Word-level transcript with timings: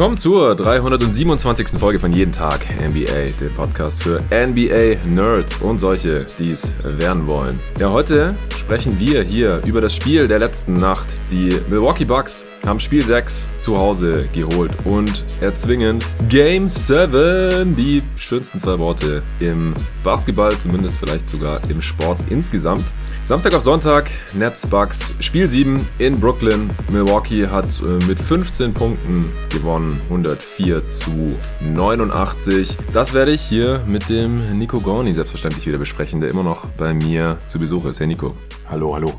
willkommen 0.00 0.16
zur 0.16 0.54
327. 0.54 1.78
Folge 1.78 1.98
von 1.98 2.10
Jeden 2.10 2.32
Tag 2.32 2.64
NBA, 2.70 3.38
dem 3.38 3.54
Podcast 3.54 4.02
für 4.02 4.22
NBA-Nerds 4.30 5.58
und 5.58 5.78
solche, 5.78 6.24
die 6.38 6.52
es 6.52 6.72
werden 6.82 7.26
wollen. 7.26 7.60
Ja, 7.78 7.90
heute 7.90 8.34
sprechen 8.56 8.98
wir 8.98 9.22
hier 9.22 9.60
über 9.66 9.82
das 9.82 9.94
Spiel 9.94 10.26
der 10.26 10.38
letzten 10.38 10.72
Nacht. 10.72 11.06
Die 11.30 11.50
Milwaukee 11.68 12.06
Bucks 12.06 12.46
haben 12.66 12.80
Spiel 12.80 13.04
6 13.04 13.50
zu 13.60 13.76
Hause 13.76 14.26
geholt 14.32 14.72
und 14.86 15.22
erzwingen 15.42 15.98
Game 16.30 16.70
7, 16.70 17.76
die 17.76 18.02
schönsten 18.16 18.58
zwei 18.58 18.78
Worte 18.78 19.22
im 19.40 19.74
Basketball, 20.02 20.58
zumindest 20.58 20.96
vielleicht 20.96 21.28
sogar 21.28 21.60
im 21.68 21.82
Sport 21.82 22.20
insgesamt. 22.30 22.86
Samstag 23.30 23.54
auf 23.54 23.62
Sonntag, 23.62 24.10
Nets 24.34 24.66
Bucks, 24.66 25.14
Spiel 25.20 25.48
7 25.48 25.86
in 25.98 26.18
Brooklyn. 26.18 26.68
Milwaukee 26.90 27.46
hat 27.46 27.80
äh, 27.80 28.04
mit 28.08 28.18
15 28.18 28.74
Punkten 28.74 29.32
gewonnen, 29.50 30.00
104 30.08 30.88
zu 30.88 31.36
89. 31.60 32.76
Das 32.92 33.14
werde 33.14 33.30
ich 33.30 33.40
hier 33.40 33.84
mit 33.86 34.08
dem 34.08 34.58
Nico 34.58 34.80
Gorni 34.80 35.14
selbstverständlich 35.14 35.64
wieder 35.64 35.78
besprechen, 35.78 36.20
der 36.20 36.28
immer 36.28 36.42
noch 36.42 36.66
bei 36.70 36.92
mir 36.92 37.38
zu 37.46 37.60
Besuch 37.60 37.84
ist. 37.84 38.00
Hey 38.00 38.08
Nico. 38.08 38.34
Hallo, 38.68 38.96
hallo. 38.96 39.14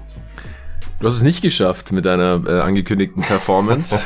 Du 1.02 1.08
hast 1.08 1.16
es 1.16 1.24
nicht 1.24 1.42
geschafft 1.42 1.92
mit 1.92 2.06
deiner 2.06 2.44
äh, 2.46 2.60
angekündigten 2.60 3.24
Performance. 3.24 4.06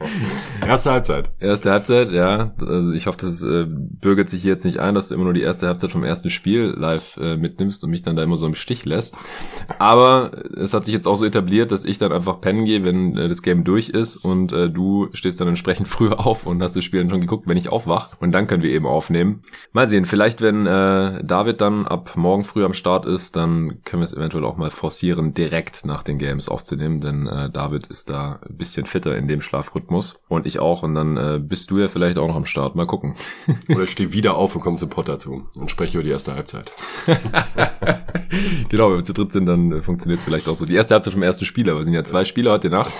erste 0.66 0.90
Halbzeit. 0.90 1.30
Erste 1.40 1.70
Halbzeit, 1.70 2.10
ja. 2.10 2.52
Also 2.60 2.92
ich 2.92 3.06
hoffe, 3.06 3.16
das 3.22 3.42
äh, 3.42 3.64
bürgert 3.66 4.28
sich 4.28 4.44
jetzt 4.44 4.66
nicht 4.66 4.78
ein, 4.78 4.94
dass 4.94 5.08
du 5.08 5.14
immer 5.14 5.24
nur 5.24 5.32
die 5.32 5.40
erste 5.40 5.66
Halbzeit 5.66 5.92
vom 5.92 6.04
ersten 6.04 6.28
Spiel 6.28 6.74
live 6.76 7.16
äh, 7.16 7.38
mitnimmst 7.38 7.82
und 7.82 7.88
mich 7.88 8.02
dann 8.02 8.16
da 8.16 8.22
immer 8.22 8.36
so 8.36 8.44
im 8.44 8.54
Stich 8.54 8.84
lässt. 8.84 9.16
Aber 9.78 10.30
es 10.54 10.74
hat 10.74 10.84
sich 10.84 10.92
jetzt 10.92 11.06
auch 11.06 11.16
so 11.16 11.24
etabliert, 11.24 11.72
dass 11.72 11.86
ich 11.86 11.96
dann 11.96 12.12
einfach 12.12 12.42
pennen 12.42 12.66
gehe, 12.66 12.84
wenn 12.84 13.16
äh, 13.16 13.28
das 13.28 13.40
Game 13.40 13.64
durch 13.64 13.88
ist 13.88 14.18
und 14.18 14.52
äh, 14.52 14.68
du 14.68 15.08
stehst 15.14 15.40
dann 15.40 15.48
entsprechend 15.48 15.88
früher 15.88 16.26
auf 16.26 16.46
und 16.46 16.62
hast 16.62 16.76
das 16.76 16.84
Spiel 16.84 17.00
dann 17.00 17.08
schon 17.08 17.22
geguckt, 17.22 17.48
wenn 17.48 17.56
ich 17.56 17.70
aufwach. 17.70 18.10
Und 18.20 18.32
dann 18.32 18.46
können 18.46 18.62
wir 18.62 18.72
eben 18.72 18.86
aufnehmen. 18.86 19.40
Mal 19.72 19.88
sehen, 19.88 20.04
vielleicht 20.04 20.42
wenn 20.42 20.66
äh, 20.66 21.24
David 21.24 21.62
dann 21.62 21.86
ab 21.86 22.12
morgen 22.14 22.44
früh 22.44 22.62
am 22.62 22.74
Start 22.74 23.06
ist, 23.06 23.36
dann 23.36 23.82
können 23.84 24.02
wir 24.02 24.04
es 24.04 24.12
eventuell 24.12 24.44
auch 24.44 24.58
mal 24.58 24.68
forcieren, 24.68 25.32
direkt 25.32 25.86
nach 25.86 26.02
den 26.02 26.18
Games 26.26 26.48
aufzunehmen, 26.48 27.00
denn 27.00 27.26
äh, 27.26 27.50
David 27.50 27.86
ist 27.86 28.10
da 28.10 28.40
ein 28.48 28.56
bisschen 28.56 28.84
fitter 28.86 29.16
in 29.16 29.28
dem 29.28 29.40
Schlafrhythmus 29.40 30.18
und 30.28 30.46
ich 30.46 30.58
auch 30.58 30.82
und 30.82 30.94
dann 30.94 31.16
äh, 31.16 31.40
bist 31.40 31.70
du 31.70 31.78
ja 31.78 31.88
vielleicht 31.88 32.18
auch 32.18 32.26
noch 32.26 32.36
am 32.36 32.46
Start. 32.46 32.74
Mal 32.74 32.86
gucken. 32.86 33.14
Oder 33.68 33.84
ich 33.84 33.90
stehe 33.90 34.12
wieder 34.12 34.36
auf 34.36 34.54
und 34.56 34.62
komme 34.62 34.76
zum 34.76 34.90
Potter 34.90 35.18
zu 35.18 35.48
und 35.54 35.70
spreche 35.70 35.98
über 35.98 36.04
die 36.04 36.10
erste 36.10 36.34
Halbzeit. 36.34 36.72
genau, 38.68 38.90
wenn 38.90 38.96
wir 38.96 39.04
zu 39.04 39.12
dritt 39.12 39.32
sind, 39.32 39.46
dann 39.46 39.72
äh, 39.72 39.82
funktioniert 39.82 40.18
es 40.18 40.24
vielleicht 40.24 40.48
auch 40.48 40.54
so. 40.54 40.66
Die 40.66 40.74
erste 40.74 40.94
Halbzeit 40.94 41.12
vom 41.12 41.22
ersten 41.22 41.44
Spieler, 41.44 41.76
wir 41.76 41.84
sind 41.84 41.94
ja 41.94 42.04
zwei 42.04 42.24
Spieler 42.24 42.52
heute 42.52 42.70
Nacht. 42.70 42.92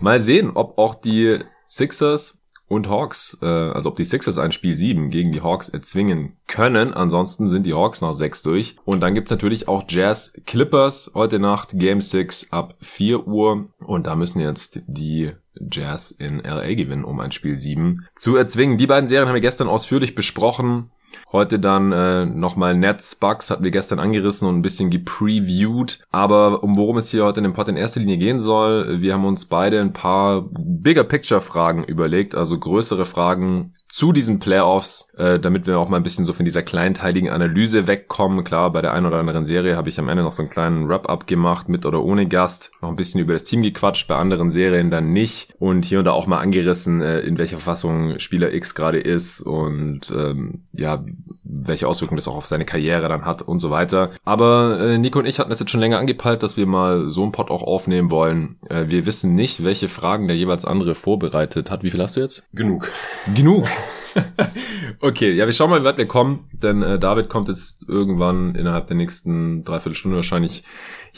Mal 0.00 0.20
sehen, 0.20 0.50
ob 0.54 0.78
auch 0.78 0.94
die 0.94 1.40
Sixers 1.66 2.42
und 2.68 2.88
Hawks, 2.88 3.38
äh, 3.42 3.46
also 3.46 3.90
ob 3.90 3.96
die 3.96 4.04
Sixers 4.04 4.38
ein 4.38 4.52
Spiel 4.52 4.74
7 4.74 5.10
gegen 5.10 5.32
die 5.32 5.42
Hawks 5.42 5.68
erzwingen 5.68 6.36
können. 6.46 6.94
Ansonsten 6.94 7.48
sind 7.48 7.64
die 7.64 7.74
Hawks 7.74 8.00
nach 8.00 8.14
6 8.14 8.42
durch. 8.42 8.76
Und 8.84 9.00
dann 9.00 9.14
gibt's 9.14 9.30
natürlich 9.30 9.68
auch 9.68 9.84
Jazz 9.88 10.32
Clippers 10.46 11.12
heute 11.14 11.38
Nacht, 11.38 11.70
Game 11.74 12.00
6 12.00 12.52
ab 12.52 12.74
4 12.80 13.26
Uhr. 13.26 13.68
Und 13.78 14.06
da 14.06 14.16
müssen 14.16 14.40
jetzt 14.40 14.80
die 14.86 15.32
Jazz 15.70 16.10
in 16.10 16.40
LA 16.40 16.74
gewinnen, 16.74 17.04
um 17.04 17.20
ein 17.20 17.32
Spiel 17.32 17.56
7 17.56 18.06
zu 18.14 18.36
erzwingen. 18.36 18.78
Die 18.78 18.86
beiden 18.86 19.08
Serien 19.08 19.28
haben 19.28 19.34
wir 19.34 19.40
gestern 19.40 19.68
ausführlich 19.68 20.14
besprochen. 20.14 20.90
Heute 21.32 21.58
dann 21.58 21.92
äh, 21.92 22.24
nochmal 22.24 22.76
Nets 22.76 23.16
Bugs 23.16 23.50
hatten 23.50 23.64
wir 23.64 23.70
gestern 23.70 23.98
angerissen 23.98 24.48
und 24.48 24.56
ein 24.56 24.62
bisschen 24.62 24.90
gepreviewt. 24.90 26.00
Aber 26.10 26.62
um 26.62 26.76
worum 26.76 26.96
es 26.96 27.10
hier 27.10 27.24
heute 27.24 27.40
in 27.40 27.44
dem 27.44 27.52
Pod 27.52 27.68
in 27.68 27.76
erster 27.76 28.00
Linie 28.00 28.18
gehen 28.18 28.40
soll, 28.40 29.00
wir 29.00 29.14
haben 29.14 29.24
uns 29.24 29.46
beide 29.46 29.80
ein 29.80 29.92
paar 29.92 30.48
Bigger 30.50 31.04
Picture 31.04 31.40
Fragen 31.40 31.84
überlegt, 31.84 32.34
also 32.34 32.58
größere 32.58 33.06
Fragen 33.06 33.74
zu 33.96 34.12
diesen 34.12 34.40
Playoffs, 34.40 35.08
äh, 35.16 35.40
damit 35.40 35.66
wir 35.66 35.78
auch 35.78 35.88
mal 35.88 35.96
ein 35.96 36.02
bisschen 36.02 36.26
so 36.26 36.34
von 36.34 36.44
dieser 36.44 36.62
kleinteiligen 36.62 37.30
Analyse 37.30 37.86
wegkommen. 37.86 38.44
Klar, 38.44 38.70
bei 38.70 38.82
der 38.82 38.92
einen 38.92 39.06
oder 39.06 39.16
anderen 39.16 39.46
Serie 39.46 39.74
habe 39.74 39.88
ich 39.88 39.98
am 39.98 40.10
Ende 40.10 40.22
noch 40.22 40.32
so 40.32 40.42
einen 40.42 40.50
kleinen 40.50 40.86
Wrap-up 40.86 41.26
gemacht, 41.26 41.70
mit 41.70 41.86
oder 41.86 42.02
ohne 42.02 42.28
Gast. 42.28 42.70
Noch 42.82 42.90
ein 42.90 42.96
bisschen 42.96 43.22
über 43.22 43.32
das 43.32 43.44
Team 43.44 43.62
gequatscht, 43.62 44.06
bei 44.06 44.16
anderen 44.16 44.50
Serien 44.50 44.90
dann 44.90 45.14
nicht. 45.14 45.54
Und 45.58 45.86
hier 45.86 46.00
und 46.00 46.04
da 46.04 46.10
auch 46.10 46.26
mal 46.26 46.40
angerissen, 46.40 47.00
äh, 47.00 47.20
in 47.20 47.38
welcher 47.38 47.56
Fassung 47.56 48.18
Spieler 48.18 48.52
X 48.52 48.74
gerade 48.74 48.98
ist 48.98 49.40
und 49.40 50.12
ähm, 50.14 50.64
ja, 50.72 51.02
welche 51.48 51.88
Auswirkungen 51.88 52.16
das 52.16 52.28
auch 52.28 52.36
auf 52.36 52.46
seine 52.46 52.64
Karriere 52.64 53.08
dann 53.08 53.24
hat 53.24 53.42
und 53.42 53.58
so 53.58 53.70
weiter. 53.70 54.10
Aber 54.24 54.78
äh, 54.80 54.98
Nico 54.98 55.18
und 55.18 55.26
ich 55.26 55.38
hatten 55.38 55.50
das 55.50 55.60
jetzt 55.60 55.70
schon 55.70 55.80
länger 55.80 55.98
angepeilt, 55.98 56.42
dass 56.42 56.56
wir 56.56 56.66
mal 56.66 57.10
so 57.10 57.22
einen 57.22 57.32
Pod 57.32 57.50
auch 57.50 57.62
aufnehmen 57.62 58.10
wollen. 58.10 58.58
Äh, 58.68 58.88
wir 58.88 59.06
wissen 59.06 59.34
nicht, 59.34 59.64
welche 59.64 59.88
Fragen 59.88 60.28
der 60.28 60.36
jeweils 60.36 60.64
andere 60.64 60.94
vorbereitet 60.94 61.70
hat. 61.70 61.82
Wie 61.82 61.90
viel 61.90 62.02
hast 62.02 62.16
du 62.16 62.20
jetzt? 62.20 62.44
Genug. 62.52 62.90
Genug. 63.34 63.66
okay, 65.00 65.32
ja, 65.32 65.46
wir 65.46 65.52
schauen 65.52 65.70
mal, 65.70 65.80
wie 65.80 65.84
weit 65.84 65.98
wir 65.98 66.06
kommen, 66.06 66.48
denn 66.52 66.82
äh, 66.82 66.98
David 66.98 67.28
kommt 67.28 67.48
jetzt 67.48 67.84
irgendwann 67.88 68.54
innerhalb 68.54 68.86
der 68.86 68.96
nächsten 68.96 69.64
dreiviertel 69.64 69.94
Stunde 69.94 70.16
wahrscheinlich 70.16 70.64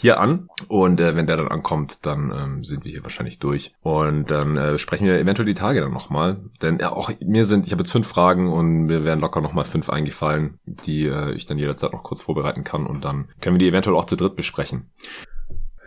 hier 0.00 0.20
an. 0.20 0.48
Und 0.68 1.00
äh, 1.00 1.16
wenn 1.16 1.26
der 1.26 1.36
dann 1.36 1.48
ankommt, 1.48 2.06
dann 2.06 2.32
ähm, 2.34 2.64
sind 2.64 2.84
wir 2.84 2.92
hier 2.92 3.02
wahrscheinlich 3.02 3.38
durch. 3.38 3.74
Und 3.82 4.30
dann 4.30 4.56
äh, 4.56 4.78
sprechen 4.78 5.06
wir 5.06 5.18
eventuell 5.18 5.46
die 5.46 5.54
Tage 5.54 5.80
dann 5.80 5.92
nochmal, 5.92 6.36
denn 6.62 6.78
ja, 6.78 6.92
auch 6.92 7.10
mir 7.20 7.44
sind, 7.44 7.66
ich 7.66 7.72
habe 7.72 7.82
jetzt 7.82 7.92
fünf 7.92 8.06
Fragen 8.06 8.52
und 8.52 8.86
mir 8.86 9.04
werden 9.04 9.20
locker 9.20 9.40
nochmal 9.40 9.64
fünf 9.64 9.90
eingefallen, 9.90 10.58
die 10.66 11.06
äh, 11.06 11.32
ich 11.32 11.46
dann 11.46 11.58
jederzeit 11.58 11.92
noch 11.92 12.02
kurz 12.02 12.20
vorbereiten 12.20 12.64
kann. 12.64 12.86
Und 12.86 13.04
dann 13.04 13.28
können 13.40 13.56
wir 13.56 13.60
die 13.60 13.68
eventuell 13.68 13.96
auch 13.96 14.06
zu 14.06 14.16
dritt 14.16 14.36
besprechen. 14.36 14.90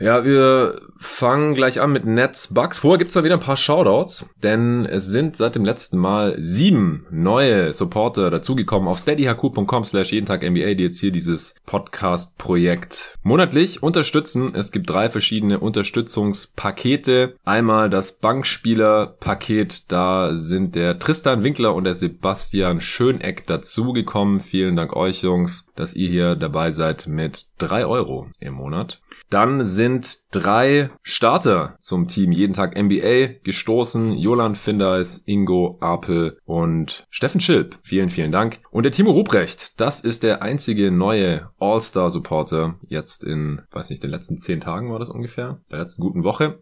Ja, 0.01 0.25
wir 0.25 0.81
fangen 0.97 1.53
gleich 1.53 1.79
an 1.79 1.91
mit 1.91 2.06
Nets 2.06 2.51
Bugs. 2.51 2.79
Vorher 2.79 2.97
gibt's 2.97 3.13
da 3.13 3.23
wieder 3.23 3.35
ein 3.35 3.39
paar 3.39 3.56
Shoutouts, 3.56 4.25
denn 4.41 4.84
es 4.85 5.06
sind 5.06 5.35
seit 5.35 5.53
dem 5.53 5.63
letzten 5.63 6.00
Mal 6.00 6.35
sieben 6.39 7.06
neue 7.12 7.72
Supporter 7.72 8.31
dazugekommen 8.31 8.88
auf 8.88 8.97
steadyhq.com 8.97 9.85
slash 9.85 10.11
jeden 10.11 10.25
Tag 10.25 10.41
NBA, 10.41 10.73
die 10.73 10.84
jetzt 10.84 11.00
hier 11.00 11.11
dieses 11.11 11.53
Podcast-Projekt 11.67 13.19
monatlich 13.22 13.84
unterstützen. 13.84 14.56
Es 14.56 14.72
gibt 14.72 14.90
drei 14.90 15.11
verschiedene 15.11 15.59
Unterstützungspakete. 15.59 17.35
Einmal 17.45 17.91
das 17.91 18.13
Bankspieler-Paket, 18.13 19.91
da 19.91 20.35
sind 20.35 20.73
der 20.73 20.97
Tristan 20.97 21.44
Winkler 21.44 21.75
und 21.75 21.84
der 21.84 21.94
Sebastian 21.94 22.81
Schöneck 22.81 23.45
dazugekommen. 23.45 24.40
Vielen 24.40 24.75
Dank 24.75 24.95
euch, 24.95 25.22
Jungs, 25.22 25.67
dass 25.81 25.96
ihr 25.96 26.09
hier 26.09 26.36
dabei 26.36 26.69
seid 26.69 27.08
mit 27.08 27.47
drei 27.58 27.88
Euro 27.88 28.30
im 28.40 28.53
Monat. 28.53 29.02
Dann 29.31 29.64
sind 29.64 30.19
drei 30.31 30.90
Starter 31.03 31.75
zum 31.80 32.08
Team 32.08 32.31
jeden 32.31 32.53
Tag 32.53 32.81
NBA 32.81 33.42
gestoßen. 33.44 34.18
Jolan 34.18 34.56
Findeis, 34.56 35.24
Ingo 35.25 35.78
Apel 35.81 36.38
und 36.46 37.06
Steffen 37.09 37.42
Schilp. 37.42 37.78
Vielen, 37.84 38.09
vielen 38.09 38.31
Dank. 38.31 38.59
Und 38.72 38.84
der 38.84 38.91
Timo 38.91 39.12
Ruprecht, 39.12 39.80
das 39.80 40.02
ist 40.02 40.24
der 40.24 40.41
einzige 40.41 40.90
neue 40.90 41.50
All-Star-Supporter 41.59 42.75
jetzt 42.88 43.24
in, 43.24 43.62
weiß 43.72 43.90
nicht, 43.90 44.02
den 44.03 44.09
letzten 44.09 44.38
zehn 44.38 44.62
Tagen 44.62 44.91
war 44.91 45.00
das 45.00 45.09
ungefähr, 45.09 45.59
der 45.70 45.80
letzten 45.80 46.02
guten 46.02 46.24
Woche. 46.24 46.59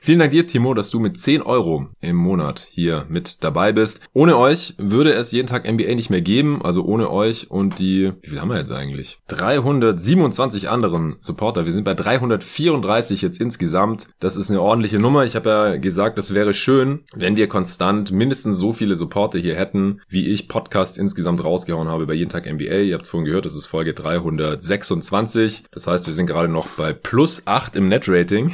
Vielen 0.00 0.18
Dank 0.18 0.30
dir, 0.30 0.46
Timo, 0.46 0.74
dass 0.74 0.90
du 0.90 0.98
mit 0.98 1.18
10 1.18 1.42
Euro 1.42 1.88
im 2.00 2.16
Monat 2.16 2.66
hier 2.70 3.04
mit 3.08 3.44
dabei 3.44 3.72
bist. 3.72 4.02
Ohne 4.14 4.38
euch 4.38 4.74
würde 4.78 5.12
es 5.12 5.32
jeden 5.32 5.46
Tag 5.46 5.70
NBA 5.70 5.94
nicht 5.94 6.10
mehr 6.10 6.22
geben, 6.22 6.62
also 6.62 6.84
ohne 6.84 7.10
euch 7.10 7.50
und 7.50 7.78
die, 7.78 8.12
wie 8.22 8.30
viel 8.30 8.40
haben 8.40 8.48
wir 8.48 8.58
jetzt 8.58 8.72
eigentlich? 8.72 9.18
327 9.28 10.68
anderen 10.70 11.16
Supporter. 11.20 11.66
Wir 11.66 11.72
sind 11.72 11.84
bei 11.84 11.94
334 11.94 13.09
jetzt 13.10 13.40
insgesamt. 13.40 14.08
Das 14.20 14.36
ist 14.36 14.50
eine 14.50 14.60
ordentliche 14.60 14.98
Nummer. 14.98 15.24
Ich 15.24 15.36
habe 15.36 15.48
ja 15.50 15.76
gesagt, 15.76 16.18
es 16.18 16.32
wäre 16.32 16.54
schön, 16.54 17.00
wenn 17.12 17.36
wir 17.36 17.48
konstant 17.48 18.12
mindestens 18.12 18.56
so 18.56 18.72
viele 18.72 18.94
Supporter 18.94 19.38
hier 19.38 19.56
hätten, 19.56 20.00
wie 20.08 20.28
ich 20.28 20.48
Podcast 20.48 20.96
insgesamt 20.96 21.42
rausgehauen 21.42 21.88
habe 21.88 22.06
bei 22.06 22.14
jeden 22.14 22.30
Tag 22.30 22.50
NBA. 22.50 22.76
Ihr 22.82 22.94
habt 22.94 23.04
es 23.04 23.10
vorhin 23.10 23.26
gehört, 23.26 23.44
das 23.44 23.56
ist 23.56 23.66
Folge 23.66 23.92
326. 23.92 25.64
Das 25.72 25.86
heißt, 25.88 26.06
wir 26.06 26.14
sind 26.14 26.26
gerade 26.26 26.48
noch 26.48 26.68
bei 26.68 26.92
plus 26.92 27.46
8 27.46 27.74
im 27.74 27.88
Net-Rating. 27.88 28.52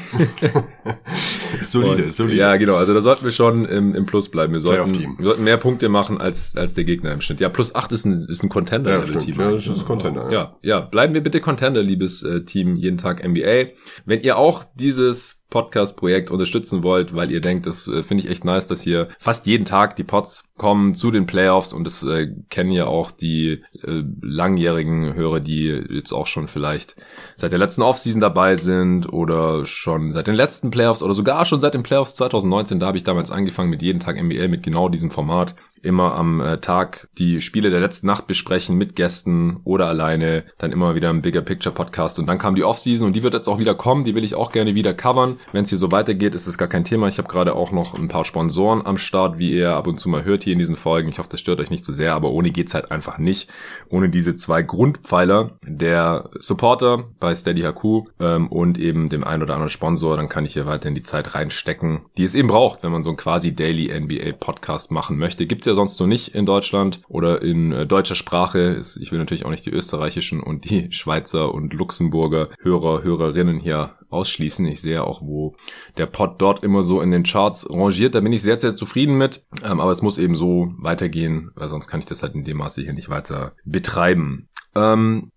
solide, 1.62 2.05
Und, 2.05 2.12
solide. 2.14 2.38
Ja, 2.38 2.56
genau. 2.56 2.76
Also 2.76 2.94
da 2.94 3.02
sollten 3.02 3.25
wir 3.25 3.32
schon 3.32 3.67
im, 3.67 3.94
im 3.94 4.06
Plus 4.06 4.31
bleiben. 4.31 4.55
Wir 4.55 4.61
sollten, 4.61 5.19
wir 5.19 5.25
sollten 5.25 5.44
mehr 5.44 5.59
Punkte 5.59 5.91
machen 5.91 6.19
als, 6.19 6.56
als 6.56 6.75
der 6.75 6.85
Gegner 6.85 7.12
im 7.12 7.20
Schnitt. 7.20 7.41
Ja, 7.41 7.50
plus 7.50 7.75
8 7.75 7.93
ist 7.93 8.06
ein, 8.06 8.12
ist 8.12 8.43
ein 8.43 8.49
Contender-Team. 8.49 9.38
Ja, 9.38 9.50
ja, 9.50 9.56
das 9.56 9.67
ist 9.67 9.85
Contender. 9.85 10.25
Ja. 10.31 10.32
ja, 10.32 10.56
ja. 10.62 10.81
Bleiben 10.81 11.12
wir 11.12 11.23
bitte 11.23 11.41
Contender, 11.41 11.82
liebes 11.82 12.23
äh, 12.23 12.44
Team 12.44 12.76
jeden 12.76 12.97
Tag. 12.97 13.26
NBA. 13.26 13.73
Wenn 14.05 14.20
ihr 14.20 14.37
auch 14.37 14.45
dieses 14.75 15.45
Podcast-Projekt 15.50 16.31
unterstützen 16.31 16.82
wollt, 16.82 17.14
weil 17.14 17.31
ihr 17.31 17.40
denkt, 17.40 17.66
das 17.66 17.87
äh, 17.88 18.02
finde 18.02 18.25
ich 18.25 18.31
echt 18.31 18.44
nice, 18.44 18.66
dass 18.66 18.82
hier 18.82 19.08
fast 19.19 19.46
jeden 19.46 19.64
Tag 19.64 19.96
die 19.96 20.04
Pods 20.04 20.52
kommen 20.56 20.94
zu 20.94 21.10
den 21.10 21.26
Playoffs 21.26 21.72
und 21.72 21.84
das 21.84 22.02
äh, 22.02 22.28
kennen 22.50 22.72
ja 22.72 22.87
auch 22.87 23.10
die 23.10 23.62
äh, 23.82 24.02
langjährigen 24.20 25.14
Hörer, 25.14 25.40
die 25.40 25.66
jetzt 25.66 26.12
auch 26.12 26.26
schon 26.26 26.48
vielleicht 26.48 26.96
seit 27.37 27.52
der 27.52 27.58
letzten 27.58 27.82
Offseason 27.82 28.20
dabei 28.20 28.56
sind 28.56 29.12
oder 29.12 29.66
schon 29.66 30.10
seit 30.10 30.26
den 30.26 30.34
letzten 30.34 30.70
Playoffs 30.70 31.02
oder 31.02 31.14
sogar 31.14 31.46
schon 31.46 31.60
seit 31.60 31.75
den 31.75 31.82
Playoffs 31.82 32.16
2019. 32.16 32.81
Da 32.81 32.87
habe 32.87 32.99
ich 32.99 33.04
damals 33.04 33.31
angefangen 33.31 33.70
mit 33.70 33.82
jeden 33.82 34.00
Tag 34.00 34.20
NBA 34.20 34.49
mit 34.49 34.62
genau 34.62 34.88
diesem 34.88 35.10
Format 35.10 35.54
immer 35.82 36.14
am 36.14 36.40
äh, 36.40 36.58
Tag 36.58 37.08
die 37.19 37.40
Spiele 37.40 37.70
der 37.70 37.81
letzten 37.81 38.06
Nacht 38.06 38.26
besprechen 38.26 38.76
mit 38.76 38.96
Gästen 38.96 39.60
oder 39.64 39.87
alleine, 39.87 40.44
dann 40.58 40.72
immer 40.72 40.94
wieder 40.94 41.10
ein 41.10 41.22
Bigger 41.22 41.42
Picture 41.42 41.75
Podcast 41.75 42.19
und 42.19 42.26
dann 42.26 42.38
kam 42.38 42.54
die 42.54 42.64
Offseason 42.64 43.06
und 43.06 43.12
die 43.14 43.22
wird 43.22 43.34
jetzt 43.34 43.49
auch 43.49 43.58
wieder 43.58 43.75
kommen, 43.75 44.04
die 44.04 44.14
will 44.14 44.25
ich 44.25 44.34
auch 44.34 44.52
gerne 44.52 44.75
wieder 44.75 44.94
covern. 44.94 45.36
Machen. 45.37 45.49
Wenn 45.53 45.65
es 45.65 45.69
hier 45.71 45.79
so 45.79 45.93
weitergeht, 45.93 46.35
ist 46.35 46.47
es 46.47 46.59
gar 46.59 46.69
kein 46.69 46.85
Thema. 46.85 47.09
Ich 47.09 47.19
habe 47.19 47.29
gerade 47.29 47.55
auch 47.55 47.73
noch 47.73 47.94
ein 47.94 48.09
paar 48.09 48.25
Sponsoren 48.25 48.85
am 48.85 48.99
Start, 48.99 49.38
wie 49.38 49.53
ihr 49.53 49.75
ab 49.75 49.87
und 49.87 49.99
zu 49.99 50.09
mal 50.09 50.25
hört 50.25 50.44
hier 50.44 50.53
in 50.53 50.59
diesen 50.59 50.77
Folgen. 50.77 51.09
Ich 51.09 51.19
hoffe, 51.19 51.29
das 51.31 51.41
stört 51.41 51.61
euch 51.61 51.71
nicht 51.71 51.85
zu 51.85 51.93
so 51.93 51.97
sehr, 51.97 52.15
aber 52.15 52.31
ohne 52.31 52.50
geht's 52.50 52.75
halt 52.75 52.91
einfach 52.91 53.19
nicht. 53.19 53.50
Ohne 53.88 54.09
diese 54.09 54.37
zwei 54.37 54.62
Grundpfeiler, 54.62 55.59
der 55.62 56.31
Supporter 56.38 57.05
bei 57.21 57.35
Steady 57.35 57.62
HQ 57.62 58.09
ähm, 58.21 58.49
und 58.49 58.79
eben 58.79 59.09
dem 59.09 59.25
ein 59.25 59.43
oder 59.43 59.55
anderen 59.55 59.71
Sponsor, 59.71 60.17
dann 60.17 60.29
kann 60.29 60.44
ich 60.44 60.55
hier 60.55 60.67
weiterhin 60.67 60.94
die 60.94 61.03
Zeit 61.03 61.35
reinstecken, 61.35 62.00
die 62.17 62.25
es 62.25 62.35
eben 62.35 62.49
braucht, 62.49 62.83
wenn 62.83 62.93
man 62.93 63.03
so 63.03 63.11
einen 63.11 63.17
quasi 63.17 63.55
Daily 63.55 63.88
NBA 63.99 64.33
Podcast 64.38 64.91
machen 64.91 65.19
möchte. 65.19 65.47
Gibt's 65.47 65.67
ja 65.67 65.75
sonst 65.75 65.99
noch 66.00 66.06
nicht 66.06 66.35
in 66.35 66.47
Deutschland 66.47 67.00
oder 67.09 67.43
in 67.43 67.73
äh, 67.73 67.87
deutscher 67.87 68.15
Sprache. 68.15 68.81
Ich 69.00 69.12
will 69.12 69.19
natürlich 69.19 69.44
auch 69.44 69.50
nicht 69.50 69.67
die 69.67 69.71
österreichischen 69.71 70.43
und 70.43 70.69
die 70.69 70.88
Schweizer 70.93 71.55
und 71.55 71.73
Luxemburger 71.73 72.49
Hörer, 72.61 73.03
Hörerinnen 73.03 73.59
hier 73.59 73.94
ausschließen. 74.11 74.67
Ich 74.67 74.81
sehe 74.81 75.03
auch, 75.03 75.23
wo 75.23 75.55
der 75.97 76.06
Pod 76.06 76.35
dort 76.38 76.64
immer 76.64 76.82
so 76.82 77.00
in 77.00 77.11
den 77.11 77.25
Charts 77.25 77.69
rangiert. 77.70 78.14
Da 78.14 78.20
bin 78.20 78.32
ich 78.32 78.43
sehr, 78.43 78.58
sehr 78.61 78.76
zufrieden 78.76 79.19
mit. 79.19 79.44
Ähm, 79.64 79.81
aber 79.81 79.91
es 79.91 80.03
muss 80.03 80.19
eben 80.19 80.37
so 80.37 80.73
weitergehen, 80.79 81.50
weil 81.55 81.69
sonst 81.69 81.88
kann 81.88 82.00
ich 82.00 82.06
das 82.06 82.23
halt 82.23 82.35
in 82.35 82.44
dem 82.44 82.58
Maße 82.58 82.82
hier 82.82 82.93
nicht 82.93 83.08
weiter 83.08 83.53
betreiben. 83.64 84.49
Ähm, 84.75 85.32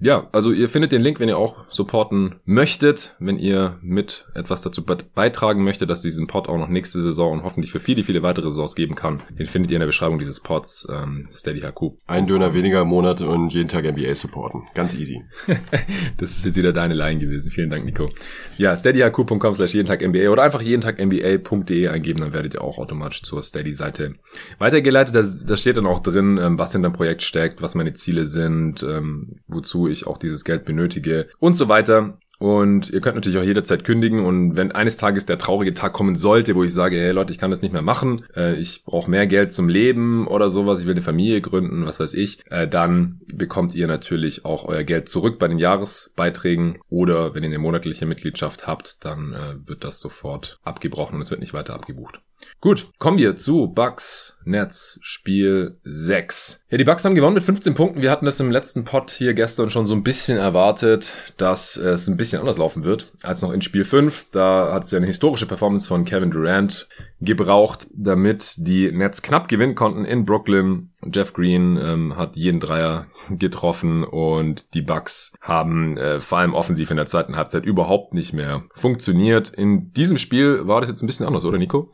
ja, 0.00 0.28
also 0.32 0.52
ihr 0.52 0.68
findet 0.68 0.92
den 0.92 1.02
Link, 1.02 1.18
wenn 1.18 1.28
ihr 1.28 1.38
auch 1.38 1.64
supporten 1.68 2.36
möchtet, 2.44 3.16
wenn 3.18 3.38
ihr 3.38 3.78
mit 3.82 4.26
etwas 4.34 4.62
dazu 4.62 4.84
beitragen 4.84 5.64
möchtet, 5.64 5.90
dass 5.90 6.02
diesen 6.02 6.26
Pod 6.26 6.48
auch 6.48 6.58
noch 6.58 6.68
nächste 6.68 7.00
Saison 7.00 7.32
und 7.32 7.42
hoffentlich 7.42 7.72
für 7.72 7.80
viele, 7.80 8.04
viele 8.04 8.22
weitere 8.22 8.50
Saisons 8.50 8.74
geben 8.74 8.94
kann. 8.94 9.22
Den 9.38 9.46
findet 9.46 9.70
ihr 9.70 9.76
in 9.76 9.80
der 9.80 9.86
Beschreibung 9.86 10.18
dieses 10.18 10.40
Pods, 10.40 10.86
ähm, 10.92 11.26
Steady 11.30 11.60
HQ. 11.60 11.98
Ein 12.06 12.26
Döner 12.26 12.54
weniger 12.54 12.82
im 12.82 12.88
Monat 12.88 13.20
und 13.20 13.52
jeden 13.52 13.68
Tag 13.68 13.84
NBA 13.84 14.14
supporten. 14.14 14.62
Ganz 14.74 14.94
easy. 14.94 15.22
das 16.16 16.36
ist 16.36 16.44
jetzt 16.44 16.56
wieder 16.56 16.72
deine 16.72 16.94
Line 16.94 17.18
gewesen. 17.18 17.50
Vielen 17.50 17.70
Dank, 17.70 17.84
Nico. 17.84 18.08
Ja, 18.56 18.76
steadyhq.com 18.76 19.54
slash 19.54 19.74
jeden 19.74 19.88
Tag 19.88 20.06
NBA 20.06 20.30
oder 20.30 20.42
einfach 20.42 20.62
jeden 20.62 20.82
Tag 20.82 21.04
NBA.de 21.04 21.88
eingeben, 21.88 22.20
dann 22.20 22.32
werdet 22.32 22.54
ihr 22.54 22.62
auch 22.62 22.78
automatisch 22.78 23.22
zur 23.22 23.42
Steady-Seite 23.42 24.14
weitergeleitet. 24.58 25.14
Da, 25.14 25.22
da 25.22 25.56
steht 25.56 25.76
dann 25.76 25.86
auch 25.86 26.00
drin, 26.00 26.38
ähm, 26.40 26.58
was 26.58 26.74
in 26.74 26.82
deinem 26.82 26.92
Projekt 26.92 27.22
steckt, 27.22 27.62
was 27.62 27.74
meine 27.74 27.94
Ziele 27.94 28.26
sind, 28.26 28.82
ähm, 28.82 29.40
wozu 29.48 29.87
ich 29.90 30.06
auch 30.06 30.18
dieses 30.18 30.44
Geld 30.44 30.64
benötige 30.64 31.28
und 31.38 31.54
so 31.54 31.68
weiter. 31.68 32.18
Und 32.38 32.90
ihr 32.90 33.00
könnt 33.00 33.16
natürlich 33.16 33.38
auch 33.38 33.44
jederzeit 33.44 33.82
kündigen. 33.84 34.24
Und 34.24 34.54
wenn 34.54 34.70
eines 34.70 34.96
Tages 34.96 35.26
der 35.26 35.38
traurige 35.38 35.74
Tag 35.74 35.92
kommen 35.92 36.14
sollte, 36.14 36.54
wo 36.54 36.62
ich 36.62 36.72
sage, 36.72 36.96
hey 36.96 37.10
Leute, 37.10 37.32
ich 37.32 37.38
kann 37.38 37.50
das 37.50 37.62
nicht 37.62 37.72
mehr 37.72 37.82
machen, 37.82 38.24
äh, 38.34 38.54
ich 38.54 38.84
brauche 38.84 39.10
mehr 39.10 39.26
Geld 39.26 39.52
zum 39.52 39.68
Leben 39.68 40.26
oder 40.28 40.48
sowas, 40.48 40.78
ich 40.78 40.86
will 40.86 40.92
eine 40.92 41.02
Familie 41.02 41.40
gründen, 41.40 41.84
was 41.84 41.98
weiß 41.98 42.14
ich, 42.14 42.40
äh, 42.50 42.68
dann 42.68 43.20
bekommt 43.26 43.74
ihr 43.74 43.88
natürlich 43.88 44.44
auch 44.44 44.64
euer 44.64 44.84
Geld 44.84 45.08
zurück 45.08 45.38
bei 45.40 45.48
den 45.48 45.58
Jahresbeiträgen. 45.58 46.78
Oder 46.88 47.34
wenn 47.34 47.42
ihr 47.42 47.48
eine 47.48 47.58
monatliche 47.58 48.06
Mitgliedschaft 48.06 48.66
habt, 48.68 49.04
dann 49.04 49.32
äh, 49.32 49.68
wird 49.68 49.82
das 49.82 49.98
sofort 49.98 50.60
abgebrochen 50.62 51.16
und 51.16 51.22
es 51.22 51.30
wird 51.30 51.40
nicht 51.40 51.54
weiter 51.54 51.74
abgebucht. 51.74 52.20
Gut, 52.60 52.90
kommen 52.98 53.18
wir 53.18 53.36
zu 53.36 53.68
Bucks 53.68 54.36
Nets 54.48 54.98
Spiel 55.02 55.78
6. 55.84 56.64
Ja, 56.70 56.78
die 56.78 56.84
Bucks 56.84 57.04
haben 57.04 57.14
gewonnen 57.14 57.34
mit 57.34 57.42
15 57.42 57.74
Punkten. 57.74 58.02
Wir 58.02 58.10
hatten 58.10 58.24
das 58.24 58.40
im 58.40 58.50
letzten 58.50 58.84
Pod 58.84 59.10
hier 59.10 59.34
gestern 59.34 59.70
schon 59.70 59.86
so 59.86 59.94
ein 59.94 60.02
bisschen 60.02 60.38
erwartet, 60.38 61.12
dass 61.36 61.76
es 61.76 62.08
ein 62.08 62.16
bisschen 62.16 62.40
anders 62.40 62.58
laufen 62.58 62.82
wird 62.82 63.12
als 63.22 63.42
noch 63.42 63.52
in 63.52 63.62
Spiel 63.62 63.84
5. 63.84 64.28
Da 64.32 64.72
hat 64.72 64.84
es 64.84 64.90
ja 64.90 64.96
eine 64.96 65.06
historische 65.06 65.46
Performance 65.46 65.86
von 65.86 66.04
Kevin 66.04 66.30
Durant 66.30 66.88
gebraucht, 67.20 67.86
damit 67.92 68.54
die 68.56 68.90
Nets 68.90 69.22
knapp 69.22 69.48
gewinnen 69.48 69.74
konnten 69.74 70.04
in 70.04 70.24
Brooklyn. 70.24 70.90
Jeff 71.12 71.32
Green 71.32 71.76
ähm, 71.76 72.16
hat 72.16 72.36
jeden 72.36 72.60
Dreier 72.60 73.06
getroffen 73.30 74.04
und 74.04 74.72
die 74.74 74.82
Bucks 74.82 75.32
haben 75.40 75.96
äh, 75.96 76.20
vor 76.20 76.38
allem 76.38 76.54
offensiv 76.54 76.90
in 76.90 76.96
der 76.96 77.06
zweiten 77.06 77.36
Halbzeit 77.36 77.64
überhaupt 77.64 78.14
nicht 78.14 78.32
mehr 78.32 78.64
funktioniert. 78.74 79.50
In 79.50 79.92
diesem 79.92 80.18
Spiel 80.18 80.66
war 80.66 80.80
das 80.80 80.90
jetzt 80.90 81.02
ein 81.02 81.06
bisschen 81.06 81.26
anders, 81.26 81.44
oder 81.44 81.58
Nico? 81.58 81.92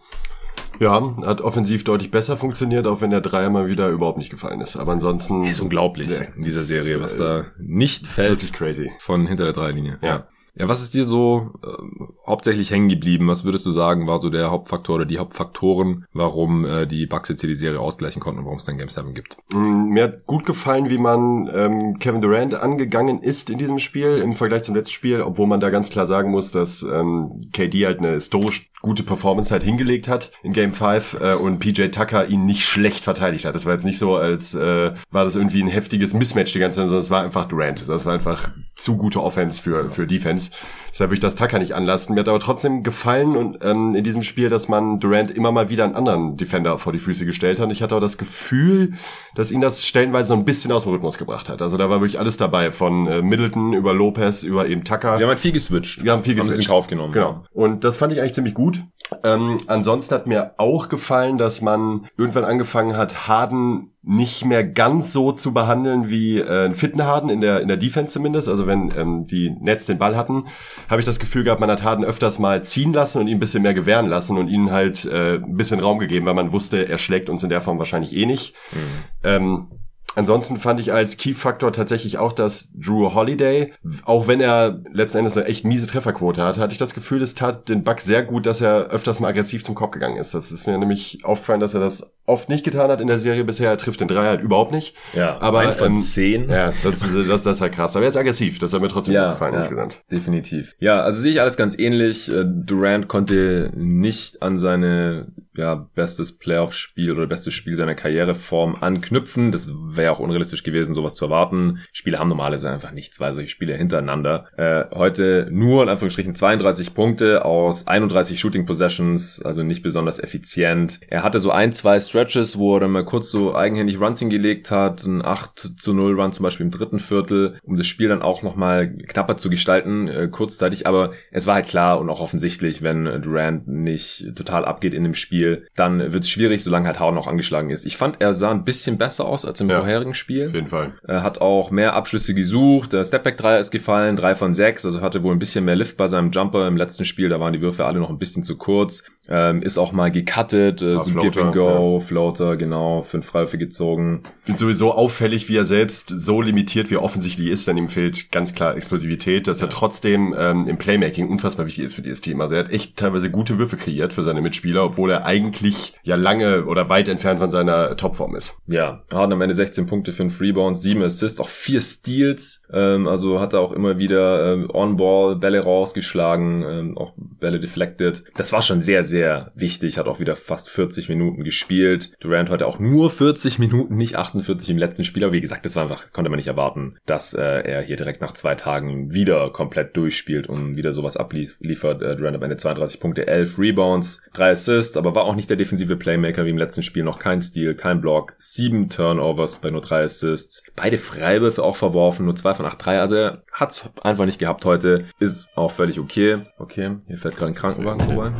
Ja, 0.80 1.16
hat 1.22 1.40
offensiv 1.40 1.84
deutlich 1.84 2.10
besser 2.10 2.36
funktioniert, 2.36 2.86
auch 2.86 3.00
wenn 3.00 3.10
der 3.10 3.20
Dreier 3.20 3.50
mal 3.50 3.68
wieder 3.68 3.88
überhaupt 3.88 4.18
nicht 4.18 4.30
gefallen 4.30 4.60
ist. 4.60 4.76
Aber 4.76 4.92
ansonsten. 4.92 5.44
Ist 5.44 5.60
unglaublich 5.60 6.10
ja, 6.10 6.26
in 6.36 6.42
dieser 6.42 6.62
Serie, 6.62 7.00
was 7.00 7.16
da 7.16 7.46
nicht 7.58 8.06
fällt. 8.06 8.42
Wirklich 8.42 8.52
crazy. 8.52 8.92
Von 8.98 9.26
hinter 9.26 9.44
der 9.44 9.52
Dreierlinie. 9.52 9.98
Ja. 10.02 10.26
Ja, 10.56 10.68
was 10.68 10.82
ist 10.82 10.94
dir 10.94 11.04
so 11.04 11.50
äh, 11.64 12.28
hauptsächlich 12.28 12.70
hängen 12.70 12.88
geblieben? 12.88 13.26
Was 13.26 13.44
würdest 13.44 13.66
du 13.66 13.72
sagen, 13.72 14.06
war 14.06 14.18
so 14.18 14.30
der 14.30 14.52
Hauptfaktor 14.52 14.94
oder 14.96 15.04
die 15.04 15.18
Hauptfaktoren, 15.18 16.06
warum 16.12 16.64
äh, 16.64 16.86
die 16.86 17.06
Bucks 17.06 17.28
jetzt 17.28 17.40
hier 17.40 17.48
die 17.48 17.56
Serie 17.56 17.80
ausgleichen 17.80 18.22
konnten 18.22 18.38
und 18.38 18.44
warum 18.44 18.58
es 18.58 18.64
dann 18.64 18.78
Game 18.78 18.88
7 18.88 19.14
gibt? 19.14 19.36
Mm, 19.52 19.88
mir 19.88 20.04
hat 20.04 20.26
gut 20.26 20.46
gefallen, 20.46 20.90
wie 20.90 20.98
man 20.98 21.50
ähm, 21.52 21.98
Kevin 21.98 22.22
Durant 22.22 22.54
angegangen 22.54 23.20
ist 23.20 23.50
in 23.50 23.58
diesem 23.58 23.78
Spiel 23.78 24.18
im 24.18 24.34
Vergleich 24.34 24.62
zum 24.62 24.76
letzten 24.76 24.92
Spiel, 24.92 25.22
obwohl 25.22 25.48
man 25.48 25.58
da 25.58 25.70
ganz 25.70 25.90
klar 25.90 26.06
sagen 26.06 26.30
muss, 26.30 26.52
dass 26.52 26.84
ähm, 26.84 27.40
KD 27.52 27.86
halt 27.86 27.98
eine 27.98 28.12
historisch 28.12 28.70
gute 28.84 29.02
Performance 29.02 29.50
halt 29.50 29.62
hingelegt 29.62 30.08
hat 30.08 30.30
in 30.42 30.52
Game 30.52 30.74
5 30.74 31.18
äh, 31.20 31.34
und 31.34 31.58
PJ 31.58 31.86
Tucker 31.86 32.26
ihn 32.26 32.44
nicht 32.44 32.64
schlecht 32.64 33.02
verteidigt 33.02 33.46
hat. 33.46 33.54
Das 33.54 33.64
war 33.64 33.72
jetzt 33.72 33.86
nicht 33.86 33.98
so, 33.98 34.16
als 34.16 34.54
äh, 34.54 34.92
war 35.10 35.24
das 35.24 35.36
irgendwie 35.36 35.62
ein 35.62 35.68
heftiges 35.68 36.12
Mismatch 36.12 36.52
die 36.52 36.58
ganze 36.58 36.76
Zeit, 36.76 36.86
sondern 36.86 37.00
es 37.00 37.10
war 37.10 37.22
einfach 37.22 37.46
Durant. 37.46 37.88
Das 37.88 38.04
war 38.04 38.12
einfach 38.12 38.50
zu 38.76 38.98
gute 38.98 39.22
Offense 39.22 39.62
für, 39.62 39.90
für 39.90 40.06
Defense. 40.06 40.50
Deshalb 40.90 41.10
würde 41.10 41.14
ich 41.14 41.20
das 41.20 41.34
Tucker 41.34 41.58
nicht 41.58 41.74
anlassen. 41.74 42.14
Mir 42.14 42.20
hat 42.20 42.28
aber 42.28 42.40
trotzdem 42.40 42.82
gefallen 42.82 43.36
und 43.36 43.64
ähm, 43.64 43.94
in 43.94 44.04
diesem 44.04 44.22
Spiel, 44.22 44.50
dass 44.50 44.68
man 44.68 45.00
Durant 45.00 45.30
immer 45.30 45.50
mal 45.50 45.70
wieder 45.70 45.84
einen 45.84 45.94
anderen 45.94 46.36
Defender 46.36 46.76
vor 46.76 46.92
die 46.92 46.98
Füße 46.98 47.24
gestellt 47.24 47.58
hat. 47.58 47.66
Und 47.66 47.72
ich 47.72 47.82
hatte 47.82 47.96
auch 47.96 48.00
das 48.00 48.18
Gefühl, 48.18 48.92
dass 49.34 49.50
ihn 49.50 49.60
das 49.60 49.86
stellenweise 49.86 50.28
so 50.28 50.34
ein 50.34 50.44
bisschen 50.44 50.72
aus 50.72 50.82
dem 50.82 50.92
Rhythmus 50.92 51.16
gebracht 51.16 51.48
hat. 51.48 51.62
Also 51.62 51.76
da 51.78 51.88
war 51.88 52.00
wirklich 52.00 52.18
alles 52.18 52.36
dabei, 52.36 52.70
von 52.70 53.06
äh, 53.06 53.22
Middleton 53.22 53.72
über 53.72 53.94
Lopez 53.94 54.42
über 54.42 54.68
eben 54.68 54.84
Tucker. 54.84 55.18
Wir 55.18 55.24
haben 55.24 55.30
halt 55.30 55.40
viel 55.40 55.52
geswitcht. 55.52 56.04
Wir 56.04 56.12
haben 56.12 56.22
viel 56.22 56.34
geswitcht. 56.34 56.58
Haben 56.58 56.62
in 56.62 56.68
Kauf 56.68 56.86
genommen. 56.86 57.12
Genau. 57.12 57.44
Und 57.52 57.84
das 57.84 57.96
fand 57.96 58.12
ich 58.12 58.20
eigentlich 58.20 58.34
ziemlich 58.34 58.54
gut. 58.54 58.73
Ähm, 59.22 59.60
ansonsten 59.66 60.14
hat 60.14 60.26
mir 60.26 60.54
auch 60.56 60.88
gefallen, 60.88 61.38
dass 61.38 61.60
man 61.60 62.06
irgendwann 62.16 62.44
angefangen 62.44 62.96
hat, 62.96 63.28
Harden 63.28 63.92
nicht 64.02 64.44
mehr 64.44 64.64
ganz 64.64 65.12
so 65.12 65.32
zu 65.32 65.54
behandeln 65.54 66.10
wie 66.10 66.38
äh, 66.38 66.66
ein 66.66 66.74
fitten 66.74 67.02
Harden 67.04 67.30
in 67.30 67.40
der 67.40 67.60
in 67.60 67.68
der 67.68 67.76
Defense 67.76 68.12
zumindest. 68.12 68.48
Also 68.48 68.66
wenn 68.66 68.92
ähm, 68.96 69.26
die 69.26 69.50
Nets 69.50 69.86
den 69.86 69.98
Ball 69.98 70.16
hatten, 70.16 70.46
habe 70.88 71.00
ich 71.00 71.06
das 71.06 71.18
Gefühl 71.18 71.44
gehabt, 71.44 71.60
man 71.60 71.70
hat 71.70 71.82
Harden 71.82 72.04
öfters 72.04 72.38
mal 72.38 72.64
ziehen 72.64 72.92
lassen 72.92 73.20
und 73.20 73.28
ihn 73.28 73.36
ein 73.36 73.40
bisschen 73.40 73.62
mehr 73.62 73.74
gewähren 73.74 74.08
lassen 74.08 74.36
und 74.38 74.48
ihnen 74.48 74.70
halt 74.70 75.04
äh, 75.04 75.36
ein 75.36 75.56
bisschen 75.56 75.80
Raum 75.80 75.98
gegeben, 75.98 76.26
weil 76.26 76.34
man 76.34 76.52
wusste, 76.52 76.88
er 76.88 76.98
schlägt 76.98 77.30
uns 77.30 77.42
in 77.42 77.50
der 77.50 77.60
Form 77.60 77.78
wahrscheinlich 77.78 78.14
eh 78.14 78.26
nicht. 78.26 78.54
Mhm. 78.72 78.78
Ähm, 79.22 79.68
Ansonsten 80.16 80.58
fand 80.58 80.80
ich 80.80 80.92
als 80.92 81.16
Key-Faktor 81.16 81.72
tatsächlich 81.72 82.18
auch, 82.18 82.32
dass 82.32 82.70
Drew 82.74 83.14
Holiday, 83.14 83.72
auch 84.04 84.28
wenn 84.28 84.40
er 84.40 84.80
letzten 84.92 85.18
Endes 85.18 85.36
eine 85.36 85.46
echt 85.46 85.64
miese 85.64 85.86
Trefferquote 85.86 86.42
hat, 86.42 86.58
hatte 86.58 86.72
ich 86.72 86.78
das 86.78 86.94
Gefühl, 86.94 87.22
es 87.22 87.34
tat 87.34 87.68
den 87.68 87.84
Buck 87.84 88.00
sehr 88.00 88.22
gut, 88.22 88.46
dass 88.46 88.60
er 88.60 88.86
öfters 88.90 89.20
mal 89.20 89.28
aggressiv 89.28 89.64
zum 89.64 89.74
Kopf 89.74 89.92
gegangen 89.92 90.16
ist. 90.16 90.34
Das 90.34 90.52
ist 90.52 90.66
mir 90.66 90.78
nämlich 90.78 91.24
aufgefallen, 91.24 91.60
dass 91.60 91.74
er 91.74 91.80
das 91.80 92.12
oft 92.26 92.48
nicht 92.48 92.64
getan 92.64 92.90
hat 92.90 93.00
in 93.00 93.06
der 93.06 93.18
Serie 93.18 93.44
bisher. 93.44 93.70
Er 93.70 93.78
trifft 93.78 94.00
den 94.00 94.08
Dreier 94.08 94.30
halt 94.30 94.40
überhaupt 94.40 94.72
nicht. 94.72 94.94
Ja, 95.14 95.40
aber 95.40 95.60
ein 95.60 95.72
von 95.72 95.92
ähm, 95.92 95.98
zehn. 95.98 96.48
Ja, 96.48 96.72
das, 96.82 97.00
das, 97.00 97.26
das, 97.26 97.46
ist 97.46 97.60
halt 97.60 97.72
krass. 97.72 97.96
Aber 97.96 98.04
er 98.04 98.08
ist 98.08 98.16
aggressiv. 98.16 98.58
Das 98.58 98.72
hat 98.72 98.80
mir 98.80 98.88
trotzdem 98.88 99.14
ja, 99.14 99.26
gut 99.26 99.34
gefallen 99.34 99.54
ja, 99.54 99.60
insgesamt. 99.60 100.02
Definitiv. 100.10 100.74
Ja, 100.78 101.02
also 101.02 101.20
sehe 101.20 101.32
ich 101.32 101.40
alles 101.40 101.56
ganz 101.56 101.78
ähnlich. 101.78 102.32
Äh, 102.32 102.44
Durant 102.46 103.08
konnte 103.08 103.72
nicht 103.76 104.42
an 104.42 104.58
seine 104.58 105.26
ja, 105.56 105.88
bestes 105.94 106.36
Playoff-Spiel 106.36 107.12
oder 107.12 107.26
bestes 107.26 107.54
Spiel 107.54 107.76
seiner 107.76 107.94
Karriereform 107.94 108.76
anknüpfen. 108.80 109.52
Das 109.52 109.72
wäre 109.72 110.10
auch 110.10 110.18
unrealistisch 110.18 110.64
gewesen, 110.64 110.94
sowas 110.94 111.14
zu 111.14 111.26
erwarten. 111.26 111.80
Spiele 111.92 112.18
haben 112.18 112.28
normalerweise 112.28 112.70
einfach 112.70 112.90
nicht 112.90 113.14
zwei 113.14 113.32
solche 113.32 113.50
Spiele 113.50 113.74
hintereinander. 113.74 114.46
Äh, 114.56 114.84
heute 114.94 115.48
nur 115.50 115.84
in 115.84 115.88
Anführungsstrichen 115.88 116.34
32 116.34 116.94
Punkte 116.94 117.44
aus 117.44 117.86
31 117.86 118.40
Shooting 118.40 118.66
Possessions, 118.66 119.40
also 119.42 119.62
nicht 119.62 119.82
besonders 119.82 120.18
effizient. 120.18 120.98
Er 121.08 121.22
hatte 121.22 121.38
so 121.38 121.50
ein, 121.50 121.72
zwei 121.72 122.00
Stretches, 122.00 122.58
wo 122.58 122.76
er 122.76 122.80
dann 122.80 122.90
mal 122.90 123.04
kurz 123.04 123.30
so 123.30 123.54
eigenhändig 123.54 124.00
Runs 124.00 124.18
hingelegt 124.18 124.72
hat, 124.72 125.04
ein 125.04 125.24
8 125.24 125.74
zu 125.78 125.94
0 125.94 126.20
Run 126.20 126.32
zum 126.32 126.42
Beispiel 126.42 126.66
im 126.66 126.72
dritten 126.72 126.98
Viertel, 126.98 127.58
um 127.62 127.76
das 127.76 127.86
Spiel 127.86 128.08
dann 128.08 128.22
auch 128.22 128.42
nochmal 128.42 128.88
knapper 128.88 129.36
zu 129.36 129.50
gestalten, 129.50 130.08
äh, 130.08 130.28
kurzzeitig. 130.28 130.88
Aber 130.88 131.12
es 131.30 131.46
war 131.46 131.54
halt 131.54 131.68
klar 131.68 132.00
und 132.00 132.10
auch 132.10 132.20
offensichtlich, 132.20 132.82
wenn 132.82 133.04
Durant 133.22 133.68
nicht 133.68 134.32
total 134.34 134.64
abgeht 134.64 134.94
in 134.94 135.04
dem 135.04 135.14
Spiel, 135.14 135.43
Spiel, 135.44 135.66
dann 135.74 136.12
wird 136.12 136.24
es 136.24 136.30
schwierig, 136.30 136.62
solange 136.62 136.86
halt 136.86 137.00
Howard 137.00 137.14
noch 137.14 137.26
angeschlagen 137.26 137.70
ist. 137.70 137.84
Ich 137.86 137.96
fand, 137.96 138.20
er 138.20 138.34
sah 138.34 138.50
ein 138.50 138.64
bisschen 138.64 138.98
besser 138.98 139.26
aus 139.26 139.44
als 139.44 139.60
im 139.60 139.68
ja, 139.68 139.78
vorherigen 139.78 140.14
Spiel. 140.14 140.46
Auf 140.46 140.54
jeden 140.54 140.66
Fall. 140.66 140.94
Er 141.06 141.22
hat 141.22 141.40
auch 141.40 141.70
mehr 141.70 141.94
Abschlüsse 141.94 142.34
gesucht. 142.34 142.92
Der 142.92 143.04
Stepback-Dreier 143.04 143.58
ist 143.58 143.70
gefallen, 143.70 144.16
drei 144.16 144.34
von 144.34 144.54
sechs, 144.54 144.84
also 144.84 145.00
hatte 145.00 145.22
wohl 145.22 145.32
ein 145.32 145.38
bisschen 145.38 145.64
mehr 145.64 145.76
Lift 145.76 145.96
bei 145.96 146.06
seinem 146.08 146.30
Jumper 146.30 146.66
im 146.66 146.76
letzten 146.76 147.04
Spiel. 147.04 147.28
Da 147.28 147.40
waren 147.40 147.52
die 147.52 147.60
Würfe 147.60 147.84
alle 147.84 148.00
noch 148.00 148.10
ein 148.10 148.18
bisschen 148.18 148.44
zu 148.44 148.56
kurz. 148.56 149.04
Ähm, 149.26 149.62
ist 149.62 149.78
auch 149.78 149.92
mal 149.92 150.10
gecuttet, 150.10 150.82
äh, 150.82 150.98
so 150.98 151.04
Floater, 151.04 151.30
Give 151.30 151.42
and 151.42 151.54
Go, 151.54 151.94
ja. 151.94 152.00
Floater, 152.00 152.56
genau, 152.58 153.00
fünf 153.00 153.24
Freiwürfe 153.24 153.56
gezogen. 153.56 154.24
Finde 154.42 154.60
sowieso 154.60 154.92
auffällig, 154.92 155.48
wie 155.48 155.56
er 155.56 155.64
selbst 155.64 156.08
so 156.08 156.42
limitiert, 156.42 156.90
wie 156.90 156.96
er 156.96 157.02
offensichtlich 157.02 157.48
ist, 157.48 157.66
denn 157.66 157.78
ihm 157.78 157.88
fehlt 157.88 158.30
ganz 158.32 158.54
klar 158.54 158.76
Explosivität, 158.76 159.46
dass 159.46 159.60
ja. 159.60 159.66
er 159.66 159.70
trotzdem 159.70 160.34
ähm, 160.38 160.68
im 160.68 160.76
Playmaking 160.76 161.30
unfassbar 161.30 161.64
wichtig 161.64 161.84
ist 161.84 161.94
für 161.94 162.02
dieses 162.02 162.20
Team. 162.20 162.42
Also 162.42 162.54
er 162.54 162.64
hat 162.64 162.70
echt 162.70 162.98
teilweise 162.98 163.30
gute 163.30 163.56
Würfe 163.56 163.78
kreiert 163.78 164.12
für 164.12 164.24
seine 164.24 164.42
Mitspieler, 164.42 164.84
obwohl 164.84 165.10
er 165.10 165.24
eigentlich 165.34 165.94
ja 166.02 166.16
lange 166.16 166.66
oder 166.66 166.88
weit 166.88 167.08
entfernt 167.08 167.40
von 167.40 167.50
seiner 167.50 167.96
Topform 167.96 168.36
ist. 168.36 168.56
Ja, 168.66 169.02
hat 169.12 169.32
am 169.32 169.40
Ende 169.40 169.54
16 169.54 169.86
Punkte, 169.86 170.12
5 170.12 170.40
Rebounds, 170.40 170.82
7 170.82 171.02
Assists, 171.02 171.40
auch 171.40 171.48
4 171.48 171.80
Steals, 171.80 172.62
ähm, 172.72 173.08
also 173.08 173.40
hat 173.40 173.52
er 173.52 173.60
auch 173.60 173.72
immer 173.72 173.98
wieder 173.98 174.52
ähm, 174.52 174.70
On-Ball 174.72 175.36
Bälle 175.36 175.60
rausgeschlagen, 175.60 176.62
ähm, 176.62 176.98
auch 176.98 177.14
Bälle 177.16 177.58
deflected. 177.60 178.24
Das 178.36 178.52
war 178.52 178.62
schon 178.62 178.80
sehr, 178.80 179.04
sehr 179.04 179.52
wichtig, 179.54 179.98
hat 179.98 180.06
auch 180.06 180.20
wieder 180.20 180.36
fast 180.36 180.70
40 180.70 181.08
Minuten 181.08 181.44
gespielt. 181.44 182.12
Durant 182.20 182.50
heute 182.50 182.66
auch 182.66 182.78
nur 182.78 183.10
40 183.10 183.58
Minuten, 183.58 183.96
nicht 183.96 184.16
48 184.16 184.70
im 184.70 184.78
letzten 184.78 185.04
Spiel, 185.04 185.24
aber 185.24 185.32
wie 185.32 185.40
gesagt, 185.40 185.66
das 185.66 185.76
war 185.76 185.84
einfach, 185.84 186.12
konnte 186.12 186.30
man 186.30 186.38
nicht 186.38 186.48
erwarten, 186.48 186.96
dass 187.06 187.34
äh, 187.34 187.42
er 187.42 187.82
hier 187.82 187.96
direkt 187.96 188.20
nach 188.20 188.32
zwei 188.32 188.54
Tagen 188.54 189.12
wieder 189.12 189.50
komplett 189.50 189.96
durchspielt 189.96 190.48
und 190.48 190.76
wieder 190.76 190.92
sowas 190.92 191.16
abliefert. 191.16 192.02
Äh, 192.02 192.16
Durant 192.16 192.36
am 192.36 192.42
Ende 192.42 192.56
32 192.56 193.00
Punkte, 193.00 193.26
11 193.26 193.58
Rebounds, 193.58 194.22
3 194.34 194.50
Assists, 194.50 194.96
aber 194.96 195.14
war 195.14 195.23
auch 195.24 195.34
nicht 195.34 195.50
der 195.50 195.56
defensive 195.56 195.96
Playmaker 195.96 196.44
wie 196.44 196.50
im 196.50 196.58
letzten 196.58 196.82
Spiel, 196.82 197.02
noch 197.02 197.18
kein 197.18 197.42
Steal, 197.42 197.74
kein 197.74 198.00
Block, 198.00 198.34
7 198.38 198.88
Turnovers 198.88 199.56
bei 199.56 199.70
nur 199.70 199.80
3 199.80 200.04
Assists, 200.04 200.64
beide 200.76 200.98
Freiwürfe 200.98 201.62
auch 201.62 201.76
verworfen, 201.76 202.26
nur 202.26 202.36
2 202.36 202.54
von 202.54 202.66
8 202.66 202.84
3, 202.84 203.00
also 203.00 203.14
er 203.14 203.42
hat's 203.52 203.88
einfach 204.02 204.26
nicht 204.26 204.38
gehabt 204.38 204.64
heute, 204.64 205.04
ist 205.18 205.48
auch 205.54 205.70
völlig 205.70 205.98
okay. 205.98 206.42
Okay, 206.58 206.96
hier 207.06 207.18
fährt 207.18 207.36
gerade 207.36 207.52
ein 207.52 207.54
Krankenwagen 207.54 208.00
vorbei. 208.00 208.32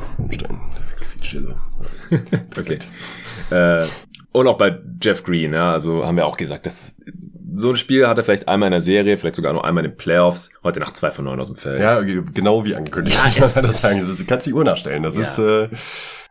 okay. 2.59 2.79
Äh, 3.50 3.87
und 4.33 4.49
auch 4.49 4.59
bei 4.59 4.81
Jeff 5.00 5.23
Green, 5.23 5.53
ja, 5.53 5.73
also 5.73 6.05
haben 6.05 6.17
wir 6.17 6.26
auch 6.26 6.37
gesagt, 6.37 6.67
dass 6.67 6.97
so 7.57 7.71
ein 7.71 7.76
Spiel 7.76 8.09
hat 8.09 8.19
er 8.19 8.25
vielleicht 8.25 8.49
einmal 8.49 8.67
in 8.69 8.73
der 8.73 8.81
Serie, 8.81 9.17
vielleicht 9.17 9.37
sogar 9.37 9.53
nur 9.53 9.64
einmal 9.64 9.85
in 9.85 9.93
den 9.93 9.97
Playoffs. 9.97 10.50
Heute 10.62 10.81
nach 10.81 10.93
zwei 10.93 11.11
von 11.11 11.25
neun 11.25 11.38
aus 11.41 11.49
dem 11.49 11.57
Feld. 11.57 11.81
Ja, 11.81 12.00
genau 12.00 12.64
wie 12.64 12.75
angekündigt. 12.75 13.17
Ja, 13.17 13.26
es, 13.45 13.55
das 13.55 13.81
sagen. 13.81 14.00
Das 14.00 14.09
ist, 14.09 14.21
du 14.21 14.25
kannst 14.25 14.47
die 14.47 14.53
Uhr 14.53 14.64
nachstellen. 14.64 15.03
Das 15.03 15.17
ja. 15.17 15.23
ist 15.23 15.38
äh, 15.38 15.69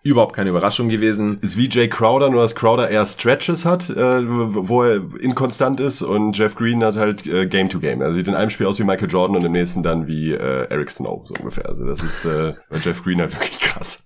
überhaupt 0.03 0.36
keine 0.36 0.50
Überraschung 0.50 0.89
gewesen. 0.89 1.39
Ist 1.41 1.57
wie 1.57 1.69
Jay 1.69 1.88
Crowder, 1.88 2.29
nur 2.29 2.41
dass 2.41 2.55
Crowder 2.55 2.89
eher 2.89 3.05
Stretches 3.05 3.65
hat, 3.65 3.89
äh, 3.89 4.22
wo 4.25 4.83
er 4.83 5.01
inkonstant 5.19 5.79
ist 5.79 6.01
und 6.01 6.38
Jeff 6.38 6.55
Green 6.55 6.83
hat 6.83 6.98
halt 6.98 7.25
äh, 7.25 7.48
Game 7.48 7.69
to 7.69 7.79
Game. 7.79 8.01
Also 8.01 8.17
sieht 8.17 8.27
in 8.27 8.36
einem 8.36 8.50
Spiel 8.50 8.67
aus 8.67 8.79
wie 8.79 8.83
Michael 8.83 9.10
Jordan 9.10 9.38
und 9.38 9.45
im 9.45 9.53
nächsten 9.53 9.81
dann 9.81 10.07
wie 10.07 10.31
äh, 10.33 10.67
Eric 10.69 10.91
Snow, 10.91 11.25
so 11.25 11.33
ungefähr. 11.39 11.67
Also 11.67 11.86
das 11.86 12.03
ist 12.03 12.25
äh, 12.25 12.53
Jeff 12.83 13.03
Green 13.03 13.22
halt 13.22 13.33
wirklich 13.39 13.60
krass. 13.60 14.03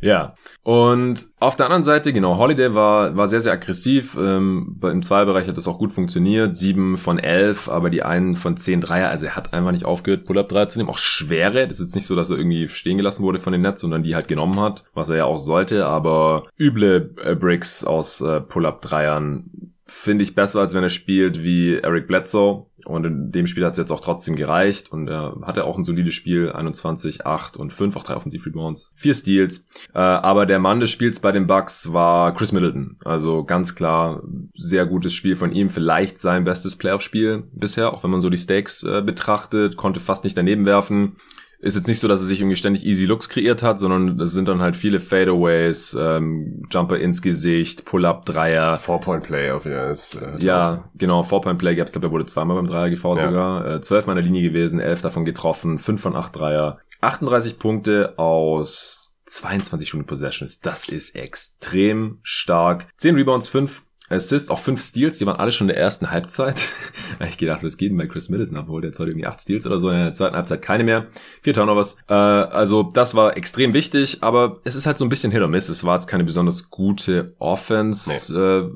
Ja. 0.00 0.34
Und 0.62 1.26
auf 1.38 1.56
der 1.56 1.66
anderen 1.66 1.82
Seite, 1.82 2.12
genau, 2.12 2.38
Holiday 2.38 2.74
war, 2.74 3.16
war 3.16 3.28
sehr, 3.28 3.40
sehr 3.40 3.52
aggressiv. 3.52 4.16
Ähm, 4.18 4.78
Im 4.82 5.02
Zweierbereich 5.02 5.48
hat 5.48 5.56
das 5.56 5.68
auch 5.68 5.78
gut 5.78 5.92
funktioniert. 5.92 6.54
Sieben 6.54 6.96
von 6.96 7.18
elf, 7.18 7.68
aber 7.68 7.90
die 7.90 8.02
einen 8.02 8.36
von 8.36 8.56
zehn 8.56 8.80
Dreier. 8.80 9.08
Also 9.08 9.26
er 9.26 9.36
hat 9.36 9.52
einfach 9.52 9.72
nicht 9.72 9.84
aufgehört, 9.84 10.24
Pull-Up-Dreier 10.24 10.68
zu 10.68 10.78
nehmen. 10.78 10.90
Auch 10.90 10.98
schwere. 10.98 11.66
Das 11.66 11.80
ist 11.80 11.86
jetzt 11.86 11.94
nicht 11.96 12.06
so, 12.06 12.14
dass 12.14 12.30
er 12.30 12.38
irgendwie 12.38 12.68
stehen 12.68 12.96
gelassen 12.96 13.22
wurde 13.22 13.40
von 13.40 13.52
den 13.52 13.62
Netz, 13.62 13.80
sondern 13.80 14.02
die 14.02 14.14
halt 14.14 14.28
genommen 14.28 14.60
hat, 14.60 14.84
was 14.94 15.08
er 15.08 15.16
ja 15.16 15.24
auch 15.24 15.38
sollte. 15.38 15.86
Aber 15.86 16.44
üble 16.58 17.14
äh, 17.22 17.34
Bricks 17.34 17.84
aus 17.84 18.20
äh, 18.20 18.40
Pull-Up-Dreiern 18.40 19.50
finde 19.88 20.22
ich 20.22 20.34
besser, 20.34 20.60
als 20.60 20.74
wenn 20.74 20.82
er 20.82 20.90
spielt 20.90 21.42
wie 21.42 21.76
Eric 21.76 22.06
Bledsoe. 22.06 22.66
Und 22.84 23.04
in 23.04 23.32
dem 23.32 23.46
Spiel 23.46 23.64
hat 23.64 23.72
es 23.72 23.78
jetzt 23.78 23.90
auch 23.90 24.00
trotzdem 24.00 24.36
gereicht. 24.36 24.92
Und 24.92 25.08
er 25.08 25.36
hatte 25.42 25.64
auch 25.64 25.76
ein 25.76 25.84
solides 25.84 26.14
Spiel. 26.14 26.52
21, 26.52 27.26
8 27.26 27.56
und 27.56 27.72
5, 27.72 27.96
auch 27.96 28.04
drei 28.04 28.16
Offensive 28.16 28.46
Rebounds, 28.46 28.92
vier 28.96 29.14
Steals. 29.14 29.68
Äh, 29.94 29.98
aber 29.98 30.46
der 30.46 30.58
Mann 30.58 30.80
des 30.80 30.90
Spiels 30.90 31.20
bei 31.20 31.32
den 31.32 31.46
Bucks 31.46 31.92
war 31.92 32.32
Chris 32.34 32.52
Middleton. 32.52 32.96
Also 33.04 33.44
ganz 33.44 33.74
klar, 33.74 34.22
sehr 34.54 34.86
gutes 34.86 35.14
Spiel 35.14 35.36
von 35.36 35.52
ihm. 35.52 35.70
Vielleicht 35.70 36.20
sein 36.20 36.44
bestes 36.44 36.76
Playoff-Spiel 36.76 37.44
bisher, 37.52 37.92
auch 37.92 38.04
wenn 38.04 38.10
man 38.10 38.20
so 38.20 38.30
die 38.30 38.38
Stakes 38.38 38.82
äh, 38.82 39.02
betrachtet. 39.02 39.76
Konnte 39.76 40.00
fast 40.00 40.24
nicht 40.24 40.36
daneben 40.36 40.66
werfen 40.66 41.16
ist 41.60 41.74
jetzt 41.74 41.88
nicht 41.88 41.98
so, 41.98 42.06
dass 42.06 42.20
er 42.20 42.26
sich 42.26 42.40
irgendwie 42.40 42.56
ständig 42.56 42.86
easy 42.86 43.04
Looks 43.04 43.28
kreiert 43.28 43.62
hat, 43.62 43.80
sondern 43.80 44.20
es 44.20 44.32
sind 44.32 44.46
dann 44.46 44.60
halt 44.60 44.76
viele 44.76 45.00
Fadeaways, 45.00 45.96
ähm, 45.98 46.62
Jumper 46.70 46.98
ins 46.98 47.20
Gesicht, 47.20 47.84
Pull-up, 47.84 48.24
Dreier. 48.24 48.76
Four-Point-Play 48.76 49.50
auf 49.50 49.64
jeden 49.64 49.94
Fall. 49.94 50.38
Äh, 50.38 50.44
ja, 50.44 50.88
genau, 50.94 51.24
Four-Point-Play 51.24 51.74
gehabt. 51.74 51.90
Ich 51.90 51.92
glaube, 51.92 52.08
er 52.08 52.12
wurde 52.12 52.26
zweimal 52.26 52.56
beim 52.56 52.66
Dreier 52.66 52.90
gefault 52.90 53.20
ja. 53.20 53.28
sogar. 53.28 53.66
Äh, 53.66 53.80
zwölf 53.80 54.06
meiner 54.06 54.22
Linie 54.22 54.42
gewesen, 54.42 54.78
elf 54.78 55.00
davon 55.00 55.24
getroffen, 55.24 55.78
fünf 55.80 56.00
von 56.00 56.14
acht 56.14 56.36
Dreier. 56.36 56.78
38 57.00 57.58
Punkte 57.58 58.18
aus 58.18 59.18
22 59.26 59.88
Stunden 59.88 60.06
Possessions. 60.06 60.60
Das 60.60 60.88
ist 60.88 61.16
extrem 61.16 62.18
stark. 62.22 62.88
10 62.98 63.16
Rebounds, 63.16 63.48
5 63.48 63.82
Assists, 64.08 64.50
auch 64.50 64.58
fünf 64.58 64.80
Steals, 64.82 65.18
die 65.18 65.26
waren 65.26 65.38
alle 65.38 65.52
schon 65.52 65.68
in 65.68 65.74
der 65.74 65.82
ersten 65.82 66.10
Halbzeit. 66.10 66.60
ich 67.28 67.38
gedacht, 67.38 67.62
das 67.62 67.76
geht 67.76 67.96
bei 67.96 68.06
Chris 68.06 68.28
Middleton, 68.28 68.56
obwohl 68.56 68.80
der 68.80 68.90
jetzt 68.90 68.98
heute 68.98 69.10
irgendwie 69.10 69.26
acht 69.26 69.40
Steals 69.40 69.66
oder 69.66 69.78
so, 69.78 69.90
in 69.90 69.98
der 69.98 70.12
zweiten 70.12 70.36
Halbzeit 70.36 70.62
keine 70.62 70.84
mehr. 70.84 71.06
Vier 71.42 71.54
Turnovers. 71.54 71.96
Äh, 72.08 72.14
also 72.14 72.82
das 72.82 73.14
war 73.14 73.36
extrem 73.36 73.74
wichtig, 73.74 74.22
aber 74.22 74.60
es 74.64 74.74
ist 74.74 74.86
halt 74.86 74.98
so 74.98 75.04
ein 75.04 75.08
bisschen 75.08 75.32
Hit 75.32 75.42
or 75.42 75.48
Miss. 75.48 75.68
Es 75.68 75.84
war 75.84 75.94
jetzt 75.94 76.06
keine 76.06 76.24
besonders 76.24 76.70
gute 76.70 77.34
Offense, 77.38 78.32
nee. 78.32 78.38
äh, 78.38 78.70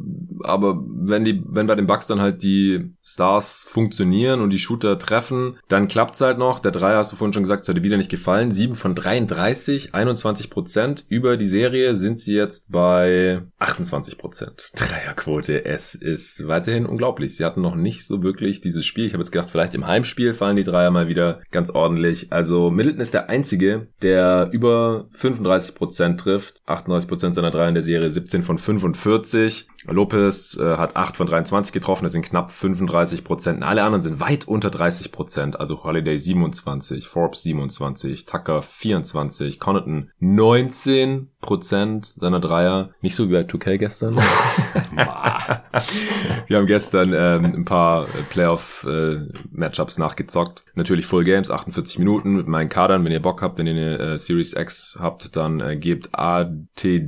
aber 0.45 0.83
wenn 0.87 1.25
die, 1.25 1.43
wenn 1.47 1.67
bei 1.67 1.75
den 1.75 1.87
Bucks 1.87 2.07
dann 2.07 2.21
halt 2.21 2.43
die 2.43 2.93
Stars 3.03 3.67
funktionieren 3.69 4.41
und 4.41 4.51
die 4.51 4.59
Shooter 4.59 4.99
treffen, 4.99 5.59
dann 5.69 5.89
klappt's 5.89 6.21
halt 6.21 6.39
noch. 6.39 6.61
Der 6.61 6.73
Dreier 6.73 6.99
hast 6.99 7.13
du 7.13 7.17
vorhin 7.17 7.33
schon 7.33 7.43
gesagt, 7.43 7.69
heute 7.69 7.83
wieder 7.83 7.97
nicht 7.97 8.11
gefallen. 8.11 8.51
Sieben 8.51 8.75
von 8.75 8.95
33, 8.95 9.95
21 9.95 10.51
Prozent. 10.51 11.05
Über 11.09 11.37
die 11.37 11.47
Serie 11.47 11.97
sind 11.97 12.21
sie 12.21 12.35
jetzt 12.35 12.71
bei 12.71 13.43
28 13.59 14.19
Prozent. 14.19 14.73
Dreier 14.77 15.15
Dreierquote. 15.23 15.65
Es 15.65 15.95
ist 15.95 16.47
weiterhin 16.47 16.87
unglaublich. 16.87 17.37
Sie 17.37 17.45
hatten 17.45 17.61
noch 17.61 17.75
nicht 17.75 18.07
so 18.07 18.23
wirklich 18.23 18.61
dieses 18.61 18.85
Spiel. 18.85 19.07
Ich 19.07 19.13
habe 19.13 19.23
jetzt 19.23 19.31
gedacht, 19.31 19.51
vielleicht 19.51 19.75
im 19.75 19.87
Heimspiel 19.87 20.33
fallen 20.33 20.57
die 20.57 20.65
Dreier 20.65 20.91
mal 20.91 21.09
wieder 21.09 21.41
ganz 21.51 21.71
ordentlich. 21.71 22.33
Also 22.33 22.71
Middleton 22.71 23.01
ist 23.01 23.15
der 23.15 23.29
Einzige, 23.29 23.89
der 24.03 24.51
über 24.53 25.07
35 25.13 25.75
Prozent 25.75 26.21
trifft. 26.21 26.61
38 26.67 27.09
Prozent 27.09 27.35
seiner 27.35 27.51
Dreier 27.51 27.69
in 27.69 27.75
der 27.75 27.83
Serie, 27.83 28.11
17 28.11 28.43
von 28.43 28.59
45. 28.59 29.69
Lopez 29.87 30.57
äh, 30.59 30.77
hat 30.77 30.97
8 30.97 31.17
von 31.17 31.27
23 31.27 31.73
getroffen, 31.73 32.05
das 32.05 32.13
sind 32.13 32.25
knapp 32.25 32.53
35 32.53 33.25
Prozent. 33.25 33.63
Alle 33.63 33.83
anderen 33.83 34.01
sind 34.01 34.21
weit 34.21 34.47
unter 34.47 34.71
30 34.71 35.13
Prozent. 35.13 35.59
Also 35.59 35.83
Holiday 35.85 36.19
27, 36.19 37.09
Forbes 37.09 37.43
27, 37.43 38.27
Tucker 38.27 38.63
24, 38.63 39.59
Connaughton 39.59 40.11
19 40.21 41.31
Prozent 41.41 42.15
seiner 42.17 42.41
Dreier. 42.41 42.91
Nicht 43.01 43.17
so 43.17 43.29
wie 43.29 43.33
bei 43.33 43.41
2K 43.41 43.79
gestern. 43.79 44.17
Wir 46.47 46.57
haben 46.59 46.67
gestern 46.67 47.13
ähm, 47.15 47.45
ein 47.45 47.65
paar 47.65 48.07
Playoff-Matchups 48.31 49.97
äh, 49.99 50.01
nachgezockt. 50.01 50.65
Natürlich 50.75 51.07
Full 51.07 51.25
Games, 51.25 51.51
48 51.51 51.99
Minuten 51.99 52.37
mit 52.37 52.47
meinen 52.47 52.69
Kadern. 52.69 53.05
Wenn 53.05 53.13
ihr 53.13 53.23
Bock 53.23 53.43
habt, 53.43 53.59
wenn 53.59 53.67
ihr 53.67 53.73
eine 53.73 53.99
äh, 53.99 54.19
Series 54.19 54.55
X 54.57 54.97
habt, 55.01 55.35
dann 55.37 55.61
äh, 55.61 55.77
gebt 55.77 56.11
ATDJTNBA 56.13 57.07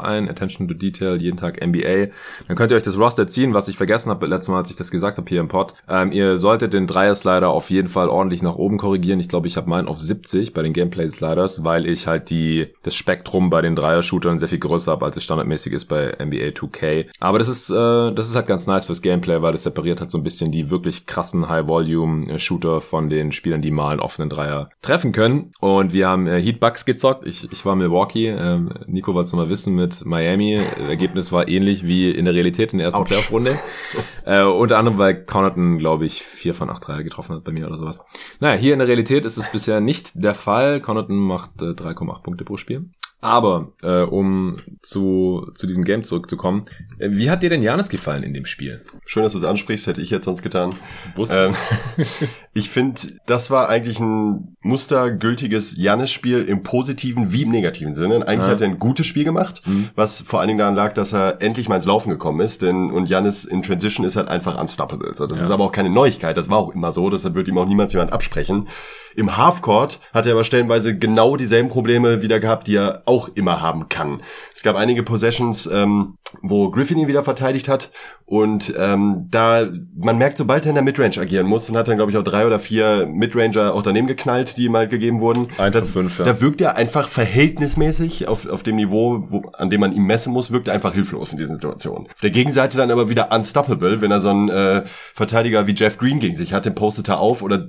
ein, 0.00 0.28
Attention 0.28 0.68
to 0.68 0.74
Detail, 0.74 1.05
jeden 1.14 1.36
Tag 1.36 1.64
NBA. 1.64 2.08
Dann 2.48 2.56
könnt 2.56 2.70
ihr 2.72 2.76
euch 2.76 2.82
das 2.82 2.98
Roster 2.98 3.26
ziehen, 3.26 3.54
was 3.54 3.68
ich 3.68 3.76
vergessen 3.76 4.10
habe 4.10 4.26
letztes 4.26 4.48
Mal, 4.48 4.58
als 4.58 4.70
ich 4.70 4.76
das 4.76 4.90
gesagt 4.90 5.18
habe 5.18 5.28
hier 5.28 5.40
im 5.40 5.48
Pod. 5.48 5.74
Ähm, 5.88 6.12
ihr 6.12 6.36
solltet 6.36 6.74
den 6.74 6.86
Dreier-Slider 6.86 7.48
auf 7.48 7.70
jeden 7.70 7.88
Fall 7.88 8.08
ordentlich 8.08 8.42
nach 8.42 8.56
oben 8.56 8.78
korrigieren. 8.78 9.20
Ich 9.20 9.28
glaube, 9.28 9.46
ich 9.46 9.56
habe 9.56 9.70
meinen 9.70 9.88
auf 9.88 10.00
70 10.00 10.52
bei 10.52 10.62
den 10.62 10.72
Gameplay-Sliders, 10.72 11.64
weil 11.64 11.86
ich 11.86 12.06
halt 12.06 12.30
die 12.30 12.68
das 12.82 12.96
Spektrum 12.96 13.50
bei 13.50 13.62
den 13.62 13.76
Dreier-Shootern 13.76 14.38
sehr 14.38 14.48
viel 14.48 14.58
größer 14.58 14.92
habe, 14.92 15.04
als 15.04 15.16
es 15.16 15.24
standardmäßig 15.24 15.72
ist 15.72 15.86
bei 15.86 16.16
NBA 16.18 16.50
2K. 16.50 17.06
Aber 17.20 17.38
das 17.38 17.48
ist, 17.48 17.70
äh, 17.70 18.12
das 18.12 18.28
ist 18.28 18.36
halt 18.36 18.46
ganz 18.46 18.66
nice 18.66 18.86
fürs 18.86 19.02
Gameplay, 19.02 19.42
weil 19.42 19.54
es 19.54 19.62
separiert 19.62 20.00
halt 20.00 20.10
so 20.10 20.18
ein 20.18 20.24
bisschen 20.24 20.52
die 20.52 20.70
wirklich 20.70 21.06
krassen 21.06 21.48
High-Volume-Shooter 21.48 22.80
von 22.80 23.08
den 23.08 23.32
Spielern, 23.32 23.62
die 23.62 23.70
mal 23.70 23.90
einen 23.90 24.00
offenen 24.00 24.28
Dreier 24.30 24.70
treffen 24.82 25.12
können. 25.12 25.52
Und 25.60 25.92
wir 25.92 26.08
haben 26.08 26.26
äh, 26.26 26.40
Heat 26.40 26.60
Bucks 26.60 26.84
gezockt. 26.84 27.26
Ich, 27.26 27.50
ich 27.52 27.64
war 27.64 27.76
Milwaukee. 27.76 28.28
Ähm, 28.28 28.72
Nico 28.86 29.14
wollte 29.14 29.26
es 29.26 29.32
nochmal 29.32 29.48
wissen 29.48 29.74
mit 29.74 30.04
Miami. 30.04 30.60
Ergebnis 30.96 31.32
war 31.32 31.48
ähnlich 31.48 31.84
wie 31.84 32.10
in 32.10 32.24
der 32.24 32.34
Realität 32.34 32.72
in 32.72 32.78
der 32.78 32.86
ersten 32.86 33.04
Playoff-Runde. 33.04 33.58
äh, 34.24 34.42
unter 34.42 34.78
anderem, 34.78 34.98
weil 34.98 35.24
Connaughton, 35.24 35.78
glaube 35.78 36.06
ich, 36.06 36.22
vier 36.22 36.54
von 36.54 36.70
acht 36.70 36.86
Dreier 36.86 37.02
getroffen 37.02 37.36
hat 37.36 37.44
bei 37.44 37.52
mir 37.52 37.66
oder 37.66 37.76
sowas. 37.76 38.04
Naja, 38.40 38.58
hier 38.58 38.72
in 38.72 38.78
der 38.78 38.88
Realität 38.88 39.24
ist 39.24 39.36
es 39.36 39.50
bisher 39.50 39.80
nicht 39.80 40.12
der 40.14 40.34
Fall. 40.34 40.80
Connaughton 40.80 41.16
macht 41.16 41.62
äh, 41.62 41.66
3,8 41.66 42.22
Punkte 42.22 42.44
pro 42.44 42.56
Spiel. 42.56 42.90
Aber 43.22 43.72
äh, 43.82 44.02
um 44.02 44.58
zu, 44.82 45.50
zu 45.54 45.66
diesem 45.66 45.84
Game 45.84 46.04
zurückzukommen, 46.04 46.66
äh, 46.98 47.08
wie 47.10 47.30
hat 47.30 47.42
dir 47.42 47.48
denn 47.50 47.62
Janis 47.62 47.88
gefallen 47.88 48.22
in 48.22 48.34
dem 48.34 48.44
Spiel? 48.44 48.82
Schön, 49.06 49.22
dass 49.22 49.32
du 49.32 49.38
es 49.38 49.44
ansprichst, 49.44 49.86
hätte 49.86 50.02
ich 50.02 50.10
jetzt 50.10 50.26
sonst 50.26 50.42
getan. 50.42 50.74
Wusste. 51.16 51.50
Ähm, 51.98 52.04
ich 52.52 52.68
finde, 52.70 53.00
das 53.26 53.50
war 53.50 53.68
eigentlich 53.68 53.98
ein 54.00 54.56
mustergültiges 54.60 55.76
Janis-Spiel 55.76 56.42
im 56.42 56.62
positiven 56.62 57.32
wie 57.32 57.42
im 57.42 57.50
negativen 57.50 57.94
Sinne. 57.94 58.16
Eigentlich 58.28 58.46
Ja. 58.46 58.52
hat 58.52 58.60
er 58.60 58.68
ein 58.68 58.78
gutes 58.78 59.06
Spiel 59.06 59.24
gemacht, 59.24 59.62
Mhm. 59.66 59.88
was 59.94 60.20
vor 60.20 60.40
allen 60.40 60.48
Dingen 60.48 60.58
daran 60.58 60.74
lag, 60.74 60.92
dass 60.94 61.12
er 61.12 61.40
endlich 61.40 61.68
mal 61.68 61.76
ins 61.76 61.86
Laufen 61.86 62.10
gekommen 62.10 62.40
ist. 62.40 62.62
Denn 62.62 62.90
und 62.90 63.08
Janis 63.08 63.44
in 63.44 63.62
Transition 63.62 64.04
ist 64.06 64.16
halt 64.16 64.28
einfach 64.28 64.60
unstoppable. 64.60 65.14
So, 65.14 65.26
das 65.26 65.38
Ja. 65.38 65.44
ist 65.46 65.50
aber 65.50 65.64
auch 65.64 65.72
keine 65.72 65.90
Neuigkeit. 65.90 66.36
Das 66.36 66.48
war 66.50 66.58
auch 66.58 66.74
immer 66.74 66.92
so. 66.92 67.08
Deshalb 67.10 67.34
wird 67.34 67.48
ihm 67.48 67.58
auch 67.58 67.66
niemals 67.66 67.92
jemand 67.92 68.12
absprechen. 68.12 68.68
Im 69.16 69.36
Halfcourt 69.36 70.00
hat 70.12 70.26
er 70.26 70.32
aber 70.32 70.44
stellenweise 70.44 70.96
genau 70.96 71.36
dieselben 71.36 71.70
Probleme 71.70 72.22
wieder 72.22 72.38
gehabt, 72.38 72.66
die 72.66 72.76
er 72.76 73.02
auch 73.06 73.28
immer 73.28 73.60
haben 73.60 73.88
kann. 73.88 74.20
Es 74.54 74.62
gab 74.62 74.76
einige 74.76 75.02
Possessions, 75.02 75.66
ähm, 75.66 76.16
wo 76.42 76.70
Griffin 76.70 76.98
ihn 76.98 77.08
wieder 77.08 77.22
verteidigt 77.22 77.68
hat 77.68 77.90
und 78.26 78.74
ähm, 78.76 79.28
da 79.30 79.68
man 79.96 80.18
merkt, 80.18 80.38
sobald 80.38 80.66
er 80.66 80.70
in 80.70 80.74
der 80.74 80.82
Midrange 80.84 81.16
agieren 81.18 81.46
muss, 81.46 81.70
und 81.70 81.76
hat 81.76 81.86
dann 81.86 81.96
glaube 81.96 82.10
ich 82.10 82.18
auch 82.18 82.24
drei 82.24 82.44
oder 82.44 82.58
vier 82.58 83.06
Midranger 83.06 83.72
auch 83.72 83.82
daneben 83.82 84.08
geknallt, 84.08 84.56
die 84.56 84.64
ihm 84.64 84.76
halt 84.76 84.90
gegeben 84.90 85.20
wurden. 85.20 85.48
Ein 85.58 85.72
das, 85.72 85.92
fünf, 85.92 86.18
ja. 86.18 86.24
Da 86.24 86.40
wirkt 86.40 86.60
er 86.60 86.76
einfach 86.76 87.08
verhältnismäßig 87.08 88.26
auf, 88.26 88.48
auf 88.48 88.64
dem 88.64 88.76
Niveau, 88.76 89.24
wo, 89.28 89.42
an 89.56 89.70
dem 89.70 89.80
man 89.80 89.92
ihn 89.92 90.02
messen 90.02 90.32
muss, 90.32 90.50
wirkt 90.50 90.68
er 90.68 90.74
einfach 90.74 90.92
hilflos 90.92 91.32
in 91.32 91.38
diesen 91.38 91.54
Situationen. 91.54 92.08
Auf 92.08 92.20
der 92.20 92.30
Gegenseite 92.30 92.76
dann 92.76 92.90
aber 92.90 93.08
wieder 93.08 93.32
unstoppable, 93.32 94.00
wenn 94.00 94.10
er 94.10 94.20
so 94.20 94.30
einen 94.30 94.48
äh, 94.48 94.82
Verteidiger 95.14 95.68
wie 95.68 95.74
Jeff 95.74 95.96
Green 95.96 96.18
gegen 96.18 96.34
sich 96.34 96.52
hat, 96.52 96.66
den 96.66 96.74
postet 96.74 97.08
er 97.08 97.20
auf 97.20 97.42
oder 97.42 97.68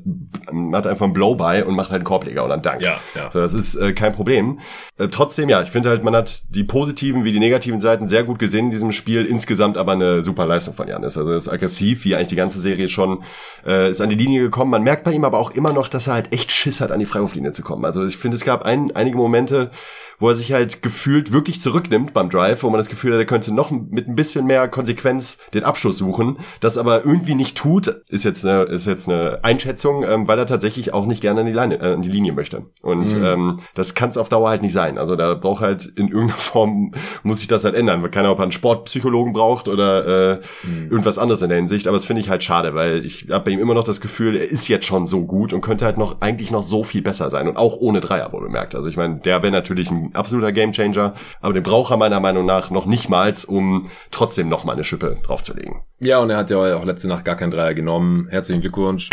hat 0.73 0.87
einfach 0.87 1.05
einen 1.05 1.13
Blow-by 1.37 1.63
und 1.63 1.75
macht 1.75 1.91
halt 1.91 1.99
einen 1.99 2.05
Korbleger 2.05 2.43
oder 2.43 2.53
einen 2.53 2.63
Dank. 2.63 2.81
Ja, 2.81 2.99
ja. 3.15 3.31
So, 3.31 3.39
das 3.39 3.53
ist 3.53 3.75
äh, 3.75 3.93
kein 3.93 4.13
Problem. 4.13 4.59
Äh, 4.97 5.07
trotzdem, 5.09 5.49
ja, 5.49 5.61
ich 5.61 5.69
finde 5.69 5.89
halt, 5.89 6.03
man 6.03 6.15
hat 6.15 6.43
die 6.49 6.63
positiven 6.63 7.23
wie 7.23 7.31
die 7.31 7.39
negativen 7.39 7.79
Seiten 7.79 8.07
sehr 8.07 8.23
gut 8.23 8.39
gesehen 8.39 8.65
in 8.65 8.71
diesem 8.71 8.91
Spiel. 8.91 9.25
Insgesamt 9.25 9.77
aber 9.77 9.93
eine 9.93 10.23
super 10.23 10.45
Leistung 10.45 10.73
von 10.73 10.87
Janis. 10.87 11.17
Also 11.17 11.31
ist 11.31 11.47
aggressiv, 11.47 12.03
wie 12.05 12.15
eigentlich 12.15 12.27
die 12.29 12.35
ganze 12.35 12.59
Serie 12.59 12.87
schon, 12.87 13.23
äh, 13.65 13.89
ist 13.89 14.01
an 14.01 14.09
die 14.09 14.15
Linie 14.15 14.41
gekommen. 14.41 14.71
Man 14.71 14.83
merkt 14.83 15.03
bei 15.03 15.11
ihm 15.11 15.23
aber 15.23 15.39
auch 15.39 15.51
immer 15.51 15.73
noch, 15.73 15.89
dass 15.89 16.07
er 16.07 16.15
halt 16.15 16.33
echt 16.33 16.51
Schiss 16.51 16.81
hat, 16.81 16.91
an 16.91 16.99
die 16.99 17.05
Freiwurflinie 17.05 17.51
zu 17.51 17.61
kommen. 17.61 17.85
Also 17.85 18.05
ich 18.05 18.17
finde, 18.17 18.35
es 18.35 18.43
gab 18.43 18.63
ein, 18.63 18.95
einige 18.95 19.17
Momente, 19.17 19.71
wo 20.19 20.29
er 20.29 20.35
sich 20.35 20.51
halt 20.51 20.81
gefühlt 20.81 21.31
wirklich 21.31 21.61
zurücknimmt 21.61 22.13
beim 22.13 22.29
Drive, 22.29 22.63
wo 22.63 22.69
man 22.69 22.77
das 22.79 22.89
Gefühl 22.89 23.13
hat, 23.13 23.19
er 23.19 23.25
könnte 23.25 23.53
noch 23.53 23.71
mit 23.71 24.07
ein 24.07 24.15
bisschen 24.15 24.45
mehr 24.45 24.67
Konsequenz 24.67 25.37
den 25.53 25.63
Abschluss 25.63 25.97
suchen, 25.97 26.37
das 26.59 26.77
aber 26.77 27.05
irgendwie 27.05 27.35
nicht 27.35 27.57
tut, 27.57 27.87
ist 28.09 28.23
jetzt 28.23 28.45
eine, 28.45 28.63
ist 28.63 28.85
jetzt 28.87 29.07
eine 29.09 29.39
Einschätzung, 29.43 30.03
ähm, 30.03 30.27
weil 30.27 30.39
er 30.39 30.45
tatsächlich 30.45 30.93
auch 30.93 31.05
nicht 31.05 31.21
gerne 31.21 31.41
an 31.41 31.45
die, 31.45 31.51
Leine, 31.53 31.79
äh, 31.79 31.93
an 31.93 32.01
die 32.01 32.09
Linie 32.09 32.33
möchte. 32.33 32.63
Und 32.81 33.15
Mhm. 33.15 33.23
ähm, 33.23 33.59
das 33.75 33.93
kann 33.95 34.09
es 34.09 34.17
auf 34.17 34.29
Dauer 34.29 34.49
halt 34.49 34.61
nicht 34.61 34.73
sein. 34.73 34.97
Also 34.97 35.15
da 35.15 35.33
braucht 35.35 35.61
halt 35.61 35.85
in 35.85 36.07
irgendeiner 36.07 36.33
Form, 36.39 36.93
muss 37.23 37.39
sich 37.39 37.47
das 37.47 37.63
halt 37.63 37.75
ändern. 37.75 38.01
Man 38.01 38.11
kann 38.11 38.25
ob 38.25 38.39
er 38.39 38.43
einen 38.43 38.51
Sportpsychologen 38.51 39.33
braucht 39.33 39.67
oder 39.67 40.33
äh, 40.33 40.39
Mhm. 40.63 40.89
irgendwas 40.89 41.17
anderes 41.17 41.41
in 41.41 41.49
der 41.49 41.57
Hinsicht, 41.57 41.87
aber 41.87 41.95
das 41.97 42.05
finde 42.05 42.21
ich 42.21 42.29
halt 42.29 42.43
schade, 42.43 42.73
weil 42.73 43.05
ich 43.05 43.27
habe 43.31 43.45
bei 43.45 43.51
ihm 43.51 43.59
immer 43.59 43.73
noch 43.73 43.83
das 43.83 44.01
Gefühl, 44.01 44.35
er 44.35 44.49
ist 44.49 44.67
jetzt 44.67 44.85
schon 44.85 45.05
so 45.07 45.25
gut 45.25 45.53
und 45.53 45.61
könnte 45.61 45.85
halt 45.85 45.97
noch 45.97 46.21
eigentlich 46.21 46.51
noch 46.51 46.63
so 46.63 46.83
viel 46.83 47.01
besser 47.01 47.29
sein 47.29 47.47
und 47.47 47.57
auch 47.57 47.77
ohne 47.77 47.99
Dreier 47.99 48.31
wohl 48.33 48.41
bemerkt. 48.41 48.73
Also 48.75 48.89
ich 48.89 48.97
meine, 48.97 49.17
der 49.17 49.41
wäre 49.43 49.51
natürlich 49.51 49.91
ein 49.91 50.06
absoluter 50.13 50.51
Gamechanger, 50.51 51.13
aber 51.41 51.53
den 51.53 51.63
braucht 51.63 51.91
er 51.91 51.97
meiner 51.97 52.19
Meinung 52.19 52.45
nach 52.45 52.69
noch 52.69 52.85
nicht 52.85 53.09
mal, 53.09 53.31
um 53.47 53.89
trotzdem 54.11 54.49
noch 54.49 54.63
mal 54.63 54.73
eine 54.73 54.83
Schippe 54.83 55.17
draufzulegen. 55.23 55.81
Ja, 55.99 56.19
und 56.19 56.29
er 56.29 56.37
hat 56.37 56.49
ja 56.49 56.57
auch 56.57 56.85
letzte 56.85 57.07
Nacht 57.07 57.25
gar 57.25 57.35
keinen 57.35 57.51
Dreier 57.51 57.73
genommen. 57.73 58.27
Herzlichen 58.29 58.61
Glückwunsch. 58.61 59.09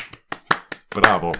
Bravo. 0.91 1.33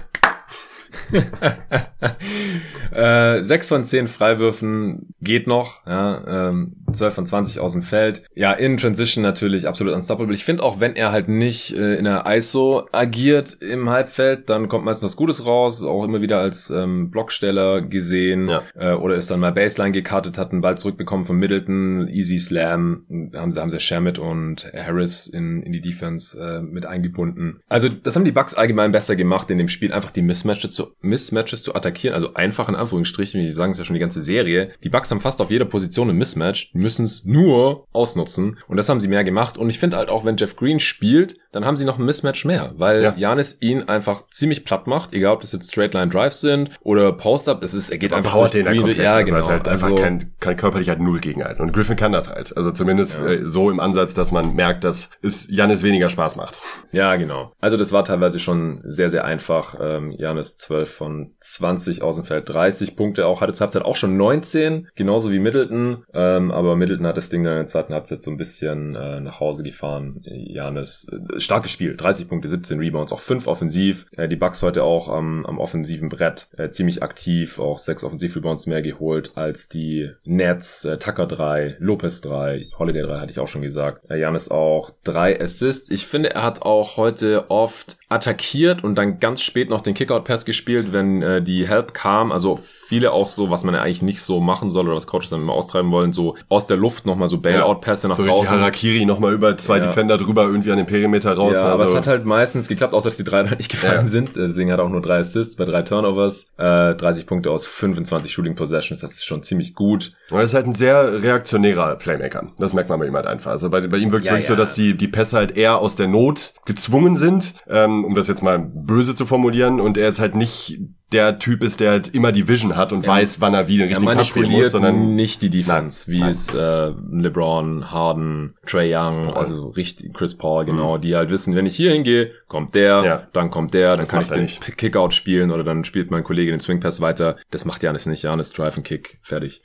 äh, 2.93 3.43
6 3.43 3.69
von 3.69 3.85
10 3.85 4.09
Freiwürfen 4.09 5.15
geht 5.21 5.47
noch, 5.47 5.85
ja, 5.87 6.49
ähm, 6.51 6.77
12 6.93 7.15
von 7.15 7.27
20 7.27 7.61
aus 7.61 7.73
dem 7.73 7.83
Feld. 7.83 8.25
Ja, 8.35 8.53
in 8.53 8.77
Transition 8.77 9.23
natürlich 9.23 9.67
absolut 9.67 9.95
unstoppable. 9.95 10.35
Ich 10.35 10.45
finde 10.45 10.63
auch, 10.63 10.81
wenn 10.81 10.95
er 10.97 11.13
halt 11.13 11.29
nicht 11.29 11.73
äh, 11.77 11.97
in 11.97 12.05
der 12.05 12.25
ISO 12.27 12.87
agiert 12.93 13.57
im 13.61 13.89
Halbfeld, 13.91 14.49
dann 14.49 14.69
kommt 14.69 14.85
meistens 14.85 15.05
was 15.05 15.17
Gutes 15.17 15.45
raus, 15.45 15.83
auch 15.83 16.05
immer 16.05 16.21
wieder 16.21 16.39
als 16.39 16.71
ähm, 16.71 17.11
Blocksteller 17.11 17.83
gesehen 17.83 18.49
Ja. 18.49 18.63
äh, 18.77 18.93
oder 18.95 19.17
ist 19.17 19.31
dann 19.31 19.41
mal 19.41 19.53
Baseline 19.53 19.93
gekartet, 19.93 20.39
hat 20.39 20.53
einen 20.53 20.61
Ball 20.61 20.79
zurückbekommen 20.79 21.25
von 21.25 21.37
Middleton, 21.37 22.09
Easy 22.09 22.39
Slam, 22.39 23.31
haben 23.35 23.53
sie, 23.53 23.61
haben 23.61 23.71
sie 23.71 23.81
Shamit 23.81 24.19
und 24.19 24.67
Harris 24.75 25.27
in, 25.27 25.63
in 25.63 25.73
die 25.73 25.81
Defense 25.81 26.39
äh, 26.41 26.61
mit 26.63 26.87
eingebunden. 26.87 27.61
Also 27.69 27.89
das 27.89 28.15
haben 28.15 28.25
die 28.25 28.33
Bucks 28.33 28.55
allgemein 28.55 28.93
besser 28.93 29.17
gemacht 29.17 29.51
in 29.51 29.59
dem 29.59 29.69
Spiel, 29.69 29.93
einfach 29.93 30.11
die 30.11 30.23
Mismatches 30.23 30.75
zu, 30.75 30.94
Mismatches 31.01 31.63
zu 31.63 31.75
attackieren, 31.75 32.15
also 32.15 32.35
einfach 32.35 32.69
in 32.69 32.75
Anführungsstrichen, 32.75 33.41
wir 33.41 33.57
sagen 33.57 33.73
es 33.73 33.79
ja 33.79 33.85
schon 33.85 33.95
die 33.95 34.01
ganze 34.01 34.23
Serie. 34.23 34.71
Die 34.83 34.89
Bucks 34.89 35.11
haben 35.11 35.21
fast 35.21 35.41
auf 35.41 35.51
jeder 35.51 35.65
Position 35.65 36.11
ein 36.11 36.17
Mismatch, 36.17 36.71
müssen 36.73 37.05
es 37.05 37.25
nur 37.25 37.87
ausnutzen 37.93 38.59
und 38.69 38.77
das 38.77 38.89
haben 38.89 39.01
sie 39.01 39.09
mehr 39.09 39.25
gemacht 39.25 39.59
und 39.59 39.71
ich 39.71 39.79
finde 39.79 39.97
halt 39.97 40.09
auch, 40.09 40.25
wenn 40.25 40.37
Jeff 40.37 40.57
Green 40.57 40.81
spielt, 40.81 41.37
dann 41.55 41.65
haben 41.65 41.77
sie 41.77 41.85
noch 41.85 41.99
ein 41.99 42.05
Mismatch 42.05 42.45
mehr, 42.45 42.73
weil 42.77 43.03
Ja. 43.03 43.15
Janis 43.17 43.59
ihn 43.61 43.85
einfach 43.85 44.25
ziemlich 44.31 44.65
platt 44.65 44.87
macht, 44.87 45.13
egal 45.15 45.35
ob 45.35 45.41
das 45.41 45.53
jetzt 45.53 45.71
Straight 45.71 45.95
Line 45.95 46.09
Drives 46.11 46.41
sind 46.41 46.71
oder 46.83 47.13
Post-Up, 47.13 47.63
es 47.63 47.75
ist, 47.75 47.91
er 47.91 47.99
geht 47.99 48.13
einfach 48.13 48.37
durch 48.37 48.51
den 48.51 48.67
Green- 48.67 48.97
ja, 49.01 49.15
Also 49.15 49.25
genau. 49.27 49.39
es 49.39 49.49
halt 49.49 49.69
einfach 49.69 49.85
also, 49.91 49.97
kein, 50.03 50.33
kann 50.41 50.57
körperlich 50.57 50.89
halt 50.89 51.01
null 51.01 51.21
gegenhalten. 51.21 51.63
Und 51.63 51.73
Griffin 51.73 51.97
kann 51.97 52.13
das 52.13 52.29
halt. 52.29 52.57
Also 52.57 52.71
zumindest 52.71 53.21
Ja. 53.21 53.27
äh, 53.29 53.41
so 53.47 53.71
im 53.71 53.81
Ansatz, 53.81 54.15
dass 54.15 54.33
man 54.33 54.55
merkt, 54.55 54.85
dass 54.85 55.11
es 55.23 55.47
Janis 55.51 55.83
weniger 55.83 56.09
Spaß 56.09 56.37
macht. 56.37 56.61
Ja, 56.93 57.17
genau. 57.17 57.53
Also 57.61 57.77
das 57.77 57.93
war 57.93 58.05
teilweise 58.05 58.39
schon 58.39 58.81
sehr, 58.87 59.11
sehr 59.11 59.25
einfach. 59.25 59.77
Ähm, 59.81 60.11
Janis 60.13 60.57
12 60.57 60.91
von 60.93 61.35
20 61.41 62.03
aus 62.03 62.17
dem 62.17 62.25
Feld, 62.25 62.49
30 62.49 62.97
Punkte 62.97 63.27
auch, 63.27 63.41
hatte 63.41 63.53
zur 63.53 63.67
Halbzeit 63.67 63.85
auch 63.85 63.97
schon 63.97 64.17
19, 64.17 64.89
genauso 64.95 65.31
wie 65.31 65.39
Middleton. 65.39 66.05
Ähm, 66.13 66.51
aber 66.51 66.77
Middleton 66.77 67.07
hat 67.07 67.17
das 67.17 67.29
Ding 67.31 67.43
dann 67.45 67.53
in 67.53 67.59
der 67.61 67.67
zweiten 67.67 67.95
Halbzeit 67.95 68.23
so 68.23 68.31
ein 68.31 68.37
bisschen 68.37 68.95
äh, 68.95 69.21
nach 69.21 69.41
Hause 69.41 69.63
gefahren. 69.63 70.21
Janis, 70.25 71.07
äh, 71.13 71.41
starkes 71.45 71.73
Spiel, 71.73 71.97
30 71.97 72.29
Punkte, 72.29 72.49
17 72.49 72.79
Rebounds, 72.79 73.13
auch 73.13 73.21
5 73.21 73.47
offensiv. 73.47 74.07
Äh, 74.17 74.29
die 74.29 74.37
Bucks 74.37 74.63
heute 74.63 74.83
auch 74.83 75.09
am, 75.09 75.45
am 75.47 75.59
offensiven 75.59 76.09
Brett 76.09 76.49
äh, 76.57 76.71
ziemlich 76.71 77.03
aktiv, 77.03 77.59
auch 77.59 77.79
6 77.79 78.05
Offensiv-Rebounds 78.05 78.67
mehr 78.67 78.83
geholt 78.83 79.33
als 79.37 79.69
die 79.69 80.11
Nets, 80.25 80.85
äh, 80.85 80.99
Tucker 80.99 81.27
3, 81.27 81.77
Lopez 81.79 82.21
3, 82.23 82.69
Holiday 82.79 83.03
3 83.03 83.19
hatte 83.21 83.33
ich 83.33 83.39
auch 83.39 83.49
schon 83.49 83.63
gesagt. 83.63 84.11
Äh, 84.11 84.19
Janis 84.21 84.51
auch 84.51 84.91
3 85.05 85.41
Assists. 85.41 85.91
Ich 85.91 86.07
finde, 86.07 86.35
er 86.35 86.43
hat 86.43 86.63
auch 86.63 86.97
heute 86.97 87.51
oft 87.51 87.97
attackiert 88.09 88.85
und 88.85 88.95
dann 88.97 89.19
ganz 89.21 89.43
spät 89.43 89.71
noch 89.71 89.81
den 89.81 89.95
Kickout-Pass 89.95 90.45
gespielt, 90.45 90.93
wenn 90.93 91.23
äh, 91.23 91.43
die 91.43 91.67
Help 91.69 91.95
kam. 91.95 92.33
Also 92.33 92.57
viele 92.57 93.13
auch 93.13 93.27
so, 93.27 93.51
was 93.51 93.65
man 93.65 93.75
ja 93.75 93.83
eigentlich 93.83 94.03
nicht 94.03 94.23
so 94.23 94.41
machen 94.41 94.71
soll 94.71 94.87
oder 94.87 94.97
was 94.97 95.07
Coaches 95.07 95.31
dann 95.31 95.43
immer 95.43 95.53
austreiben 95.53 95.91
wollen, 95.91 96.13
so 96.13 96.37
aus 96.49 96.67
der 96.67 96.77
Luft 96.77 97.07
nochmal 97.07 97.29
so 97.29 97.39
Bailout-Pässe 97.39 98.09
nach 98.09 98.17
So 98.17 98.23
richtig 98.23 98.41
draußen. 98.43 98.59
Harakiri 98.61 99.05
nochmal 99.05 99.33
über 99.33 99.57
zwei 99.57 99.79
Ja. 99.79 99.87
Defender 99.87 100.17
drüber 100.17 100.45
irgendwie 100.45 100.71
an 100.71 100.77
den 100.77 100.87
Perimeter 100.87 101.34
raus. 101.35 101.55
Ja, 101.55 101.63
aber 101.65 101.81
also, 101.83 101.93
es 101.93 101.99
hat 101.99 102.07
halt 102.07 102.25
meistens 102.25 102.69
geklappt, 102.69 102.95
außer 102.95 103.09
dass 103.09 103.17
die 103.17 103.25
drei 103.25 103.47
halt 103.47 103.59
nicht 103.59 103.71
gefallen 103.71 104.03
Ja. 104.03 104.07
sind. 104.07 104.37
Deswegen 104.37 104.73
hat 104.73 104.79
er 104.79 104.85
auch 104.85 104.89
nur 104.91 105.03
drei 105.03 105.19
Assists 105.19 105.57
bei 105.57 105.65
drei 105.65 105.83
Turnovers, 105.83 106.53
äh, 106.57 106.95
30 106.95 107.27
Punkte 107.27 107.51
aus 107.51 107.67
25 107.67 108.33
Shooting 108.33 108.55
Possessions. 108.55 109.01
Das 109.01 109.13
ist 109.13 109.25
schon 109.25 109.43
ziemlich 109.43 109.75
gut. 109.75 110.13
er 110.31 110.43
ist 110.43 110.55
halt 110.55 110.67
ein 110.67 110.75
sehr 110.75 111.23
reaktionärer 111.23 111.97
Playmaker. 111.97 112.49
Das 112.59 112.73
merkt 112.73 112.89
man 112.91 112.99
bei 112.99 113.07
ihm 113.07 113.15
halt 113.15 113.27
einfach. 113.27 113.51
Also 113.51 113.71
bei, 113.71 113.87
bei 113.87 113.97
ihm 113.99 114.11
wirkt 114.13 114.25
es 114.25 114.29
Ja, 114.29 114.33
wirklich 114.35 114.49
ja. 114.49 114.55
so, 114.55 114.57
dass 114.57 114.75
die, 114.75 114.97
die 114.97 115.09
Pässe 115.09 115.37
halt 115.37 115.57
eher 115.57 115.79
aus 115.79 115.97
der 115.97 116.09
Not 116.09 116.55
gezwungen 116.65 117.17
sind, 117.17 117.55
ähm, 117.69 118.05
um 118.05 118.15
das 118.15 118.29
jetzt 118.29 118.43
mal 118.43 118.59
böse 118.59 119.15
zu 119.15 119.27
formulieren. 119.27 119.81
Und 119.81 119.99
er 119.99 120.09
ist 120.09 120.21
halt 120.21 120.35
nicht 120.35 120.79
der 121.13 121.39
Typ 121.39 121.63
ist, 121.63 121.79
der 121.81 121.91
halt 121.93 122.09
immer 122.15 122.33
die 122.33 122.49
Vision 122.49 122.75
hat 122.77 122.93
und 122.93 123.05
Er- 123.05 123.13
weiß, 123.13 123.41
wann 123.41 123.55
er 123.55 123.69
wie 123.69 123.77
den 123.79 123.89
richtigen 123.89 124.11
Pass 124.17 124.27
spielen 124.27 124.51
muss, 124.51 124.73
sondern 124.73 125.15
nicht 125.15 125.43
die 125.43 125.51
Defense, 125.51 126.11
Nein, 126.11 126.17
wie 126.17 126.21
nein. 126.21 126.31
es 126.31 126.55
äh, 126.55 126.93
LeBron, 127.13 127.91
Harden, 127.93 128.55
Trey 128.67 128.93
Young, 128.93 129.33
also 129.33 129.69
richtig 129.69 130.13
Chris 130.15 130.37
Paul, 130.37 130.65
genau, 130.65 130.99
die 130.99 131.15
halt 131.15 131.31
wissen, 131.31 131.55
wenn 131.55 131.67
ich 131.67 131.77
hier 131.77 131.93
hingehe, 131.93 132.33
kommt 132.49 132.75
der, 132.75 133.01
Mhm. 133.01 133.05
Ja. 133.07 133.29
dann 133.33 133.51
kommt 133.51 133.75
der, 133.75 133.91
dann 133.91 134.01
Das 134.01 134.09
kann 134.09 134.23
ich 134.23 134.29
den. 134.31 134.47
Kickout 134.77 135.13
spielen 135.15 135.51
oder 135.53 135.63
dann 135.63 135.85
spielt 135.85 136.11
mein 136.11 136.25
Kollege 136.25 136.51
den 136.51 136.61
Swing 136.61 136.81
Pass 136.81 137.01
weiter. 137.01 137.37
Das 137.51 137.65
macht 137.65 137.83
Janis 137.83 138.07
nicht. 138.07 138.23
Janis 138.25 138.53
Drive 138.53 138.77
and 138.77 138.87
Kick, 138.87 139.19
fertig. 139.23 139.63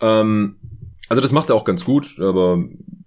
Ähm, 0.00 0.56
also 1.08 1.20
das 1.22 1.32
macht 1.32 1.50
er 1.50 1.56
auch 1.56 1.64
ganz 1.64 1.84
gut, 1.84 2.18
aber 2.20 2.62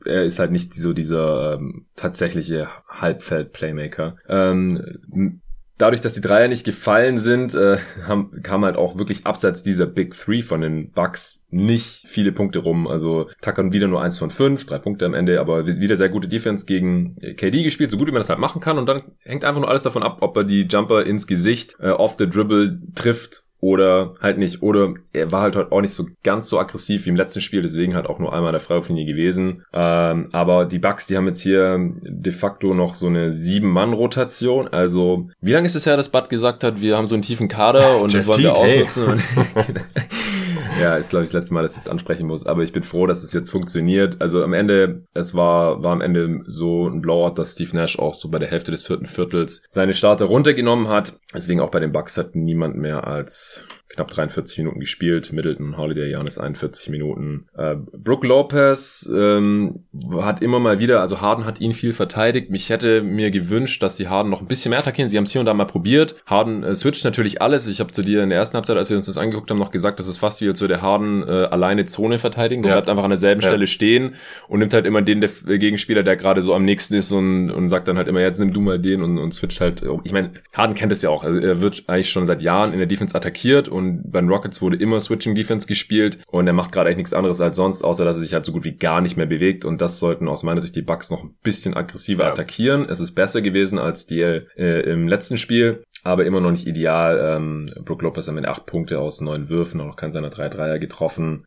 er 0.05 0.23
ist 0.23 0.39
halt 0.39 0.51
nicht 0.51 0.73
so 0.73 0.93
dieser 0.93 1.53
ähm, 1.55 1.85
tatsächliche 1.95 2.67
Halbfeld-Playmaker. 2.89 4.15
Ähm, 4.29 5.41
dadurch, 5.77 6.01
dass 6.01 6.13
die 6.13 6.21
Dreier 6.21 6.47
nicht 6.47 6.65
gefallen 6.65 7.17
sind, 7.17 7.53
äh, 7.53 7.77
haben, 8.05 8.31
kam 8.43 8.65
halt 8.65 8.75
auch 8.75 8.97
wirklich 8.97 9.25
abseits 9.25 9.63
dieser 9.63 9.85
Big 9.85 10.15
Three 10.15 10.41
von 10.41 10.61
den 10.61 10.91
Bucks 10.91 11.45
nicht 11.49 12.07
viele 12.07 12.31
Punkte 12.31 12.59
rum. 12.59 12.87
Also 12.87 13.29
Tucker 13.41 13.71
wieder 13.71 13.87
nur 13.87 14.01
eins 14.01 14.17
von 14.17 14.31
fünf, 14.31 14.65
drei 14.65 14.79
Punkte 14.79 15.05
am 15.05 15.13
Ende, 15.13 15.39
aber 15.39 15.67
wieder 15.67 15.95
sehr 15.95 16.09
gute 16.09 16.27
Defense 16.27 16.65
gegen 16.65 17.15
äh, 17.21 17.33
KD 17.33 17.63
gespielt, 17.63 17.91
so 17.91 17.97
gut 17.97 18.07
wie 18.07 18.11
man 18.11 18.21
das 18.21 18.29
halt 18.29 18.39
machen 18.39 18.61
kann. 18.61 18.77
Und 18.77 18.87
dann 18.87 19.03
hängt 19.23 19.45
einfach 19.45 19.61
nur 19.61 19.69
alles 19.69 19.83
davon 19.83 20.03
ab, 20.03 20.17
ob 20.21 20.35
er 20.37 20.43
die 20.43 20.63
Jumper 20.63 21.05
ins 21.05 21.27
Gesicht 21.27 21.75
äh, 21.79 21.89
off 21.89 22.15
the 22.17 22.29
dribble 22.29 22.79
trifft 22.95 23.46
oder 23.59 24.13
halt 24.21 24.37
nicht. 24.37 24.61
Oder 24.61 24.93
er 25.13 25.31
war 25.31 25.41
halt 25.41 25.55
heute 25.55 25.71
auch 25.71 25.81
nicht 25.81 25.93
so 25.93 26.05
ganz 26.23 26.47
so 26.49 26.59
aggressiv 26.59 27.05
wie 27.05 27.09
im 27.09 27.15
letzten 27.15 27.41
Spiel, 27.41 27.61
deswegen 27.61 27.95
halt 27.95 28.07
auch 28.07 28.19
nur 28.19 28.33
einmal 28.33 28.51
der 28.51 28.61
Freiwurflinie 28.61 29.05
gewesen. 29.05 29.63
Ähm, 29.73 30.29
aber 30.31 30.65
die 30.65 30.79
Bucks, 30.79 31.07
die 31.07 31.17
haben 31.17 31.27
jetzt 31.27 31.41
hier 31.41 31.79
de 32.01 32.33
facto 32.33 32.73
noch 32.73 32.95
so 32.95 33.07
eine 33.07 33.31
Sieben-Mann-Rotation. 33.31 34.67
Also, 34.67 35.29
wie 35.41 35.53
lange 35.53 35.67
ist 35.67 35.75
es 35.75 35.85
her, 35.85 35.97
dass 35.97 36.09
Bud 36.09 36.29
gesagt 36.29 36.63
hat, 36.63 36.81
wir 36.81 36.97
haben 36.97 37.07
so 37.07 37.15
einen 37.15 37.23
tiefen 37.23 37.47
Kader 37.47 38.01
und 38.01 38.13
Jeff 38.13 38.25
das 38.25 38.27
wollen 38.27 38.43
wir 38.43 38.55
ausnutzen? 38.55 39.21
Ja, 40.81 40.95
ist 40.95 41.09
glaube 41.09 41.25
ich 41.25 41.31
das 41.31 41.41
letzte 41.41 41.53
Mal, 41.53 41.63
dass 41.63 41.71
ich 41.71 41.77
jetzt 41.77 41.89
ansprechen 41.89 42.27
muss, 42.27 42.45
aber 42.45 42.63
ich 42.63 42.71
bin 42.71 42.83
froh, 42.83 43.07
dass 43.07 43.23
es 43.23 43.33
jetzt 43.33 43.49
funktioniert. 43.49 44.21
Also 44.21 44.43
am 44.43 44.53
Ende, 44.53 45.03
es 45.13 45.33
war, 45.33 45.81
war 45.83 45.91
am 45.91 46.01
Ende 46.01 46.41
so 46.45 46.87
ein 46.87 47.01
Blowout, 47.01 47.35
dass 47.35 47.53
Steve 47.53 47.75
Nash 47.75 47.97
auch 47.97 48.13
so 48.13 48.29
bei 48.29 48.39
der 48.39 48.49
Hälfte 48.49 48.71
des 48.71 48.85
vierten 48.85 49.07
Viertels 49.07 49.63
seine 49.67 49.93
Starter 49.93 50.25
runtergenommen 50.25 50.87
hat. 50.87 51.13
Deswegen 51.33 51.59
auch 51.59 51.71
bei 51.71 51.79
den 51.79 51.91
Bucks 51.91 52.17
hat 52.17 52.35
niemand 52.35 52.75
mehr 52.77 53.07
als 53.07 53.63
knapp 53.89 54.09
43 54.09 54.57
Minuten 54.59 54.79
gespielt. 54.79 55.31
Middleton, 55.31 55.77
Holiday, 55.77 56.11
Janis 56.11 56.37
41 56.37 56.89
Minuten. 56.89 57.47
Äh, 57.55 57.75
Brook 57.75 58.23
Lopez 58.23 59.09
ähm, 59.13 59.85
hat 60.19 60.41
immer 60.41 60.59
mal 60.59 60.79
wieder, 60.79 61.01
also 61.01 61.21
Harden 61.21 61.45
hat 61.45 61.61
ihn 61.61 61.73
viel 61.73 61.93
verteidigt. 61.93 62.49
Mich 62.49 62.69
hätte 62.69 63.01
mir 63.01 63.31
gewünscht, 63.31 63.81
dass 63.81 63.95
die 63.95 64.09
Harden 64.09 64.29
noch 64.29 64.41
ein 64.41 64.47
bisschen 64.47 64.71
mehr 64.71 64.79
attackieren. 64.79 65.09
Sie 65.09 65.17
haben 65.17 65.23
es 65.23 65.31
hier 65.31 65.39
und 65.39 65.45
da 65.45 65.53
mal 65.53 65.65
probiert. 65.65 66.15
Harden 66.25 66.63
äh, 66.63 66.75
switcht 66.75 67.05
natürlich 67.05 67.41
alles. 67.41 67.67
Ich 67.67 67.79
habe 67.79 67.91
zu 67.91 68.01
dir 68.01 68.23
in 68.23 68.29
der 68.29 68.39
ersten 68.39 68.55
Halbzeit, 68.55 68.77
als 68.77 68.89
wir 68.89 68.97
uns 68.97 69.05
das 69.05 69.17
angeguckt 69.17 69.49
haben, 69.49 69.57
noch 69.57 69.71
gesagt, 69.71 69.99
das 69.99 70.07
ist 70.07 70.17
fast 70.17 70.41
wie 70.41 70.49
als 70.49 70.59
würde 70.59 70.81
Harden 70.81 71.23
äh, 71.23 71.31
alleine 71.45 71.85
Zone 71.85 72.19
verteidigen. 72.19 72.63
Der 72.63 72.71
ja. 72.71 72.75
bleibt 72.75 72.89
einfach 72.89 73.03
an 73.03 73.11
derselben 73.11 73.41
ja. 73.41 73.47
Stelle 73.47 73.67
stehen 73.67 74.15
und 74.49 74.59
nimmt 74.59 74.73
halt 74.73 74.85
immer 74.85 75.01
den 75.01 75.21
der 75.21 75.57
Gegenspieler, 75.57 76.03
der 76.03 76.17
gerade 76.17 76.41
so 76.41 76.53
am 76.53 76.65
nächsten 76.65 76.95
ist 76.95 77.11
und, 77.11 77.51
und 77.51 77.69
sagt 77.69 77.87
dann 77.87 77.97
halt 77.97 78.07
immer, 78.07 78.19
jetzt 78.19 78.39
nimm 78.39 78.53
du 78.53 78.61
mal 78.61 78.79
den 78.79 79.01
und, 79.01 79.17
und 79.17 79.33
switcht 79.33 79.61
halt. 79.61 79.81
Ich 80.03 80.11
meine, 80.11 80.31
Harden 80.53 80.75
kennt 80.75 80.91
es 80.91 81.01
ja 81.01 81.09
auch. 81.09 81.23
Also 81.23 81.39
er 81.39 81.61
wird 81.61 81.85
eigentlich 81.87 82.09
schon 82.09 82.25
seit 82.25 82.41
Jahren 82.41 82.73
in 82.73 82.79
der 82.79 82.87
Defense 82.87 83.15
attackiert 83.15 83.69
und 83.77 84.11
bei 84.11 84.19
den 84.19 84.29
Rockets 84.29 84.61
wurde 84.61 84.77
immer 84.77 84.99
Switching 84.99 85.35
Defense 85.35 85.67
gespielt 85.67 86.19
und 86.27 86.47
er 86.47 86.53
macht 86.53 86.71
gerade 86.71 86.87
eigentlich 86.87 86.97
nichts 86.97 87.13
anderes 87.13 87.39
als 87.39 87.55
sonst, 87.55 87.83
außer 87.83 88.03
dass 88.03 88.17
er 88.17 88.23
sich 88.23 88.33
halt 88.33 88.45
so 88.45 88.51
gut 88.51 88.65
wie 88.65 88.75
gar 88.75 89.01
nicht 89.01 89.15
mehr 89.15 89.25
bewegt 89.25 89.63
und 89.63 89.81
das 89.81 89.99
sollten 89.99 90.27
aus 90.27 90.43
meiner 90.43 90.61
Sicht 90.61 90.75
die 90.75 90.81
Bucks 90.81 91.09
noch 91.09 91.23
ein 91.23 91.35
bisschen 91.43 91.75
aggressiver 91.75 92.23
ja. 92.23 92.31
attackieren. 92.31 92.87
Es 92.89 92.99
ist 92.99 93.13
besser 93.13 93.41
gewesen 93.41 93.79
als 93.79 94.07
die 94.07 94.21
äh, 94.21 94.91
im 94.91 95.07
letzten 95.07 95.37
Spiel, 95.37 95.83
aber 96.03 96.25
immer 96.25 96.41
noch 96.41 96.51
nicht 96.51 96.67
ideal. 96.67 97.35
Ähm, 97.37 97.71
Brook 97.85 98.01
Lopez 98.01 98.27
am 98.27 98.37
Ende 98.37 98.49
acht 98.49 98.65
Punkte 98.65 98.99
aus 98.99 99.21
neun 99.21 99.49
Würfen, 99.49 99.79
auch 99.79 99.85
noch 99.85 99.95
keinen 99.95 100.11
seiner 100.11 100.29
drei 100.29 100.49
Dreier 100.49 100.79
getroffen 100.79 101.45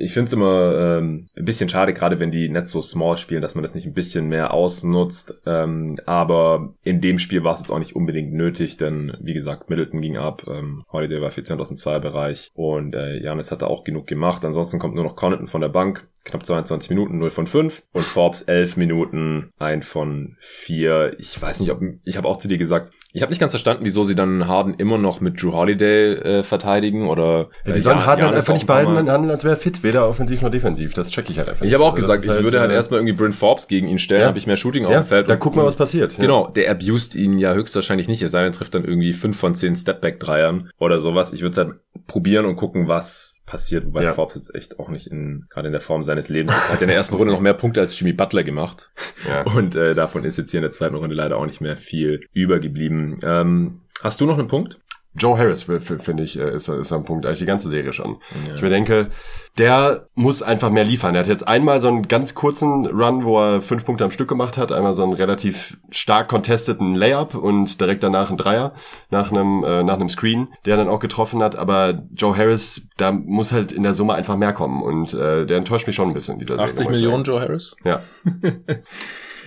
ich 0.00 0.12
finde 0.12 0.26
es 0.26 0.32
immer 0.32 0.98
ähm, 0.98 1.28
ein 1.36 1.44
bisschen 1.44 1.68
schade, 1.68 1.92
gerade 1.92 2.20
wenn 2.20 2.30
die 2.30 2.48
Nets 2.48 2.70
so 2.70 2.82
small 2.82 3.16
spielen, 3.16 3.42
dass 3.42 3.54
man 3.54 3.62
das 3.62 3.74
nicht 3.74 3.86
ein 3.86 3.94
bisschen 3.94 4.28
mehr 4.28 4.52
ausnutzt. 4.54 5.42
Ähm, 5.46 5.96
aber 6.06 6.74
in 6.82 7.00
dem 7.00 7.18
Spiel 7.18 7.44
war 7.44 7.54
es 7.54 7.60
jetzt 7.60 7.70
auch 7.70 7.78
nicht 7.78 7.96
unbedingt 7.96 8.32
nötig, 8.32 8.76
denn 8.76 9.16
wie 9.20 9.34
gesagt, 9.34 9.70
Middleton 9.70 10.00
ging 10.00 10.16
ab, 10.16 10.44
ähm, 10.48 10.84
Holiday 10.92 11.20
war 11.20 11.28
effizient 11.28 11.60
aus 11.60 11.68
dem 11.68 11.76
Zweierbereich 11.76 12.50
und 12.54 12.94
äh, 12.94 13.18
Janis 13.22 13.50
hatte 13.50 13.66
auch 13.66 13.84
genug 13.84 14.06
gemacht. 14.06 14.44
Ansonsten 14.44 14.78
kommt 14.78 14.94
nur 14.94 15.04
noch 15.04 15.16
Connaughton 15.16 15.46
von 15.46 15.60
der 15.60 15.68
Bank, 15.68 16.08
knapp 16.24 16.44
22 16.44 16.90
Minuten, 16.90 17.18
0 17.18 17.30
von 17.30 17.46
5 17.46 17.82
und 17.92 18.04
Forbes 18.04 18.42
11 18.42 18.76
Minuten, 18.76 19.50
1 19.58 19.86
von 19.86 20.36
4. 20.40 21.16
Ich 21.18 21.40
weiß 21.40 21.60
nicht, 21.60 21.70
ob 21.70 21.80
ich 22.04 22.16
habe 22.16 22.28
auch 22.28 22.38
zu 22.38 22.48
dir 22.48 22.58
gesagt, 22.58 22.92
ich 23.18 23.22
habe 23.22 23.30
nicht 23.30 23.40
ganz 23.40 23.50
verstanden, 23.50 23.84
wieso 23.84 24.04
sie 24.04 24.14
dann 24.14 24.46
Harden 24.46 24.74
immer 24.74 24.96
noch 24.96 25.20
mit 25.20 25.42
Drew 25.42 25.52
Holiday 25.52 26.12
äh, 26.12 26.42
verteidigen 26.44 27.08
oder 27.08 27.48
ja, 27.66 27.72
die 27.72 27.80
sollen 27.80 28.06
Harden 28.06 28.24
halt 28.24 28.36
einfach 28.36 28.54
nicht 28.54 28.68
behalten 28.68 29.10
handeln, 29.10 29.30
als 29.30 29.42
wäre 29.42 29.56
fit, 29.56 29.82
weder 29.82 30.08
offensiv 30.08 30.40
noch 30.40 30.52
defensiv. 30.52 30.94
Das 30.94 31.10
check 31.10 31.28
ich 31.28 31.36
halt 31.36 31.48
einfach. 31.48 31.66
Ich 31.66 31.74
habe 31.74 31.82
auch 31.82 31.94
also 31.94 32.06
gesagt, 32.06 32.24
ich 32.24 32.30
halt 32.30 32.44
würde 32.44 32.60
halt 32.60 32.70
äh, 32.70 32.74
erstmal 32.74 33.00
irgendwie 33.00 33.14
Bryn 33.14 33.32
Forbes 33.32 33.66
gegen 33.66 33.88
ihn 33.88 33.98
stellen, 33.98 34.20
ja. 34.20 34.26
habe 34.28 34.38
ich 34.38 34.46
mehr 34.46 34.56
Shooting 34.56 34.84
auf 34.84 34.92
ja, 34.92 35.00
dem 35.00 35.06
Feld. 35.06 35.28
Da 35.28 35.34
guck 35.34 35.56
mal, 35.56 35.64
was 35.64 35.74
passiert. 35.74 36.16
Genau, 36.16 36.46
der 36.46 36.70
abused 36.70 37.16
ihn 37.16 37.38
ja 37.38 37.54
höchstwahrscheinlich 37.54 38.06
nicht. 38.06 38.22
Er 38.22 38.28
sei 38.28 38.44
denn, 38.44 38.52
trifft 38.52 38.76
dann 38.76 38.84
irgendwie 38.84 39.12
5 39.12 39.36
von 39.36 39.56
10 39.56 39.74
Stepback-Dreiern 39.74 40.70
oder 40.78 41.00
sowas. 41.00 41.32
Ich 41.32 41.42
würde 41.42 41.56
halt 41.56 41.74
probieren 42.06 42.46
und 42.46 42.54
gucken, 42.54 42.86
was 42.86 43.37
passiert, 43.48 43.86
wobei 43.86 44.02
ja. 44.02 44.14
Forbes 44.14 44.36
jetzt 44.36 44.54
echt 44.54 44.78
auch 44.78 44.88
nicht 44.88 45.06
in, 45.06 45.46
gerade 45.48 45.68
in 45.68 45.72
der 45.72 45.80
Form 45.80 46.02
seines 46.02 46.28
Lebens 46.28 46.54
ist. 46.54 46.68
Er 46.68 46.72
hat 46.74 46.82
in 46.82 46.88
der 46.88 46.96
ersten 46.96 47.16
Runde 47.16 47.32
noch 47.32 47.40
mehr 47.40 47.54
Punkte 47.54 47.80
als 47.80 47.98
Jimmy 47.98 48.12
Butler 48.12 48.44
gemacht. 48.44 48.90
Ja. 49.26 49.42
Und 49.42 49.74
äh, 49.74 49.94
davon 49.94 50.24
ist 50.24 50.38
jetzt 50.38 50.50
hier 50.50 50.58
in 50.58 50.62
der 50.62 50.70
zweiten 50.70 50.94
Runde 50.94 51.14
leider 51.14 51.36
auch 51.36 51.46
nicht 51.46 51.60
mehr 51.60 51.76
viel 51.76 52.20
übergeblieben. 52.32 53.18
Ähm, 53.22 53.80
hast 54.02 54.20
du 54.20 54.26
noch 54.26 54.38
einen 54.38 54.48
Punkt? 54.48 54.78
Joe 55.18 55.38
Harris, 55.38 55.64
finde 55.64 56.22
ich, 56.22 56.38
äh, 56.38 56.54
ist, 56.54 56.68
ist 56.68 56.92
am 56.92 57.04
Punkt, 57.04 57.26
eigentlich 57.26 57.38
die 57.38 57.46
ganze 57.46 57.68
Serie 57.68 57.92
schon. 57.92 58.18
Ja. 58.46 58.54
Ich 58.56 58.62
mir 58.62 58.70
denke, 58.70 59.10
der 59.58 60.06
muss 60.14 60.42
einfach 60.42 60.70
mehr 60.70 60.84
liefern. 60.84 61.14
Er 61.14 61.20
hat 61.20 61.28
jetzt 61.28 61.46
einmal 61.46 61.80
so 61.80 61.88
einen 61.88 62.06
ganz 62.06 62.34
kurzen 62.34 62.86
Run, 62.86 63.24
wo 63.24 63.40
er 63.40 63.60
fünf 63.60 63.84
Punkte 63.84 64.04
am 64.04 64.10
Stück 64.10 64.28
gemacht 64.28 64.56
hat, 64.56 64.70
einmal 64.72 64.92
so 64.92 65.02
einen 65.02 65.14
relativ 65.14 65.78
stark 65.90 66.28
contesteten 66.28 66.94
Layup 66.94 67.34
und 67.34 67.80
direkt 67.80 68.02
danach 68.02 68.30
ein 68.30 68.36
Dreier 68.36 68.72
nach 69.10 69.32
einem, 69.32 69.64
äh, 69.64 69.82
nach 69.82 69.94
einem 69.94 70.08
Screen, 70.08 70.48
der 70.64 70.76
dann 70.76 70.88
auch 70.88 71.00
getroffen 71.00 71.42
hat. 71.42 71.56
Aber 71.56 72.02
Joe 72.14 72.36
Harris, 72.36 72.88
da 72.96 73.10
muss 73.10 73.52
halt 73.52 73.72
in 73.72 73.82
der 73.82 73.94
Summe 73.94 74.14
einfach 74.14 74.36
mehr 74.36 74.52
kommen 74.52 74.82
und 74.82 75.14
äh, 75.14 75.44
der 75.44 75.58
enttäuscht 75.58 75.86
mich 75.86 75.96
schon 75.96 76.08
ein 76.08 76.14
bisschen. 76.14 76.38
Dieser 76.38 76.58
80 76.58 76.78
Serie, 76.78 76.92
Millionen 76.92 77.24
Joe 77.24 77.40
Harris? 77.40 77.76
Ja. 77.84 78.02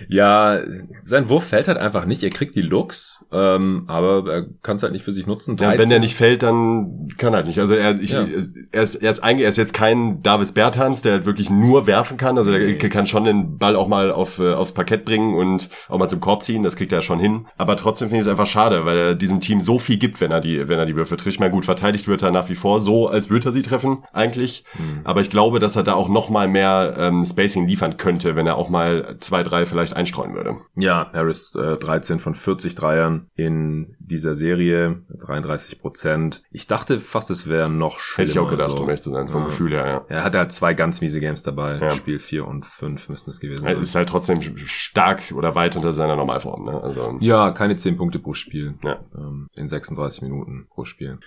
Ja, 0.08 0.58
sein 1.02 1.28
Wurf 1.28 1.44
fällt 1.44 1.68
halt 1.68 1.78
einfach 1.78 2.04
nicht. 2.06 2.22
Er 2.22 2.30
kriegt 2.30 2.54
die 2.54 2.62
Looks, 2.62 3.24
ähm, 3.32 3.84
aber 3.86 4.30
er 4.30 4.46
kann 4.62 4.76
es 4.76 4.82
halt 4.82 4.92
nicht 4.92 5.04
für 5.04 5.12
sich 5.12 5.26
nutzen. 5.26 5.56
Ja, 5.58 5.76
wenn 5.76 5.90
er 5.90 5.98
nicht 5.98 6.16
fällt, 6.16 6.42
dann 6.42 7.08
kann 7.18 7.32
er 7.32 7.38
halt 7.38 7.46
nicht. 7.46 7.58
Also 7.58 7.74
er, 7.74 8.00
ich, 8.00 8.12
ja. 8.12 8.26
er, 8.72 8.82
ist, 8.82 8.96
er, 8.96 9.10
ist 9.10 9.20
eigentlich, 9.20 9.44
er 9.44 9.50
ist 9.50 9.58
jetzt 9.58 9.74
kein 9.74 10.22
Davis 10.22 10.52
Bertans, 10.52 11.02
der 11.02 11.12
halt 11.12 11.26
wirklich 11.26 11.50
nur 11.50 11.86
werfen 11.86 12.16
kann. 12.16 12.38
Also 12.38 12.50
nee. 12.50 12.78
der 12.78 12.90
kann 12.90 13.06
schon 13.06 13.24
den 13.24 13.58
Ball 13.58 13.76
auch 13.76 13.88
mal 13.88 14.12
auf, 14.12 14.38
äh, 14.38 14.52
aufs 14.54 14.72
Parkett 14.72 15.04
bringen 15.04 15.34
und 15.34 15.70
auch 15.88 15.98
mal 15.98 16.08
zum 16.08 16.20
Korb 16.20 16.42
ziehen. 16.42 16.62
Das 16.62 16.76
kriegt 16.76 16.92
er 16.92 17.02
schon 17.02 17.18
hin. 17.18 17.46
Aber 17.56 17.76
trotzdem 17.76 18.08
finde 18.08 18.20
ich 18.20 18.26
es 18.26 18.30
einfach 18.30 18.46
schade, 18.46 18.84
weil 18.84 18.98
er 18.98 19.14
diesem 19.14 19.40
Team 19.40 19.60
so 19.60 19.78
viel 19.78 19.98
gibt, 19.98 20.20
wenn 20.20 20.30
er 20.30 20.40
die, 20.40 20.68
wenn 20.68 20.78
er 20.78 20.86
die 20.86 20.96
Würfe 20.96 21.16
trifft. 21.16 21.34
Ich 21.34 21.40
meine, 21.40 21.52
gut, 21.52 21.64
verteidigt 21.64 22.08
wird 22.08 22.22
er 22.22 22.30
nach 22.30 22.48
wie 22.48 22.54
vor 22.54 22.80
so, 22.80 23.08
als 23.08 23.30
würde 23.30 23.48
er 23.48 23.52
sie 23.52 23.62
treffen, 23.62 24.04
eigentlich. 24.12 24.64
Hm. 24.72 25.00
Aber 25.04 25.20
ich 25.20 25.30
glaube, 25.30 25.58
dass 25.58 25.76
er 25.76 25.82
da 25.82 25.94
auch 25.94 26.08
noch 26.08 26.30
mal 26.30 26.48
mehr 26.48 26.94
ähm, 26.98 27.24
Spacing 27.24 27.66
liefern 27.66 27.96
könnte, 27.96 28.36
wenn 28.36 28.46
er 28.46 28.56
auch 28.56 28.68
mal 28.68 29.16
zwei, 29.20 29.42
drei 29.42 29.66
vielleicht 29.66 29.81
vielleicht 29.82 29.96
einstreuen 29.96 30.34
würde. 30.34 30.56
Ja, 30.76 31.10
Harris 31.12 31.54
äh, 31.54 31.76
13 31.76 32.18
von 32.18 32.34
40 32.34 32.74
Dreiern 32.74 33.28
in 33.34 33.96
dieser 33.98 34.34
Serie, 34.34 35.02
33 35.18 35.80
Prozent. 35.80 36.42
Ich 36.50 36.66
dachte 36.66 37.00
fast, 37.00 37.30
es 37.30 37.48
wäre 37.48 37.68
noch 37.68 37.98
schlimmer. 37.98 38.28
Hätte 38.28 38.38
ich 38.38 38.44
auch 38.44 38.50
gedacht, 38.50 38.78
um 38.78 38.88
ehrlich 38.88 39.02
zu 39.02 39.10
sein, 39.10 39.28
vom 39.28 39.42
ja. 39.42 39.46
Gefühl 39.46 39.72
her, 39.72 39.86
ja. 39.86 40.04
Er 40.08 40.24
hatte 40.24 40.38
halt 40.38 40.52
zwei 40.52 40.74
ganz 40.74 41.00
miese 41.00 41.20
Games 41.20 41.42
dabei. 41.42 41.78
Ja. 41.78 41.90
Spiel 41.90 42.18
4 42.18 42.46
und 42.46 42.66
5 42.66 43.08
müssten 43.08 43.30
es 43.30 43.40
gewesen 43.40 43.62
sein. 43.62 43.76
Er 43.76 43.80
ist 43.80 43.94
halt 43.94 44.08
trotzdem 44.08 44.40
stark 44.66 45.32
oder 45.34 45.54
weit 45.54 45.76
unter 45.76 45.92
seiner 45.92 46.16
Normalform. 46.16 46.64
Ne? 46.64 46.80
Also, 46.80 47.16
ja, 47.20 47.50
keine 47.50 47.76
10 47.76 47.96
Punkte 47.96 48.18
pro 48.18 48.34
Spiel. 48.34 48.74
Ja. 48.82 49.00
Ähm, 49.16 49.48
in 49.54 49.68
36 49.68 50.22
Minuten 50.22 50.66
pro 50.70 50.84
Spiel. 50.84 51.18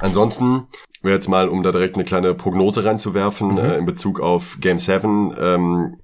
Ansonsten 0.00 0.66
wäre 1.02 1.14
jetzt 1.14 1.28
mal, 1.28 1.48
um 1.48 1.62
da 1.62 1.72
direkt 1.72 1.94
eine 1.94 2.04
kleine 2.04 2.34
Prognose 2.34 2.84
reinzuwerfen, 2.84 3.52
mhm. 3.52 3.58
äh, 3.58 3.76
in 3.78 3.86
Bezug 3.86 4.20
auf 4.20 4.58
Game 4.60 4.78
7, 4.78 5.34
ähm, 5.38 5.96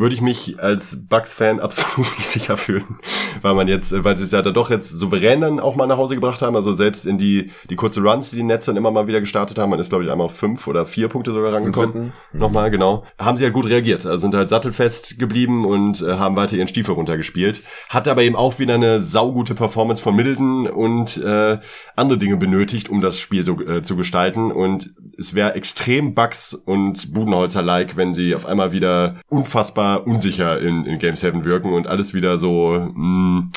würde 0.00 0.14
ich 0.14 0.20
mich 0.20 0.60
als 0.60 1.06
Bucks-Fan 1.08 1.60
absolut 1.66 2.16
nicht 2.18 2.26
sicher 2.28 2.56
fühlen, 2.56 2.98
weil 3.42 3.54
man 3.54 3.68
jetzt, 3.68 3.92
weil 4.04 4.16
sie 4.16 4.24
es 4.24 4.32
ja 4.32 4.42
da 4.42 4.50
doch 4.50 4.70
jetzt 4.70 4.90
souverän 4.90 5.40
dann 5.40 5.60
auch 5.60 5.76
mal 5.76 5.86
nach 5.86 5.98
Hause 5.98 6.14
gebracht 6.14 6.42
haben, 6.42 6.56
also 6.56 6.72
selbst 6.72 7.06
in 7.06 7.18
die 7.18 7.50
die 7.70 7.76
kurze 7.76 8.00
Runs, 8.00 8.30
die 8.30 8.36
die 8.36 8.42
Nets 8.42 8.66
dann 8.66 8.76
immer 8.76 8.90
mal 8.90 9.06
wieder 9.06 9.20
gestartet 9.20 9.58
haben, 9.58 9.70
man 9.70 9.78
ist 9.78 9.90
glaube 9.90 10.04
ich 10.04 10.10
einmal 10.10 10.26
auf 10.26 10.36
fünf 10.36 10.66
oder 10.66 10.86
vier 10.86 11.08
Punkte 11.08 11.32
sogar 11.32 11.52
rangekommen, 11.52 12.12
mhm. 12.32 12.38
nochmal 12.38 12.70
genau, 12.70 13.04
haben 13.18 13.36
sie 13.36 13.44
halt 13.44 13.54
gut 13.54 13.68
reagiert, 13.68 14.06
also 14.06 14.18
sind 14.18 14.34
halt 14.34 14.48
sattelfest 14.48 15.18
geblieben 15.18 15.64
und 15.64 16.02
äh, 16.02 16.14
haben 16.14 16.36
weiter 16.36 16.56
ihren 16.56 16.68
Stiefel 16.68 16.94
runtergespielt, 16.94 17.62
hat 17.88 18.08
aber 18.08 18.22
eben 18.22 18.36
auch 18.36 18.58
wieder 18.58 18.74
eine 18.74 19.00
saugute 19.00 19.54
Performance 19.54 20.02
von 20.02 20.14
Middleton 20.14 20.66
und 20.66 21.16
äh, 21.18 21.58
andere 21.96 22.18
Dinge 22.18 22.36
benötigt, 22.36 22.88
um 22.88 23.00
das 23.00 23.18
Spiel 23.18 23.42
so 23.42 23.60
äh, 23.60 23.82
zu 23.82 23.96
gestalten. 23.96 24.52
Und 24.52 24.92
es 25.18 25.34
wäre 25.34 25.54
extrem 25.54 26.14
Bucks 26.14 26.54
und 26.54 27.12
Budenholzer-like, 27.12 27.96
wenn 27.96 28.14
sie 28.14 28.34
auf 28.34 28.46
einmal 28.46 28.72
wieder 28.72 29.16
unfassbar 29.28 29.85
unsicher 29.94 30.60
in, 30.60 30.84
in 30.84 30.98
Game 30.98 31.16
7 31.16 31.44
wirken 31.44 31.72
und 31.72 31.86
alles 31.86 32.14
wieder 32.14 32.38
so 32.38 32.90
mh, 32.94 33.40
mm, 33.40 33.48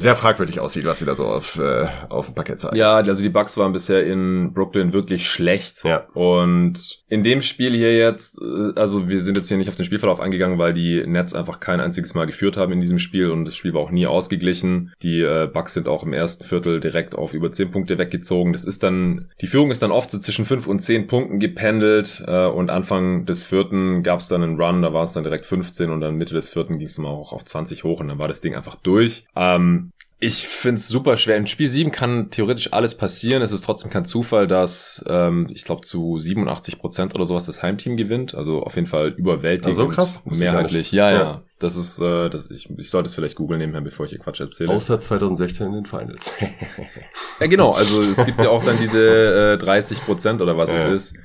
sehr 0.00 0.16
fragwürdig 0.16 0.60
aussieht, 0.60 0.86
was 0.86 0.98
sie 0.98 1.04
da 1.04 1.14
so 1.14 1.26
auf, 1.26 1.58
äh, 1.58 1.86
auf 2.08 2.26
dem 2.26 2.34
Parkett 2.34 2.60
zeigen. 2.60 2.76
Ja, 2.76 2.94
also 2.94 3.22
die 3.22 3.28
Bucks 3.28 3.56
waren 3.56 3.72
bisher 3.72 4.04
in 4.04 4.52
Brooklyn 4.52 4.92
wirklich 4.92 5.26
schlecht. 5.26 5.84
Ja. 5.84 6.06
Und 6.14 7.00
in 7.08 7.24
dem 7.24 7.42
Spiel 7.42 7.72
hier 7.72 7.96
jetzt, 7.96 8.40
äh, 8.40 8.78
also 8.78 9.08
wir 9.08 9.20
sind 9.20 9.36
jetzt 9.36 9.48
hier 9.48 9.56
nicht 9.56 9.68
auf 9.68 9.74
den 9.74 9.84
Spielverlauf 9.84 10.20
eingegangen, 10.20 10.58
weil 10.58 10.72
die 10.72 11.04
Nets 11.06 11.34
einfach 11.34 11.60
kein 11.60 11.80
einziges 11.80 12.14
Mal 12.14 12.26
geführt 12.26 12.56
haben 12.56 12.72
in 12.72 12.80
diesem 12.80 12.98
Spiel 12.98 13.30
und 13.30 13.44
das 13.44 13.56
Spiel 13.56 13.74
war 13.74 13.82
auch 13.82 13.90
nie 13.90 14.06
ausgeglichen. 14.06 14.92
Die 15.02 15.20
äh, 15.20 15.48
Bucks 15.52 15.74
sind 15.74 15.88
auch 15.88 16.04
im 16.04 16.12
ersten 16.12 16.44
Viertel 16.44 16.80
direkt 16.80 17.14
auf 17.14 17.34
über 17.34 17.50
10 17.50 17.70
Punkte 17.70 17.98
weggezogen. 17.98 18.52
Das 18.52 18.64
ist 18.64 18.82
dann, 18.82 19.28
die 19.40 19.46
Führung 19.46 19.70
ist 19.70 19.82
dann 19.82 19.90
oft 19.90 20.10
so 20.10 20.18
zwischen 20.18 20.46
5 20.46 20.66
und 20.66 20.80
10 20.80 21.08
Punkten 21.08 21.40
gependelt 21.40 22.22
äh, 22.26 22.46
und 22.46 22.70
Anfang 22.70 23.26
des 23.26 23.44
vierten 23.44 24.02
gab 24.02 24.20
es 24.20 24.28
dann 24.28 24.42
einen 24.42 24.60
Run, 24.60 24.82
da 24.82 24.92
war 24.92 25.04
es 25.04 25.12
dann 25.12 25.24
direkt 25.24 25.46
15 25.46 25.90
und 25.90 26.00
dann 26.00 26.16
Mitte 26.16 26.34
des 26.34 26.48
vierten 26.48 26.78
ging 26.78 26.86
es 26.86 26.98
mal 26.98 27.08
auch 27.08 27.32
auf 27.32 27.44
20 27.44 27.84
hoch 27.84 28.00
und 28.00 28.08
dann 28.08 28.18
war 28.18 28.28
das 28.28 28.40
Ding 28.40 28.54
einfach 28.54 28.76
durch. 28.76 29.24
Ähm, 29.34 29.89
ich 30.22 30.46
find's 30.46 30.86
super 30.86 31.16
schwer. 31.16 31.38
In 31.38 31.46
Spiel 31.46 31.66
7 31.66 31.90
kann 31.90 32.30
theoretisch 32.30 32.74
alles 32.74 32.94
passieren. 32.94 33.42
Es 33.42 33.52
ist 33.52 33.64
trotzdem 33.64 33.90
kein 33.90 34.04
Zufall, 34.04 34.46
dass 34.46 35.02
ähm, 35.08 35.48
ich 35.50 35.64
glaube 35.64 35.80
zu 35.80 36.18
87 36.18 36.78
Prozent 36.78 37.14
oder 37.14 37.24
sowas 37.24 37.46
das 37.46 37.62
Heimteam 37.62 37.96
gewinnt. 37.96 38.34
Also 38.34 38.62
auf 38.62 38.74
jeden 38.74 38.86
Fall 38.86 39.08
überwältigend. 39.08 39.78
Also 39.78 39.88
krass. 39.88 40.20
Mehrheitlich. 40.26 40.92
Ja, 40.92 41.10
ja, 41.10 41.18
ja. 41.18 41.42
Das 41.58 41.76
ist, 41.76 42.00
äh, 42.00 42.28
das 42.28 42.50
ich, 42.50 42.68
ich 42.76 42.90
sollte 42.90 43.08
es 43.08 43.14
vielleicht 43.14 43.36
googeln 43.36 43.60
nebenher, 43.60 43.80
bevor 43.80 44.04
ich 44.04 44.10
hier 44.10 44.18
Quatsch 44.18 44.40
erzähle. 44.40 44.70
Außer 44.70 45.00
2016 45.00 45.68
in 45.68 45.72
den 45.72 45.86
Finals. 45.86 46.34
ja, 47.40 47.46
genau. 47.46 47.72
Also 47.72 48.02
es 48.02 48.24
gibt 48.26 48.42
ja 48.42 48.50
auch 48.50 48.62
dann 48.62 48.78
diese 48.78 49.54
äh, 49.54 49.58
30 49.58 50.04
Prozent 50.04 50.42
oder 50.42 50.54
was 50.58 50.70
ja. 50.70 50.86
es 50.86 51.12
ist. 51.12 51.18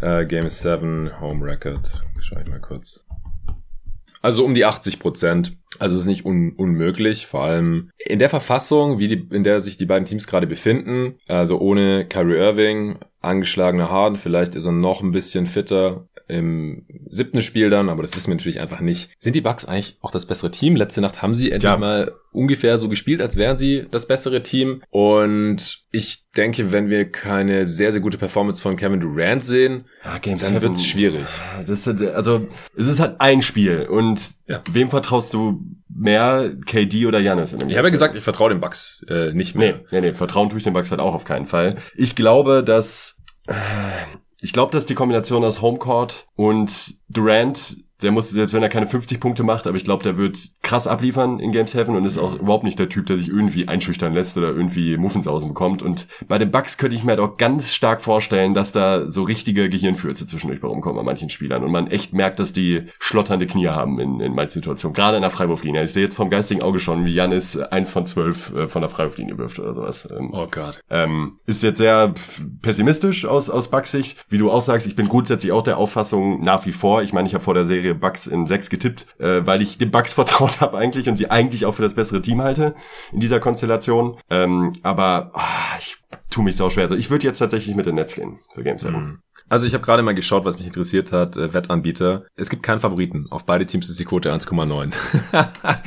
Äh, 0.00 0.26
Game 0.26 0.50
7 0.50 1.20
Home 1.20 1.46
Record. 1.46 2.02
Schau 2.20 2.36
ich 2.40 2.48
mal 2.48 2.60
kurz. 2.60 3.06
Also 4.22 4.44
um 4.44 4.54
die 4.54 4.64
80 4.64 4.98
Prozent 4.98 5.56
Also 5.80 5.94
es 5.94 6.02
ist 6.02 6.06
nicht 6.06 6.26
un 6.26 6.52
unmöglich, 6.52 7.26
vor 7.26 7.42
allem 7.42 7.90
in 7.96 8.18
der 8.18 8.28
Verfassung, 8.28 8.98
wie 8.98 9.08
die, 9.08 9.26
in 9.34 9.44
der 9.44 9.60
sich 9.60 9.78
die 9.78 9.86
beiden 9.86 10.04
Teams 10.04 10.26
gerade 10.26 10.46
befinden, 10.46 11.14
also 11.26 11.58
ohne 11.58 12.04
Kyrie 12.04 12.36
Irving, 12.36 12.98
angeschlagener 13.22 13.90
Harden, 13.90 14.16
vielleicht 14.16 14.54
ist 14.54 14.66
er 14.66 14.72
noch 14.72 15.02
ein 15.02 15.10
bisschen 15.10 15.46
fitter 15.46 16.06
im 16.30 16.86
siebten 17.08 17.42
Spiel 17.42 17.70
dann, 17.70 17.88
aber 17.88 18.02
das 18.02 18.16
wissen 18.16 18.28
wir 18.28 18.36
natürlich 18.36 18.60
einfach 18.60 18.80
nicht. 18.80 19.10
Sind 19.18 19.34
die 19.34 19.40
Bucks 19.40 19.64
eigentlich 19.64 19.98
auch 20.00 20.10
das 20.10 20.26
bessere 20.26 20.50
Team? 20.50 20.76
Letzte 20.76 21.00
Nacht 21.00 21.22
haben 21.22 21.34
sie 21.34 21.50
endlich 21.50 21.70
ja. 21.70 21.76
mal 21.76 22.12
ungefähr 22.32 22.78
so 22.78 22.88
gespielt, 22.88 23.20
als 23.20 23.36
wären 23.36 23.58
sie 23.58 23.86
das 23.90 24.06
bessere 24.06 24.42
Team. 24.42 24.82
Und 24.90 25.82
ich 25.90 26.30
denke, 26.36 26.72
wenn 26.72 26.88
wir 26.88 27.10
keine 27.10 27.66
sehr, 27.66 27.92
sehr 27.92 28.00
gute 28.00 28.18
Performance 28.18 28.62
von 28.62 28.76
Kevin 28.76 29.00
Durant 29.00 29.44
sehen, 29.44 29.86
ja, 30.04 30.18
dann 30.18 30.62
wird 30.62 30.74
es 30.74 30.86
schwierig. 30.86 31.26
Das 31.66 31.86
ist, 31.86 32.02
also 32.02 32.46
es 32.76 32.86
ist 32.86 33.00
halt 33.00 33.16
ein 33.20 33.42
Spiel 33.42 33.86
und 33.88 34.20
ja. 34.46 34.62
wem 34.70 34.90
vertraust 34.90 35.34
du 35.34 35.60
mehr, 35.88 36.52
KD 36.66 37.06
oder 37.06 37.18
Janis? 37.18 37.52
Ich 37.52 37.62
habe 37.62 37.72
ja 37.72 37.90
gesagt, 37.90 38.14
ich 38.14 38.24
vertraue 38.24 38.50
den 38.50 38.60
Bucks 38.60 39.04
äh, 39.08 39.32
nicht 39.32 39.56
mehr. 39.56 39.80
Nee, 39.90 40.00
nee, 40.00 40.00
nee, 40.08 40.14
vertrauen 40.14 40.48
tue 40.48 40.58
ich 40.58 40.64
den 40.64 40.72
Bucks 40.72 40.90
halt 40.90 41.00
auch 41.00 41.14
auf 41.14 41.24
keinen 41.24 41.46
Fall. 41.46 41.76
Ich 41.96 42.14
glaube, 42.14 42.62
dass 42.62 43.16
äh, 43.48 43.52
ich 44.40 44.52
glaube, 44.52 44.72
dass 44.72 44.86
die 44.86 44.94
Kombination 44.94 45.44
aus 45.44 45.62
Homecourt 45.62 46.26
und 46.34 46.96
Durant 47.08 47.76
der 48.02 48.12
muss, 48.12 48.30
selbst 48.30 48.54
wenn 48.54 48.62
er 48.62 48.68
keine 48.68 48.86
50 48.86 49.20
Punkte 49.20 49.42
macht, 49.42 49.66
aber 49.66 49.76
ich 49.76 49.84
glaube, 49.84 50.02
der 50.02 50.16
wird 50.16 50.38
krass 50.62 50.86
abliefern 50.86 51.38
in 51.38 51.52
Game 51.52 51.66
7 51.66 51.94
und 51.94 52.04
ist 52.04 52.18
auch 52.18 52.38
überhaupt 52.38 52.64
nicht 52.64 52.78
der 52.78 52.88
Typ, 52.88 53.06
der 53.06 53.16
sich 53.16 53.28
irgendwie 53.28 53.68
einschüchtern 53.68 54.14
lässt 54.14 54.36
oder 54.36 54.48
irgendwie 54.48 54.96
Muffensausen 54.96 55.48
bekommt. 55.48 55.82
Und 55.82 56.06
bei 56.28 56.38
den 56.38 56.50
Bucks 56.50 56.78
könnte 56.78 56.96
ich 56.96 57.04
mir 57.04 57.12
halt 57.12 57.20
auch 57.20 57.36
ganz 57.36 57.74
stark 57.74 58.00
vorstellen, 58.00 58.54
dass 58.54 58.72
da 58.72 59.08
so 59.10 59.22
richtige 59.22 59.68
Gehirnfürze 59.68 60.26
zwischendurch 60.26 60.60
bei 60.60 60.68
rumkommen 60.68 60.96
bei 60.96 61.02
manchen 61.02 61.28
Spielern 61.28 61.62
und 61.64 61.72
man 61.72 61.86
echt 61.86 62.12
merkt, 62.12 62.38
dass 62.38 62.52
die 62.52 62.84
schlotternde 62.98 63.46
Knie 63.46 63.68
haben 63.68 63.98
in, 64.00 64.20
in 64.20 64.34
manchen 64.34 64.54
Situationen. 64.54 64.94
Gerade 64.94 65.16
in 65.16 65.22
der 65.22 65.30
Freiwurflinie. 65.30 65.82
Ich 65.82 65.92
sehe 65.92 66.04
jetzt 66.04 66.16
vom 66.16 66.30
geistigen 66.30 66.62
Auge 66.62 66.78
schon, 66.78 67.04
wie 67.04 67.14
Janis 67.14 67.58
eins 67.58 67.90
von 67.90 68.06
zwölf 68.06 68.54
äh, 68.54 68.68
von 68.68 68.82
der 68.82 68.90
Freiwurflinie 68.90 69.38
wirft 69.38 69.58
oder 69.58 69.74
sowas. 69.74 70.08
Ähm, 70.10 70.30
oh 70.32 70.46
Gott. 70.50 70.80
Ähm, 70.90 71.38
ist 71.46 71.62
jetzt 71.62 71.78
sehr 71.78 72.14
pessimistisch 72.62 73.26
aus, 73.26 73.50
aus 73.50 73.70
Bucks 73.70 73.90
Sicht. 73.90 74.24
Wie 74.28 74.38
du 74.38 74.50
auch 74.50 74.62
sagst, 74.62 74.86
ich 74.86 74.96
bin 74.96 75.08
grundsätzlich 75.08 75.52
auch 75.52 75.62
der 75.62 75.78
Auffassung 75.78 76.42
nach 76.42 76.66
wie 76.66 76.72
vor. 76.72 77.02
Ich 77.02 77.12
meine, 77.12 77.28
ich 77.28 77.34
habe 77.34 77.44
vor 77.44 77.54
der 77.54 77.64
Serie 77.64 77.89
Bucks 77.94 78.26
in 78.26 78.46
sechs 78.46 78.70
getippt, 78.70 79.06
äh, 79.18 79.46
weil 79.46 79.62
ich 79.62 79.78
den 79.78 79.90
Bucks 79.90 80.12
vertraut 80.14 80.60
habe 80.60 80.78
eigentlich 80.78 81.08
und 81.08 81.16
sie 81.16 81.30
eigentlich 81.30 81.66
auch 81.66 81.72
für 81.72 81.82
das 81.82 81.94
bessere 81.94 82.22
Team 82.22 82.42
halte 82.42 82.74
in 83.12 83.20
dieser 83.20 83.40
Konstellation. 83.40 84.18
Ähm, 84.30 84.74
aber 84.82 85.30
ah, 85.34 85.76
ich 85.78 85.96
tue 86.30 86.44
mich 86.44 86.56
sau 86.56 86.70
schwer. 86.70 86.84
Also 86.84 86.96
ich 86.96 87.10
würde 87.10 87.26
jetzt 87.26 87.38
tatsächlich 87.38 87.74
mit 87.74 87.86
den 87.86 87.96
Nets 87.96 88.14
gehen 88.14 88.38
für 88.54 88.62
Game 88.62 88.78
7. 88.78 89.22
Also 89.50 89.66
ich 89.66 89.74
habe 89.74 89.84
gerade 89.84 90.04
mal 90.04 90.14
geschaut, 90.14 90.44
was 90.44 90.58
mich 90.58 90.66
interessiert 90.66 91.10
hat, 91.10 91.36
äh, 91.36 91.52
Wettanbieter. 91.52 92.24
Es 92.36 92.50
gibt 92.50 92.62
keinen 92.62 92.78
Favoriten. 92.78 93.26
Auf 93.30 93.44
beide 93.44 93.66
Teams 93.66 93.90
ist 93.90 93.98
die 93.98 94.04
Quote 94.04 94.32
1,9. 94.32 94.92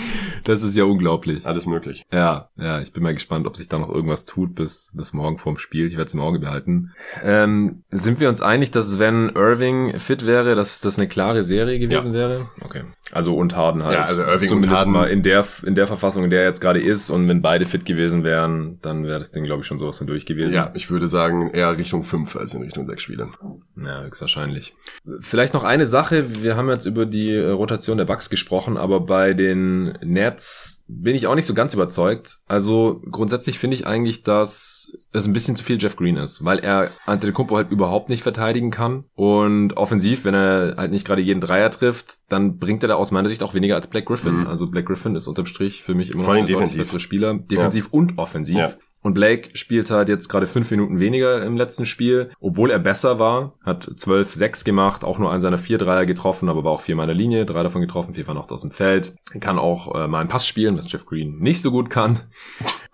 das 0.43 0.63
ist 0.63 0.75
ja 0.75 0.83
unglaublich. 0.83 1.45
Alles 1.45 1.65
möglich. 1.65 2.03
Ja, 2.11 2.49
ja, 2.57 2.81
ich 2.81 2.91
bin 2.91 3.03
mal 3.03 3.13
gespannt, 3.13 3.47
ob 3.47 3.55
sich 3.55 3.69
da 3.69 3.79
noch 3.79 3.87
irgendwas 3.87 4.25
tut 4.25 4.53
bis, 4.53 4.91
bis 4.93 5.13
morgen 5.13 5.37
vorm 5.37 5.57
Spiel. 5.57 5.87
Ich 5.87 5.93
werde 5.93 6.07
es 6.07 6.13
im 6.13 6.19
Auge 6.19 6.39
behalten. 6.39 6.91
Ähm, 7.23 7.83
sind 7.89 8.19
wir 8.19 8.27
uns 8.27 8.41
einig, 8.41 8.71
dass 8.71 8.99
wenn 8.99 9.29
Irving 9.29 9.97
fit 9.97 10.25
wäre, 10.25 10.55
dass 10.55 10.81
das 10.81 10.99
eine 10.99 11.07
klare 11.07 11.45
Serie 11.45 11.79
gewesen 11.79 12.13
ja. 12.13 12.19
wäre? 12.19 12.49
Okay. 12.59 12.83
Also 13.13 13.33
und 13.33 13.55
Harden 13.55 13.83
halt. 13.83 13.93
Ja, 13.93 14.03
also 14.03 14.23
Irving 14.23 14.49
Zumindest 14.49 14.73
und 14.73 14.77
Harden. 14.77 14.91
mal 14.91 15.05
in 15.05 15.23
der, 15.23 15.45
in 15.65 15.75
der 15.75 15.87
Verfassung, 15.87 16.25
in 16.25 16.31
der 16.31 16.41
er 16.41 16.47
jetzt 16.47 16.59
gerade 16.59 16.81
ist. 16.81 17.09
Und 17.09 17.29
wenn 17.29 17.41
beide 17.41 17.65
fit 17.65 17.85
gewesen 17.85 18.25
wären, 18.25 18.79
dann 18.81 19.05
wäre 19.05 19.19
das 19.19 19.31
Ding, 19.31 19.45
glaube 19.45 19.61
ich, 19.61 19.67
schon 19.67 19.79
sowas 19.79 19.99
durch 19.99 20.25
gewesen. 20.25 20.53
Ja, 20.53 20.71
ich 20.73 20.89
würde 20.89 21.07
sagen 21.07 21.51
eher 21.51 21.77
Richtung 21.77 22.03
5 22.03 22.35
als 22.35 22.53
in 22.53 22.61
Richtung 22.61 22.85
6 22.85 23.01
Spiele. 23.01 23.29
Ja, 23.75 24.03
höchstwahrscheinlich. 24.03 24.73
Vielleicht 25.21 25.53
noch 25.53 25.63
eine 25.63 25.87
Sache. 25.87 26.43
Wir 26.43 26.55
haben 26.55 26.69
jetzt 26.69 26.85
über 26.85 27.05
die 27.05 27.31
äh, 27.31 27.49
Rotation 27.49 27.97
der 27.97 28.05
Bucks 28.05 28.29
gesprochen, 28.29 28.77
aber 28.77 28.99
bei 28.99 29.33
den 29.33 29.97
Nets 30.03 30.83
bin 30.87 31.15
ich 31.15 31.27
auch 31.27 31.35
nicht 31.35 31.45
so 31.45 31.53
ganz 31.53 31.73
überzeugt. 31.73 32.39
Also 32.47 33.01
grundsätzlich 33.09 33.57
finde 33.57 33.75
ich 33.75 33.87
eigentlich, 33.87 34.23
dass 34.23 34.95
es 35.11 35.25
ein 35.25 35.33
bisschen 35.33 35.55
zu 35.55 35.63
viel 35.63 35.81
Jeff 35.81 35.95
Green 35.95 36.17
ist, 36.17 36.45
weil 36.45 36.59
er 36.59 36.91
Antetokounmpo 37.05 37.55
halt 37.55 37.71
überhaupt 37.71 38.09
nicht 38.09 38.23
verteidigen 38.23 38.69
kann 38.69 39.05
und 39.15 39.75
offensiv, 39.75 40.25
wenn 40.25 40.35
er 40.35 40.75
halt 40.77 40.91
nicht 40.91 41.05
gerade 41.05 41.21
jeden 41.21 41.41
Dreier 41.41 41.71
trifft, 41.71 42.19
dann 42.29 42.59
bringt 42.59 42.83
er 42.83 42.89
da 42.89 42.95
aus 42.95 43.11
meiner 43.11 43.29
Sicht 43.29 43.43
auch 43.43 43.53
weniger 43.53 43.75
als 43.75 43.87
Black 43.87 44.05
Griffin. 44.05 44.41
Mhm. 44.41 44.47
Also 44.47 44.67
Black 44.67 44.85
Griffin 44.85 45.15
ist 45.15 45.27
unterm 45.27 45.45
Strich 45.45 45.83
für 45.83 45.95
mich 45.95 46.11
immer 46.11 46.23
noch 46.23 46.33
ein 46.33 46.45
bessere 46.45 46.99
Spieler, 46.99 47.33
defensiv 47.33 47.85
ja. 47.85 47.89
und 47.91 48.17
offensiv. 48.17 48.57
Ja. 48.57 48.73
Und 49.03 49.13
Blake 49.13 49.49
spielt 49.55 49.91
halt 49.91 50.09
jetzt 50.09 50.29
gerade 50.29 50.47
fünf 50.47 50.71
Minuten 50.71 50.99
weniger 50.99 51.43
im 51.43 51.57
letzten 51.57 51.85
Spiel, 51.85 52.31
obwohl 52.39 52.71
er 52.71 52.79
besser 52.79 53.19
war, 53.19 53.53
hat 53.61 53.85
12-6 53.85 54.63
gemacht, 54.63 55.03
auch 55.03 55.19
nur 55.19 55.29
einen 55.29 55.41
seiner 55.41 55.57
vier 55.57 55.77
Dreier 55.77 56.05
getroffen, 56.05 56.49
aber 56.49 56.63
war 56.63 56.71
auch 56.71 56.81
vier 56.81 56.95
meiner 56.95 57.13
Linie, 57.13 57.45
drei 57.45 57.63
davon 57.63 57.81
getroffen, 57.81 58.15
vier 58.15 58.25
waren 58.27 58.37
auch 58.37 58.49
aus 58.49 58.61
dem 58.61 58.71
Feld. 58.71 59.13
Kann 59.41 59.59
auch 59.59 59.93
äh, 59.93 60.07
mal 60.07 60.21
einen 60.21 60.29
Pass 60.29 60.47
spielen, 60.47 60.77
was 60.77 60.91
Jeff 60.91 61.05
Green 61.05 61.37
nicht 61.39 61.61
so 61.61 61.69
gut 61.69 61.89
kann. 61.89 62.21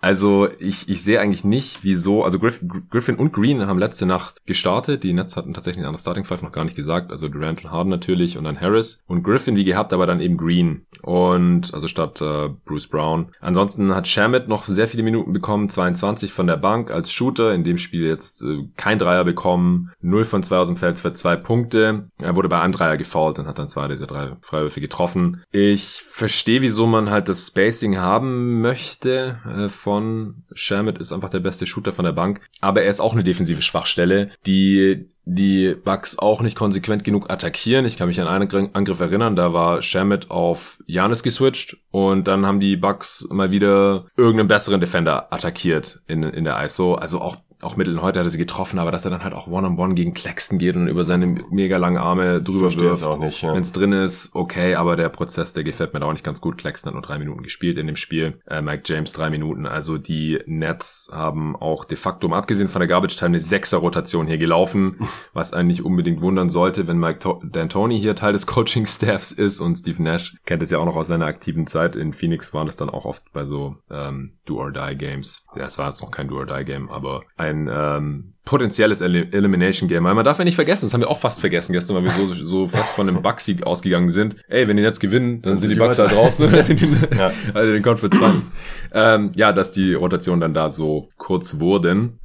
Also 0.00 0.48
ich, 0.58 0.88
ich 0.88 1.02
sehe 1.02 1.20
eigentlich 1.20 1.44
nicht, 1.44 1.80
wieso, 1.82 2.24
also 2.24 2.38
Griff, 2.38 2.62
Griffin 2.90 3.16
und 3.16 3.32
Green 3.32 3.66
haben 3.66 3.78
letzte 3.78 4.06
Nacht 4.06 4.46
gestartet, 4.46 5.02
die 5.02 5.12
Nets 5.12 5.36
hatten 5.36 5.54
tatsächlich 5.54 5.84
einen 5.84 5.98
Starting 5.98 6.24
Five 6.24 6.42
noch 6.42 6.52
gar 6.52 6.64
nicht 6.64 6.76
gesagt, 6.76 7.10
also 7.10 7.28
Durant 7.28 7.64
und 7.64 7.70
Harden 7.70 7.90
natürlich 7.90 8.38
und 8.38 8.44
dann 8.44 8.60
Harris 8.60 9.02
und 9.06 9.22
Griffin 9.22 9.56
wie 9.56 9.64
gehabt, 9.64 9.92
aber 9.92 10.06
dann 10.06 10.20
eben 10.20 10.36
Green 10.36 10.86
und 11.02 11.72
also 11.74 11.88
statt 11.88 12.20
äh, 12.20 12.48
Bruce 12.64 12.86
Brown. 12.86 13.32
Ansonsten 13.40 13.94
hat 13.94 14.06
Shamit 14.06 14.48
noch 14.48 14.64
sehr 14.64 14.86
viele 14.86 15.02
Minuten 15.02 15.32
bekommen, 15.32 15.68
22 15.68 16.10
22 16.20 16.32
von 16.32 16.46
der 16.46 16.56
Bank 16.56 16.90
als 16.90 17.12
Shooter, 17.12 17.54
in 17.54 17.64
dem 17.64 17.78
Spiel 17.78 18.04
jetzt 18.04 18.42
äh, 18.42 18.68
kein 18.76 18.98
Dreier 18.98 19.24
bekommen, 19.24 19.92
0 20.00 20.24
von 20.24 20.42
2 20.42 20.56
aus 20.56 20.68
dem 20.68 20.76
Feld 20.76 20.98
für 20.98 21.12
zwei 21.12 21.36
Punkte. 21.36 22.08
Er 22.20 22.36
wurde 22.36 22.48
bei 22.48 22.60
einem 22.60 22.72
Dreier 22.72 22.96
gefault 22.96 23.38
und 23.38 23.46
hat 23.46 23.58
dann 23.58 23.68
zwei 23.68 23.88
dieser 23.88 24.06
drei 24.06 24.36
Freiwürfe 24.40 24.80
getroffen. 24.80 25.42
Ich 25.52 26.02
verstehe, 26.08 26.62
wieso 26.62 26.86
man 26.86 27.10
halt 27.10 27.28
das 27.28 27.46
Spacing 27.46 27.98
haben 27.98 28.60
möchte 28.60 29.38
äh, 29.46 29.68
von 29.90 30.44
Shamit 30.52 30.98
ist 30.98 31.10
einfach 31.10 31.30
der 31.30 31.40
beste 31.40 31.66
Shooter 31.66 31.92
von 31.92 32.04
der 32.04 32.12
Bank, 32.12 32.40
aber 32.60 32.82
er 32.82 32.90
ist 32.90 33.00
auch 33.00 33.12
eine 33.12 33.24
defensive 33.24 33.60
Schwachstelle, 33.60 34.30
die 34.46 35.08
die 35.24 35.74
Bucks 35.74 36.16
auch 36.16 36.42
nicht 36.42 36.56
konsequent 36.56 37.02
genug 37.02 37.28
attackieren. 37.28 37.84
Ich 37.86 37.96
kann 37.96 38.06
mich 38.06 38.20
an 38.20 38.28
einen 38.28 38.72
Angriff 38.72 39.00
erinnern, 39.00 39.34
da 39.34 39.52
war 39.52 39.82
Shamit 39.82 40.30
auf 40.30 40.78
Janis 40.86 41.24
geswitcht 41.24 41.76
und 41.90 42.28
dann 42.28 42.46
haben 42.46 42.60
die 42.60 42.76
Bucks 42.76 43.26
mal 43.30 43.50
wieder 43.50 44.06
irgendeinen 44.16 44.46
besseren 44.46 44.80
Defender 44.80 45.32
attackiert 45.32 45.98
in, 46.06 46.22
in 46.22 46.44
der 46.44 46.62
ISO. 46.64 46.94
Also 46.94 47.20
auch 47.20 47.38
auch 47.62 47.76
Mittel 47.76 48.00
heute 48.00 48.18
hat 48.18 48.26
er 48.26 48.30
sie 48.30 48.38
getroffen, 48.38 48.78
aber 48.78 48.92
dass 48.92 49.04
er 49.04 49.10
dann 49.10 49.24
halt 49.24 49.34
auch 49.34 49.46
One-on-One 49.46 49.76
-on 49.76 49.90
-one 49.90 49.94
gegen 49.94 50.14
Claxton 50.14 50.58
geht 50.58 50.76
und 50.76 50.88
über 50.88 51.04
seine 51.04 51.38
mega 51.50 51.76
langen 51.76 51.98
Arme 51.98 52.42
drüber 52.42 52.70
Verstehe 52.70 53.00
wirft. 53.00 53.20
Nicht, 53.20 53.42
ja. 53.42 53.54
Wenn 53.54 53.62
es 53.62 53.72
drin 53.72 53.92
ist, 53.92 54.30
okay, 54.34 54.74
aber 54.74 54.96
der 54.96 55.08
Prozess, 55.08 55.52
der 55.52 55.64
gefällt 55.64 55.92
mir 55.92 56.00
da 56.00 56.06
auch 56.06 56.12
nicht 56.12 56.24
ganz 56.24 56.40
gut. 56.40 56.58
Claxton 56.58 56.88
hat 56.88 56.94
nur 56.94 57.02
drei 57.02 57.18
Minuten 57.18 57.42
gespielt 57.42 57.78
in 57.78 57.86
dem 57.86 57.96
Spiel. 57.96 58.40
Äh, 58.46 58.62
Mike 58.62 58.82
James 58.86 59.12
drei 59.12 59.30
Minuten. 59.30 59.66
Also 59.66 59.98
die 59.98 60.40
Nets 60.46 61.10
haben 61.12 61.56
auch 61.56 61.84
de 61.84 61.96
facto, 61.96 62.28
mal 62.28 62.38
abgesehen 62.38 62.68
von 62.68 62.80
der 62.80 62.88
Garbage 62.88 63.16
Time, 63.16 63.28
eine 63.30 63.40
Sechser-Rotation 63.40 64.26
hier 64.26 64.38
gelaufen, 64.38 65.08
was 65.32 65.52
einen 65.52 65.68
nicht 65.68 65.84
unbedingt 65.84 66.20
wundern 66.20 66.48
sollte, 66.48 66.86
wenn 66.86 66.98
Mike 66.98 67.20
to 67.20 67.42
D'Antoni 67.44 67.98
hier 67.98 68.14
Teil 68.14 68.32
des 68.32 68.46
Coaching-Staffs 68.46 69.32
ist 69.32 69.60
und 69.60 69.76
Steve 69.76 70.02
Nash 70.02 70.36
kennt 70.46 70.62
es 70.62 70.70
ja 70.70 70.78
auch 70.78 70.84
noch 70.84 70.96
aus 70.96 71.08
seiner 71.08 71.26
aktiven 71.26 71.66
Zeit. 71.66 71.96
In 71.96 72.12
Phoenix 72.12 72.54
waren 72.54 72.68
es 72.68 72.76
dann 72.76 72.90
auch 72.90 73.04
oft 73.04 73.22
bei 73.32 73.44
so 73.44 73.76
ähm, 73.90 74.32
Do-or-Die-Games. 74.46 75.46
Ja, 75.56 75.66
es 75.66 75.78
war 75.78 75.88
jetzt 75.88 76.02
noch 76.02 76.10
kein 76.10 76.28
Do-or-Die-Game, 76.28 76.90
aber 76.90 77.22
ein 77.50 77.68
ähm, 77.72 78.34
potenzielles 78.44 79.00
El 79.00 79.32
Elimination 79.32 79.88
Game. 79.88 80.04
Weil 80.04 80.14
man 80.14 80.24
darf 80.24 80.38
ja 80.38 80.44
nicht 80.44 80.54
vergessen, 80.54 80.86
das 80.86 80.94
haben 80.94 81.00
wir 81.00 81.10
auch 81.10 81.20
fast 81.20 81.40
vergessen 81.40 81.72
gestern, 81.72 81.96
weil 81.96 82.04
wir 82.04 82.10
so, 82.12 82.26
so 82.26 82.68
fast 82.68 82.94
von 82.94 83.08
einem 83.08 83.22
Bucks-Sieg 83.22 83.64
ausgegangen 83.64 84.08
sind. 84.08 84.36
Ey, 84.48 84.68
wenn 84.68 84.76
die 84.76 84.82
jetzt 84.82 85.00
gewinnen, 85.00 85.42
dann 85.42 85.58
sind 85.58 85.70
die 85.70 85.76
Bucks 85.76 85.98
halt 85.98 86.12
draußen. 86.12 86.52
ja. 87.16 87.32
Also 87.54 87.72
den 87.72 87.82
Conference 87.82 88.16
Finals. 88.16 88.50
ähm, 88.92 89.32
ja, 89.34 89.52
dass 89.52 89.72
die 89.72 89.94
Rotation 89.94 90.40
dann 90.40 90.54
da 90.54 90.70
so 90.70 91.08
kurz 91.16 91.58
wurden. 91.58 92.19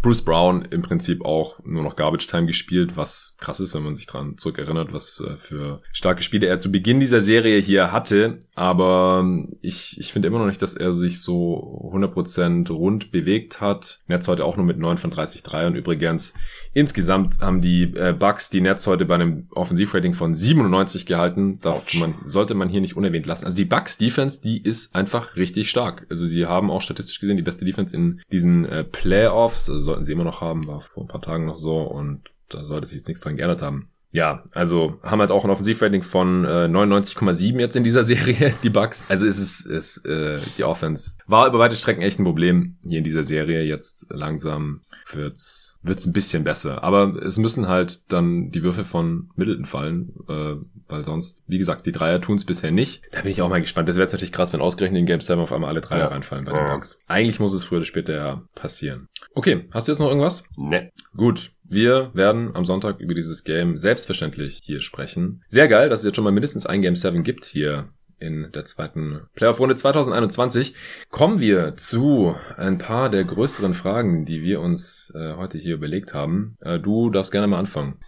Bruce 0.00 0.22
Brown 0.22 0.62
im 0.70 0.82
Prinzip 0.82 1.24
auch 1.24 1.58
nur 1.64 1.82
noch 1.82 1.96
Garbage 1.96 2.26
Time 2.26 2.46
gespielt, 2.46 2.96
was 2.96 3.34
krass 3.38 3.60
ist, 3.60 3.74
wenn 3.74 3.82
man 3.82 3.94
sich 3.94 4.06
dran 4.06 4.38
zurückerinnert, 4.38 4.92
was 4.92 5.20
äh, 5.20 5.36
für 5.36 5.78
starke 5.92 6.22
Spiele 6.22 6.46
er 6.46 6.60
zu 6.60 6.72
Beginn 6.72 7.00
dieser 7.00 7.20
Serie 7.20 7.60
hier 7.60 7.92
hatte. 7.92 8.38
Aber 8.54 9.20
ähm, 9.22 9.56
ich, 9.60 9.98
ich 9.98 10.12
finde 10.12 10.28
immer 10.28 10.38
noch 10.38 10.46
nicht, 10.46 10.62
dass 10.62 10.74
er 10.74 10.92
sich 10.92 11.20
so 11.20 11.90
100% 11.92 12.70
rund 12.72 13.10
bewegt 13.10 13.60
hat. 13.60 14.00
Netz 14.06 14.28
heute 14.28 14.44
auch 14.44 14.56
nur 14.56 14.66
mit 14.66 14.78
9 14.78 14.98
von 14.98 15.10
30 15.10 15.42
3 15.42 15.66
und 15.66 15.74
übrigens 15.74 16.34
insgesamt 16.72 17.40
haben 17.40 17.60
die 17.60 17.84
äh, 17.94 18.14
Bucks 18.18 18.50
die 18.50 18.60
Nets 18.60 18.86
heute 18.86 19.04
bei 19.04 19.14
einem 19.14 19.46
Offensivrating 19.50 20.14
von 20.14 20.34
97 20.34 21.06
gehalten. 21.06 21.58
Darf 21.60 21.92
man, 21.94 22.14
sollte 22.24 22.54
man 22.54 22.68
hier 22.68 22.80
nicht 22.80 22.96
unerwähnt 22.96 23.26
lassen. 23.26 23.44
Also 23.44 23.56
die 23.56 23.64
Bucks 23.64 23.98
Defense, 23.98 24.40
die 24.40 24.62
ist 24.62 24.94
einfach 24.94 25.36
richtig 25.36 25.70
stark. 25.70 26.06
Also 26.10 26.26
sie 26.26 26.46
haben 26.46 26.70
auch 26.70 26.82
statistisch 26.82 27.20
gesehen 27.20 27.36
die 27.36 27.42
beste 27.42 27.64
Defense 27.64 27.94
in 27.94 28.20
diesen 28.30 28.64
äh, 28.64 28.84
Playoffs. 28.84 29.68
Also 29.68 29.80
sollten 29.80 30.04
sie 30.04 30.12
immer 30.12 30.24
noch 30.24 30.40
haben, 30.40 30.66
war 30.66 30.80
vor 30.80 31.04
ein 31.04 31.08
paar 31.08 31.22
Tagen 31.22 31.46
noch 31.46 31.56
so 31.56 31.82
und 31.82 32.22
da 32.48 32.64
sollte 32.64 32.86
sich 32.86 32.98
jetzt 32.98 33.08
nichts 33.08 33.22
dran 33.22 33.36
geändert 33.36 33.62
haben. 33.62 33.88
Ja, 34.12 34.44
also 34.52 34.98
haben 35.02 35.20
halt 35.20 35.30
auch 35.30 35.44
ein 35.44 35.50
Offensivrating 35.50 36.02
von 36.02 36.44
äh, 36.44 36.68
99,7 36.68 37.58
jetzt 37.58 37.76
in 37.76 37.84
dieser 37.84 38.04
Serie, 38.04 38.52
die 38.62 38.68
Bucks. 38.68 39.04
Also 39.08 39.26
es 39.26 39.38
ist, 39.38 39.66
ist 39.66 40.06
äh, 40.06 40.40
die 40.58 40.64
Offense 40.64 41.12
war 41.26 41.46
über 41.46 41.58
weite 41.58 41.76
Strecken 41.76 42.02
echt 42.02 42.20
ein 42.20 42.24
Problem 42.24 42.76
hier 42.82 42.98
in 42.98 43.04
dieser 43.04 43.24
Serie. 43.24 43.62
Jetzt 43.62 44.06
langsam 44.10 44.82
wird's 45.10 45.78
wird's 45.82 46.06
ein 46.06 46.12
bisschen 46.12 46.44
besser. 46.44 46.84
Aber 46.84 47.16
es 47.22 47.38
müssen 47.38 47.68
halt 47.68 48.02
dann 48.08 48.50
die 48.50 48.62
Würfe 48.62 48.84
von 48.84 49.30
Middleton 49.36 49.66
fallen. 49.66 50.14
Äh, 50.28 50.56
weil 50.92 51.04
sonst, 51.04 51.42
wie 51.46 51.58
gesagt, 51.58 51.86
die 51.86 51.92
Dreier 51.92 52.20
tun 52.20 52.36
es 52.36 52.44
bisher 52.44 52.70
nicht. 52.70 53.02
Da 53.12 53.22
bin 53.22 53.30
ich 53.30 53.42
auch 53.42 53.48
mal 53.48 53.60
gespannt. 53.60 53.88
Das 53.88 53.96
wäre 53.96 54.04
jetzt 54.04 54.12
natürlich 54.12 54.32
krass, 54.32 54.52
wenn 54.52 54.60
ausgerechnet 54.60 55.00
in 55.00 55.06
Game 55.06 55.20
7 55.20 55.40
auf 55.40 55.52
einmal 55.52 55.70
alle 55.70 55.80
Dreier 55.80 56.00
ja. 56.00 56.06
reinfallen 56.08 56.44
bei 56.44 56.52
den 56.52 56.60
ja. 56.60 56.74
Bucks. 56.74 56.98
Eigentlich 57.08 57.40
muss 57.40 57.54
es 57.54 57.64
früher 57.64 57.78
oder 57.78 57.86
später 57.86 58.14
ja 58.14 58.42
passieren. 58.54 59.08
Okay, 59.34 59.68
hast 59.72 59.88
du 59.88 59.92
jetzt 59.92 60.00
noch 60.00 60.08
irgendwas? 60.08 60.44
Ne. 60.56 60.90
Gut. 61.16 61.52
Wir 61.64 62.10
werden 62.12 62.54
am 62.54 62.66
Sonntag 62.66 63.00
über 63.00 63.14
dieses 63.14 63.44
Game 63.44 63.78
selbstverständlich 63.78 64.60
hier 64.62 64.82
sprechen. 64.82 65.42
Sehr 65.46 65.68
geil, 65.68 65.88
dass 65.88 66.00
es 66.00 66.06
jetzt 66.06 66.16
schon 66.16 66.24
mal 66.24 66.30
mindestens 66.30 66.66
ein 66.66 66.82
Game 66.82 66.96
7 66.96 67.22
gibt 67.22 67.46
hier 67.46 67.88
in 68.22 68.50
der 68.54 68.64
zweiten 68.64 69.22
Playoff-Runde 69.34 69.74
2021 69.74 70.74
kommen 71.10 71.40
wir 71.40 71.76
zu 71.76 72.34
ein 72.56 72.78
paar 72.78 73.10
der 73.10 73.24
größeren 73.24 73.74
Fragen, 73.74 74.24
die 74.24 74.42
wir 74.42 74.60
uns 74.60 75.12
äh, 75.14 75.34
heute 75.34 75.58
hier 75.58 75.74
überlegt 75.74 76.14
haben. 76.14 76.56
Äh, 76.60 76.78
du 76.78 77.10
darfst 77.10 77.32
gerne 77.32 77.48
mal 77.48 77.58
anfangen. 77.58 77.98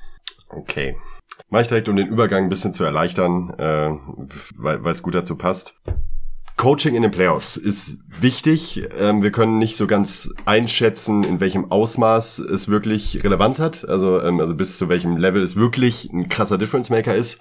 Okay. 0.48 0.96
Mach 1.50 1.60
ich 1.60 1.68
direkt, 1.68 1.88
um 1.88 1.96
den 1.96 2.08
Übergang 2.08 2.44
ein 2.44 2.48
bisschen 2.48 2.72
zu 2.72 2.84
erleichtern, 2.84 3.50
äh, 3.58 3.90
weil 4.56 4.86
es 4.86 5.02
gut 5.02 5.14
dazu 5.14 5.36
passt. 5.36 5.80
Coaching 6.56 6.94
in 6.94 7.02
den 7.02 7.10
Playoffs 7.10 7.56
ist 7.56 7.98
wichtig. 8.06 8.88
Ähm, 8.96 9.24
wir 9.24 9.32
können 9.32 9.58
nicht 9.58 9.76
so 9.76 9.88
ganz 9.88 10.32
einschätzen, 10.44 11.24
in 11.24 11.40
welchem 11.40 11.72
Ausmaß 11.72 12.38
es 12.38 12.68
wirklich 12.68 13.24
Relevanz 13.24 13.58
hat. 13.58 13.88
Also, 13.88 14.20
ähm, 14.20 14.38
also 14.38 14.54
bis 14.54 14.78
zu 14.78 14.88
welchem 14.88 15.16
Level 15.16 15.42
es 15.42 15.56
wirklich 15.56 16.12
ein 16.12 16.28
krasser 16.28 16.56
Difference 16.56 16.90
Maker 16.90 17.16
ist. 17.16 17.40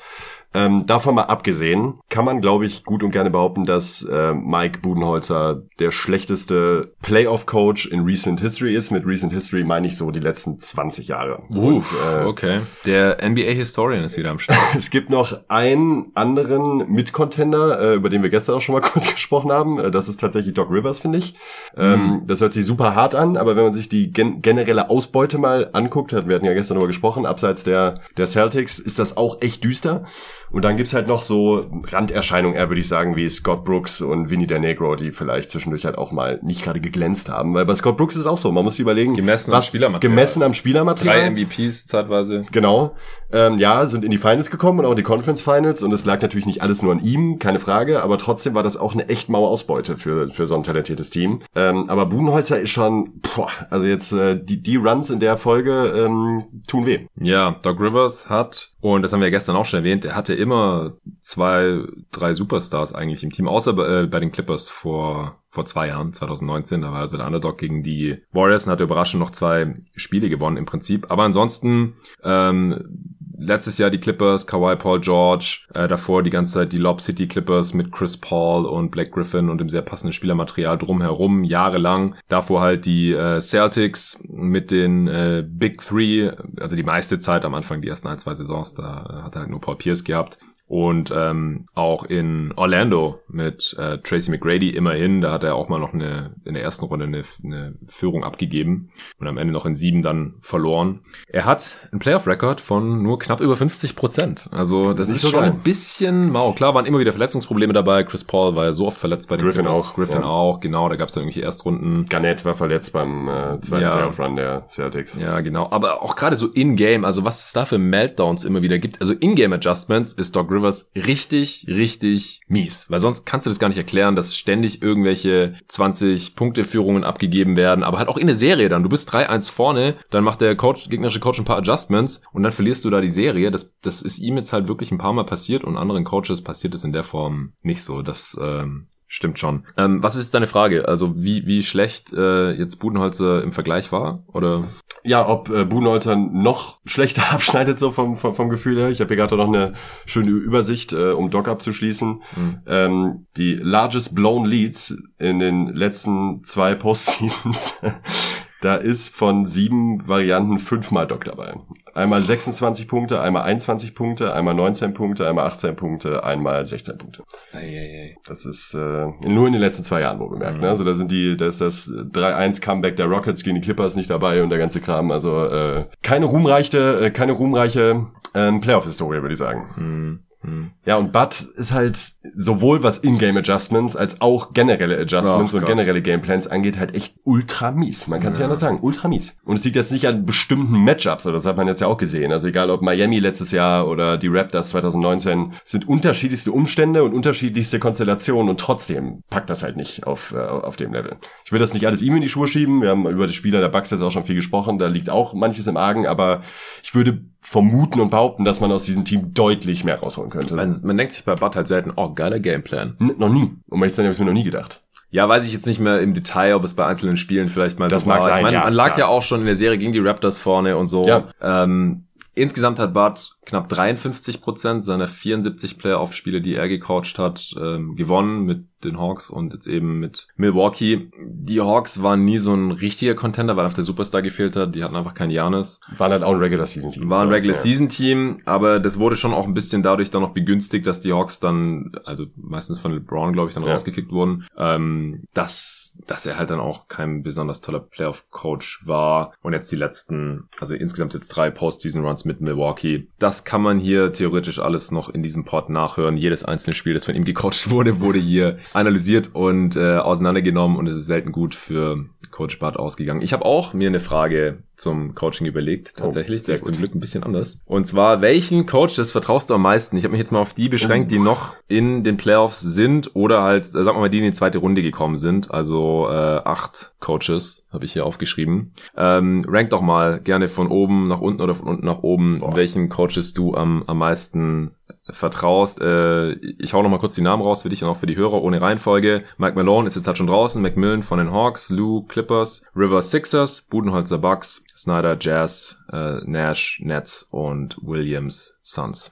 Ähm, 0.54 0.86
davon 0.86 1.16
mal 1.16 1.24
abgesehen, 1.24 2.00
kann 2.10 2.26
man, 2.26 2.42
glaube 2.42 2.66
ich, 2.66 2.84
gut 2.84 3.04
und 3.04 3.12
gerne 3.12 3.30
behaupten, 3.30 3.66
dass 3.66 4.04
äh, 4.04 4.34
Mike 4.34 4.80
Budenholzer 4.80 5.64
der 5.80 5.92
schlechteste 5.92 6.94
Playoff-Coach 7.02 7.88
in 7.88 8.02
Recent 8.02 8.40
History 8.40 8.76
ist. 8.76 8.92
Mit 8.92 9.06
Recent 9.06 9.34
History 9.34 9.64
meine 9.64 9.88
ich 9.88 9.98
so 9.98 10.12
die 10.12 10.20
letzten 10.20 10.60
20 10.60 11.08
Jahre. 11.08 11.42
Uff, 11.50 11.58
und, 11.58 11.86
äh, 12.22 12.26
okay. 12.26 12.62
Der 12.86 13.18
NBA-Historian 13.28 14.04
ist 14.04 14.18
wieder 14.18 14.30
am 14.30 14.40
Start. 14.40 14.60
es 14.78 14.90
gibt 14.92 15.10
noch 15.10 15.40
einen 15.48 16.12
anderen 16.14 16.92
Mitcontender, 16.92 17.80
äh, 17.80 17.96
über 17.96 18.10
den 18.10 18.22
wir 18.22 18.30
gestern 18.30 18.56
auch 18.56 18.62
schon 18.62 18.74
mal 18.74 18.82
kurz 18.94 19.12
gesprochen 19.12 19.52
haben. 19.52 19.80
Äh, 19.80 19.92
das 19.92 20.08
ist 20.08 20.20
tatsächlich 20.20 20.54
Doc 20.54 20.70
Rivers, 20.70 21.00
finde 21.00 21.18
ich. 21.18 21.36
Ähm, 21.76 22.00
mhm. 22.00 22.28
Das 22.28 22.42
hört 22.42 22.54
sich 22.54 22.66
super 22.66 22.94
hart 22.94 23.16
an, 23.16 23.38
aber 23.38 23.56
wenn 23.56 23.64
man 23.64 23.74
sich 23.74 23.90
die 23.90 24.12
gen 24.12 24.42
generelle 24.42 24.90
Ausbeute 24.90 25.38
mal 25.38 25.70
anguckt, 25.74 26.12
wir 26.12 26.36
hatten 26.36 26.46
ja 26.46 26.54
gestern 26.54 26.76
darüber 26.76 26.88
gesprochen, 26.88 27.26
abseits 27.26 27.64
der, 27.64 27.96
der 28.18 28.28
Celtics, 28.28 28.78
ist 28.78 29.00
das 29.00 29.18
auch 29.18 29.42
echt 29.42 29.64
düster. 29.64 30.06
Und 30.54 30.62
dann 30.62 30.78
gibt's 30.78 30.94
halt 30.94 31.08
noch 31.08 31.24
so 31.24 31.66
Randerscheinungen, 31.92 32.56
eher 32.56 32.70
würde 32.70 32.80
ich 32.80 32.88
sagen, 32.88 33.16
wie 33.16 33.28
Scott 33.28 33.66
Brooks 33.66 34.02
und 34.02 34.30
Vinny 34.30 34.46
der 34.46 34.60
Negro, 34.60 34.96
die 34.96 35.12
vielleicht 35.12 35.50
zwischendurch 35.50 35.84
halt 35.84 35.98
auch 35.98 36.12
mal 36.12 36.40
nicht 36.44 36.64
gerade 36.64 36.80
geglänzt 36.80 37.28
haben. 37.28 37.56
Weil 37.56 37.66
bei 37.66 37.74
Scott 37.74 37.98
Brooks 37.98 38.14
ist 38.14 38.22
es 38.22 38.28
auch 38.28 38.38
so, 38.38 38.52
man 38.52 38.64
muss 38.64 38.76
sich 38.76 38.82
überlegen. 38.82 39.16
Gemessen 39.16 39.52
was, 39.52 39.66
am 39.66 39.70
Spielermaterial. 39.70 40.12
Gemessen 40.16 40.44
am 40.44 40.54
Spielermaterial. 40.54 41.22
Drei 41.22 41.30
MVPs 41.32 41.88
zeitweise. 41.88 42.44
Genau. 42.52 42.96
Ähm, 43.34 43.58
ja, 43.58 43.88
sind 43.88 44.06
in 44.06 44.12
die 44.12 44.20
Finals 44.20 44.52
gekommen 44.52 44.80
und 44.80 44.86
auch 44.86 44.92
in 44.92 44.98
die 44.98 45.04
Conference 45.04 45.42
Finals 45.42 45.82
und 45.82 45.92
es 45.92 46.06
lag 46.06 46.22
natürlich 46.22 46.46
nicht 46.46 46.62
alles 46.62 46.84
nur 46.84 46.92
an 46.92 47.04
ihm, 47.04 47.40
keine 47.40 47.60
Frage, 47.60 48.04
aber 48.04 48.20
trotzdem 48.20 48.54
war 48.54 48.62
das 48.62 48.78
auch 48.78 48.94
eine 48.94 49.10
echt 49.10 49.28
maue 49.28 49.48
Ausbeute 49.48 49.98
für, 49.98 50.30
für 50.30 50.46
so 50.46 50.56
ein 50.56 50.64
talentiertes 50.64 51.10
Team. 51.10 51.42
Ähm, 51.56 51.90
aber 51.90 52.06
Budenholzer 52.06 52.60
ist 52.60 52.70
schon, 52.70 53.22
boah, 53.36 53.50
also 53.72 53.88
jetzt 53.88 54.14
äh, 54.14 54.40
die, 54.40 54.62
die 54.62 54.76
Runs 54.76 55.10
in 55.10 55.20
der 55.20 55.38
Folge 55.38 55.94
ähm, 55.96 56.44
tun 56.68 56.86
weh. 56.86 57.08
Ja, 57.20 57.56
Doc 57.64 57.80
Rivers 57.80 58.30
hat 58.30 58.74
und 58.84 59.02
das 59.02 59.14
haben 59.14 59.22
wir 59.22 59.28
ja 59.28 59.32
gestern 59.32 59.56
auch 59.56 59.66
schon 59.66 59.80
erwähnt, 59.80 60.04
er 60.04 60.16
hatte 60.16 60.34
immer 60.34 60.98
zwei, 61.22 61.80
drei 62.12 62.34
Superstars 62.34 62.94
eigentlich 62.94 63.24
im 63.24 63.32
Team, 63.32 63.48
außer 63.48 63.72
bei, 63.72 64.02
äh, 64.02 64.08
bei 64.08 64.20
den 64.20 64.34
Clippers 64.34 64.70
vor, 64.70 65.40
vor 65.48 65.66
zwei 65.66 65.88
Jahren, 65.88 66.12
2019. 66.12 66.82
Da 66.82 66.92
war 66.92 67.00
also 67.00 67.16
der 67.16 67.26
Underdog 67.26 67.58
gegen 67.58 67.82
die 67.82 68.18
Warriors 68.34 68.66
und 68.66 68.74
hat 68.74 68.82
überraschend 68.82 69.22
noch 69.22 69.32
zwei 69.32 69.76
Spiele 69.96 70.28
gewonnen 70.28 70.58
im 70.58 70.66
Prinzip. 70.66 71.10
Aber 71.12 71.24
ansonsten 71.24 71.94
ähm, 72.24 73.06
letztes 73.38 73.78
Jahr 73.78 73.90
die 73.90 74.00
Clippers, 74.00 74.48
Kawhi 74.48 74.76
Paul 74.76 75.02
George, 75.02 75.62
äh, 75.74 75.88
davor 75.88 76.24
die 76.24 76.30
ganze 76.30 76.54
Zeit 76.54 76.74
die 76.74 76.78
Lob 76.78 77.02
City 77.02 77.28
Clippers 77.28 77.74
mit 77.74 77.92
Chris 77.92 78.18
Paul 78.18 78.66
und 78.66 78.92
Black 78.92 79.12
Griffin 79.12 79.50
und 79.50 79.60
dem 79.60 79.70
sehr 79.70 79.82
passenden 79.82 80.14
Spielermaterial 80.14 80.78
drumherum, 80.78 81.44
jahrelang. 81.44 82.16
Davor 82.30 82.62
halt 82.62 82.86
die 82.86 83.12
äh, 83.12 83.40
Celtics 83.40 84.20
mit 84.28 84.72
den 84.72 85.08
äh, 85.08 85.44
Big 85.48 85.80
Three, 85.82 86.32
also 86.60 86.76
die 86.76 86.84
meiste 86.84 87.20
Zeit 87.20 87.46
am 87.46 87.54
Anfang, 87.54 87.82
die 87.82 87.88
ersten 87.88 88.08
ein, 88.08 88.20
zwei 88.20 88.34
Saisons, 88.34 88.76
da 88.76 89.24
hat 89.24 89.36
er 89.36 89.42
halt 89.42 89.50
nur 89.50 89.62
Paul 89.62 89.78
Pierce 89.78 90.04
gehabt 90.04 90.38
und 90.74 91.14
ähm, 91.16 91.68
auch 91.76 92.04
in 92.04 92.52
Orlando 92.56 93.20
mit 93.28 93.76
äh, 93.78 94.00
Tracy 94.00 94.32
McGrady 94.32 94.72
immerhin, 94.72 95.22
da 95.22 95.32
hat 95.32 95.44
er 95.44 95.54
auch 95.54 95.70
mal 95.70 95.78
noch 95.78 95.94
eine 95.94 96.34
in 96.46 96.56
der 96.56 96.64
ersten 96.64 96.86
Runde 96.86 97.06
eine, 97.06 97.22
eine 97.44 97.76
Führung 97.86 98.24
abgegeben 98.24 98.90
und 99.20 99.28
am 99.28 99.38
Ende 99.38 99.54
noch 99.54 99.68
in 99.68 99.76
sieben 99.76 100.02
dann 100.02 100.34
verloren. 100.42 101.02
Er 101.28 101.46
hat 101.46 101.78
einen 101.92 102.00
Playoff-Record 102.00 102.60
von 102.60 103.04
nur 103.04 103.20
knapp 103.20 103.40
über 103.40 103.56
50 103.56 103.96
Prozent. 103.96 104.50
Also 104.52 104.94
das, 104.94 105.10
das 105.10 105.24
ist, 105.24 105.30
schon 105.30 105.44
ein 105.44 105.60
bisschen 105.60 106.32
mau. 106.32 106.54
Klar 106.54 106.74
waren 106.74 106.88
immer 106.88 106.98
wieder 106.98 107.12
Verletzungsprobleme 107.12 107.74
dabei. 107.74 108.04
Chris 108.04 108.24
Paul 108.24 108.56
war 108.56 108.66
ja 108.66 108.74
so 108.74 108.88
oft 108.88 108.98
verletzt 108.98 109.30
bei 109.30 109.38
den 109.38 109.46
Griffin 109.46 109.66
Clippers. 109.66 109.90
auch. 109.90 109.94
Griffin 109.94 110.22
ja. 110.22 110.28
auch, 110.28 110.60
genau. 110.60 110.90
Da 110.90 110.96
gab 110.96 111.10
es 111.10 111.14
dann 111.14 111.22
irgendwelche 111.22 111.46
Erstrunden. 111.46 112.06
Garnett 112.06 112.46
war 112.46 112.56
verletzt 112.56 112.94
beim 112.94 113.28
äh, 113.28 113.62
zweiten 113.62 113.84
ja. 113.84 113.96
Playoff-Run 113.96 114.36
der 114.38 114.66
Celtics. 114.70 115.20
Ja, 115.20 115.40
genau. 115.42 115.70
Aber 115.70 116.02
auch 116.02 116.16
gerade 116.16 116.36
so 116.36 116.48
in-game, 116.48 117.06
also 117.06 117.24
was 117.26 117.46
es 117.46 117.54
da 117.54 117.66
für 117.66 117.78
Meltdowns 117.78 118.44
immer 118.44 118.64
wieder 118.64 118.80
gibt. 118.80 119.02
Also 119.02 119.14
in-game-Adjustments 119.14 120.14
ist 120.14 120.36
Doc 120.36 120.50
Rivers 120.50 120.63
richtig, 120.96 121.66
richtig 121.68 122.42
mies. 122.48 122.90
Weil 122.90 123.00
sonst 123.00 123.26
kannst 123.26 123.46
du 123.46 123.50
das 123.50 123.60
gar 123.60 123.68
nicht 123.68 123.78
erklären, 123.78 124.16
dass 124.16 124.36
ständig 124.36 124.82
irgendwelche 124.82 125.56
20-Punkte-Führungen 125.70 127.04
abgegeben 127.04 127.56
werden. 127.56 127.84
Aber 127.84 128.00
halt 128.00 128.10
auch 128.10 128.18
in 128.18 128.28
der 128.28 128.36
Serie 128.36 128.70
dann. 128.70 128.84
Du 128.84 128.90
bist 128.90 129.14
3-1 129.14 129.52
vorne, 129.52 129.96
dann 130.10 130.24
macht 130.24 130.42
der 130.42 130.56
Coach, 130.56 130.90
gegnerische 130.90 131.20
Coach 131.20 131.40
ein 131.40 131.46
paar 131.46 131.58
Adjustments 131.58 132.22
und 132.32 132.44
dann 132.44 132.52
verlierst 132.52 132.86
du 132.86 132.90
da 132.90 133.02
die 133.02 133.10
Serie. 133.10 133.52
Das, 133.52 133.74
das 133.82 134.02
ist 134.02 134.20
ihm 134.20 134.38
jetzt 134.38 134.54
halt 134.54 134.68
wirklich 134.68 134.92
ein 134.92 134.98
paar 134.98 135.14
Mal 135.14 135.26
passiert 135.26 135.64
und 135.64 135.78
anderen 135.78 136.04
Coaches 136.04 136.42
passiert 136.42 136.76
es 136.76 136.84
in 136.84 136.94
der 136.94 137.04
Form 137.04 137.54
nicht 137.62 137.84
so. 137.84 138.02
Das 138.02 138.38
ähm, 138.42 138.88
Stimmt 139.16 139.38
schon. 139.38 139.64
Ähm, 139.78 140.02
was 140.02 140.16
ist 140.16 140.34
deine 140.34 140.48
Frage? 140.48 140.88
Also 140.88 141.14
wie, 141.16 141.46
wie 141.46 141.62
schlecht 141.62 142.12
äh, 142.14 142.50
jetzt 142.54 142.78
Budenholzer 142.78 143.44
im 143.44 143.52
Vergleich 143.52 143.92
war? 143.92 144.24
Oder? 144.34 144.70
Ja, 145.04 145.30
ob 145.30 145.52
äh, 145.52 145.66
Budenholzer 145.66 146.16
noch 146.16 146.80
schlechter 146.88 147.22
abschneidet, 147.32 147.78
so 147.78 147.92
vom, 147.92 148.18
vom, 148.18 148.34
vom 148.34 148.50
Gefühl 148.50 148.80
her. 148.80 148.90
Ich 148.90 149.02
habe 149.02 149.10
hier 149.10 149.18
gerade 149.18 149.38
noch 149.38 149.50
eine 149.50 149.76
schöne 150.08 150.32
Übersicht, 150.32 150.94
äh, 150.94 151.12
um 151.12 151.30
Doc 151.30 151.48
abzuschließen. 151.48 152.24
Mhm. 152.36 152.62
Ähm, 152.66 153.26
die 153.38 153.54
largest 153.54 154.16
blown 154.16 154.46
leads 154.46 154.98
in 155.20 155.38
den 155.38 155.68
letzten 155.68 156.44
zwei 156.44 156.74
Postseasons 156.74 157.80
Da 158.64 158.76
ist 158.76 159.14
von 159.14 159.46
sieben 159.46 160.08
Varianten 160.08 160.58
fünfmal 160.58 161.06
Doc 161.06 161.26
dabei. 161.26 161.56
Einmal 161.94 162.22
26 162.22 162.88
Punkte, 162.88 163.20
einmal 163.20 163.42
21 163.42 163.94
Punkte, 163.94 164.34
einmal 164.34 164.54
19 164.54 164.94
Punkte, 164.94 165.28
einmal 165.28 165.48
18 165.48 165.76
Punkte, 165.76 166.24
einmal 166.24 166.66
16 166.66 166.98
Punkte. 166.98 167.24
Ei, 167.52 168.16
Das 168.26 168.46
ist 168.46 168.74
äh, 168.74 169.08
nur 169.28 169.48
in 169.48 169.52
den 169.52 169.62
letzten 169.62 169.84
zwei 169.84 170.00
Jahren 170.00 170.18
wohl 170.20 170.30
bemerkt. 170.30 170.56
Mhm. 170.56 170.62
Ne? 170.62 170.70
Also 170.70 170.86
da 170.86 170.94
sind 170.94 171.12
die, 171.12 171.36
da 171.36 171.48
ist 171.48 171.60
das 171.60 171.90
3-1 171.90 172.62
Comeback 172.62 172.96
der 172.96 173.08
Rockets 173.08 173.44
gegen 173.44 173.56
die 173.56 173.62
Clippers 173.62 173.98
nicht 173.98 174.10
dabei 174.10 174.42
und 174.42 174.50
der 174.50 174.60
ganze 174.60 174.80
Kram. 174.80 175.12
Also 175.12 175.46
äh, 175.46 175.88
keine 176.02 176.28
ruhmreiche, 176.28 177.08
äh, 177.08 177.12
keine 177.12 177.34
ruhmreiche 177.34 178.08
ähm, 178.34 178.62
Playoff-Historie, 178.62 179.22
würde 179.22 179.34
ich 179.34 179.40
sagen. 179.40 179.66
Mhm. 179.76 180.20
Hm. 180.44 180.72
Ja, 180.86 180.98
und 180.98 181.14
Bud 181.14 181.34
ist 181.56 181.74
halt 181.74 181.98
sowohl 182.36 182.84
was 182.84 183.00
Ingame 183.00 183.40
Adjustments 183.40 183.96
als 183.96 184.20
auch 184.20 184.54
generelle 184.54 185.00
Adjustments 185.00 185.54
oh, 185.54 185.58
und 185.58 185.64
Gott. 185.64 185.70
generelle 185.70 186.02
Gameplans 186.02 186.48
angeht, 186.48 186.78
halt 186.78 186.96
echt 186.96 187.16
ultra 187.24 187.72
mies. 187.72 188.08
Man 188.08 188.20
kann 188.20 188.34
es 188.34 188.40
ja. 188.40 188.44
ja 188.44 188.46
anders 188.48 188.60
sagen, 188.60 188.80
ultra 188.82 189.08
mies. 189.08 189.38
Und 189.46 189.56
es 189.56 189.64
liegt 189.64 189.78
jetzt 189.78 189.92
nicht 189.92 190.06
an 190.06 190.26
bestimmten 190.26 190.84
Matchups, 190.84 191.26
oder 191.26 191.34
das 191.34 191.46
hat 191.46 191.56
man 191.56 191.68
jetzt 191.68 191.80
ja 191.80 191.88
auch 191.88 191.98
gesehen. 191.98 192.32
Also 192.32 192.48
egal 192.48 192.70
ob 192.70 192.82
Miami 192.82 193.20
letztes 193.20 193.52
Jahr 193.52 193.88
oder 193.88 194.18
die 194.18 194.28
Raptors 194.28 194.70
2019, 194.70 195.54
sind 195.64 195.88
unterschiedlichste 195.88 196.52
Umstände 196.52 197.04
und 197.04 197.14
unterschiedlichste 197.14 197.80
Konstellationen 197.80 198.50
und 198.50 198.60
trotzdem 198.60 199.24
packt 199.30 199.50
das 199.50 199.64
halt 199.64 199.78
nicht 199.78 200.06
auf, 200.06 200.34
äh, 200.34 200.40
auf 200.40 200.76
dem 200.76 200.94
Level. 200.94 201.18
Ich 201.46 201.52
will 201.52 201.60
das 201.60 201.74
nicht 201.74 201.88
alles 201.88 202.02
ihm 202.02 202.16
in 202.16 202.22
die 202.22 202.30
Schuhe 202.30 202.48
schieben. 202.48 202.82
Wir 202.82 202.90
haben 202.90 203.08
über 203.08 203.28
die 203.28 203.34
Spieler 203.34 203.62
der 203.62 203.70
Bucks 203.70 203.92
jetzt 203.92 204.02
auch 204.02 204.12
schon 204.12 204.26
viel 204.26 204.36
gesprochen. 204.36 204.78
Da 204.78 204.88
liegt 204.88 205.10
auch 205.10 205.34
manches 205.34 205.68
im 205.68 205.78
Argen, 205.78 206.06
aber 206.06 206.42
ich 206.84 206.94
würde 206.94 207.22
vermuten 207.44 208.00
und 208.00 208.10
behaupten, 208.10 208.46
dass 208.46 208.62
man 208.62 208.72
aus 208.72 208.86
diesem 208.86 209.04
Team 209.04 209.34
deutlich 209.34 209.84
mehr 209.84 210.00
rausholen 210.00 210.32
könnte. 210.32 210.56
Man, 210.56 210.74
man 210.84 210.98
denkt 210.98 211.12
sich 211.12 211.26
bei 211.26 211.36
Bud 211.36 211.56
halt 211.56 211.68
selten, 211.68 211.92
oh, 211.96 212.14
geiler 212.14 212.40
Gameplan. 212.40 212.96
N 213.00 213.16
noch 213.18 213.30
nie. 213.30 213.52
Um 213.70 213.82
ehrlich 213.82 213.94
zu 213.94 213.98
sein, 213.98 214.06
habe 214.06 214.14
ich 214.14 214.20
mir 214.20 214.26
noch 214.26 214.34
nie 214.34 214.46
gedacht. 214.46 214.82
Ja, 215.12 215.28
weiß 215.28 215.46
ich 215.46 215.54
jetzt 215.54 215.68
nicht 215.68 215.80
mehr 215.80 216.00
im 216.00 216.14
Detail, 216.14 216.56
ob 216.56 216.64
es 216.64 216.74
bei 216.74 216.86
einzelnen 216.86 217.18
Spielen 217.18 217.50
vielleicht 217.50 217.78
mal 217.78 217.90
das 217.90 218.04
so 218.04 218.08
mag 218.08 218.22
war. 218.22 218.30
Sein, 218.30 218.38
ich 218.38 218.44
meine, 218.44 218.58
ja, 218.58 218.64
man 218.64 218.74
lag 218.74 218.96
klar. 218.96 219.00
ja 219.00 219.08
auch 219.08 219.22
schon 219.22 219.42
in 219.42 219.46
der 219.46 219.58
Serie 219.58 219.78
gegen 219.78 219.92
die 219.92 220.00
Raptors 220.00 220.40
vorne 220.40 220.78
und 220.78 220.88
so. 220.88 221.06
Ja. 221.06 221.26
Ähm, 221.42 222.06
insgesamt 222.34 222.80
hat 222.80 222.94
Bud 222.94 223.36
knapp 223.46 223.70
53 223.70 224.42
Prozent 224.42 224.86
seiner 224.86 225.08
74 225.08 225.78
Playoff-Spiele, 225.78 226.42
die 226.42 226.56
er 226.56 226.68
gecoacht 226.68 227.18
hat, 227.20 227.54
ähm, 227.60 227.96
gewonnen 227.96 228.44
mit 228.44 228.66
den 228.84 229.00
Hawks 229.00 229.30
und 229.30 229.54
jetzt 229.54 229.68
eben 229.68 230.00
mit 230.00 230.28
Milwaukee. 230.36 231.10
Die 231.26 231.62
Hawks 231.62 232.04
waren 232.04 232.26
nie 232.26 232.38
so 232.38 232.54
ein 232.54 232.72
richtiger 232.72 233.16
Contender, 233.16 233.56
weil 233.56 233.66
auf 233.66 233.74
der 233.74 233.84
Superstar 233.84 234.22
gefehlt 234.22 234.56
hat. 234.56 234.76
Die 234.76 234.84
hatten 234.84 234.96
einfach 234.96 235.14
keinen 235.14 235.32
Janis. 235.32 235.80
Waren 235.98 236.12
halt 236.12 236.24
auch 236.24 236.34
ein 236.34 236.40
Regular 236.40 236.66
Season 236.66 236.92
Team. 236.92 237.10
War 237.10 237.24
ein 237.24 237.30
Regular 237.30 237.56
Season 237.56 237.90
Team, 237.90 238.40
aber 238.46 238.80
das 238.80 239.00
wurde 239.00 239.16
schon 239.16 239.34
auch 239.34 239.48
ein 239.48 239.54
bisschen 239.54 239.84
dadurch 239.84 240.12
dann 240.12 240.22
noch 240.22 240.34
begünstigt, 240.34 240.88
dass 240.88 241.02
die 241.02 241.14
Hawks 241.14 241.40
dann, 241.40 241.92
also 242.06 242.26
meistens 242.36 242.80
von 242.80 242.94
LeBron, 242.94 243.34
glaube 243.34 243.50
ich, 243.50 243.56
dann 243.56 243.64
ja. 243.64 243.72
rausgekickt 243.72 244.12
wurden, 244.12 244.46
ähm, 244.58 245.24
dass, 245.34 245.98
dass 246.08 246.26
er 246.26 246.38
halt 246.38 246.50
dann 246.50 246.60
auch 246.60 246.88
kein 246.88 247.24
besonders 247.24 247.62
toller 247.62 247.80
Playoff-Coach 247.80 248.82
war. 248.86 249.34
Und 249.42 249.54
jetzt 249.54 249.72
die 249.72 249.76
letzten, 249.76 250.50
also 250.60 250.74
insgesamt 250.74 251.14
jetzt 251.14 251.30
drei 251.30 251.50
Postseason-Runs 251.50 252.26
mit 252.26 252.42
Milwaukee. 252.42 253.08
Das 253.20 253.33
das 253.34 253.44
kann 253.46 253.64
man 253.64 253.80
hier 253.80 254.14
theoretisch 254.14 254.60
alles 254.60 254.92
noch 254.92 255.10
in 255.10 255.24
diesem 255.24 255.44
Pod 255.44 255.68
nachhören. 255.72 256.18
Jedes 256.18 256.44
einzelne 256.44 256.76
Spiel, 256.76 256.94
das 256.94 257.06
von 257.06 257.16
ihm 257.16 257.26
gecoacht 257.26 257.68
wurde, 257.72 258.00
wurde 258.00 258.20
hier 258.20 258.60
analysiert 258.74 259.32
und 259.34 259.76
äh, 259.76 259.98
auseinandergenommen 259.98 260.78
und 260.78 260.88
es 260.88 260.94
ist 260.94 261.08
selten 261.08 261.32
gut 261.32 261.56
für 261.56 262.06
Coach 262.34 262.58
Bart 262.58 262.78
ausgegangen. 262.78 263.22
Ich 263.22 263.32
habe 263.32 263.46
auch 263.46 263.74
mir 263.74 263.88
eine 263.88 264.00
Frage 264.00 264.58
zum 264.76 265.14
Coaching 265.14 265.46
überlegt, 265.46 265.98
tatsächlich. 265.98 266.42
Oh, 266.42 266.48
das 266.48 266.62
ist 266.62 266.66
zum 266.66 266.76
Glück 266.76 266.96
ein 266.96 267.00
bisschen 267.00 267.24
anders. 267.24 267.60
Und 267.66 267.86
zwar, 267.86 268.22
welchen 268.22 268.66
Coach 268.66 268.96
das 268.96 269.12
vertraust 269.12 269.52
du 269.52 269.54
am 269.54 269.62
meisten? 269.62 269.96
Ich 269.98 270.04
habe 270.04 270.14
mich 270.14 270.20
jetzt 270.20 270.32
mal 270.32 270.40
auf 270.40 270.56
die 270.56 270.68
beschränkt, 270.68 271.12
die 271.12 271.20
noch 271.20 271.56
in 271.68 272.04
den 272.04 272.18
Playoffs 272.18 272.60
sind 272.60 273.16
oder 273.16 273.44
halt, 273.44 273.66
sagen 273.66 273.86
wir 273.86 273.94
mal, 273.94 274.10
die 274.10 274.18
in 274.18 274.24
die 274.24 274.34
zweite 274.34 274.58
Runde 274.58 274.82
gekommen 274.82 275.16
sind. 275.16 275.52
Also 275.52 276.08
äh, 276.10 276.42
acht 276.44 276.94
Coaches 277.00 277.64
habe 277.72 277.86
ich 277.86 277.94
hier 277.94 278.06
aufgeschrieben. 278.06 278.74
Ähm, 278.98 279.46
rank 279.48 279.70
doch 279.70 279.82
mal 279.82 280.20
gerne 280.20 280.48
von 280.48 280.70
oben 280.70 281.08
nach 281.08 281.22
unten 281.22 281.42
oder 281.42 281.54
von 281.54 281.68
unten 281.68 281.86
nach 281.86 282.02
oben, 282.02 282.40
Boah. 282.40 282.56
welchen 282.56 282.90
Coaches 282.90 283.34
du 283.34 283.54
am, 283.54 283.84
am 283.86 284.00
meisten 284.00 284.72
vertraust. 285.10 285.82
Äh, 285.82 286.34
ich 286.34 286.74
hau 286.74 286.82
noch 286.82 286.90
mal 286.90 287.00
kurz 287.00 287.16
die 287.16 287.22
Namen 287.22 287.42
raus 287.42 287.64
für 287.64 287.70
dich 287.70 287.84
und 287.84 287.90
auch 287.90 287.98
für 287.98 288.06
die 288.06 288.16
Hörer 288.16 288.42
ohne 288.42 288.62
Reihenfolge. 288.62 289.24
Mike 289.38 289.56
Malone 289.56 289.88
ist 289.88 289.96
jetzt 289.96 290.08
halt 290.08 290.18
schon 290.18 290.28
draußen, 290.28 290.62
Macmillan 290.62 291.04
von 291.04 291.20
den 291.20 291.32
Hawks, 291.32 291.70
Lou 291.70 292.04
Clippers, 292.04 292.66
River 292.76 293.02
Sixers, 293.02 293.64
Budenholzer 293.64 294.18
Bucks, 294.18 294.64
Snyder 294.76 295.18
Jazz, 295.20 295.78
äh, 295.92 296.20
Nash 296.26 296.80
Nets 296.84 297.28
und 297.32 297.78
Williams 297.82 298.60
Suns. 298.64 299.12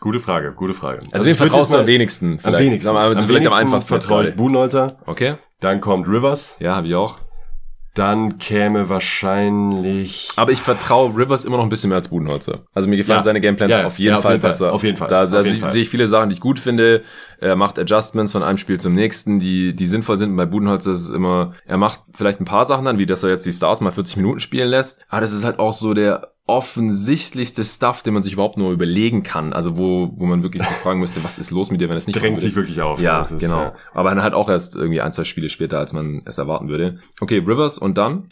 Gute 0.00 0.18
Frage, 0.18 0.52
gute 0.52 0.74
Frage. 0.74 1.00
Also, 1.00 1.12
also 1.12 1.26
wen 1.26 1.36
vertraust 1.36 1.72
du 1.72 1.78
am 1.78 1.86
wenigsten? 1.86 2.38
Vielleicht. 2.38 2.56
Am 2.56 2.64
wenigsten. 2.64 2.88
Am, 2.88 2.96
am 2.96 3.18
vielleicht 3.18 3.46
am 3.46 3.52
einfachsten 3.52 3.88
vertraue 3.88 4.28
ich 4.28 4.34
Budenholzer. 4.34 4.98
Okay. 5.06 5.34
Dann 5.60 5.82
kommt 5.82 6.08
Rivers. 6.08 6.56
Ja, 6.58 6.76
habe 6.76 6.86
ich 6.88 6.94
auch. 6.94 7.18
Dann 8.00 8.38
käme 8.38 8.88
wahrscheinlich. 8.88 10.30
Aber 10.36 10.52
ich 10.52 10.60
vertraue 10.60 11.14
Rivers 11.14 11.44
immer 11.44 11.58
noch 11.58 11.64
ein 11.64 11.68
bisschen 11.68 11.88
mehr 11.90 11.98
als 11.98 12.08
Budenholzer. 12.08 12.60
Also 12.72 12.88
mir 12.88 12.96
gefallen 12.96 13.18
ja. 13.18 13.22
seine 13.22 13.42
Gameplans 13.42 13.70
ja, 13.70 13.84
auf 13.84 13.98
jeden 13.98 14.14
ja, 14.14 14.22
Fall 14.22 14.32
jeden 14.32 14.42
besser. 14.42 14.64
Fall. 14.66 14.74
Auf 14.74 14.84
jeden 14.84 14.96
Fall. 14.96 15.08
Da, 15.08 15.26
da 15.26 15.42
sehe 15.42 15.82
ich 15.82 15.88
viele 15.90 16.08
Sachen, 16.08 16.30
die 16.30 16.34
ich 16.34 16.40
gut 16.40 16.58
finde. 16.58 17.02
Er 17.40 17.56
macht 17.56 17.78
Adjustments 17.78 18.32
von 18.32 18.42
einem 18.42 18.58
Spiel 18.58 18.78
zum 18.78 18.94
nächsten, 18.94 19.40
die, 19.40 19.74
die 19.74 19.86
sinnvoll 19.86 20.18
sind. 20.18 20.36
bei 20.36 20.44
Budenholzer 20.44 20.92
ist 20.92 21.08
es 21.08 21.10
immer, 21.10 21.54
er 21.64 21.78
macht 21.78 22.02
vielleicht 22.12 22.40
ein 22.40 22.44
paar 22.44 22.66
Sachen 22.66 22.84
dann, 22.84 22.98
wie 22.98 23.06
dass 23.06 23.22
er 23.22 23.30
jetzt 23.30 23.46
die 23.46 23.52
Stars 23.52 23.80
mal 23.80 23.90
40 23.90 24.18
Minuten 24.18 24.40
spielen 24.40 24.68
lässt. 24.68 25.04
Aber 25.08 25.22
das 25.22 25.32
ist 25.32 25.44
halt 25.44 25.58
auch 25.58 25.72
so 25.72 25.94
der 25.94 26.32
offensichtlichste 26.46 27.64
Stuff, 27.64 28.02
den 28.02 28.12
man 28.12 28.22
sich 28.22 28.32
überhaupt 28.32 28.58
nur 28.58 28.72
überlegen 28.72 29.22
kann. 29.22 29.52
Also 29.52 29.78
wo, 29.78 30.10
wo 30.16 30.26
man 30.26 30.42
wirklich 30.42 30.62
fragen 30.82 31.00
müsste, 31.00 31.22
was 31.22 31.38
ist 31.38 31.50
los 31.50 31.70
mit 31.70 31.80
dir, 31.80 31.88
wenn 31.88 31.96
es 31.96 32.06
nicht 32.06 32.20
drängt 32.20 32.40
sich 32.40 32.56
wirklich 32.56 32.82
auf. 32.82 33.00
Ja, 33.00 33.22
ist, 33.22 33.38
genau. 33.38 33.60
Ja. 33.60 33.74
Aber 33.94 34.10
dann 34.10 34.22
halt 34.22 34.34
auch 34.34 34.48
erst 34.48 34.74
irgendwie 34.74 35.00
ein, 35.00 35.12
zwei 35.12 35.24
Spiele 35.24 35.48
später, 35.48 35.78
als 35.78 35.92
man 35.92 36.22
es 36.26 36.38
erwarten 36.38 36.68
würde. 36.68 36.98
Okay, 37.20 37.38
Rivers 37.38 37.78
und 37.78 37.96
dann? 37.96 38.30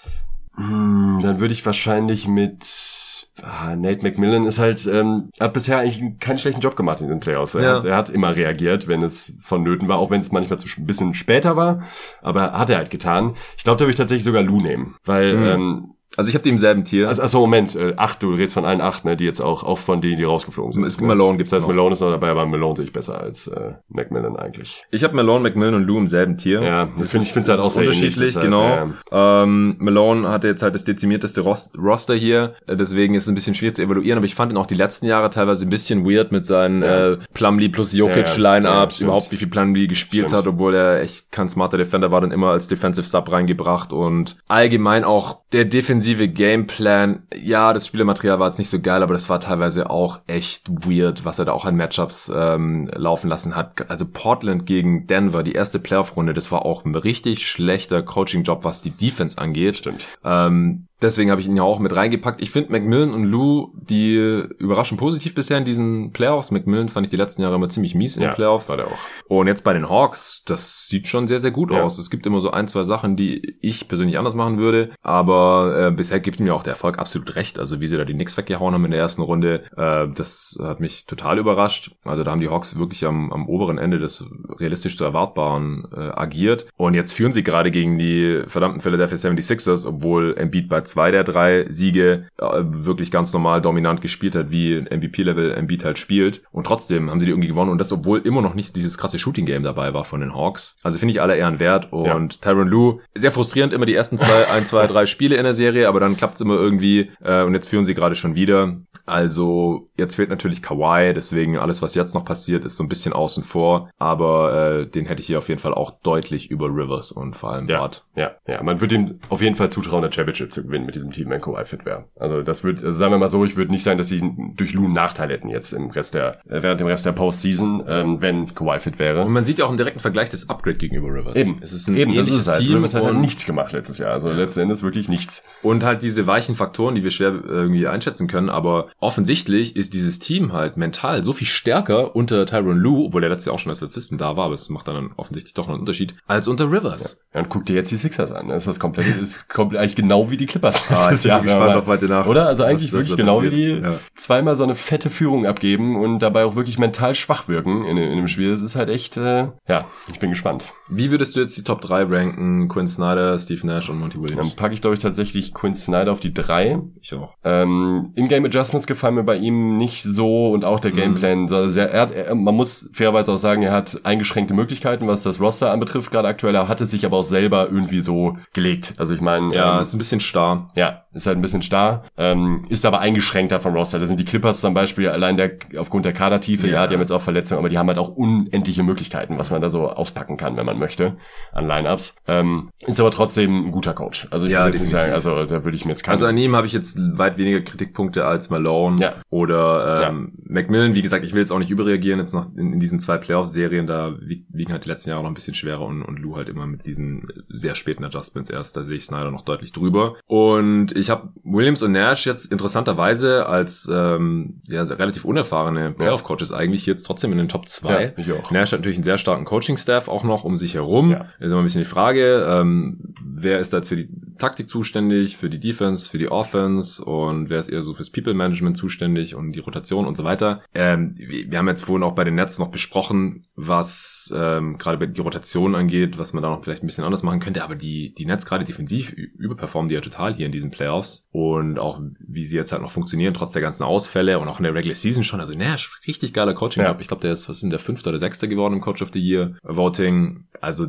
Hm, 0.58 1.20
dann 1.22 1.40
würde 1.40 1.54
ich 1.54 1.64
wahrscheinlich 1.64 2.26
mit 2.26 3.28
ah, 3.42 3.76
Nate 3.76 4.02
McMillan 4.02 4.46
ist 4.46 4.58
halt, 4.58 4.86
ähm, 4.86 5.30
hat 5.38 5.52
bisher 5.52 5.78
eigentlich 5.78 6.18
keinen 6.18 6.38
schlechten 6.38 6.60
Job 6.60 6.74
gemacht 6.74 7.00
in 7.00 7.08
den 7.08 7.20
Playoffs. 7.20 7.54
Er, 7.54 7.62
ja. 7.62 7.76
hat, 7.76 7.84
er 7.84 7.96
hat 7.96 8.10
immer 8.10 8.34
reagiert, 8.34 8.88
wenn 8.88 9.02
es 9.02 9.38
vonnöten 9.40 9.86
war, 9.86 9.98
auch 9.98 10.10
wenn 10.10 10.20
es 10.20 10.32
manchmal 10.32 10.58
zu, 10.58 10.68
ein 10.80 10.86
bisschen 10.86 11.14
später 11.14 11.56
war, 11.56 11.82
aber 12.22 12.52
hat 12.52 12.70
er 12.70 12.78
halt 12.78 12.90
getan. 12.90 13.36
Ich 13.56 13.64
glaube, 13.64 13.78
da 13.78 13.84
würde 13.84 13.92
ich 13.92 13.96
tatsächlich 13.96 14.24
sogar 14.24 14.42
Lou 14.42 14.60
nehmen, 14.60 14.96
weil 15.04 15.36
mhm. 15.36 15.44
ähm, 15.46 15.94
also 16.16 16.30
ich 16.30 16.34
habe 16.34 16.42
die 16.42 16.48
im 16.48 16.58
selben 16.58 16.84
Tier. 16.84 17.08
Also, 17.08 17.22
also 17.22 17.38
Moment, 17.40 17.76
äh, 17.76 17.94
acht, 17.96 18.22
du 18.22 18.32
redest 18.32 18.54
von 18.54 18.64
allen 18.64 18.80
acht, 18.80 19.04
ne, 19.04 19.16
die 19.16 19.24
jetzt 19.24 19.40
auch, 19.40 19.62
auch 19.62 19.78
von 19.78 20.00
denen, 20.00 20.16
die 20.16 20.24
rausgeflogen 20.24 20.72
sind. 20.72 20.84
Es, 20.84 21.00
ne? 21.00 21.06
Malone 21.06 21.36
gibt's 21.36 21.50
Das 21.50 21.58
heißt, 21.58 21.68
noch. 21.68 21.74
Malone 21.74 21.92
ist 21.92 22.00
noch 22.00 22.10
dabei, 22.10 22.30
aber 22.30 22.46
Malone 22.46 22.76
sehe 22.76 22.86
ich 22.86 22.92
besser 22.92 23.20
als 23.20 23.46
äh, 23.46 23.74
Macmillan 23.88 24.36
eigentlich. 24.36 24.84
Ich 24.90 25.04
habe 25.04 25.14
Malone, 25.14 25.42
Macmillan 25.42 25.74
und 25.74 25.84
Lou 25.84 25.98
im 25.98 26.06
selben 26.06 26.36
Tier. 26.36 26.62
Ja, 26.62 26.88
das 26.98 27.10
finde 27.10 27.26
ich 27.26 27.32
finde 27.32 27.50
halt 27.52 27.60
auch 27.60 27.70
sehr 27.70 27.82
unterschiedlich, 27.82 28.34
halt, 28.34 28.44
genau. 28.44 28.64
Ja. 29.12 29.42
Ähm, 29.42 29.76
Malone 29.78 30.28
hatte 30.28 30.48
jetzt 30.48 30.62
halt 30.62 30.74
das 30.74 30.84
dezimierteste 30.84 31.42
Roster 31.42 32.14
hier, 32.14 32.54
äh, 32.66 32.74
deswegen 32.74 33.14
ist 33.14 33.24
es 33.24 33.28
ein 33.28 33.36
bisschen 33.36 33.54
schwierig 33.54 33.76
zu 33.76 33.82
evaluieren, 33.82 34.18
aber 34.18 34.26
ich 34.26 34.34
fand 34.34 34.52
ihn 34.52 34.56
auch 34.56 34.66
die 34.66 34.74
letzten 34.74 35.06
Jahre 35.06 35.30
teilweise 35.30 35.66
ein 35.66 35.70
bisschen 35.70 36.04
weird 36.04 36.32
mit 36.32 36.44
seinen 36.44 36.82
ja. 36.82 37.12
äh, 37.12 37.18
Plumlee 37.32 37.68
plus 37.68 37.92
Jokic 37.92 38.36
ja. 38.38 38.56
Lineups, 38.56 39.00
überhaupt 39.00 39.30
wie 39.30 39.36
viel 39.36 39.48
Plumlee 39.48 39.86
gespielt 39.86 40.30
stimmt. 40.30 40.40
hat, 40.40 40.48
obwohl 40.48 40.74
er 40.74 41.00
echt 41.00 41.30
kein 41.30 41.48
smarter 41.48 41.76
Defender 41.76 42.10
war, 42.10 42.22
dann 42.22 42.32
immer 42.32 42.50
als 42.50 42.66
Defensive 42.66 43.06
Sub 43.06 43.30
reingebracht 43.30 43.92
und 43.92 44.36
allgemein 44.48 45.04
auch 45.04 45.42
der 45.52 45.64
defensive 45.64 45.97
Gameplay 46.28 46.78
Plan, 46.78 47.24
ja, 47.34 47.72
das 47.72 47.88
Spielematerial 47.88 48.38
war 48.38 48.46
jetzt 48.46 48.58
nicht 48.58 48.70
so 48.70 48.80
geil, 48.80 49.02
aber 49.02 49.12
das 49.12 49.28
war 49.28 49.40
teilweise 49.40 49.90
auch 49.90 50.20
echt 50.28 50.68
weird, 50.68 51.24
was 51.24 51.40
er 51.40 51.46
da 51.46 51.52
auch 51.52 51.64
an 51.64 51.76
Matchups 51.76 52.30
ähm, 52.32 52.88
laufen 52.94 53.28
lassen 53.28 53.56
hat. 53.56 53.90
Also 53.90 54.06
Portland 54.06 54.64
gegen 54.64 55.08
Denver, 55.08 55.42
die 55.42 55.54
erste 55.54 55.80
Playoff-Runde, 55.80 56.34
das 56.34 56.52
war 56.52 56.64
auch 56.64 56.84
ein 56.84 56.94
richtig 56.94 57.48
schlechter 57.48 58.02
Coaching-Job, 58.02 58.62
was 58.62 58.80
die 58.80 58.90
Defense 58.90 59.38
angeht. 59.38 59.78
Stimmt. 59.78 60.06
Ähm, 60.24 60.87
Deswegen 61.00 61.30
habe 61.30 61.40
ich 61.40 61.46
ihn 61.46 61.56
ja 61.56 61.62
auch 61.62 61.78
mit 61.78 61.94
reingepackt. 61.94 62.42
Ich 62.42 62.50
finde 62.50 62.72
Macmillan 62.72 63.12
und 63.12 63.24
Lou, 63.24 63.72
die 63.74 64.16
überraschen 64.58 64.98
positiv 64.98 65.34
bisher 65.34 65.56
in 65.56 65.64
diesen 65.64 66.12
Playoffs. 66.12 66.50
Macmillan 66.50 66.88
fand 66.88 67.06
ich 67.06 67.10
die 67.10 67.16
letzten 67.16 67.42
Jahre 67.42 67.54
immer 67.54 67.68
ziemlich 67.68 67.94
mies 67.94 68.16
in 68.16 68.22
ja, 68.22 68.30
den 68.30 68.34
Playoffs. 68.34 68.68
War 68.68 68.78
der 68.78 68.88
auch. 68.88 68.98
Und 69.28 69.46
jetzt 69.46 69.62
bei 69.62 69.72
den 69.72 69.88
Hawks, 69.88 70.42
das 70.44 70.88
sieht 70.88 71.06
schon 71.06 71.28
sehr, 71.28 71.38
sehr 71.38 71.52
gut 71.52 71.70
ja. 71.70 71.82
aus. 71.82 71.98
Es 71.98 72.10
gibt 72.10 72.26
immer 72.26 72.40
so 72.40 72.50
ein, 72.50 72.66
zwei 72.66 72.82
Sachen, 72.82 73.16
die 73.16 73.56
ich 73.60 73.86
persönlich 73.86 74.18
anders 74.18 74.34
machen 74.34 74.58
würde. 74.58 74.90
Aber 75.02 75.86
äh, 75.86 75.90
bisher 75.92 76.18
gibt 76.18 76.40
mir 76.40 76.54
auch 76.54 76.64
der 76.64 76.72
Erfolg 76.72 76.98
absolut 76.98 77.36
recht. 77.36 77.60
Also 77.60 77.80
wie 77.80 77.86
sie 77.86 77.96
da 77.96 78.04
die 78.04 78.14
Knicks 78.14 78.36
weggehauen 78.36 78.74
haben 78.74 78.84
in 78.84 78.90
der 78.90 79.00
ersten 79.00 79.22
Runde, 79.22 79.64
äh, 79.76 80.08
das 80.12 80.58
hat 80.60 80.80
mich 80.80 81.06
total 81.06 81.38
überrascht. 81.38 81.92
Also 82.04 82.24
da 82.24 82.32
haben 82.32 82.40
die 82.40 82.48
Hawks 82.48 82.76
wirklich 82.76 83.06
am, 83.06 83.32
am 83.32 83.48
oberen 83.48 83.78
Ende 83.78 84.00
des 84.00 84.24
realistisch 84.58 84.96
zu 84.96 85.04
erwartbaren 85.04 85.86
äh, 85.94 86.10
agiert. 86.10 86.66
Und 86.76 86.94
jetzt 86.94 87.12
führen 87.12 87.32
sie 87.32 87.44
gerade 87.44 87.70
gegen 87.70 87.98
die 87.98 88.42
verdammten 88.48 88.80
Philadelphia 88.80 89.16
76ers, 89.16 89.86
obwohl 89.86 90.34
Embiid 90.36 90.68
bei 90.68 90.80
zwei 90.88 91.10
der 91.10 91.24
drei 91.24 91.66
Siege 91.68 92.28
äh, 92.38 92.62
wirklich 92.64 93.10
ganz 93.10 93.32
normal 93.32 93.62
dominant 93.62 94.00
gespielt 94.00 94.34
hat, 94.34 94.50
wie 94.50 94.80
MVP-Level 94.80 95.52
Embiid 95.52 95.84
halt 95.84 95.98
spielt. 95.98 96.42
Und 96.50 96.66
trotzdem 96.66 97.10
haben 97.10 97.20
sie 97.20 97.26
die 97.26 97.32
irgendwie 97.32 97.48
gewonnen 97.48 97.70
und 97.70 97.78
das, 97.78 97.92
obwohl 97.92 98.20
immer 98.20 98.42
noch 98.42 98.54
nicht 98.54 98.74
dieses 98.76 98.98
krasse 98.98 99.18
Shooting-Game 99.18 99.62
dabei 99.62 99.94
war 99.94 100.04
von 100.04 100.20
den 100.20 100.34
Hawks. 100.34 100.76
Also 100.82 100.98
finde 100.98 101.12
ich 101.12 101.20
alle 101.20 101.36
Ehren 101.36 101.60
wert 101.60 101.92
und 101.92 102.06
ja. 102.06 102.40
Tyron 102.40 102.68
Lue, 102.68 103.00
sehr 103.14 103.30
frustrierend 103.30 103.72
immer 103.72 103.86
die 103.86 103.94
ersten 103.94 104.18
zwei, 104.18 104.48
ein, 104.48 104.66
zwei, 104.66 104.86
drei 104.86 105.06
Spiele 105.06 105.36
in 105.36 105.44
der 105.44 105.54
Serie, 105.54 105.88
aber 105.88 106.00
dann 106.00 106.16
klappt 106.16 106.36
es 106.36 106.40
immer 106.40 106.54
irgendwie 106.54 107.10
äh, 107.22 107.42
und 107.42 107.54
jetzt 107.54 107.68
führen 107.68 107.84
sie 107.84 107.94
gerade 107.94 108.14
schon 108.14 108.34
wieder. 108.34 108.76
Also 109.06 109.86
jetzt 109.96 110.16
fehlt 110.16 110.28
natürlich 110.28 110.62
Kawhi, 110.62 111.14
deswegen 111.14 111.58
alles, 111.58 111.80
was 111.80 111.94
jetzt 111.94 112.14
noch 112.14 112.24
passiert, 112.24 112.64
ist 112.64 112.76
so 112.76 112.84
ein 112.84 112.88
bisschen 112.88 113.12
außen 113.12 113.42
vor, 113.42 113.90
aber 113.98 114.80
äh, 114.80 114.86
den 114.86 115.06
hätte 115.06 115.20
ich 115.20 115.26
hier 115.26 115.38
auf 115.38 115.48
jeden 115.48 115.60
Fall 115.60 115.72
auch 115.72 115.92
deutlich 116.02 116.50
über 116.50 116.66
Rivers 116.66 117.10
und 117.10 117.34
vor 117.34 117.52
allem 117.52 117.68
ja, 117.68 117.78
Bart. 117.78 118.04
Ja, 118.16 118.32
ja, 118.46 118.62
man 118.62 118.80
würde 118.80 118.94
ihm 118.94 119.18
auf 119.30 119.40
jeden 119.40 119.56
Fall 119.56 119.70
zutrauen, 119.70 120.02
der 120.02 120.12
Championship 120.12 120.52
zu 120.52 120.62
gewinnen 120.62 120.77
mit 120.86 120.94
diesem 120.94 121.10
Team, 121.10 121.30
wenn 121.30 121.40
Kawhi 121.40 121.64
fit 121.64 121.84
wäre. 121.84 122.06
Also 122.18 122.42
das 122.42 122.64
würde, 122.64 122.84
also 122.84 122.98
sagen 122.98 123.12
wir 123.12 123.18
mal 123.18 123.28
so, 123.28 123.44
ich 123.44 123.56
würde 123.56 123.70
nicht 123.70 123.82
sagen, 123.82 123.98
dass 123.98 124.08
sie 124.08 124.22
durch 124.56 124.72
Lou 124.74 124.84
einen 124.84 124.94
Nachteil 124.94 125.30
hätten 125.30 125.48
jetzt 125.48 125.72
im 125.72 125.90
Rest 125.90 126.14
der, 126.14 126.40
äh, 126.48 126.62
während 126.62 126.80
dem 126.80 126.86
Rest 126.86 127.06
der 127.06 127.12
Postseason, 127.12 127.84
ähm, 127.86 128.20
wenn 128.20 128.54
Kawhi 128.54 128.80
fit 128.80 128.98
wäre. 128.98 129.24
Und 129.24 129.32
man 129.32 129.44
sieht 129.44 129.58
ja 129.58 129.64
auch 129.64 129.70
einen 129.70 129.78
direkten 129.78 130.00
Vergleich 130.00 130.28
des 130.28 130.48
Upgrade 130.48 130.76
gegenüber 130.76 131.08
Rivers. 131.08 131.36
Eben, 131.36 131.58
es 131.60 131.72
ist 131.72 131.88
ein 131.88 131.96
Eben, 131.96 132.12
ähnliches 132.12 132.30
das 132.30 132.46
ist 132.46 132.48
halt. 132.48 132.62
Team. 132.62 132.74
Rivers 132.76 132.94
hat 132.94 133.04
halt 133.04 133.16
nichts 133.16 133.46
gemacht 133.46 133.72
letztes 133.72 133.98
Jahr, 133.98 134.12
also 134.12 134.30
ja. 134.30 134.36
letzten 134.36 134.60
Endes 134.60 134.82
wirklich 134.82 135.08
nichts. 135.08 135.44
Und 135.62 135.84
halt 135.84 136.02
diese 136.02 136.26
weichen 136.26 136.54
Faktoren, 136.54 136.94
die 136.94 137.02
wir 137.02 137.10
schwer 137.10 137.32
irgendwie 137.44 137.86
einschätzen 137.86 138.28
können, 138.28 138.48
aber 138.48 138.88
offensichtlich 138.98 139.76
ist 139.76 139.94
dieses 139.94 140.18
Team 140.18 140.52
halt 140.52 140.76
mental 140.76 141.24
so 141.24 141.32
viel 141.32 141.46
stärker 141.46 142.14
unter 142.14 142.46
Tyron 142.46 142.78
Lue, 142.78 143.06
obwohl 143.06 143.22
er 143.22 143.30
letztes 143.30 143.46
Jahr 143.46 143.54
auch 143.54 143.58
schon 143.58 143.70
als 143.70 143.82
Assistant 143.82 144.20
da 144.20 144.36
war, 144.36 144.46
aber 144.46 144.54
es 144.54 144.68
macht 144.68 144.88
dann 144.88 145.10
offensichtlich 145.16 145.54
doch 145.54 145.66
noch 145.66 145.74
einen 145.74 145.80
Unterschied, 145.80 146.14
als 146.26 146.48
unter 146.48 146.70
Rivers. 146.70 147.20
Ja, 147.34 147.40
und 147.40 147.48
guck 147.48 147.66
dir 147.66 147.74
jetzt 147.74 147.90
die 147.90 147.96
Sixers 147.96 148.32
an. 148.32 148.48
Das 148.48 148.62
ist 148.62 148.68
das 148.68 148.80
komplett, 148.80 149.16
ist 149.20 149.48
komplett 149.48 149.80
eigentlich 149.80 149.96
genau 149.96 150.30
wie 150.30 150.36
die 150.36 150.46
Clippers. 150.46 150.67
Ah, 150.90 151.12
ich 151.12 151.22
bin 151.22 151.42
gespannt 151.42 151.76
auf 151.76 151.86
heute 151.86 152.06
nach. 152.06 152.26
Oder? 152.26 152.46
Also 152.46 152.64
eigentlich 152.64 152.92
wirklich 152.92 153.16
genau 153.16 153.42
wie 153.42 153.50
die 153.50 153.80
ja. 153.82 153.98
zweimal 154.16 154.56
so 154.56 154.64
eine 154.64 154.74
fette 154.74 155.10
Führung 155.10 155.46
abgeben 155.46 155.96
und 155.96 156.20
dabei 156.20 156.44
auch 156.44 156.56
wirklich 156.56 156.78
mental 156.78 157.14
schwach 157.14 157.48
wirken 157.48 157.84
in, 157.84 157.96
in 157.96 158.16
dem 158.16 158.28
Spiel. 158.28 158.50
Das 158.50 158.62
ist 158.62 158.76
halt 158.76 158.88
echt, 158.88 159.16
äh, 159.16 159.48
ja, 159.68 159.86
ich 160.10 160.18
bin 160.18 160.30
gespannt. 160.30 160.72
Wie 160.88 161.10
würdest 161.10 161.36
du 161.36 161.40
jetzt 161.40 161.56
die 161.56 161.64
Top 161.64 161.80
3 161.80 162.04
ranken? 162.04 162.68
Quinn 162.68 162.88
Snyder, 162.88 163.38
Steve 163.38 163.66
Nash 163.66 163.90
und 163.90 163.98
Monty 163.98 164.20
Williams? 164.20 164.48
Dann 164.48 164.56
packe 164.56 164.74
ich, 164.74 164.80
glaube 164.80 164.94
ich, 164.94 165.00
tatsächlich 165.00 165.52
Quinn 165.54 165.74
Snyder 165.74 166.12
auf 166.12 166.20
die 166.20 166.32
3. 166.32 166.80
Ich 167.00 167.14
auch. 167.14 167.34
Ähm, 167.44 168.12
In-Game 168.14 168.44
Adjustments 168.44 168.86
gefallen 168.86 169.14
mir 169.14 169.24
bei 169.24 169.36
ihm 169.36 169.76
nicht 169.76 170.02
so 170.02 170.50
und 170.50 170.64
auch 170.64 170.80
der 170.80 170.92
mhm. 170.92 170.96
Gameplan. 170.96 171.38
Mhm. 171.42 171.52
Also 171.52 171.80
er 171.80 172.00
hat, 172.00 172.12
er, 172.12 172.34
man 172.34 172.54
muss 172.54 172.88
fairerweise 172.92 173.32
auch 173.32 173.38
sagen, 173.38 173.62
er 173.62 173.72
hat 173.72 174.00
eingeschränkte 174.04 174.54
Möglichkeiten, 174.54 175.06
was 175.06 175.22
das 175.22 175.40
Roster 175.40 175.70
anbetrifft, 175.70 176.10
gerade 176.10 176.28
aktuell. 176.28 176.54
Er 176.54 176.68
hatte 176.68 176.86
sich 176.86 177.04
aber 177.04 177.18
auch 177.18 177.24
selber 177.24 177.68
irgendwie 177.70 178.00
so 178.00 178.36
gelegt. 178.52 178.94
Also 178.96 179.14
ich 179.14 179.20
meine. 179.20 179.54
Ja, 179.54 179.76
ähm, 179.76 179.82
ist 179.82 179.94
ein 179.94 179.98
bisschen 179.98 180.20
starr. 180.20 180.57
Ja, 180.74 181.04
ist 181.12 181.26
halt 181.26 181.38
ein 181.38 181.42
bisschen 181.42 181.62
starr. 181.62 182.04
Ähm, 182.16 182.66
ist 182.68 182.86
aber 182.86 183.00
eingeschränkter 183.00 183.60
vom 183.60 183.74
Roster. 183.74 183.98
Da 183.98 184.06
sind 184.06 184.20
die 184.20 184.24
Clippers 184.24 184.60
zum 184.60 184.74
Beispiel 184.74 185.08
allein 185.08 185.36
der, 185.36 185.52
aufgrund 185.76 186.04
der 186.04 186.12
Kadertiefe, 186.12 186.66
ja. 186.68 186.74
ja, 186.74 186.86
die 186.86 186.94
haben 186.94 187.00
jetzt 187.00 187.10
auch 187.10 187.20
Verletzungen, 187.20 187.58
aber 187.58 187.68
die 187.68 187.78
haben 187.78 187.88
halt 187.88 187.98
auch 187.98 188.10
unendliche 188.10 188.82
Möglichkeiten, 188.82 189.38
was 189.38 189.50
man 189.50 189.60
da 189.60 189.70
so 189.70 189.88
auspacken 189.88 190.36
kann, 190.36 190.56
wenn 190.56 190.66
man 190.66 190.78
möchte 190.78 191.16
an 191.52 191.66
Lineups. 191.66 192.16
Ähm, 192.26 192.70
ist 192.86 193.00
aber 193.00 193.10
trotzdem 193.10 193.68
ein 193.68 193.70
guter 193.72 193.94
Coach. 193.94 194.28
Also 194.30 194.46
ich 194.46 194.52
ja, 194.52 194.64
würde 194.64 194.78
nicht 194.78 194.90
sagen, 194.90 195.12
also 195.12 195.44
da 195.44 195.64
würde 195.64 195.76
ich 195.76 195.84
mir 195.84 195.90
jetzt 195.90 196.02
keine. 196.02 196.14
Also 196.14 196.26
an 196.26 196.36
ihm 196.36 196.54
habe 196.54 196.66
ich 196.66 196.72
jetzt 196.72 196.98
weit 197.18 197.38
weniger 197.38 197.60
Kritikpunkte 197.60 198.24
als 198.24 198.50
Malone 198.50 199.00
ja. 199.00 199.14
oder 199.30 200.08
ähm, 200.08 200.32
ja. 200.36 200.52
Macmillan. 200.54 200.94
Wie 200.94 201.02
gesagt, 201.02 201.24
ich 201.24 201.32
will 201.32 201.40
jetzt 201.40 201.50
auch 201.50 201.58
nicht 201.58 201.70
überreagieren 201.70 202.18
jetzt 202.18 202.34
noch 202.34 202.46
in, 202.56 202.74
in 202.74 202.80
diesen 202.80 203.00
zwei 203.00 203.18
Playoff-Serien. 203.18 203.86
Da 203.86 204.14
wiegen 204.20 204.72
halt 204.72 204.84
die 204.84 204.88
letzten 204.88 205.10
Jahre 205.10 205.22
noch 205.22 205.30
ein 205.30 205.34
bisschen 205.34 205.54
schwerer 205.54 205.82
und, 205.82 206.02
und 206.02 206.18
Lou 206.18 206.36
halt 206.36 206.48
immer 206.48 206.66
mit 206.66 206.86
diesen 206.86 207.28
sehr 207.48 207.74
späten 207.74 208.04
Adjustments 208.04 208.50
erst. 208.50 208.76
Da 208.76 208.84
sehe 208.84 208.96
ich 208.96 209.04
Snyder 209.04 209.30
noch 209.30 209.42
deutlich 209.42 209.72
drüber. 209.72 210.16
Und 210.26 210.47
Und 210.48 210.96
ich 210.96 211.10
habe 211.10 211.28
Williams 211.44 211.82
und 211.82 211.92
Nash 211.92 212.26
jetzt 212.26 212.50
interessanterweise 212.50 213.46
als 213.46 213.90
ähm, 213.92 214.62
ja, 214.66 214.82
relativ 214.82 215.24
unerfahrene 215.24 215.92
Playoff-Coaches 215.92 216.52
eigentlich 216.52 216.86
jetzt 216.86 217.02
trotzdem 217.04 217.32
in 217.32 217.38
den 217.38 217.48
Top 217.48 217.68
2. 217.68 218.14
Ja. 218.16 218.36
Nash 218.50 218.72
hat 218.72 218.80
natürlich 218.80 218.96
einen 218.96 219.04
sehr 219.04 219.18
starken 219.18 219.44
Coaching-Staff 219.44 220.08
auch 220.08 220.24
noch 220.24 220.44
um 220.44 220.56
sich 220.56 220.74
herum. 220.74 221.10
Ja. 221.10 221.26
Ist 221.38 221.50
immer 221.50 221.58
ein 221.58 221.64
bisschen 221.64 221.82
die 221.82 221.88
Frage, 221.88 222.46
ähm, 222.48 223.14
wer 223.22 223.58
ist 223.58 223.72
da 223.72 223.78
jetzt 223.78 223.88
für 223.88 223.96
die 223.96 224.08
Taktik 224.38 224.68
zuständig, 224.70 225.36
für 225.36 225.50
die 225.50 225.60
Defense, 225.60 226.08
für 226.08 226.18
die 226.18 226.30
Offense 226.30 227.04
und 227.04 227.50
wer 227.50 227.58
ist 227.58 227.68
eher 227.68 227.82
so 227.82 227.92
fürs 227.92 228.10
People-Management 228.10 228.76
zuständig 228.76 229.34
und 229.34 229.52
die 229.52 229.60
Rotation 229.60 230.06
und 230.06 230.16
so 230.16 230.24
weiter. 230.24 230.62
Ähm, 230.74 231.14
wir 231.16 231.58
haben 231.58 231.68
jetzt 231.68 231.84
vorhin 231.84 232.04
auch 232.04 232.14
bei 232.14 232.24
den 232.24 232.36
Nets 232.36 232.58
noch 232.58 232.68
besprochen, 232.68 233.42
was 233.56 234.32
ähm, 234.34 234.78
gerade 234.78 235.08
die 235.08 235.20
Rotation 235.20 235.74
angeht, 235.74 236.18
was 236.18 236.32
man 236.32 236.42
da 236.42 236.50
noch 236.50 236.62
vielleicht 236.62 236.82
ein 236.82 236.86
bisschen 236.86 237.04
anders 237.04 237.22
machen 237.22 237.40
könnte, 237.40 237.64
aber 237.64 237.74
die, 237.74 238.14
die 238.14 238.26
Nets 238.26 238.46
gerade 238.46 238.64
defensiv 238.64 239.12
überperformen 239.12 239.88
die 239.88 239.96
ja 239.96 240.00
total 240.00 240.37
hier 240.38 240.46
in 240.46 240.52
diesen 240.52 240.70
Playoffs 240.70 241.26
und 241.30 241.78
auch 241.78 242.00
wie 242.18 242.44
sie 242.44 242.56
jetzt 242.56 242.72
halt 242.72 242.82
noch 242.82 242.90
funktionieren, 242.90 243.34
trotz 243.34 243.52
der 243.52 243.62
ganzen 243.62 243.84
Ausfälle 243.84 244.38
und 244.38 244.48
auch 244.48 244.58
in 244.58 244.64
der 244.64 244.74
Regular 244.74 244.94
Season 244.94 245.22
schon. 245.22 245.40
Also, 245.40 245.52
naja, 245.52 245.76
richtig 246.06 246.32
geiler 246.32 246.54
Coaching-Job. 246.54 246.96
Ja. 246.96 247.00
Ich 247.00 247.08
glaube, 247.08 247.20
der 247.20 247.32
ist, 247.32 247.48
was 247.48 247.60
sind 247.60 247.70
der 247.70 247.78
fünfte 247.78 248.08
oder 248.08 248.18
sechste 248.18 248.48
geworden 248.48 248.74
im 248.74 248.80
Coach 248.80 249.02
of 249.02 249.10
the 249.12 249.20
Year 249.20 249.56
Voting. 249.62 250.44
Also, 250.60 250.86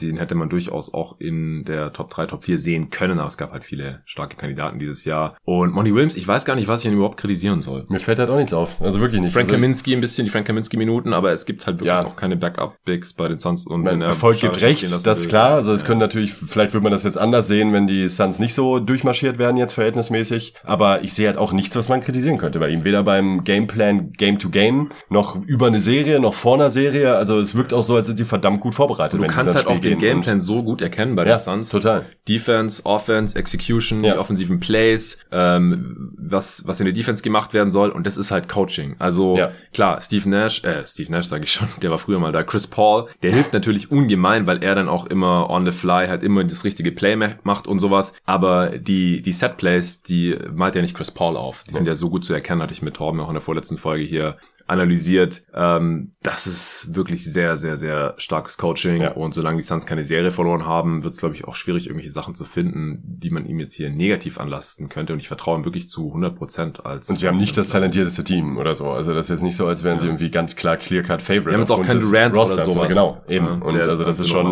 den 0.00 0.16
hätte 0.16 0.34
man 0.34 0.48
durchaus 0.48 0.94
auch 0.94 1.20
in 1.20 1.64
der 1.64 1.92
Top 1.92 2.10
3, 2.10 2.26
Top 2.26 2.44
4 2.44 2.58
sehen 2.58 2.90
können, 2.90 3.18
aber 3.18 3.28
es 3.28 3.36
gab 3.36 3.52
halt 3.52 3.64
viele 3.64 4.02
starke 4.04 4.36
Kandidaten 4.36 4.78
dieses 4.78 5.04
Jahr. 5.04 5.36
Und 5.44 5.72
Monty 5.72 5.94
Williams, 5.94 6.16
ich 6.16 6.26
weiß 6.26 6.44
gar 6.44 6.56
nicht, 6.56 6.68
was 6.68 6.84
ich 6.84 6.90
ihn 6.90 6.96
überhaupt 6.96 7.18
kritisieren 7.18 7.60
soll. 7.60 7.86
Mir 7.88 8.00
fällt 8.00 8.18
halt 8.18 8.30
auch 8.30 8.36
nichts 8.36 8.52
auf. 8.52 8.80
Also 8.80 9.00
wirklich 9.00 9.20
nicht. 9.20 9.32
Frank 9.32 9.48
also, 9.48 9.54
Kaminski, 9.54 9.94
ein 9.94 10.00
bisschen 10.00 10.24
die 10.24 10.30
Frank 10.30 10.46
Kaminski-Minuten, 10.46 11.12
aber 11.12 11.32
es 11.32 11.44
gibt 11.44 11.66
halt 11.66 11.76
wirklich 11.76 11.88
ja. 11.88 12.04
auch 12.04 12.16
keine 12.16 12.36
Backup-Bigs 12.36 13.12
bei 13.12 13.28
den 13.28 13.38
Suns. 13.38 13.66
Und 13.66 13.84
wenn 13.84 14.00
Erfolg 14.00 14.40
gibt 14.40 14.60
rechts, 14.62 15.02
das 15.02 15.18
ist 15.18 15.28
klar. 15.28 15.54
Also 15.54 15.72
es 15.72 15.82
ja. 15.82 15.86
können 15.86 16.00
natürlich, 16.00 16.32
vielleicht 16.32 16.72
würde 16.72 16.84
man 16.84 16.92
das 16.92 17.04
jetzt 17.04 17.18
anders 17.18 17.48
sehen, 17.48 17.72
wenn 17.72 17.86
die 17.86 18.08
Suns 18.08 18.38
nicht 18.38 18.54
so 18.54 18.79
durchmarschiert 18.80 19.38
werden 19.38 19.56
jetzt 19.56 19.74
verhältnismäßig. 19.74 20.54
Aber 20.64 21.02
ich 21.02 21.14
sehe 21.14 21.28
halt 21.28 21.38
auch 21.38 21.52
nichts, 21.52 21.76
was 21.76 21.88
man 21.88 22.00
kritisieren 22.00 22.38
könnte 22.38 22.58
bei 22.58 22.68
ihm. 22.68 22.84
Weder 22.84 23.02
beim 23.02 23.44
Gameplan 23.44 24.12
Game 24.12 24.38
to 24.38 24.50
Game, 24.50 24.90
noch 25.08 25.36
über 25.46 25.66
eine 25.66 25.80
Serie, 25.80 26.20
noch 26.20 26.34
vor 26.34 26.54
einer 26.54 26.70
Serie. 26.70 27.14
Also 27.16 27.38
es 27.38 27.54
wirkt 27.54 27.72
auch 27.72 27.82
so, 27.82 27.96
als 27.96 28.06
sind 28.06 28.18
die 28.18 28.24
verdammt 28.24 28.60
gut 28.60 28.74
vorbereitet. 28.74 29.20
Und 29.20 29.26
du 29.26 29.32
kannst 29.32 29.54
halt 29.54 29.64
Spiel 29.64 29.76
auch 29.76 29.80
den 29.80 29.98
Gameplan 29.98 30.40
so 30.40 30.62
gut 30.62 30.82
erkennen 30.82 31.14
bei 31.14 31.26
ja, 31.26 31.36
den 31.36 31.40
Suns. 31.40 31.68
total. 31.68 32.06
Defense, 32.28 32.84
Offense, 32.84 33.38
Execution, 33.38 34.02
ja. 34.04 34.14
die 34.14 34.18
offensiven 34.18 34.60
Plays, 34.60 35.18
ähm, 35.30 36.14
was, 36.18 36.66
was 36.66 36.80
in 36.80 36.86
der 36.86 36.94
Defense 36.94 37.22
gemacht 37.22 37.52
werden 37.54 37.70
soll. 37.70 37.90
Und 37.90 38.06
das 38.06 38.16
ist 38.16 38.30
halt 38.30 38.48
Coaching. 38.48 38.96
Also 38.98 39.36
ja. 39.36 39.52
klar, 39.72 40.00
Steve 40.00 40.28
Nash, 40.28 40.64
äh, 40.64 40.84
Steve 40.86 41.10
Nash 41.10 41.26
sage 41.26 41.44
ich 41.44 41.52
schon, 41.52 41.68
der 41.82 41.90
war 41.90 41.98
früher 41.98 42.18
mal 42.18 42.32
da. 42.32 42.42
Chris 42.42 42.66
Paul, 42.66 43.08
der 43.22 43.32
hilft 43.32 43.52
natürlich 43.52 43.90
ungemein, 43.90 44.46
weil 44.46 44.62
er 44.62 44.74
dann 44.74 44.88
auch 44.88 45.06
immer 45.06 45.50
on 45.50 45.64
the 45.64 45.72
fly 45.72 46.06
halt 46.06 46.22
immer 46.22 46.44
das 46.44 46.64
richtige 46.64 46.92
Play 46.92 47.10
macht 47.42 47.66
und 47.66 47.78
sowas. 47.78 48.12
Aber 48.24 48.69
die, 48.78 49.22
die 49.22 49.32
Set 49.32 49.56
Plays, 49.56 50.02
die 50.02 50.38
malt 50.52 50.74
ja 50.74 50.82
nicht 50.82 50.96
Chris 50.96 51.10
Paul 51.10 51.36
auf. 51.36 51.64
Die 51.64 51.74
sind 51.74 51.86
ja 51.86 51.94
so 51.94 52.10
gut 52.10 52.24
zu 52.24 52.32
erkennen, 52.32 52.62
hatte 52.62 52.72
ich 52.72 52.82
mit 52.82 52.94
Torben 52.94 53.20
auch 53.20 53.28
in 53.28 53.34
der 53.34 53.42
vorletzten 53.42 53.78
Folge 53.78 54.04
hier 54.04 54.36
analysiert. 54.70 55.42
Ähm, 55.52 56.12
das 56.22 56.46
ist 56.46 56.94
wirklich 56.94 57.24
sehr, 57.24 57.56
sehr, 57.56 57.76
sehr 57.76 58.14
starkes 58.18 58.56
Coaching. 58.56 59.02
Ja. 59.02 59.12
Und 59.12 59.34
solange 59.34 59.56
die 59.56 59.64
Suns 59.64 59.84
keine 59.84 60.04
Serie 60.04 60.30
verloren 60.30 60.64
haben, 60.64 61.02
wird 61.02 61.12
es, 61.12 61.18
glaube 61.18 61.34
ich, 61.34 61.44
auch 61.44 61.56
schwierig, 61.56 61.86
irgendwelche 61.86 62.12
Sachen 62.12 62.36
zu 62.36 62.44
finden, 62.44 63.02
die 63.04 63.30
man 63.30 63.46
ihm 63.46 63.58
jetzt 63.58 63.74
hier 63.74 63.90
negativ 63.90 64.38
anlasten 64.38 64.88
könnte. 64.88 65.12
Und 65.12 65.18
ich 65.18 65.28
vertraue 65.28 65.58
ihm 65.58 65.64
wirklich 65.64 65.88
zu 65.88 66.06
100 66.08 66.36
Prozent 66.36 66.86
als... 66.86 67.10
Und 67.10 67.16
sie 67.16 67.26
haben 67.26 67.38
nicht 67.38 67.56
das 67.56 67.68
talentierteste 67.68 68.22
Team 68.22 68.58
oder 68.58 68.76
so. 68.76 68.90
Also 68.90 69.12
das 69.12 69.26
ist 69.26 69.30
jetzt 69.30 69.42
nicht 69.42 69.56
so, 69.56 69.66
als 69.66 69.82
wären 69.82 69.96
ja. 69.96 70.02
sie 70.02 70.06
irgendwie 70.06 70.30
ganz 70.30 70.54
klar 70.54 70.76
Clear-Cut-Favorite. 70.76 71.46
Wir 71.46 71.54
haben 71.54 71.60
jetzt 71.60 71.72
auch 71.72 71.82
keinen 71.82 72.00
Durant 72.00 72.36
oder 72.36 72.64
sowas. 72.64 72.88
Genau, 72.88 73.22
eben. 73.28 73.46
Ja, 73.46 73.52
und 73.54 73.76
also 73.76 74.04
das 74.04 74.20
ist 74.20 74.28
schon 74.28 74.46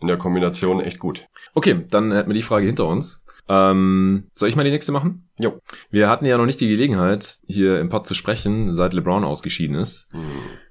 in 0.00 0.08
der 0.08 0.18
Kombination 0.18 0.80
echt 0.80 0.98
gut. 0.98 1.28
Okay, 1.54 1.84
dann 1.90 2.10
hätten 2.10 2.28
wir 2.28 2.34
die 2.34 2.42
Frage 2.42 2.66
hinter 2.66 2.88
uns. 2.88 3.23
Ähm, 3.48 4.30
soll 4.34 4.48
ich 4.48 4.56
mal 4.56 4.64
die 4.64 4.70
nächste 4.70 4.92
machen? 4.92 5.28
Jo. 5.38 5.60
Wir 5.90 6.08
hatten 6.08 6.26
ja 6.26 6.38
noch 6.38 6.46
nicht 6.46 6.60
die 6.60 6.68
Gelegenheit, 6.68 7.38
hier 7.46 7.80
im 7.80 7.88
Pod 7.88 8.06
zu 8.06 8.14
sprechen, 8.14 8.72
seit 8.72 8.92
LeBron 8.92 9.24
ausgeschieden 9.24 9.76
ist. 9.76 10.08
Hm. 10.12 10.22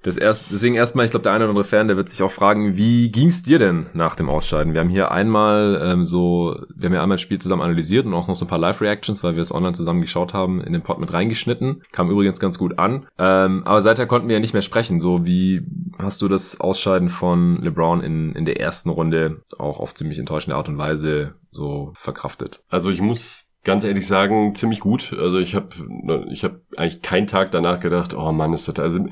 Das 0.02 0.16
erst, 0.16 0.46
deswegen 0.50 0.74
erstmal, 0.74 1.04
ich 1.04 1.10
glaube, 1.10 1.22
der 1.22 1.32
eine 1.32 1.44
oder 1.44 1.50
andere 1.50 1.64
Fan, 1.64 1.86
der 1.86 1.98
wird 1.98 2.08
sich 2.08 2.22
auch 2.22 2.30
fragen, 2.30 2.76
wie 2.76 3.10
ging's 3.10 3.42
dir 3.42 3.58
denn 3.58 3.86
nach 3.92 4.16
dem 4.16 4.30
Ausscheiden? 4.30 4.72
Wir 4.72 4.80
haben 4.80 4.88
hier 4.88 5.10
einmal 5.10 5.80
ähm, 5.84 6.02
so, 6.02 6.58
wir 6.74 6.86
haben 6.86 6.94
ja 6.94 7.02
einmal 7.02 7.16
ein 7.16 7.20
Spiel 7.20 7.40
zusammen 7.40 7.60
analysiert 7.60 8.06
und 8.06 8.14
auch 8.14 8.26
noch 8.26 8.36
so 8.36 8.46
ein 8.46 8.48
paar 8.48 8.58
Live-Reactions, 8.58 9.22
weil 9.22 9.34
wir 9.34 9.42
es 9.42 9.52
online 9.52 9.74
zusammen 9.74 10.00
geschaut 10.00 10.32
haben, 10.32 10.62
in 10.62 10.72
den 10.72 10.82
Pod 10.82 10.98
mit 10.98 11.12
reingeschnitten. 11.12 11.82
Kam 11.92 12.10
übrigens 12.10 12.40
ganz 12.40 12.58
gut 12.58 12.78
an. 12.78 13.06
Ähm, 13.18 13.62
aber 13.64 13.82
seither 13.82 14.06
konnten 14.06 14.28
wir 14.28 14.34
ja 14.34 14.40
nicht 14.40 14.54
mehr 14.54 14.62
sprechen. 14.62 15.00
So, 15.00 15.26
wie 15.26 15.62
hast 15.98 16.22
du 16.22 16.28
das 16.28 16.58
Ausscheiden 16.60 17.10
von 17.10 17.60
LeBron 17.62 18.02
in, 18.02 18.34
in 18.34 18.46
der 18.46 18.60
ersten 18.60 18.88
Runde 18.88 19.42
auch 19.58 19.78
auf 19.78 19.94
ziemlich 19.94 20.18
enttäuschende 20.18 20.56
Art 20.56 20.68
und 20.68 20.78
Weise 20.78 21.34
so 21.50 21.92
verkraftet? 21.94 22.60
Also 22.68 22.90
ich 22.90 23.00
muss 23.00 23.50
ganz 23.64 23.82
ehrlich 23.82 24.06
sagen, 24.06 24.54
ziemlich 24.54 24.80
gut. 24.80 25.14
Also 25.18 25.38
ich 25.38 25.54
habe 25.54 25.68
ich 26.30 26.44
hab 26.44 26.60
eigentlich 26.76 27.02
keinen 27.02 27.26
Tag 27.26 27.50
danach 27.50 27.80
gedacht, 27.80 28.14
oh 28.14 28.30
Mann, 28.30 28.52
ist 28.52 28.68
das 28.68 28.78
also 28.78 29.06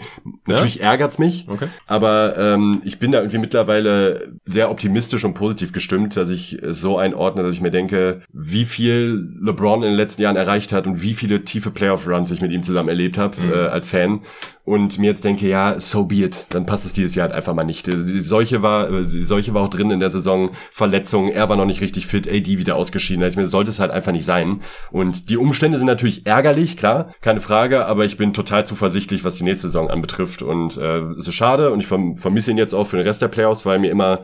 natürlich 0.47 0.77
ja? 0.77 0.91
ärgert's 0.91 1.19
mich, 1.19 1.47
okay. 1.49 1.69
aber 1.87 2.37
ähm, 2.37 2.83
ich 2.85 2.99
bin 2.99 3.13
da 3.13 3.19
irgendwie 3.19 3.39
mittlerweile 3.39 4.35
sehr 4.45 4.71
optimistisch 4.71 5.25
und 5.25 5.35
positiv 5.35 5.73
gestimmt, 5.73 6.17
dass 6.17 6.29
ich 6.29 6.61
so 6.69 6.99
einordne, 6.99 7.43
dass 7.43 7.55
ich 7.55 7.61
mir 7.63 7.71
denke, 7.71 8.23
wie 8.33 8.67
viel 8.67 9.27
LeBron 9.41 9.83
in 9.83 9.91
den 9.91 9.97
letzten 9.97 10.23
Jahren 10.23 10.37
erreicht 10.37 10.73
hat 10.73 10.87
und 10.87 11.01
wie 11.01 11.15
viele 11.15 11.45
tiefe 11.45 11.71
Playoff 11.71 12.07
Runs 12.07 12.31
ich 12.31 12.43
mit 12.43 12.53
ihm 12.53 12.63
zusammen 12.63 12.91
erlebt 12.91 13.17
habe 13.17 13.41
mhm. 13.41 13.53
äh, 13.53 13.57
als 13.67 13.87
Fan 13.87 14.21
und 14.65 14.99
mir 14.99 15.07
jetzt 15.07 15.25
denke, 15.25 15.49
ja, 15.49 15.81
so 15.81 16.05
be 16.05 16.17
it, 16.17 16.47
dann 16.51 16.67
passt 16.67 16.87
es 16.87 16.93
dieses 16.93 17.17
Jahr 17.17 17.29
halt 17.29 17.37
einfach 17.37 17.53
mal 17.53 17.65
nicht. 17.65 17.87
Die 17.89 18.21
Seuche 18.21 18.63
war, 18.63 19.03
die 19.03 19.23
Seuche 19.23 19.55
war 19.55 19.63
auch 19.63 19.69
drin 19.69 19.91
in 19.91 19.99
der 19.99 20.11
Saison, 20.11 20.51
Verletzungen, 20.71 21.33
er 21.33 21.49
war 21.49 21.57
noch 21.57 21.65
nicht 21.65 21.81
richtig 21.81 22.07
fit, 22.07 22.29
AD 22.29 22.59
wieder 22.59 22.77
ausgeschieden. 22.77 23.25
Ich 23.25 23.37
mir, 23.37 23.47
sollte 23.47 23.71
es 23.71 23.81
halt 23.81 23.91
einfach 23.91 24.13
nicht 24.13 24.25
sein. 24.25 24.61
Und 24.93 25.31
die 25.31 25.37
Umstände 25.37 25.79
sind 25.79 25.89
natürlich 25.89 26.27
ärgerlich, 26.27 26.77
klar, 26.77 27.13
keine 27.21 27.41
Frage, 27.41 27.87
aber 27.87 28.05
ich 28.05 28.17
bin 28.17 28.33
total 28.33 28.65
zuversichtlich, 28.65 29.25
was 29.25 29.37
die 29.37 29.45
nächste 29.45 29.67
Saison 29.67 29.91
anbetrifft. 29.91 30.43
Und 30.43 30.77
äh, 30.77 31.01
es 31.19 31.27
ist 31.27 31.35
schade 31.35 31.73
und 31.73 31.81
ich 31.81 31.87
vermisse 31.87 32.53
ihn 32.53 32.59
jetzt 32.59 32.75
auch 32.75 32.87
für 32.87 32.97
den 32.97 33.07
Rest 33.07 33.21
der 33.21 33.29
Playoffs, 33.29 33.67
weil 33.67 33.81
mir 33.81 33.91
immer 33.91 34.21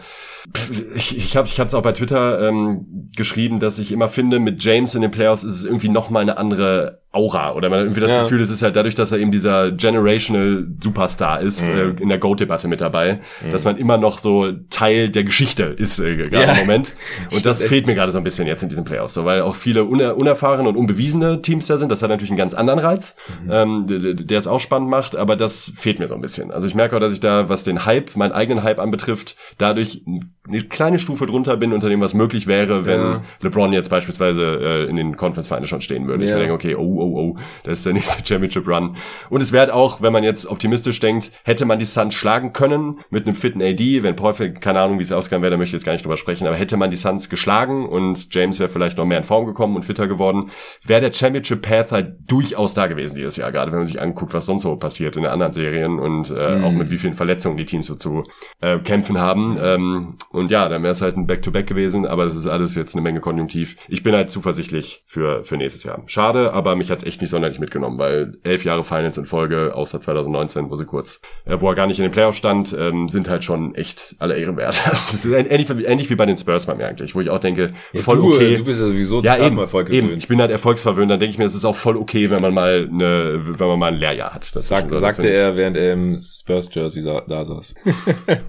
ich, 0.95 1.17
ich 1.17 1.37
habe 1.37 1.47
ich 1.47 1.59
es 1.59 1.75
auch 1.75 1.83
bei 1.83 1.93
Twitter 1.93 2.49
ähm, 2.49 3.11
geschrieben, 3.15 3.61
dass 3.61 3.79
ich 3.79 3.93
immer 3.93 4.09
finde, 4.09 4.39
mit 4.39 4.63
James 4.63 4.95
in 4.95 5.03
den 5.03 5.11
Playoffs 5.11 5.45
ist 5.45 5.57
es 5.57 5.65
irgendwie 5.65 5.89
noch 5.89 6.11
mal 6.11 6.21
eine 6.21 6.39
andere 6.39 7.03
Aura 7.13 7.55
oder 7.55 7.71
man 7.71 7.79
hat 7.79 7.87
irgendwie 7.87 8.01
das 8.01 8.13
ja. 8.13 8.23
Gefühl, 8.23 8.41
es 8.41 8.51
ist 8.51 8.63
halt 8.63 8.77
dadurch, 8.77 8.95
dass 8.95 9.13
er 9.13 9.19
eben 9.19 9.31
dieser 9.31 9.73
generational 9.73 10.67
Superstar 10.79 11.41
ist 11.41 11.63
mhm. 11.63 11.69
äh, 11.69 12.03
in 12.03 12.09
der 12.09 12.19
Goat-Debatte 12.19 12.69
mit 12.69 12.81
dabei, 12.81 13.21
mhm. 13.45 13.51
dass 13.51 13.65
man 13.65 13.79
immer 13.79 13.97
noch 13.97 14.19
so 14.19 14.53
Teil 14.71 15.09
der 15.09 15.25
Geschichte 15.25 15.65
ist 15.65 15.99
äh, 15.99 16.17
gerade 16.17 16.37
ja. 16.37 16.53
im 16.53 16.59
Moment 16.59 16.95
und 17.33 17.47
das 17.47 17.61
fehlt 17.61 17.87
mir 17.87 17.95
gerade 17.95 18.13
so 18.13 18.19
ein 18.19 18.25
bisschen 18.25 18.47
jetzt 18.47 18.63
in 18.63 18.69
diesen 18.69 18.85
Playoffs, 18.85 19.15
so 19.15 19.25
weil 19.25 19.41
auch 19.41 19.55
viele 19.55 19.85
uner 19.85 20.17
unerfahrene 20.17 20.69
und 20.69 20.77
unbewiesene 20.77 21.43
Teams 21.43 21.67
da 21.67 21.79
sind. 21.79 21.91
Das 21.91 22.03
hat 22.03 22.11
natürlich 22.11 22.31
einen 22.31 22.39
ganz 22.39 22.55
anderen 22.55 22.79
Reiz, 22.79 23.17
mhm. 23.45 23.51
ähm, 23.51 24.27
der 24.27 24.39
es 24.39 24.47
auch 24.47 24.61
spannend 24.61 24.91
macht, 24.91 25.17
aber 25.17 25.37
das 25.37 25.73
fehlt 25.77 25.99
mir 25.99 26.09
so 26.09 26.15
ein 26.15 26.21
bisschen. 26.21 26.51
Also 26.51 26.67
ich 26.67 26.75
merke 26.75 26.97
auch, 26.97 27.01
dass 27.01 27.13
ich 27.13 27.21
da, 27.21 27.49
was 27.49 27.65
den 27.65 27.87
Hype, 27.87 28.17
meinen 28.17 28.33
eigenen 28.33 28.63
Hype 28.63 28.79
anbetrifft, 28.79 29.37
dadurch 29.57 30.03
eine 30.47 30.63
kleine 30.63 30.99
Stufe 30.99 31.27
drunter 31.27 31.57
bin 31.57 31.73
unter 31.73 31.89
dem, 31.89 32.01
was 32.01 32.15
möglich 32.15 32.47
wäre, 32.47 32.87
wenn 32.87 33.01
ja. 33.01 33.23
LeBron 33.41 33.73
jetzt 33.73 33.91
beispielsweise 33.91 34.45
äh, 34.61 34.85
in 34.91 34.97
den 34.97 35.17
Conference 35.17 35.49
Finals 35.49 35.69
schon 35.69 35.81
stehen 35.81 36.07
würde. 36.07 36.25
Ich 36.25 36.31
denke, 36.31 36.53
okay, 36.53 36.75
oh, 36.75 36.98
oh, 36.99 37.19
oh, 37.19 37.37
das 37.65 37.79
ist 37.79 37.87
der 37.87 37.93
nächste 37.95 38.27
Championship 38.27 38.67
Run. 38.67 38.97
Und 39.31 39.43
es 39.43 39.53
wäre 39.53 39.67
halt 39.67 39.73
auch, 39.73 40.03
wenn 40.03 40.13
man 40.13 40.25
jetzt 40.25 40.47
optimistisch 40.47 41.01
denkt, 41.01 41.33
hätte 41.45 41.65
man 41.65 41.79
die 41.79 41.85
Suns 41.85 42.15
schlagen 42.15 42.53
können 42.53 43.01
mit 43.11 43.27
einem 43.27 43.37
fitten 43.37 43.63
AD, 43.63 44.03
wenn 44.03 44.17
Paul, 44.17 44.33
keine 44.35 44.81
Ahnung, 44.81 44.99
wie 44.99 45.03
es 45.03 45.13
ausgegangen 45.13 45.43
wäre, 45.43 45.53
da 45.53 45.57
möchte 45.57 45.77
ich 45.77 45.81
jetzt 45.81 45.87
gar 45.87 45.93
nicht 45.93 46.05
drüber 46.05 46.17
sprechen, 46.17 46.47
aber 46.47 46.57
hätte 46.57 46.77
man 46.77 46.91
die 46.91 46.97
Suns 46.97 47.29
geschlagen 47.29 47.87
und 47.87 48.35
James 48.35 48.59
wäre 48.59 48.69
vielleicht 48.69 48.99
noch 48.99 49.05
mehr 49.05 49.19
in 49.19 49.25
Form 49.25 49.47
gekommen 49.47 49.77
und 49.77 49.85
fitter 49.85 50.09
geworden, 50.09 50.51
wäre 50.85 51.01
der 51.01 51.13
Championship 51.13 51.63
Path 51.63 51.93
halt 51.93 52.17
durchaus 52.27 52.75
da 52.75 52.87
gewesen 52.87 53.17
dieses 53.17 53.37
Jahr, 53.37 53.53
gerade 53.53 53.73
wenn 53.73 53.79
man 53.79 53.87
sich 53.87 54.01
anguckt, 54.01 54.35
was 54.35 54.47
sonst 54.47 54.63
so 54.63 54.77
passiert 54.77 55.17
in 55.17 55.23
den 55.23 55.33
anderen 55.33 55.53
Serien 55.53 55.99
und 55.99 56.31
äh, 56.31 56.57
mhm. 56.57 56.65
auch 56.65 56.73
mit 56.73 56.91
wie 56.91 56.99
vielen 56.99 57.15
Verletzungen 57.15 57.57
die 57.57 57.65
Teams 57.65 57.87
so 57.87 57.95
zu 57.95 58.25
äh, 58.61 58.79
kämpfen 58.79 59.19
haben. 59.19 59.59
Ähm, 59.61 60.17
und 60.31 60.51
ja, 60.51 60.69
dann 60.69 60.83
wäre 60.83 60.93
es 60.93 61.03
halt 61.03 61.17
ein 61.17 61.27
Back-to-Back 61.27 61.67
-Back 61.67 61.69
gewesen, 61.69 62.07
aber 62.07 62.25
das 62.25 62.37
ist 62.37 62.47
alles 62.47 62.75
jetzt 62.75 62.95
eine 62.95 63.03
Menge 63.03 63.21
Konjunktiv. 63.21 63.77
Ich 63.89 64.03
bin 64.03 64.15
halt 64.15 64.31
zuversichtlich 64.31 65.03
für, 65.07 65.45
für 65.45 65.57
nächstes 65.57 65.85
Jahr. 65.85 66.03
Schade, 66.07 66.53
aber 66.53 66.77
mich 66.77 66.88
hat's 66.91 67.05
echt 67.05 67.21
nicht 67.21 67.31
sonderlich 67.31 67.59
mitgenommen, 67.59 67.99
weil 67.99 68.39
elf 68.43 68.65
Jahre 68.65 68.85
Finals 68.85 69.19
in 69.19 69.25
Folge, 69.25 69.75
außer 69.75 70.01
2019, 70.01 70.71
wo 70.71 70.77
sie 70.77 70.85
kurz, 70.85 71.21
äh, 71.45 71.57
wo 71.61 71.69
er 71.69 71.75
gar 71.75 71.87
nicht 71.87 71.99
in 71.99 72.05
den 72.05 72.11
Playoffs 72.11 72.39
stand, 72.39 72.77
ähm, 72.79 73.09
sind 73.09 73.29
halt 73.29 73.45
schon 73.45 73.75
echt 73.75 74.17
alle 74.19 74.37
Ehren 74.37 74.57
wert. 74.57 74.83
das 74.85 75.13
ist 75.15 75.27
ähnlich, 75.27 75.71
ähnlich 75.71 76.11
wie 76.11 76.15
bei 76.15 76.27
den 76.27 76.37
Spurs 76.37 76.67
bei 76.67 76.75
mir 76.75 76.87
eigentlich, 76.87 77.15
wo 77.15 77.21
ich 77.21 77.31
auch 77.31 77.41
denke, 77.41 77.73
ja, 77.93 78.01
voll 78.01 78.17
du, 78.17 78.35
okay. 78.35 78.59
Du 78.59 78.65
bist 78.65 78.81
ja 78.81 78.87
sowieso 78.87 79.23
ja, 79.23 79.39
eben, 79.39 79.59
eben. 79.91 80.17
Ich 80.17 80.29
bin 80.29 80.41
halt 80.41 80.51
erfolgsverwöhnt, 80.51 81.11
dann 81.11 81.21
denke 81.21 81.33
ich 81.33 81.39
mir, 81.39 81.45
es 81.45 81.55
ist 81.55 81.65
auch 81.65 81.77
voll 81.77 81.97
okay, 81.97 82.31
wenn 82.31 82.41
man 82.41 82.55
mal 82.55 82.89
eine, 82.91 83.41
wenn 83.59 83.69
man 83.69 83.79
mal 83.79 83.93
ein 83.93 83.99
Lehrjahr 83.99 84.35
hat. 84.35 84.55
Das 84.55 84.67
Sag, 84.67 84.91
sagte 84.91 85.29
er, 85.29 85.57
während 85.57 85.77
er 85.77 85.93
im 85.93 86.17
Spurs 86.17 86.69
Jersey 86.73 87.03
da 87.03 87.45
saß. 87.45 87.75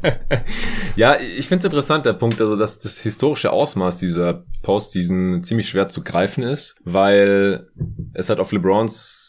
ja, 0.96 1.18
ich 1.20 1.48
finde 1.48 1.60
es 1.60 1.66
interessant, 1.66 2.06
der 2.06 2.14
Punkt, 2.14 2.40
also 2.42 2.56
dass 2.56 2.80
das 2.80 3.02
historische 3.02 3.52
Ausmaß 3.52 4.00
dieser 4.00 4.46
Postseason 4.64 5.44
ziemlich 5.44 5.70
schwer 5.70 5.90
zu 5.90 6.04
greifen 6.04 6.44
ist, 6.44 6.76
weil 6.84 7.68
es 8.14 8.29
halt 8.30 8.40
auf 8.40 8.52
LeBrons 8.52 9.29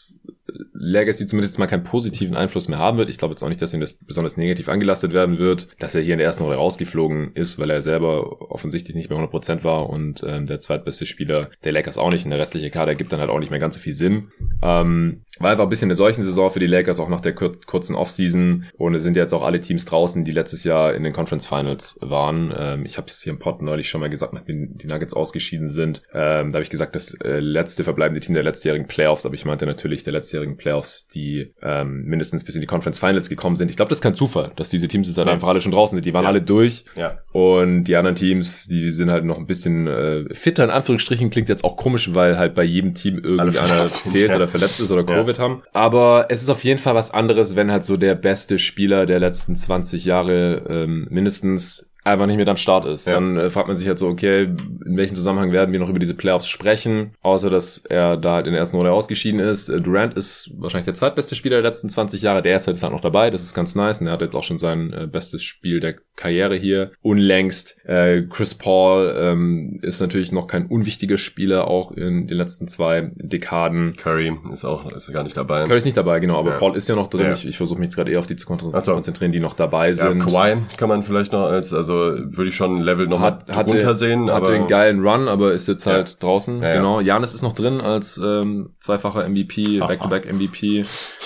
Legacy 0.73 1.27
zumindest 1.27 1.59
mal 1.59 1.67
keinen 1.67 1.83
positiven 1.83 2.35
Einfluss 2.35 2.67
mehr 2.67 2.79
haben 2.79 2.97
wird. 2.97 3.09
Ich 3.09 3.17
glaube 3.17 3.33
jetzt 3.33 3.43
auch 3.43 3.49
nicht, 3.49 3.61
dass 3.61 3.73
ihm 3.73 3.81
das 3.81 3.95
besonders 3.95 4.37
negativ 4.37 4.69
angelastet 4.69 5.13
werden 5.13 5.37
wird, 5.37 5.67
dass 5.79 5.95
er 5.95 6.01
hier 6.01 6.13
in 6.13 6.19
der 6.19 6.27
ersten 6.27 6.43
Runde 6.43 6.57
rausgeflogen 6.57 7.31
ist, 7.33 7.59
weil 7.59 7.69
er 7.69 7.81
selber 7.81 8.51
offensichtlich 8.51 8.95
nicht 8.95 9.09
mehr 9.09 9.19
100% 9.19 9.63
war 9.63 9.89
und 9.89 10.23
ähm, 10.27 10.47
der 10.47 10.59
zweitbeste 10.59 11.05
Spieler 11.05 11.49
der 11.63 11.71
Lakers 11.71 11.97
auch 11.97 12.09
nicht. 12.09 12.25
Und 12.25 12.31
der 12.31 12.39
restliche 12.39 12.71
Kader 12.71 12.95
gibt 12.95 13.13
dann 13.13 13.19
halt 13.19 13.29
auch 13.29 13.39
nicht 13.39 13.51
mehr 13.51 13.59
ganz 13.59 13.75
so 13.75 13.81
viel 13.81 13.93
Sinn. 13.93 14.31
Ähm, 14.61 15.21
war 15.39 15.51
einfach 15.51 15.63
ein 15.63 15.69
bisschen 15.69 15.87
eine 15.87 15.95
solchen 15.95 16.23
Saison 16.23 16.51
für 16.51 16.59
die 16.59 16.67
Lakers, 16.67 16.99
auch 16.99 17.09
nach 17.09 17.21
der 17.21 17.33
kur 17.33 17.53
kurzen 17.65 17.95
Offseason. 17.95 18.65
Und 18.77 18.95
es 18.95 19.03
sind 19.03 19.15
jetzt 19.15 19.33
auch 19.33 19.43
alle 19.43 19.61
Teams 19.61 19.85
draußen, 19.85 20.23
die 20.23 20.31
letztes 20.31 20.63
Jahr 20.63 20.93
in 20.93 21.03
den 21.03 21.13
Conference 21.13 21.47
Finals 21.47 21.97
waren. 22.01 22.53
Ähm, 22.55 22.85
ich 22.85 22.97
habe 22.97 23.07
es 23.07 23.21
hier 23.21 23.33
im 23.33 23.39
Pod 23.39 23.61
neulich 23.61 23.89
schon 23.89 24.01
mal 24.01 24.09
gesagt, 24.09 24.33
nachdem 24.33 24.77
die 24.77 24.87
Nuggets 24.87 25.13
ausgeschieden 25.13 25.67
sind. 25.67 26.01
Ähm, 26.13 26.51
da 26.51 26.57
habe 26.57 26.63
ich 26.63 26.69
gesagt, 26.69 26.95
das 26.95 27.13
äh, 27.15 27.39
letzte 27.39 27.83
verbleibende 27.83 28.19
Team 28.19 28.35
der 28.35 28.43
letztjährigen 28.43 28.87
Playoffs, 28.87 29.25
aber 29.25 29.35
ich 29.35 29.45
meinte 29.45 29.65
natürlich 29.65 30.03
der 30.03 30.13
letztjährigen 30.41 30.57
Playoffs, 30.57 31.07
die 31.07 31.53
ähm, 31.61 32.03
mindestens 32.05 32.43
bis 32.43 32.55
in 32.55 32.61
die 32.61 32.67
Conference 32.67 32.99
Finals 32.99 33.29
gekommen 33.29 33.55
sind. 33.55 33.69
Ich 33.69 33.77
glaube, 33.77 33.89
das 33.89 33.99
ist 33.99 34.03
kein 34.03 34.15
Zufall, 34.15 34.51
dass 34.55 34.69
diese 34.69 34.87
Teams 34.87 35.07
jetzt 35.07 35.17
halt 35.17 35.27
ja. 35.27 35.33
einfach 35.33 35.47
alle 35.47 35.61
schon 35.61 35.71
draußen 35.71 35.95
sind. 35.95 36.05
Die 36.05 36.13
waren 36.13 36.23
ja. 36.23 36.29
alle 36.29 36.41
durch. 36.41 36.85
Ja. 36.95 37.19
Und 37.31 37.85
die 37.85 37.95
anderen 37.95 38.15
Teams, 38.15 38.67
die 38.67 38.89
sind 38.89 39.11
halt 39.11 39.25
noch 39.25 39.37
ein 39.37 39.45
bisschen 39.45 39.87
äh, 39.87 40.33
fitter, 40.33 40.63
in 40.63 40.69
Anführungsstrichen, 40.69 41.29
klingt 41.29 41.49
jetzt 41.49 41.63
auch 41.63 41.77
komisch, 41.77 42.13
weil 42.13 42.37
halt 42.37 42.55
bei 42.55 42.63
jedem 42.63 42.93
Team 42.93 43.19
irgendwie 43.23 43.59
einer 43.59 43.85
fehlt 43.85 44.29
ja. 44.29 44.35
oder 44.35 44.47
verletzt 44.47 44.79
ist 44.79 44.91
oder 44.91 45.03
Covid 45.03 45.39
haben. 45.39 45.63
Aber 45.73 46.27
es 46.29 46.41
ist 46.41 46.49
auf 46.49 46.63
jeden 46.63 46.79
Fall 46.79 46.95
was 46.95 47.11
anderes, 47.11 47.55
wenn 47.55 47.71
halt 47.71 47.83
so 47.83 47.97
der 47.97 48.15
beste 48.15 48.59
Spieler 48.59 49.05
der 49.05 49.19
letzten 49.19 49.55
20 49.55 50.05
Jahre 50.05 50.63
ähm, 50.67 51.07
mindestens 51.09 51.90
einfach 52.03 52.25
nicht 52.25 52.37
mehr 52.37 52.47
am 52.47 52.57
Start 52.57 52.85
ist. 52.85 53.07
Ja. 53.07 53.13
Dann 53.13 53.37
äh, 53.37 53.49
fragt 53.49 53.67
man 53.67 53.75
sich 53.75 53.87
halt 53.87 53.99
so, 53.99 54.07
okay, 54.07 54.49
in 54.85 54.97
welchem 54.97 55.15
Zusammenhang 55.15 55.51
werden 55.51 55.71
wir 55.71 55.79
noch 55.79 55.89
über 55.89 55.99
diese 55.99 56.15
Playoffs 56.15 56.47
sprechen, 56.47 57.11
außer 57.21 57.49
dass 57.49 57.79
er 57.89 58.17
da 58.17 58.33
halt 58.33 58.47
in 58.47 58.53
der 58.53 58.59
ersten 58.59 58.77
Runde 58.77 58.91
ausgeschieden 58.91 59.39
ist. 59.39 59.69
Äh, 59.69 59.81
Durant 59.81 60.15
ist 60.15 60.51
wahrscheinlich 60.57 60.85
der 60.85 60.95
zweitbeste 60.95 61.35
Spieler 61.35 61.57
der 61.61 61.69
letzten 61.69 61.89
20 61.89 62.21
Jahre, 62.21 62.41
der 62.41 62.57
ist 62.57 62.67
halt, 62.67 62.81
halt 62.81 62.91
noch 62.91 63.01
dabei, 63.01 63.29
das 63.29 63.43
ist 63.43 63.53
ganz 63.53 63.75
nice 63.75 64.01
und 64.01 64.07
er 64.07 64.13
hat 64.13 64.21
jetzt 64.21 64.35
auch 64.35 64.43
schon 64.43 64.57
sein 64.57 64.93
äh, 64.93 65.07
bestes 65.07 65.43
Spiel 65.43 65.79
der 65.79 65.95
Karriere 66.15 66.55
hier 66.55 66.91
unlängst. 67.01 67.77
Äh, 67.85 68.23
Chris 68.29 68.55
Paul 68.55 69.13
ähm, 69.17 69.79
ist 69.81 70.01
natürlich 70.01 70.31
noch 70.31 70.47
kein 70.47 70.65
unwichtiger 70.65 71.17
Spieler, 71.17 71.67
auch 71.67 71.91
in 71.91 72.27
den 72.27 72.37
letzten 72.37 72.67
zwei 72.67 73.11
Dekaden. 73.15 73.95
Curry 73.95 74.35
ist 74.51 74.65
auch 74.65 74.91
ist 74.91 75.11
gar 75.13 75.23
nicht 75.23 75.37
dabei. 75.37 75.65
Curry 75.65 75.77
ist 75.77 75.85
nicht 75.85 75.97
dabei, 75.97 76.19
genau, 76.19 76.39
aber 76.39 76.51
ja. 76.51 76.57
Paul 76.57 76.75
ist 76.75 76.87
ja 76.87 76.95
noch 76.95 77.09
drin. 77.09 77.27
Ja. 77.27 77.33
Ich, 77.33 77.45
ich 77.45 77.57
versuche 77.57 77.79
mich 77.79 77.87
jetzt 77.87 77.95
gerade 77.95 78.11
eher 78.11 78.19
auf 78.19 78.27
die 78.27 78.35
zu 78.35 78.45
konzentrieren, 78.45 79.31
die 79.31 79.39
noch 79.39 79.53
dabei 79.53 79.93
sind. 79.93 80.19
Kawhi 80.19 80.57
kann 80.77 80.89
man 80.89 81.03
vielleicht 81.03 81.31
noch 81.31 81.45
als, 81.45 81.73
also 81.73 81.90
würde 81.91 82.49
ich 82.49 82.55
schon 82.55 82.77
ein 82.77 82.81
Level 82.81 83.07
noch 83.07 83.19
hat, 83.19 83.47
drunter 83.47 83.95
sehen. 83.95 84.31
Hatte 84.31 84.47
aber, 84.47 84.55
einen 84.55 84.67
geilen 84.67 85.05
Run, 85.05 85.27
aber 85.27 85.53
ist 85.53 85.67
jetzt 85.67 85.85
halt 85.85 86.09
ja. 86.09 86.15
draußen. 86.19 86.61
Ja, 86.61 86.75
genau. 86.75 86.99
Janis 86.99 87.33
ist 87.33 87.41
noch 87.41 87.53
drin 87.53 87.81
als 87.81 88.19
ähm, 88.23 88.71
zweifacher 88.79 89.27
MVP, 89.27 89.79
Back-to-Back 89.79 90.31
MVP. 90.31 90.85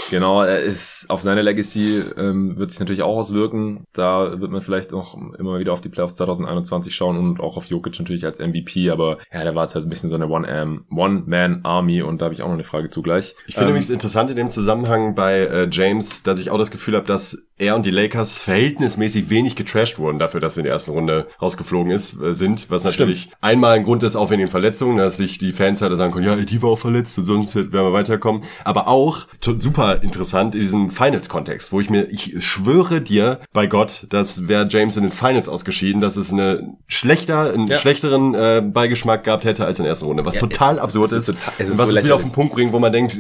Genau, 0.10 0.42
er 0.44 0.60
ist 0.60 1.06
auf 1.10 1.22
seine 1.22 1.42
Legacy 1.42 2.04
ähm, 2.18 2.58
wird 2.58 2.72
sich 2.72 2.80
natürlich 2.80 3.02
auch 3.02 3.18
auswirken. 3.18 3.86
Da 3.94 4.40
wird 4.40 4.52
man 4.52 4.62
vielleicht 4.62 4.92
noch 4.92 5.18
immer 5.38 5.60
wieder 5.60 5.74
auf 5.74 5.82
die 5.82 5.90
Playoffs 5.90 6.16
2021 6.16 6.94
schauen 6.94 7.18
und 7.18 7.40
auch 7.40 7.58
auf 7.58 7.66
Jokic 7.68 7.98
natürlich 8.00 8.26
als 8.26 8.40
MVP. 8.40 8.90
Aber 8.90 9.18
ja, 9.32 9.44
der 9.44 9.56
war 9.56 9.64
jetzt 9.64 9.76
halt 9.76 9.86
ein 9.86 9.90
bisschen 9.90 10.10
so 10.10 10.16
eine 10.16 10.28
One-Man-Army 10.28 12.02
und 12.02 12.22
da 12.22 12.26
habe 12.26 12.34
ich 12.34 12.42
auch 12.42 12.48
noch 12.48 12.54
eine 12.54 12.64
Frage 12.64 12.90
zugleich. 12.90 13.36
Ich 13.48 13.56
finde 13.56 13.70
ähm, 13.70 13.74
nämlich 13.76 13.90
interessant 13.90 14.30
in 14.30 14.36
dem 14.36 14.50
Zusammenhang 14.50 15.16
bei 15.16 15.40
äh, 15.40 15.68
James, 15.72 16.24
dass 16.24 16.40
ich 16.40 16.50
auch 16.50 16.58
das 16.58 16.72
Gefühl 16.72 16.96
habe, 16.96 17.06
dass 17.06 17.38
er 17.58 17.76
und 17.76 17.86
die 17.86 17.92
Lakers 17.92 18.38
verhältnismäßig 18.38 19.30
wenig 19.30 19.56
getrashed 19.56 19.98
wurden 19.98 20.20
dafür, 20.20 20.42
dass 20.42 20.55
in 20.58 20.64
der 20.64 20.74
ersten 20.74 20.92
Runde 20.92 21.28
rausgeflogen 21.42 21.92
ist, 21.92 22.22
äh, 22.22 22.34
sind, 22.34 22.70
was 22.70 22.84
natürlich 22.84 23.22
Stimmt. 23.22 23.38
einmal 23.42 23.78
ein 23.78 23.84
Grund 23.84 24.04
ist, 24.04 24.16
auch 24.16 24.30
wegen 24.30 24.40
den 24.40 24.48
Verletzungen, 24.48 24.98
dass 24.98 25.18
sich 25.18 25.38
die 25.38 25.52
Fans 25.52 25.82
halt 25.82 25.96
sagen 25.98 26.14
können, 26.14 26.26
ja, 26.26 26.36
die 26.36 26.62
war 26.62 26.72
auch 26.72 26.80
verletzt 26.80 27.18
und 27.18 27.26
sonst 27.26 27.56
werden 27.56 27.72
wir 27.72 27.94
weiterkommen. 27.94 28.44
Aber 28.64 28.88
auch 28.88 29.28
super 29.42 30.02
interessant 30.02 30.56
in 30.56 30.62
diesem 30.62 30.90
Finals-Kontext, 30.90 31.72
wo 31.72 31.80
ich 31.80 31.90
mir, 31.90 32.10
ich 32.10 32.36
schwöre 32.44 33.02
dir 33.02 33.40
bei 33.54 33.68
Gott, 33.68 34.08
dass 34.10 34.48
wäre 34.48 34.68
James 34.70 34.98
in 34.98 35.04
den 35.04 35.12
Finals 35.12 35.50
ausgeschieden, 35.50 36.02
dass 36.02 36.18
es 36.18 36.32
eine 36.32 36.76
schlechter, 36.88 37.54
einen 37.54 37.68
ja. 37.68 37.78
schlechteren 37.78 38.34
äh, 38.34 38.62
Beigeschmack 38.66 39.24
gehabt 39.24 39.46
hätte 39.46 39.66
als 39.66 39.80
in 39.80 39.84
der 39.84 39.92
ersten 39.92 40.06
Runde, 40.06 40.26
was 40.26 40.36
ja, 40.36 40.42
total 40.42 40.76
es, 40.76 40.80
absurd 40.80 41.12
ist, 41.12 41.30
ist 41.30 41.40
total, 41.40 41.54
es 41.58 41.78
was 41.78 41.90
so 41.90 41.98
es 41.98 42.04
wieder 42.04 42.16
auf 42.16 42.22
den 42.22 42.32
Punkt 42.32 42.54
bringt, 42.54 42.74
wo 42.74 42.80
man 42.80 42.92
denkt, 42.92 43.18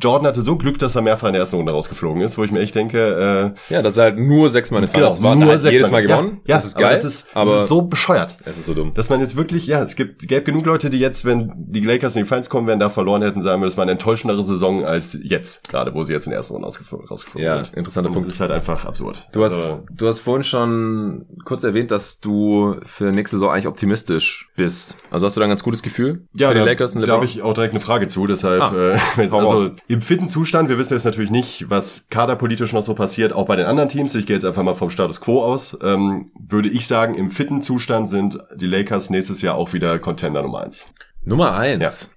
Jordan 0.00 0.26
hatte 0.26 0.42
so 0.42 0.56
Glück, 0.56 0.78
dass 0.78 0.96
er 0.96 1.02
mehrfach 1.02 1.28
in 1.28 1.34
der 1.34 1.40
ersten 1.40 1.56
Runde 1.56 1.72
rausgeflogen 1.72 2.22
ist, 2.22 2.38
wo 2.38 2.44
ich 2.44 2.50
mir 2.50 2.60
echt 2.60 2.74
denke, 2.74 3.54
äh, 3.70 3.74
ja, 3.74 3.82
dass 3.82 3.96
er 3.96 4.04
halt 4.04 4.18
nur 4.18 4.50
sechsmal 4.50 4.82
in 4.82 4.86
den 4.86 4.94
Finals 4.94 5.16
genau, 5.16 5.28
war, 5.28 5.36
nur 5.36 5.48
halt 5.48 5.64
jedes 5.64 5.90
Mal 5.90 6.02
gewonnen. 6.02 6.40
Ja, 6.44 6.50
ja, 6.50 6.56
das 6.56 6.64
ist 6.66 6.75
geil. 6.78 6.92
Das 6.92 7.04
ist, 7.04 7.28
aber 7.34 7.62
ist 7.62 7.68
so 7.68 7.82
bescheuert. 7.82 8.36
Es 8.44 8.58
ist 8.58 8.66
so 8.66 8.74
dumm. 8.74 8.94
Dass 8.94 9.10
man 9.10 9.20
jetzt 9.20 9.36
wirklich, 9.36 9.66
ja, 9.66 9.82
es 9.82 9.96
gibt, 9.96 10.26
gäbe 10.26 10.42
genug 10.42 10.66
Leute, 10.66 10.90
die 10.90 10.98
jetzt, 10.98 11.24
wenn 11.24 11.52
die 11.56 11.80
Lakers 11.80 12.16
in 12.16 12.22
die 12.22 12.28
Finals 12.28 12.50
kommen 12.50 12.66
werden, 12.66 12.80
da 12.80 12.88
verloren 12.88 13.22
hätten, 13.22 13.40
sagen 13.42 13.62
wir, 13.62 13.66
das 13.66 13.76
war 13.76 13.82
eine 13.82 13.92
enttäuschendere 13.92 14.42
Saison 14.42 14.84
als 14.84 15.18
jetzt, 15.22 15.68
gerade 15.68 15.94
wo 15.94 16.02
sie 16.04 16.12
jetzt 16.12 16.26
in 16.26 16.30
der 16.30 16.38
ersten 16.38 16.54
Runde 16.54 16.66
rausgeflogen, 16.66 17.44
ja, 17.44 17.64
sind. 17.64 17.76
interessanter 17.76 18.10
Punkt. 18.10 18.26
Das 18.26 18.34
ist 18.34 18.40
halt 18.40 18.50
einfach 18.50 18.84
absurd. 18.84 19.28
Du 19.32 19.44
hast, 19.44 19.54
also, 19.54 19.84
du 19.90 20.08
hast 20.08 20.20
vorhin 20.20 20.44
schon 20.44 21.26
kurz 21.44 21.64
erwähnt, 21.64 21.90
dass 21.90 22.20
du 22.20 22.76
für 22.84 23.12
nächste 23.12 23.36
Saison 23.36 23.50
eigentlich 23.50 23.66
optimistisch 23.66 24.48
bist. 24.56 24.98
Also 25.10 25.26
hast 25.26 25.36
du 25.36 25.40
da 25.40 25.46
ein 25.46 25.50
ganz 25.50 25.62
gutes 25.62 25.82
Gefühl 25.82 26.26
ja, 26.34 26.48
für 26.48 26.54
die 26.54 26.60
da, 26.60 26.66
Lakers 26.66 26.94
und 26.94 27.02
LeBron? 27.02 27.08
Da 27.08 27.16
habe 27.16 27.24
ich 27.26 27.42
auch 27.42 27.54
direkt 27.54 27.72
eine 27.72 27.80
Frage 27.80 28.06
zu, 28.06 28.26
deshalb, 28.26 28.62
ah, 28.62 28.96
äh, 29.16 29.28
also 29.30 29.70
im 29.88 30.00
fitten 30.00 30.28
Zustand, 30.28 30.68
wir 30.68 30.78
wissen 30.78 30.94
jetzt 30.94 31.04
natürlich 31.04 31.30
nicht, 31.30 31.68
was 31.68 32.06
kaderpolitisch 32.10 32.72
noch 32.72 32.82
so 32.82 32.94
passiert, 32.94 33.32
auch 33.32 33.46
bei 33.46 33.56
den 33.56 33.66
anderen 33.66 33.88
Teams. 33.88 34.14
Ich 34.14 34.26
gehe 34.26 34.36
jetzt 34.36 34.44
einfach 34.44 34.62
mal 34.62 34.74
vom 34.74 34.90
Status 34.90 35.20
Quo 35.20 35.42
aus. 35.42 35.76
Ähm, 35.82 36.30
würde 36.38 36.65
ich 36.70 36.86
sagen, 36.86 37.14
im 37.14 37.30
fitten 37.30 37.62
Zustand 37.62 38.08
sind 38.08 38.38
die 38.54 38.66
Lakers 38.66 39.10
nächstes 39.10 39.42
Jahr 39.42 39.56
auch 39.56 39.72
wieder 39.72 39.98
Contender 39.98 40.42
Nummer 40.42 40.60
eins. 40.60 40.86
Nummer 41.24 41.56
eins. 41.56 42.10
Ja. 42.10 42.16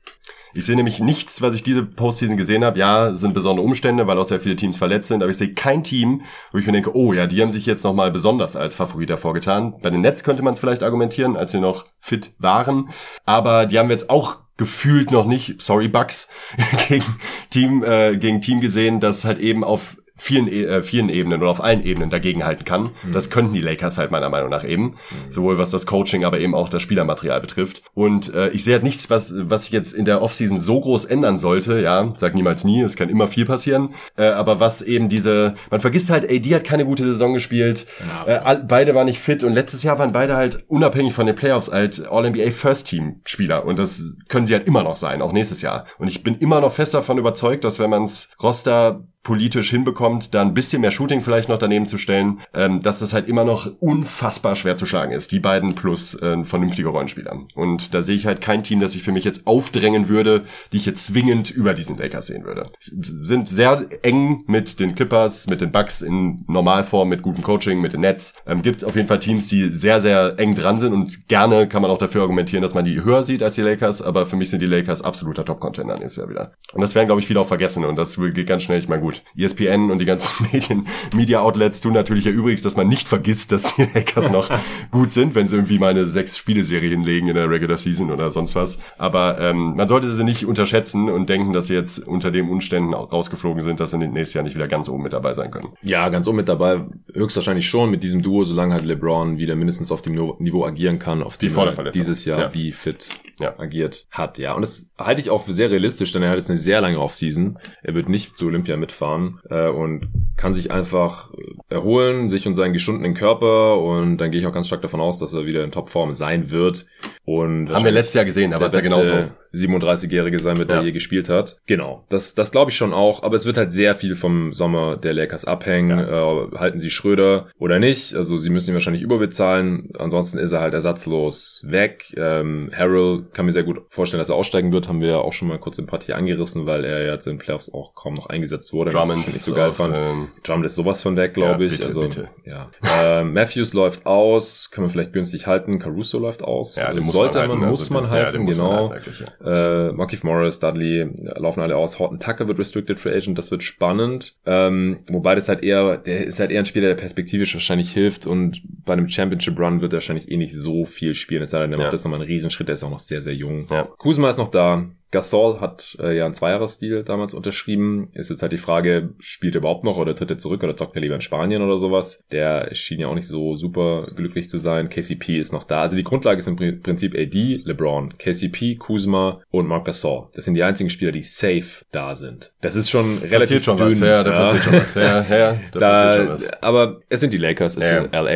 Ich 0.54 0.66
sehe 0.66 0.76
nämlich 0.76 1.00
nichts, 1.00 1.44
was 1.44 1.54
ich 1.54 1.62
diese 1.62 1.84
Postseason 1.84 2.36
gesehen 2.36 2.64
habe. 2.64 2.80
Ja, 2.80 3.16
sind 3.16 3.36
besondere 3.36 3.66
Umstände, 3.66 4.08
weil 4.08 4.18
auch 4.18 4.26
sehr 4.26 4.40
viele 4.40 4.56
Teams 4.56 4.78
verletzt 4.78 5.08
sind. 5.10 5.22
Aber 5.22 5.30
ich 5.30 5.38
sehe 5.38 5.54
kein 5.54 5.84
Team, 5.84 6.24
wo 6.52 6.58
ich 6.58 6.66
mir 6.66 6.72
denke, 6.72 6.96
oh 6.96 7.14
ja, 7.14 7.28
die 7.28 7.42
haben 7.42 7.52
sich 7.52 7.68
jetzt 7.68 7.84
nochmal 7.84 8.10
besonders 8.12 8.56
als 8.56 8.74
Favorit 8.74 9.10
hervorgetan. 9.10 9.76
Bei 9.82 9.92
den 9.92 10.02
Nets 10.02 10.24
könnte 10.24 10.42
man 10.42 10.54
es 10.54 10.60
vielleicht 10.60 10.82
argumentieren, 10.82 11.38
als 11.38 11.52
sie 11.52 11.60
noch 11.60 11.86
fit 12.00 12.32
waren. 12.40 12.90
Aber 13.26 13.68
die 13.68 13.78
haben 13.78 13.90
wir 13.90 13.94
jetzt 13.96 14.10
auch 14.10 14.40
gefühlt 14.58 15.12
noch 15.12 15.26
nicht, 15.26 15.62
sorry 15.62 15.88
Bucks, 15.88 16.28
gegen 16.88 17.06
Team, 17.50 17.84
äh, 17.84 18.18
gegen 18.18 18.42
Team 18.42 18.60
gesehen, 18.60 19.00
das 19.00 19.26
halt 19.26 19.40
eben 19.40 19.64
auf 19.64 19.98
vielen, 20.20 20.48
e, 20.48 20.64
äh, 20.64 20.84
vielen 20.84 21.10
Ebenen 21.10 21.42
oder 21.42 21.50
auf 21.52 21.64
allen 21.64 21.84
Ebenen 21.84 22.10
dagegenhalten 22.10 22.66
kann. 22.66 22.92
Mhm. 23.04 23.14
Das 23.14 23.30
könnten 23.30 23.54
die 23.54 23.62
Lakers 23.62 23.98
halt 23.98 24.12
meiner 24.12 24.30
Meinung 24.30 24.50
nach 24.50 24.64
eben. 24.64 24.84
Mhm. 24.84 24.96
Sowohl 25.32 25.58
was 25.58 25.72
das 25.72 25.86
Coaching, 25.86 26.26
aber 26.26 26.40
eben 26.40 26.54
auch 26.54 26.70
das 26.70 26.82
Spielermaterial 26.82 27.42
betrifft. 27.42 27.84
Und 27.94 28.34
äh, 28.34 28.50
ich 28.50 28.64
sehe 28.64 28.76
halt 28.76 28.84
nichts, 28.84 29.10
was, 29.10 29.34
was 29.36 29.64
sich 29.64 29.72
jetzt 29.72 29.94
in 29.94 30.06
der 30.06 30.22
Offseason 30.22 30.60
so 30.60 30.80
groß 30.80 31.06
ändern 31.06 31.38
sollte. 31.38 31.80
Ja, 31.80 32.14
sag 32.18 32.36
niemals 32.36 32.64
nie, 32.64 32.82
es 32.82 32.96
kann 32.96 33.10
immer 33.10 33.28
viel 33.28 33.46
passieren. 33.46 33.96
Äh, 34.18 34.28
aber 34.28 34.60
was 34.60 34.82
eben 34.82 35.10
diese, 35.10 35.56
man 35.72 35.80
vergisst 35.80 36.10
halt, 36.10 36.30
AD 36.30 36.54
hat 36.54 36.64
keine 36.64 36.86
gute 36.86 37.04
Saison 37.04 37.34
gespielt. 37.34 37.88
Ja, 38.28 38.54
äh, 38.54 38.60
beide 38.68 38.94
waren 38.96 39.06
nicht 39.06 39.20
fit 39.20 39.44
und 39.44 39.54
letztes 39.54 39.84
Jahr 39.84 40.00
waren 40.00 40.12
beide 40.12 40.36
halt 40.36 40.66
unabhängig 40.68 41.14
von 41.14 41.26
den 41.26 41.36
Playoffs 41.36 41.72
halt 41.72 42.06
All-NBA 42.10 42.52
First 42.52 42.88
Team 42.88 43.22
Spieler. 43.26 43.66
Und 43.66 43.80
das 43.80 44.18
können 44.28 44.48
sie 44.48 44.54
halt 44.54 44.68
immer 44.68 44.84
noch 44.84 44.96
sein, 44.96 45.22
auch 45.22 45.32
nächstes 45.32 45.62
Jahr. 45.62 45.86
Und 45.98 46.10
ich 46.10 46.24
bin 46.24 46.36
immer 46.38 46.62
noch 46.62 46.74
fest 46.74 46.94
davon 46.94 47.18
überzeugt, 47.18 47.64
dass 47.64 47.80
wenn 47.80 47.90
man's 47.90 48.30
Roster 48.42 49.06
politisch 49.24 49.70
hinbekommt, 49.70 50.34
da 50.34 50.42
ein 50.42 50.54
bisschen 50.54 50.82
mehr 50.82 50.92
Shooting 50.92 51.22
vielleicht 51.22 51.50
noch 51.50 51.58
daneben 51.58 51.86
zu 51.86 51.98
stellen, 51.98 52.40
ähm, 52.54 52.82
dass 52.82 53.00
das 53.00 53.14
halt 53.14 53.28
immer 53.28 53.44
noch 53.44 53.70
unfassbar 53.80 54.56
schwer 54.56 54.76
zu 54.76 54.86
schlagen 54.86 55.12
ist. 55.12 55.32
Die 55.32 55.40
beiden 55.40 55.76
plus 55.76 56.20
äh, 56.22 56.44
vernünftige 56.44 56.88
Rollenspieler. 56.88 57.42
Und 57.56 57.94
da 57.94 58.02
sehe 58.02 58.16
ich 58.16 58.26
halt 58.26 58.42
kein 58.42 58.64
Team, 58.64 58.80
das 58.80 58.94
sich 58.94 59.04
für 59.04 59.12
mich 59.12 59.26
jetzt 59.26 59.46
aufdrängen 59.46 60.08
würde, 60.08 60.46
die 60.72 60.78
ich 60.78 60.86
jetzt 60.86 61.06
zwingend 61.06 61.52
über 61.52 61.74
diesen 61.74 61.98
Lakers 61.98 62.28
sehen 62.28 62.46
würde. 62.46 62.70
Sind 62.80 63.48
sehr 63.50 63.86
eng 64.04 64.44
mit 64.48 64.80
den 64.80 64.96
Clippers, 64.96 65.48
mit 65.48 65.62
den 65.62 65.72
Bucks 65.72 66.02
in 66.02 66.46
Normalform, 66.48 67.10
mit 67.10 67.22
gutem 67.22 67.44
Coaching, 67.44 67.82
mit 67.82 67.94
den 67.94 68.02
Nets. 68.02 68.34
Ähm, 68.48 68.62
gibt 68.62 68.86
auf 68.86 68.96
jeden 68.96 69.08
Fall 69.08 69.20
Teams, 69.20 69.48
die 69.50 69.74
sehr, 69.74 70.00
sehr 70.00 70.40
eng 70.40 70.56
dran 70.56 70.80
sind 70.80 70.94
und 70.94 71.28
gerne 71.28 71.68
kann 71.68 71.82
man 71.82 71.92
auch 71.92 71.98
dafür 71.98 72.22
argumentieren, 72.22 72.62
dass 72.62 72.74
man 72.74 72.86
die 72.86 73.04
höher 73.04 73.24
sieht 73.24 73.44
als 73.44 73.56
die 73.56 73.62
Lakers, 73.62 74.02
aber 74.02 74.26
für 74.26 74.38
mich 74.38 74.50
sind 74.50 74.62
die 74.62 74.66
Lakers 74.66 75.02
absoluter 75.02 75.44
Top-Contender 75.44 75.98
nächstes 75.98 76.18
Jahr 76.18 76.30
wieder. 76.30 76.54
Und 76.74 76.82
das 76.82 76.96
werden, 76.96 77.08
glaube 77.08 77.22
ich, 77.22 77.28
viele 77.28 77.42
auch 77.42 77.48
vergessen 77.48 77.84
und 77.84 77.96
das 77.96 78.18
geht 78.18 78.48
ganz 78.48 78.64
schnell, 78.64 78.80
ich 78.80 78.88
meine, 78.88 79.02
gut, 79.02 79.09
ESPN 79.38 79.92
und 79.92 80.00
die 80.00 80.06
ganzen 80.06 80.48
Medien, 80.54 80.88
Media 81.16 81.42
Outlets 81.42 81.82
tun 81.82 81.94
natürlich 81.94 82.26
ja 82.26 82.32
übrigens, 82.32 82.62
dass 82.62 82.76
man 82.76 82.88
nicht 82.88 83.08
vergisst, 83.08 83.52
dass 83.52 83.76
die 83.76 83.88
Lakers 83.94 84.32
noch 84.32 84.50
gut 84.92 85.12
sind, 85.12 85.36
wenn 85.36 85.48
sie 85.48 85.56
irgendwie 85.56 85.80
mal 85.80 85.90
eine 85.90 86.06
sechs 86.06 86.38
Spieleserie 86.38 86.90
hinlegen 86.90 87.28
in 87.28 87.36
der 87.36 87.50
Regular 87.50 87.78
Season 87.78 88.12
oder 88.12 88.32
sonst 88.32 88.56
was. 88.56 88.80
Aber 88.98 89.40
ähm, 89.40 89.76
man 89.76 89.88
sollte 89.88 90.08
sie 90.08 90.24
nicht 90.24 90.46
unterschätzen 90.46 91.10
und 91.10 91.30
denken, 91.30 91.54
dass 91.54 91.68
sie 91.68 91.74
jetzt 91.74 92.08
unter 92.08 92.32
den 92.32 92.50
Umständen 92.50 92.94
rausgeflogen 92.94 93.62
sind, 93.62 93.80
dass 93.80 93.92
sie 93.92 93.98
nächstes 93.98 94.34
Jahr 94.34 94.44
nicht 94.44 94.56
wieder 94.56 94.68
ganz 94.68 94.90
oben 94.90 95.04
mit 95.04 95.14
dabei 95.14 95.34
sein 95.34 95.52
können. 95.52 95.70
Ja, 95.82 96.10
ganz 96.10 96.28
oben 96.28 96.38
mit 96.38 96.50
dabei, 96.50 96.86
höchstwahrscheinlich 97.14 97.68
schon 97.68 97.90
mit 97.90 98.04
diesem 98.04 98.22
Duo, 98.22 98.44
solange 98.44 98.74
halt 98.74 98.86
LeBron 98.86 99.38
wieder 99.38 99.56
mindestens 99.56 99.92
auf 99.92 100.02
dem 100.02 100.14
Niveau 100.40 100.66
agieren 100.66 101.00
kann, 101.00 101.24
auf 101.24 101.38
dem 101.38 101.56
er 101.58 101.92
dieses 101.92 102.26
Jahr 102.26 102.40
ja. 102.40 102.54
wie 102.54 102.72
fit 102.72 103.10
ja. 103.40 103.58
agiert 103.58 104.08
hat. 104.12 104.38
Ja, 104.38 104.54
und 104.54 104.62
das 104.62 104.92
halte 104.98 105.22
ich 105.22 105.30
auch 105.30 105.44
für 105.44 105.54
sehr 105.54 105.72
realistisch, 105.72 106.12
denn 106.12 106.24
er 106.24 106.32
hat 106.32 106.38
jetzt 106.38 106.50
eine 106.50 106.60
sehr 106.60 106.82
lange 106.82 107.00
Offseason. 107.00 107.60
Er 107.82 107.96
wird 107.96 108.10
nicht 108.10 108.38
zu 108.38 108.48
Olympia 108.48 108.78
mitfahren 109.00 109.40
äh, 109.50 109.68
und 109.70 110.08
kann 110.36 110.54
sich 110.54 110.72
einfach 110.72 111.32
äh, 111.34 111.74
erholen, 111.74 112.30
sich 112.30 112.48
und 112.48 112.56
seinen 112.56 112.74
geschundenen 112.74 113.14
Körper 113.14 113.80
und 113.80 114.18
dann 114.18 114.32
gehe 114.32 114.40
ich 114.40 114.48
auch 114.48 114.54
ganz 114.54 114.68
stark 114.68 114.82
davon 114.82 115.02
aus, 115.02 115.20
dass 115.20 115.34
er 115.34 115.46
wieder 115.46 115.64
in 115.64 115.72
Topform 115.72 116.14
sein 116.14 116.52
wird. 116.52 116.86
Und 117.26 117.70
haben 117.70 117.86
wir 117.86 117.92
letztes 117.92 118.16
Jahr 118.16 118.26
gesehen, 118.26 118.54
aber 118.54 118.66
ist 118.68 118.76
ja 118.76 118.82
genauso 118.82 119.32
37-Jährige 119.54 120.40
sein 120.40 120.58
wird, 120.58 120.70
der 120.70 120.78
Ja. 120.78 120.84
je 120.84 120.92
gespielt 120.92 121.30
hat. 121.30 121.58
Genau, 121.66 122.06
das, 122.10 122.36
das 122.36 122.52
glaube 122.52 122.72
ich 122.72 122.78
schon 122.78 122.94
auch, 122.94 123.24
aber 123.24 123.36
es 123.36 123.46
wird 123.46 123.58
halt 123.58 123.72
sehr 123.72 123.96
viel 123.96 124.16
vom 124.16 124.54
Sommer 124.54 124.98
der 124.98 125.14
Lakers 125.14 125.46
abhängen. 125.46 125.98
Äh, 126.00 126.58
halten 126.58 126.80
sie 126.80 126.90
Schröder 126.90 127.48
oder 127.58 127.80
nicht? 127.80 128.16
Also 128.16 128.38
sie 128.38 128.50
müssen 128.50 128.70
ihn 128.72 128.74
wahrscheinlich 128.74 129.02
überbezahlen. 129.04 129.90
Ansonsten 129.98 130.38
ist 130.38 130.52
er 130.52 130.62
halt 130.62 130.74
ersatzlos 130.74 131.64
weg. 131.68 132.14
Ähm, 132.18 132.70
Harrell 132.76 133.26
kann 133.34 133.46
mir 133.46 133.52
sehr 133.52 133.64
gut 133.64 133.82
vorstellen, 133.90 134.20
dass 134.20 134.30
er 134.30 134.36
aussteigen 134.36 134.72
wird. 134.72 134.88
Haben 134.88 135.02
wir 135.02 135.10
ja 135.10 135.18
auch 135.18 135.34
schon 135.34 135.48
mal 135.48 135.60
kurz 135.60 135.78
in 135.78 135.88
Partie 135.88 136.14
angerissen, 136.14 136.66
weil 136.66 136.84
er 136.86 137.06
jetzt 137.06 137.28
in 137.28 137.34
den 137.34 137.40
Playoffs 137.40 137.74
auch 137.74 137.96
kaum 137.96 138.14
noch 138.16 138.28
eingesetzt 138.28 138.74
wurde. 138.74 138.92
Drummond 138.92 139.28
ich 139.28 139.34
nicht 139.34 139.46
so 139.46 139.54
geil 139.56 139.70
auch, 139.70 139.74
fand. 139.76 139.94
ähm, 139.96 140.28
Drummond 140.44 140.66
ist 140.66 140.76
sowas 140.76 141.02
von 141.02 141.16
weg, 141.16 141.34
glaube 141.34 141.64
Ja, 141.66 141.72
ich. 141.72 141.78
bitte, 141.78 141.86
also 141.88 142.02
bitte. 142.02 142.30
ja. 142.46 142.70
äh, 143.00 143.24
Matthews 143.24 143.74
läuft 143.74 144.06
aus, 144.06 144.70
kann 144.72 144.84
man 144.84 144.92
vielleicht 144.92 145.14
günstig 145.14 145.48
halten. 145.48 145.80
Caruso 145.80 146.20
läuft 146.20 146.44
aus. 146.44 146.76
ja, 146.76 146.94
den 146.94 147.04
muss 147.04 147.14
Sollte 147.14 147.40
man 147.40 147.48
man, 147.50 147.58
halten. 147.60 147.72
muss 147.72 147.82
also 147.82 147.94
man 147.94 148.10
halten, 148.10 148.26
ja, 148.26 148.32
den 148.32 148.42
muss 148.44 148.56
genau. 148.56 148.70
Man 148.70 148.80
halten, 148.92 148.94
wirklich, 149.06 149.20
ja. 149.20 149.28
Äh, 149.44 149.92
Markif 149.92 150.24
Morris, 150.24 150.60
Dudley 150.60 151.02
äh, 151.02 151.10
laufen 151.40 151.62
alle 151.62 151.76
aus. 151.78 152.00
Horton 152.00 152.20
Tucker 152.20 152.48
wird 152.48 152.60
Restricted 152.60 153.00
Free 153.00 153.16
Agent, 153.16 153.38
das 153.38 153.52
wird 153.52 153.64
spannend. 153.64 154.36
Ähm, 154.46 155.00
wobei 155.10 155.36
das 155.36 155.50
halt 155.50 155.64
eher, 155.64 155.98
der 155.98 156.26
ist 156.26 156.40
halt 156.40 156.52
eher 156.52 156.60
ein 156.60 156.66
Spieler, 156.66 156.88
der 156.90 156.96
perspektivisch 156.96 157.54
wahrscheinlich 157.54 157.92
hilft 157.92 158.28
und 158.28 158.62
bei 158.86 158.94
einem 158.94 159.08
Championship 159.10 159.60
Run 159.60 159.82
wird 159.82 159.94
er 159.94 159.98
wahrscheinlich 159.98 160.30
eh 160.32 160.38
nicht 160.38 160.54
so 160.56 160.86
viel 160.86 161.14
spielen. 161.14 161.44
Es 161.44 161.52
sei 161.52 161.60
denn, 161.60 161.72
der 161.72 161.80
Ja. 161.80 161.86
macht 161.86 161.94
das 161.94 162.04
nochmal 162.04 162.20
einen 162.20 162.30
Riesenschritt, 162.30 162.68
der 162.68 162.74
ist 162.76 162.84
auch 162.84 162.90
noch 162.92 163.00
sehr, 163.00 163.22
sehr 163.22 163.34
jung. 163.36 163.66
Ja. 163.70 163.84
Kuzma 163.98 164.30
ist 164.30 164.38
noch 164.38 164.52
da. 164.52 164.86
Gasol 165.12 165.60
hat 165.60 165.98
äh, 166.00 166.16
ja 166.18 166.26
einen 166.26 166.34
Zweijahresdeal 166.34 167.04
damals 167.04 167.34
unterschrieben. 167.34 168.10
Ist 168.14 168.30
jetzt 168.30 168.42
halt 168.42 168.52
die 168.52 168.58
Frage, 168.58 169.10
spielt 169.20 169.56
er 169.56 169.60
überhaupt 169.60 169.84
noch 169.84 169.98
oder 169.98 170.16
tritt 170.16 170.30
er 170.30 170.38
zurück 170.38 170.64
oder 170.64 170.76
zockt 170.76 170.96
er 170.96 171.02
lieber 171.02 171.16
in 171.16 171.22
Spanien 171.22 171.62
oder 171.62 171.78
sowas? 171.78 172.26
Der 172.32 172.74
schien 172.76 173.00
ja 173.00 173.08
auch 173.08 173.16
nicht 173.16 173.28
so 173.28 173.56
super 173.56 174.12
glücklich 174.16 174.50
zu 174.50 174.58
sein. 174.60 174.90
KCP 174.90 175.38
ist 175.40 175.52
noch 175.52 175.64
da. 175.64 175.82
Also 175.82 175.96
die 175.96 176.04
Grundlage 176.04 176.40
ist 176.40 176.48
im 176.48 176.58
Pri- 176.58 176.82
Prinzip 176.82 177.16
AD, 177.16 177.62
LeBron, 177.66 178.18
KCP, 178.18 178.76
Kuzma 178.76 179.42
und 179.50 179.68
Marc 179.68 179.86
Gasol. 179.86 180.28
Das 180.36 180.46
sind 180.46 180.54
die 180.54 180.64
einzigen 180.64 180.90
Spieler, 180.90 181.12
die 181.12 181.22
safe 181.24 181.86
da 181.92 182.14
sind. 182.14 182.54
Das 182.62 182.76
ist 182.76 182.90
schon 182.90 183.18
relativ 183.20 183.40
Passiert 183.40 183.64
schon 183.64 183.78
dünn. 183.78 183.88
was, 183.88 184.00
ja, 184.00 184.24
da 184.24 184.32
passiert 184.32 184.64
schon 184.64 184.74
was, 184.74 184.96
ja, 184.96 185.02
ja, 185.24 185.60
da, 185.72 185.80
passiert 185.80 186.16
schon 186.16 186.28
Da, 186.28 186.34
was. 186.34 186.64
aber 186.64 186.98
es 187.10 187.20
sind 187.20 187.34
die 187.34 187.38
Lakers, 187.38 187.78
es 187.78 187.90
Ja. 187.90 188.02
sind 188.04 188.14
LA. 188.14 188.30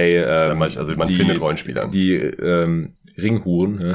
Ähm, 0.52 0.60
Da 0.60 0.66
also 0.80 0.94
man 0.96 1.08
die, 1.08 1.14
findet 1.16 1.40
Rollenspieler. 1.40 1.88
Die 1.88 2.14
ähm, 2.16 2.94
Ringhuren, 3.18 3.80
ja, 3.82 3.94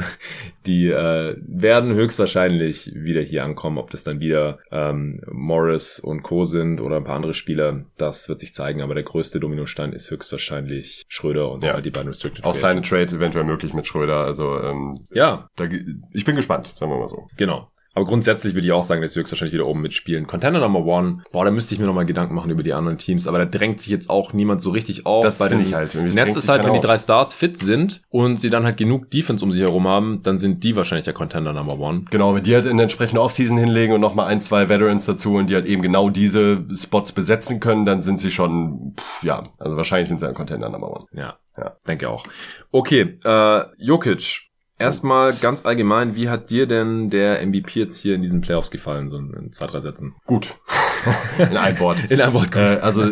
die 0.65 0.87
äh, 0.87 1.35
werden 1.39 1.93
höchstwahrscheinlich 1.93 2.91
wieder 2.95 3.21
hier 3.21 3.43
ankommen. 3.43 3.77
Ob 3.77 3.89
das 3.89 4.03
dann 4.03 4.19
wieder 4.19 4.59
ähm, 4.71 5.21
Morris 5.31 5.99
und 5.99 6.21
Co. 6.23 6.43
sind 6.43 6.79
oder 6.81 6.97
ein 6.97 7.03
paar 7.03 7.15
andere 7.15 7.33
Spieler, 7.33 7.85
das 7.97 8.29
wird 8.29 8.39
sich 8.39 8.53
zeigen. 8.53 8.81
Aber 8.81 8.93
der 8.93 9.03
größte 9.03 9.39
Dominostein 9.39 9.91
ist 9.93 10.09
höchstwahrscheinlich 10.11 11.03
Schröder 11.07 11.51
und 11.51 11.63
Ja. 11.63 11.73
halt 11.73 11.85
die 11.85 11.91
beiden 11.91 12.09
Restricted 12.09 12.43
Auch 12.45 12.55
seine. 12.55 12.81
Trade 12.81 13.15
eventuell 13.15 13.45
möglich 13.45 13.73
mit 13.73 13.85
Schröder, 13.87 14.17
also 14.23 14.57
ähm, 14.61 15.07
Ja, 15.11 15.49
da, 15.55 15.65
ich 16.13 16.23
bin 16.25 16.35
gespannt, 16.35 16.73
sagen 16.77 16.91
wir 16.91 16.97
mal 16.99 17.09
so. 17.09 17.27
genau. 17.35 17.69
Aber 17.99 18.07
grundsätzlich 18.07 18.53
würde 18.53 18.65
ich 18.65 18.71
auch 18.71 18.81
sagen, 18.81 19.01
dass 19.01 19.11
sie 19.11 19.19
höchstwahrscheinlich 19.19 19.53
wieder 19.53 19.67
oben 19.67 19.81
mitspielen. 19.81 20.25
Contender 20.25 20.61
Number 20.61 20.85
One, 20.85 21.21
boah, 21.33 21.43
da 21.43 21.51
müsste 21.51 21.75
ich 21.75 21.81
mir 21.81 21.85
nochmal 21.85 22.05
Gedanken 22.05 22.33
machen 22.33 22.49
über 22.49 22.63
die 22.63 22.71
anderen 22.71 22.97
Teams, 22.97 23.27
aber 23.27 23.39
da 23.39 23.45
drängt 23.45 23.81
sich 23.81 23.89
jetzt 23.89 24.09
auch 24.09 24.31
niemand 24.31 24.61
so 24.61 24.69
richtig 24.69 25.05
auf. 25.05 25.25
Das 25.25 25.43
finde 25.43 25.65
ich 25.65 25.73
halt. 25.73 25.93
Irgendwie, 25.95 26.15
Netz 26.15 26.37
ist 26.37 26.47
halt, 26.47 26.63
wenn 26.63 26.71
die 26.71 26.79
drei 26.79 26.97
Stars 26.97 27.33
fit 27.33 27.57
sind 27.59 28.03
und 28.07 28.39
sie 28.39 28.49
dann 28.49 28.63
halt 28.63 28.77
genug 28.77 29.11
Defense 29.11 29.43
um 29.43 29.51
sich 29.51 29.59
herum 29.59 29.85
haben, 29.85 30.23
dann 30.23 30.39
sind 30.39 30.63
die 30.63 30.77
wahrscheinlich 30.77 31.03
der 31.03 31.13
Contender 31.13 31.51
Number 31.51 31.77
One. 31.77 32.05
Genau, 32.09 32.33
wenn 32.33 32.41
die 32.41 32.55
halt 32.55 32.67
in 32.67 32.77
der 32.77 32.85
entsprechenden 32.85 33.17
Offseason 33.17 33.57
hinlegen 33.57 33.93
und 33.93 33.99
nochmal 33.99 34.27
ein, 34.27 34.39
zwei 34.39 34.69
Veterans 34.69 35.05
dazu 35.05 35.33
und 35.33 35.49
die 35.49 35.55
halt 35.55 35.65
eben 35.65 35.81
genau 35.81 36.09
diese 36.09 36.65
Spots 36.73 37.11
besetzen 37.11 37.59
können, 37.59 37.85
dann 37.85 38.01
sind 38.01 38.17
sie 38.17 38.31
schon, 38.31 38.93
pff, 38.97 39.23
ja, 39.25 39.49
also 39.57 39.75
wahrscheinlich 39.75 40.07
sind 40.07 40.21
sie 40.21 40.27
ein 40.29 40.35
Contender 40.35 40.69
Number 40.69 40.89
One. 40.89 41.05
Ja, 41.11 41.37
Ja. 41.57 41.75
denke 41.85 42.09
auch. 42.09 42.23
Okay, 42.71 43.19
äh, 43.25 43.61
Jokic. 43.77 44.48
Erstmal 44.79 45.33
ganz 45.33 45.65
allgemein, 45.65 46.15
wie 46.15 46.29
hat 46.29 46.49
dir 46.49 46.65
denn 46.65 47.09
der 47.09 47.45
MVP 47.45 47.81
jetzt 47.81 47.97
hier 47.97 48.15
in 48.15 48.21
diesen 48.21 48.39
Playoffs 48.39 48.71
gefallen, 48.71 49.09
so 49.09 49.17
in 49.17 49.51
zwei, 49.51 49.67
drei 49.67 49.81
Sätzen? 49.81 50.15
Gut. 50.25 50.55
in 51.37 51.57
einem 51.57 51.79
Wort. 51.79 52.05
In 52.09 52.21
einem 52.21 52.33
Wort 52.33 52.51
gut. 52.51 52.61
Äh, 52.61 52.79
also 52.81 53.03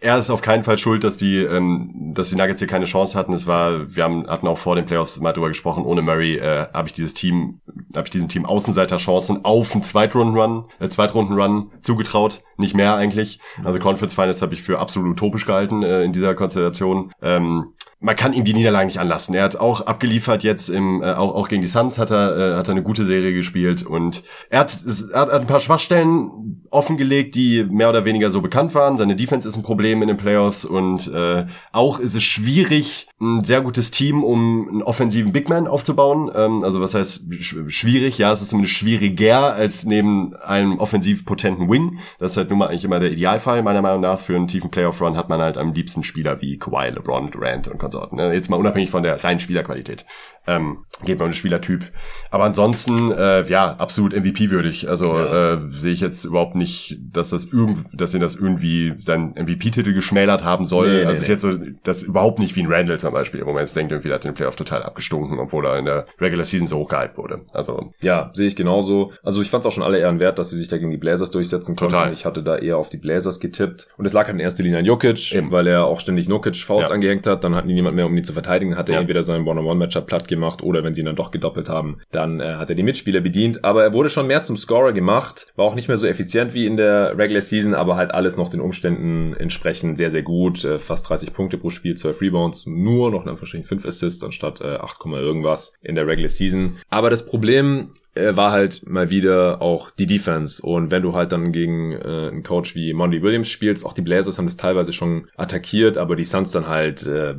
er 0.00 0.18
ist 0.18 0.28
auf 0.28 0.42
keinen 0.42 0.62
Fall 0.62 0.76
schuld, 0.76 1.04
dass 1.04 1.16
die, 1.16 1.38
ähm, 1.38 2.12
dass 2.14 2.28
die 2.28 2.36
Nuggets 2.36 2.58
hier 2.60 2.68
keine 2.68 2.84
Chance 2.84 3.18
hatten. 3.18 3.32
Es 3.32 3.46
war, 3.46 3.94
wir 3.96 4.04
haben, 4.04 4.26
hatten 4.26 4.46
auch 4.46 4.58
vor 4.58 4.76
den 4.76 4.84
Playoffs 4.84 5.18
mal 5.20 5.32
drüber 5.32 5.48
gesprochen. 5.48 5.84
Ohne 5.84 6.02
Murray 6.02 6.36
äh, 6.36 6.66
habe 6.72 6.88
ich 6.88 6.94
dieses 6.94 7.14
Team, 7.14 7.60
habe 7.94 8.06
ich 8.06 8.10
diesem 8.10 8.28
Team 8.28 8.44
Außenseiterchancen 8.44 9.42
auf 9.44 9.72
einen 9.72 9.82
Zweitrunden-Run, 9.82 10.66
äh, 10.80 10.88
Zweitrunden-Run 10.88 11.72
zugetraut, 11.80 12.42
nicht 12.58 12.74
mehr 12.74 12.94
eigentlich. 12.94 13.40
Also 13.64 13.78
Conference 13.78 14.14
Finals 14.14 14.42
habe 14.42 14.52
ich 14.52 14.62
für 14.62 14.78
absolut 14.78 15.10
utopisch 15.12 15.46
gehalten 15.46 15.82
äh, 15.82 16.02
in 16.02 16.12
dieser 16.12 16.34
Konstellation. 16.34 17.12
Ähm, 17.22 17.72
man 17.98 18.14
kann 18.14 18.34
ihm 18.34 18.44
die 18.44 18.52
Niederlagen 18.52 18.88
nicht 18.88 19.00
anlassen. 19.00 19.34
Er 19.34 19.44
hat 19.44 19.56
auch 19.56 19.80
abgeliefert 19.80 20.42
jetzt 20.42 20.68
im, 20.68 21.02
äh, 21.02 21.14
auch, 21.14 21.34
auch 21.34 21.48
gegen 21.48 21.62
die 21.62 21.68
Suns 21.68 21.98
hat 21.98 22.10
er, 22.10 22.36
äh, 22.36 22.56
hat 22.56 22.68
er 22.68 22.72
eine 22.72 22.82
gute 22.82 23.04
Serie 23.04 23.32
gespielt 23.32 23.84
und 23.84 24.22
er 24.50 24.60
hat, 24.60 24.84
er 25.12 25.20
hat 25.20 25.30
ein 25.30 25.46
paar 25.46 25.60
Schwachstellen 25.60 26.62
offengelegt, 26.70 27.34
die 27.34 27.64
mehr 27.64 27.88
oder 27.88 28.04
weniger 28.04 28.30
so 28.30 28.42
bekannt 28.42 28.74
waren. 28.74 28.98
Seine 28.98 29.16
Defense 29.16 29.48
ist 29.48 29.56
ein 29.56 29.62
Problem 29.62 30.02
in 30.02 30.08
den 30.08 30.18
Playoffs 30.18 30.66
und 30.66 31.08
äh, 31.08 31.46
auch 31.72 31.98
ist 31.98 32.14
es 32.14 32.22
schwierig, 32.22 33.08
ein 33.18 33.44
sehr 33.44 33.62
gutes 33.62 33.90
Team, 33.90 34.22
um 34.22 34.68
einen 34.68 34.82
offensiven 34.82 35.32
Big 35.32 35.48
Man 35.48 35.66
aufzubauen. 35.66 36.30
Ähm, 36.34 36.64
also 36.64 36.82
was 36.82 36.94
heißt 36.94 37.32
sch 37.40 37.56
schwierig? 37.68 38.18
Ja, 38.18 38.30
es 38.30 38.42
ist 38.42 38.50
zumindest 38.50 38.76
schwieriger 38.76 39.54
als 39.54 39.84
neben 39.84 40.36
einem 40.36 40.78
offensiv 40.78 41.24
potenten 41.24 41.70
Wing. 41.70 41.98
Das 42.18 42.32
ist 42.32 42.36
halt 42.36 42.50
nun 42.50 42.58
mal 42.58 42.68
eigentlich 42.68 42.84
immer 42.84 43.00
der 43.00 43.12
Idealfall, 43.12 43.62
meiner 43.62 43.80
Meinung 43.80 44.02
nach. 44.02 44.20
Für 44.20 44.36
einen 44.36 44.48
tiefen 44.48 44.70
Playoff-Run 44.70 45.16
hat 45.16 45.30
man 45.30 45.40
halt 45.40 45.56
am 45.56 45.72
liebsten 45.72 46.04
Spieler 46.04 46.42
wie 46.42 46.58
Kawhi, 46.58 46.90
LeBron, 46.90 47.30
Durant 47.30 47.68
und 47.68 47.78
Konsorten. 47.86 48.16
Ne? 48.16 48.34
Jetzt 48.34 48.50
mal 48.50 48.56
unabhängig 48.56 48.90
von 48.90 49.02
der 49.02 49.22
reinen 49.22 49.38
Spielerqualität. 49.38 50.04
Ähm, 50.46 50.78
geht 51.04 51.18
man 51.18 51.26
um 51.26 51.30
den 51.30 51.36
Spielertyp. 51.36 51.90
Aber 52.30 52.44
ansonsten, 52.44 53.10
äh, 53.12 53.46
ja, 53.48 53.72
absolut 53.76 54.14
MVP-würdig. 54.14 54.88
Also 54.88 55.14
Ja. 55.18 55.54
äh, 55.54 55.58
sehe 55.72 55.92
ich 55.92 56.00
jetzt 56.00 56.24
überhaupt 56.24 56.54
nicht, 56.54 56.98
dass 57.12 57.30
das 57.30 57.46
irgend, 57.52 57.78
dass 57.92 58.14
ihn 58.14 58.20
das 58.20 58.36
irgendwie 58.36 58.94
seinen 58.98 59.34
MVP-Titel 59.36 59.92
geschmälert 59.92 60.44
haben 60.44 60.64
soll. 60.64 60.88
Nee, 60.88 60.94
nee, 61.00 61.04
also 61.04 61.20
ist 61.20 61.26
nee. 61.28 61.32
jetzt 61.34 61.42
so, 61.42 61.58
das 61.82 62.02
überhaupt 62.02 62.38
nicht 62.38 62.56
wie 62.56 62.62
ein 62.62 62.72
Randall 62.72 62.98
zum 62.98 63.12
Beispiel, 63.12 63.44
wo 63.44 63.52
man 63.52 63.60
jetzt 63.60 63.76
denkt, 63.76 63.92
irgendwie 63.92 64.08
der 64.08 64.14
hat 64.16 64.24
den 64.24 64.34
Playoff 64.34 64.56
total 64.56 64.82
abgestunken, 64.84 65.38
obwohl 65.38 65.66
er 65.66 65.78
in 65.78 65.84
der 65.84 66.06
Regular 66.20 66.44
Season 66.44 66.66
so 66.66 66.78
hochgehypt 66.78 67.18
wurde. 67.18 67.40
Also 67.52 67.92
Ja, 68.00 68.30
sehe 68.32 68.46
ich 68.48 68.56
genauso. 68.56 69.12
Also 69.22 69.42
ich 69.42 69.50
fand 69.50 69.64
es 69.64 69.68
auch 69.68 69.72
schon 69.72 69.82
alle 69.82 69.98
Ehren 69.98 70.18
wert, 70.20 70.38
dass 70.38 70.50
sie 70.50 70.56
sich 70.56 70.68
da 70.68 70.78
gegen 70.78 70.90
die 70.92 70.96
Blazers 70.96 71.30
durchsetzen 71.30 71.76
konnten. 71.76 71.92
Total. 71.92 72.12
Ich 72.12 72.24
hatte 72.24 72.42
da 72.42 72.56
eher 72.56 72.78
auf 72.78 72.88
die 72.88 72.96
Blazers 72.98 73.40
getippt. 73.40 73.88
Und 73.98 74.06
es 74.06 74.12
lag 74.14 74.26
halt 74.26 74.34
in 74.34 74.40
erster 74.40 74.62
Linie 74.62 74.78
an 74.78 74.84
Jokic, 74.86 75.34
Eben. 75.34 75.50
weil 75.50 75.66
er 75.66 75.84
auch 75.84 76.00
ständig 76.00 76.28
Jokic-Fouls 76.28 76.88
Ja. 76.88 76.94
angehängt 76.94 77.26
hat. 77.26 77.44
Dann 77.44 77.54
hatten 77.54 77.68
die 77.68 77.74
niemand 77.74 77.96
mehr, 77.96 78.06
um 78.06 78.14
die 78.16 78.22
zu 78.22 78.32
verteidigen. 78.32 78.70
Dann 78.70 78.78
Hat 78.78 78.88
er 78.88 78.94
Ja. 78.96 79.00
entweder 79.00 79.22
seinen 79.22 79.46
One-on-One-Matchup 79.46 80.06
platt 80.06 80.28
gemacht 80.28 80.35
oder 80.62 80.84
wenn 80.84 80.94
sie 80.94 81.00
ihn 81.00 81.06
dann 81.06 81.16
doch 81.16 81.30
gedoppelt 81.30 81.68
haben, 81.68 81.98
dann 82.12 82.40
äh, 82.40 82.54
hat 82.54 82.68
er 82.68 82.74
die 82.74 82.82
Mitspieler 82.82 83.20
bedient. 83.20 83.64
Aber 83.64 83.82
er 83.82 83.92
wurde 83.92 84.08
schon 84.08 84.26
mehr 84.26 84.42
zum 84.42 84.56
Scorer 84.56 84.92
gemacht. 84.92 85.46
War 85.56 85.64
auch 85.64 85.74
nicht 85.74 85.88
mehr 85.88 85.96
so 85.96 86.06
effizient 86.06 86.54
wie 86.54 86.66
in 86.66 86.76
der 86.76 87.16
Regular 87.18 87.42
Season, 87.42 87.74
aber 87.74 87.96
halt 87.96 88.12
alles 88.12 88.36
noch 88.36 88.48
den 88.48 88.60
Umständen 88.60 89.34
entsprechend 89.34 89.96
sehr, 89.96 90.10
sehr 90.10 90.22
gut. 90.22 90.64
Äh, 90.64 90.78
fast 90.78 91.08
30 91.08 91.32
Punkte 91.32 91.58
pro 91.58 91.70
Spiel, 91.70 91.96
12 91.96 92.20
Rebounds, 92.20 92.66
nur 92.66 93.10
noch 93.10 93.22
in 93.22 93.28
Anführungsstrichen 93.28 93.66
5 93.66 93.86
Assists 93.86 94.24
anstatt 94.24 94.60
äh, 94.60 94.76
8, 94.76 95.06
irgendwas 95.06 95.74
in 95.82 95.94
der 95.94 96.06
Regular 96.06 96.30
Season. 96.30 96.76
Aber 96.88 97.10
das 97.10 97.26
Problem 97.26 97.90
äh, 98.16 98.34
war 98.34 98.50
halt 98.50 98.86
mal 98.88 99.10
wieder 99.10 99.60
auch 99.60 99.90
die 99.90 100.06
Defense. 100.06 100.64
Und 100.64 100.90
wenn 100.90 101.02
du 101.02 101.14
halt 101.14 101.32
dann 101.32 101.52
gegen 101.52 101.92
äh, 101.92 102.28
einen 102.30 102.42
Coach 102.42 102.74
wie 102.74 102.92
Monty 102.92 103.22
Williams 103.22 103.48
spielst, 103.48 103.84
auch 103.84 103.92
die 103.92 104.02
Blazers 104.02 104.38
haben 104.38 104.46
das 104.46 104.56
teilweise 104.56 104.92
schon 104.92 105.28
attackiert, 105.36 105.98
aber 105.98 106.16
die 106.16 106.24
Suns 106.24 106.50
dann 106.50 106.66
halt 106.66 107.06
äh, 107.06 107.34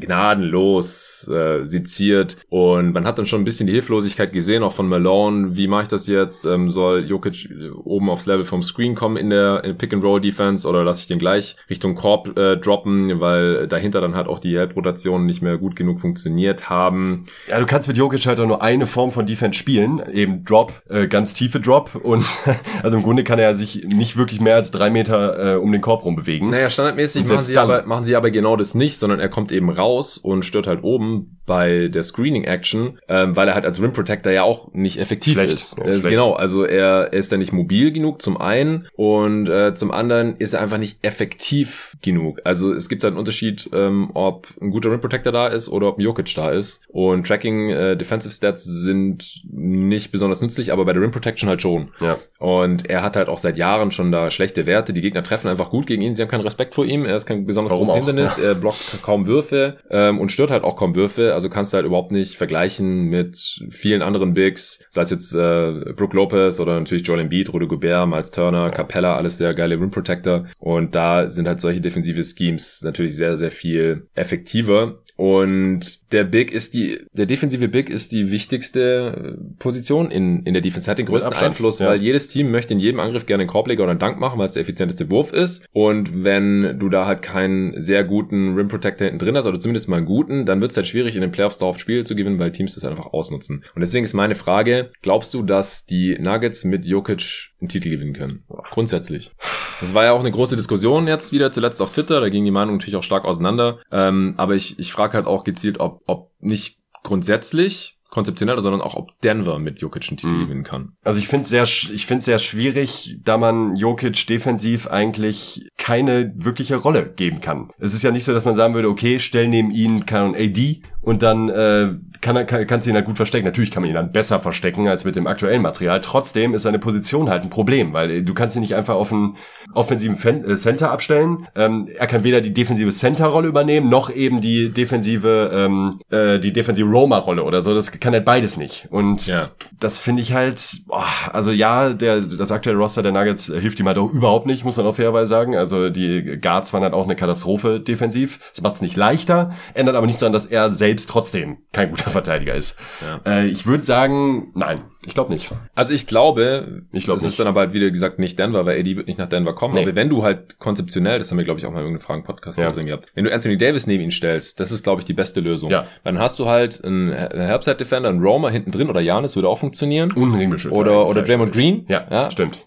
gnadenlos 0.00 1.28
äh, 1.32 1.64
seziert. 1.64 2.36
Und 2.48 2.92
man 2.92 3.06
hat 3.06 3.18
dann 3.18 3.26
schon 3.26 3.40
ein 3.40 3.44
bisschen 3.44 3.66
die 3.66 3.72
Hilflosigkeit 3.72 4.32
gesehen, 4.32 4.62
auch 4.62 4.72
von 4.72 4.88
Malone, 4.88 5.56
wie 5.56 5.68
mache 5.68 5.82
ich 5.82 5.88
das 5.88 6.06
jetzt, 6.06 6.44
ähm, 6.46 6.70
soll 6.70 7.04
Jokic 7.06 7.50
äh, 7.50 7.70
oben 7.70 8.10
aufs 8.10 8.26
Level 8.26 8.44
vom 8.44 8.62
Screen 8.62 8.94
kommen 8.94 9.16
in 9.16 9.30
der 9.30 9.64
in 9.64 9.76
Pick-and-Roll-Defense 9.76 10.68
oder 10.68 10.84
lasse 10.84 11.00
ich 11.00 11.06
den 11.06 11.18
gleich 11.18 11.56
Richtung 11.70 11.94
Korb 11.94 12.38
äh, 12.38 12.56
droppen, 12.56 13.20
weil 13.20 13.66
dahinter 13.68 14.00
dann 14.00 14.14
halt 14.14 14.28
auch 14.28 14.38
die 14.38 14.56
Help-Rotationen 14.56 15.26
nicht 15.26 15.42
mehr 15.42 15.58
gut 15.58 15.76
genug 15.76 16.00
funktioniert 16.00 16.68
haben. 16.70 17.26
Ja, 17.48 17.58
du 17.58 17.66
kannst 17.66 17.88
mit 17.88 17.96
Jokic 17.96 18.26
halt 18.26 18.40
auch 18.40 18.46
nur 18.46 18.62
eine 18.62 18.86
Form 18.86 19.12
von 19.12 19.26
Defense 19.26 19.58
spielen, 19.58 20.02
eben 20.12 20.44
Drop, 20.44 20.72
äh, 20.88 21.06
ganz 21.06 21.34
tiefe 21.34 21.60
Drop. 21.60 21.94
Und 21.94 22.24
also 22.82 22.96
im 22.96 23.02
Grunde 23.02 23.24
kann 23.24 23.38
er 23.38 23.56
sich 23.56 23.84
nicht 23.84 24.16
wirklich 24.16 24.40
mehr 24.40 24.56
als 24.56 24.70
drei 24.70 24.90
Meter 24.90 25.54
äh, 25.54 25.56
um 25.56 25.72
den 25.72 25.80
Korb 25.80 26.04
rum 26.04 26.16
bewegen. 26.16 26.50
Naja, 26.50 26.70
standardmäßig 26.70 27.28
machen 27.28 27.42
sie, 27.42 27.54
dann- 27.54 27.70
aber, 27.70 27.86
machen 27.86 28.04
sie 28.04 28.16
aber 28.16 28.30
genau 28.30 28.56
das 28.56 28.74
nicht, 28.74 28.98
sondern 28.98 29.20
er 29.20 29.28
kommt 29.28 29.52
eben 29.52 29.70
raus 29.70 29.85
und 30.18 30.44
stört 30.44 30.66
halt 30.66 30.82
oben 30.82 31.35
bei 31.46 31.88
der 31.88 32.02
Screening-Action, 32.02 32.98
ähm, 33.08 33.36
weil 33.36 33.48
er 33.48 33.54
halt 33.54 33.64
als 33.64 33.80
Rim 33.80 33.92
Protector 33.92 34.32
ja 34.32 34.42
auch 34.42 34.72
nicht 34.72 34.98
effektiv 34.98 35.34
Schlecht, 35.34 35.54
ist. 35.54 35.78
ja, 35.78 35.84
Äh. 35.84 36.10
Genau, 36.10 36.32
also 36.32 36.64
er, 36.64 37.12
er 37.12 37.12
ist 37.12 37.32
da 37.32 37.36
nicht 37.36 37.52
mobil 37.52 37.92
genug 37.92 38.20
zum 38.20 38.36
einen 38.40 38.88
und 38.96 39.48
äh, 39.48 39.74
zum 39.74 39.90
anderen 39.90 40.36
ist 40.38 40.54
er 40.54 40.62
einfach 40.62 40.78
nicht 40.78 40.98
effektiv 41.02 41.96
genug. 42.02 42.40
Also 42.44 42.72
es 42.72 42.88
gibt 42.88 43.04
da 43.04 43.08
einen 43.08 43.16
Unterschied, 43.16 43.70
ähm, 43.72 44.10
ob 44.14 44.48
ein 44.60 44.70
guter 44.70 44.90
Rim 44.90 45.00
Protector 45.00 45.32
da 45.32 45.46
ist 45.48 45.68
oder 45.68 45.88
ob 45.88 45.98
ein 45.98 46.02
Jokic 46.02 46.34
da 46.34 46.50
ist. 46.50 46.84
Und 46.88 47.26
Tracking 47.26 47.70
äh, 47.70 47.96
Defensive 47.96 48.32
Stats 48.32 48.64
sind 48.64 49.42
nicht 49.50 50.12
besonders 50.12 50.40
nützlich, 50.42 50.72
aber 50.72 50.84
bei 50.84 50.92
der 50.92 51.02
Rim 51.02 51.12
Protection 51.12 51.48
halt 51.48 51.62
schon. 51.62 51.88
Ja. 52.00 52.18
Und 52.38 52.88
er 52.90 53.02
hat 53.02 53.16
halt 53.16 53.28
auch 53.28 53.38
seit 53.38 53.56
Jahren 53.56 53.90
schon 53.90 54.12
da 54.12 54.30
schlechte 54.30 54.66
Werte. 54.66 54.92
Die 54.92 55.00
Gegner 55.00 55.22
treffen 55.22 55.48
einfach 55.48 55.70
gut 55.70 55.86
gegen 55.86 56.02
ihn. 56.02 56.14
Sie 56.14 56.22
haben 56.22 56.28
keinen 56.28 56.42
Respekt 56.42 56.74
vor 56.74 56.84
ihm. 56.84 57.04
Er 57.04 57.16
ist 57.16 57.26
kein 57.26 57.46
besonders 57.46 57.70
Warum 57.70 57.86
großes 57.86 58.02
auch? 58.02 58.06
Hindernis. 58.06 58.38
Er 58.38 58.54
blockt 58.54 59.02
kaum 59.02 59.26
Würfe 59.26 59.78
ähm, 59.90 60.18
und 60.20 60.32
stört 60.32 60.50
halt 60.50 60.64
auch 60.64 60.76
kaum 60.76 60.96
Würfe. 60.96 61.34
Also 61.36 61.50
kannst 61.50 61.72
du 61.72 61.76
halt 61.76 61.86
überhaupt 61.86 62.12
nicht 62.12 62.34
vergleichen 62.34 63.08
mit 63.08 63.60
vielen 63.68 64.00
anderen 64.00 64.32
Bigs, 64.32 64.82
sei 64.88 65.02
es 65.02 65.10
jetzt 65.10 65.34
äh, 65.34 65.92
Brook 65.94 66.14
Lopez 66.14 66.58
oder 66.60 66.78
natürlich 66.78 67.06
Joel 67.06 67.20
Embiid, 67.20 67.52
Rudy 67.52 67.66
Gobert, 67.66 68.08
Miles 68.08 68.30
Turner, 68.30 68.70
Capella, 68.70 69.16
alles 69.16 69.36
sehr 69.36 69.52
geile 69.52 69.78
Rim 69.78 69.90
Protector. 69.90 70.46
Und 70.58 70.94
da 70.94 71.28
sind 71.28 71.46
halt 71.46 71.60
solche 71.60 71.82
defensive 71.82 72.24
Schemes 72.24 72.80
natürlich 72.82 73.14
sehr, 73.16 73.36
sehr 73.36 73.50
viel 73.50 74.08
effektiver 74.14 75.02
und 75.16 76.00
der 76.12 76.24
Big 76.24 76.52
ist 76.52 76.74
die, 76.74 77.00
der 77.12 77.24
defensive 77.26 77.68
Big 77.68 77.88
ist 77.88 78.12
die 78.12 78.30
wichtigste 78.30 79.36
äh, 79.38 79.54
Position 79.58 80.10
in, 80.10 80.42
in 80.42 80.52
der 80.52 80.60
Defense. 80.60 80.90
Hat 80.90 80.98
den 80.98 81.06
größten 81.06 81.28
Abstand, 81.28 81.52
Einfluss, 81.52 81.78
ja. 81.78 81.88
weil 81.88 82.02
jedes 82.02 82.28
Team 82.28 82.50
möchte 82.50 82.74
in 82.74 82.80
jedem 82.80 83.00
Angriff 83.00 83.24
gerne 83.24 83.42
einen 83.42 83.50
Korbleger 83.50 83.82
oder 83.82 83.92
einen 83.92 83.98
Dank 83.98 84.20
machen, 84.20 84.38
weil 84.38 84.46
es 84.46 84.52
der 84.52 84.62
effizienteste 84.62 85.10
Wurf 85.10 85.32
ist. 85.32 85.66
Und 85.72 86.24
wenn 86.24 86.78
du 86.78 86.90
da 86.90 87.06
halt 87.06 87.22
keinen 87.22 87.80
sehr 87.80 88.04
guten 88.04 88.54
Rim 88.54 88.68
Protector 88.68 89.06
hinten 89.06 89.18
drin 89.18 89.36
hast, 89.36 89.46
oder 89.46 89.58
zumindest 89.58 89.88
mal 89.88 89.96
einen 89.96 90.06
guten, 90.06 90.44
dann 90.44 90.60
wird 90.60 90.72
es 90.72 90.76
halt 90.76 90.86
schwierig, 90.86 91.14
in 91.14 91.22
den 91.22 91.32
Playoffs 91.32 91.58
darauf 91.58 91.78
Spiele 91.78 92.04
zu 92.04 92.14
gewinnen, 92.14 92.38
weil 92.38 92.52
Teams 92.52 92.74
das 92.74 92.84
halt 92.84 92.96
einfach 92.96 93.12
ausnutzen. 93.12 93.64
Und 93.74 93.80
deswegen 93.80 94.04
ist 94.04 94.12
meine 94.12 94.34
Frage, 94.34 94.90
glaubst 95.00 95.32
du, 95.32 95.42
dass 95.42 95.86
die 95.86 96.18
Nuggets 96.18 96.64
mit 96.64 96.84
Jokic 96.84 97.52
einen 97.60 97.68
Titel 97.68 97.88
gewinnen 97.88 98.12
können? 98.12 98.44
Grundsätzlich. 98.70 99.32
Das 99.80 99.94
war 99.94 100.04
ja 100.04 100.12
auch 100.12 100.20
eine 100.20 100.30
große 100.30 100.56
Diskussion 100.56 101.06
jetzt 101.08 101.32
wieder 101.32 101.52
zuletzt 101.52 101.80
auf 101.80 101.92
Twitter, 101.92 102.20
da 102.20 102.28
ging 102.28 102.44
die 102.44 102.50
Meinung 102.50 102.76
natürlich 102.76 102.96
auch 102.96 103.02
stark 103.02 103.24
auseinander. 103.24 103.78
Ähm, 103.90 104.34
aber 104.36 104.54
ich, 104.54 104.78
ich 104.78 104.92
frage 104.92 105.05
halt 105.14 105.26
auch 105.26 105.44
gezielt, 105.44 105.80
ob, 105.80 106.02
ob 106.06 106.30
nicht 106.40 106.78
grundsätzlich 107.02 107.94
konzeptionell, 108.08 108.60
sondern 108.62 108.80
auch, 108.80 108.94
ob 108.94 109.20
Denver 109.20 109.58
mit 109.58 109.80
Jokic 109.80 110.08
einen 110.08 110.16
Titel 110.16 110.32
Mhm. 110.34 110.44
gewinnen 110.44 110.64
kann. 110.64 110.92
Also 111.02 111.18
ich 111.18 111.28
finde 111.28 111.42
es 111.42 111.48
sehr, 111.48 111.64
ich 111.64 112.06
finde 112.06 112.22
sehr 112.24 112.38
schwierig, 112.38 113.18
da 113.22 113.36
man 113.36 113.74
Jokic 113.76 114.26
defensiv 114.26 114.86
eigentlich 114.86 115.68
keine 115.76 116.32
wirkliche 116.36 116.76
Rolle 116.76 117.12
geben 117.14 117.40
kann. 117.40 117.70
Es 117.78 117.94
ist 117.94 118.02
ja 118.02 118.12
nicht 118.12 118.24
so, 118.24 118.32
dass 118.32 118.44
man 118.44 118.54
sagen 118.54 118.74
würde, 118.74 118.88
okay, 118.88 119.18
stell 119.18 119.48
neben 119.48 119.70
ihn 119.70 120.06
kann 120.06 120.34
AD 120.34 120.80
und 121.06 121.22
dann 121.22 121.48
äh, 121.48 121.88
kann 122.20 122.46
kann, 122.48 122.66
kannst 122.66 122.86
du 122.86 122.90
ihn 122.90 122.96
halt 122.96 123.06
gut 123.06 123.16
verstecken. 123.16 123.44
Natürlich 123.46 123.70
kann 123.70 123.82
man 123.82 123.90
ihn 123.90 123.94
dann 123.94 124.10
besser 124.10 124.40
verstecken 124.40 124.88
als 124.88 125.04
mit 125.04 125.14
dem 125.14 125.28
aktuellen 125.28 125.62
Material. 125.62 126.00
Trotzdem 126.00 126.52
ist 126.52 126.62
seine 126.62 126.80
Position 126.80 127.28
halt 127.30 127.44
ein 127.44 127.50
Problem, 127.50 127.92
weil 127.92 128.10
äh, 128.10 128.22
du 128.22 128.34
kannst 128.34 128.56
ihn 128.56 128.60
nicht 128.62 128.74
einfach 128.74 128.96
auf 128.96 129.12
einen 129.12 129.36
offensiven 129.72 130.16
Fen 130.16 130.44
äh, 130.44 130.56
Center 130.56 130.90
abstellen. 130.90 131.46
Ähm, 131.54 131.88
er 131.96 132.08
kann 132.08 132.24
weder 132.24 132.40
die 132.40 132.52
defensive 132.52 132.90
Center-Rolle 132.90 133.46
übernehmen, 133.46 133.88
noch 133.88 134.10
eben 134.12 134.40
die 134.40 134.70
defensive 134.72 135.50
ähm, 135.54 136.00
äh, 136.10 136.40
die 136.40 136.52
defensive 136.52 136.88
Roma-Rolle 136.88 137.44
oder 137.44 137.62
so. 137.62 137.72
Das 137.72 137.92
kann 137.92 138.12
halt 138.12 138.24
beides 138.24 138.56
nicht. 138.56 138.88
Und 138.90 139.28
Ja. 139.28 139.50
das 139.78 139.98
finde 139.98 140.22
ich 140.22 140.32
halt, 140.34 140.80
boah, 140.88 141.04
also 141.32 141.52
ja, 141.52 141.92
der, 141.92 142.20
das 142.22 142.50
aktuelle 142.50 142.78
Roster 142.80 143.04
der 143.04 143.12
Nuggets 143.12 143.46
hilft 143.46 143.78
ihm 143.78 143.86
halt 143.86 143.98
auch 143.98 144.12
überhaupt 144.12 144.46
nicht, 144.46 144.64
muss 144.64 144.76
man 144.76 144.86
auch 144.86 144.96
fairerweise 144.96 145.28
sagen. 145.28 145.54
Also 145.54 145.88
die 145.88 146.38
Guards 146.42 146.72
waren 146.72 146.82
halt 146.82 146.94
auch 146.94 147.04
eine 147.04 147.14
Katastrophe 147.14 147.78
defensiv. 147.78 148.40
Das 148.52 148.62
macht 148.62 148.74
es 148.74 148.80
nicht 148.80 148.96
leichter, 148.96 149.52
ändert 149.74 149.94
aber 149.94 150.06
nichts 150.06 150.18
daran, 150.20 150.32
dass 150.32 150.46
er 150.46 150.72
selbst 150.72 150.95
trotzdem 151.04 151.58
kein 151.72 151.90
guter 151.90 152.10
Verteidiger 152.10 152.54
ist. 152.54 152.78
Ja. 153.02 153.20
Äh, 153.30 153.46
ich 153.48 153.66
würde 153.66 153.84
sagen, 153.84 154.52
nein, 154.54 154.84
ich 155.06 155.14
glaube 155.14 155.32
nicht. 155.32 155.50
Also 155.74 155.94
ich 155.94 156.06
glaube, 156.06 156.82
Ich 156.92 157.04
glaub 157.04 157.16
das 157.16 157.22
nicht. 157.24 157.30
ist 157.30 157.40
dann 157.40 157.46
aber 157.46 157.60
halt 157.60 157.72
wieder 157.74 157.90
gesagt 157.90 158.18
nicht 158.18 158.38
Denver, 158.38 158.66
weil 158.66 158.78
AD 158.80 158.96
wird 158.96 159.06
nicht 159.06 159.18
nach 159.18 159.28
Denver 159.28 159.54
kommen. 159.54 159.74
Nee. 159.74 159.82
Aber 159.82 159.94
wenn 159.94 160.08
du 160.10 160.22
halt 160.22 160.58
konzeptionell, 160.58 161.18
das 161.18 161.30
haben 161.30 161.38
wir 161.38 161.44
glaube 161.44 161.60
ich 161.60 161.66
auch 161.66 161.70
mal 161.70 161.78
in 161.80 161.84
irgendeinem 161.86 162.04
Fragen-Podcast 162.06 162.58
Ja. 162.58 162.72
drin 162.72 162.86
gehabt, 162.86 163.08
wenn 163.14 163.24
du 163.24 163.32
Anthony 163.32 163.56
Davis 163.56 163.86
neben 163.86 164.02
ihn 164.04 164.10
stellst, 164.10 164.60
das 164.60 164.72
ist 164.72 164.82
glaube 164.84 165.00
ich 165.00 165.04
die 165.06 165.12
beste 165.14 165.40
Lösung. 165.40 165.70
Ja. 165.70 165.86
Dann 166.04 166.18
hast 166.18 166.38
du 166.38 166.46
halt 166.46 166.84
einen, 166.84 167.12
Herbstside-Defender, 167.12 168.08
einen 168.08 168.20
Roamer 168.22 168.50
hinten 168.50 168.70
drin 168.72 168.90
oder 168.90 169.00
Janis 169.00 169.36
würde 169.36 169.48
auch 169.48 169.58
funktionieren. 169.58 170.12
Unringbeschützer. 170.12 170.74
Oder, 170.76 171.06
oder 171.06 171.22
Draymond 171.22 171.52
Green. 171.52 171.86
Ja, 171.88 172.06
ja, 172.10 172.30
stimmt. 172.30 172.66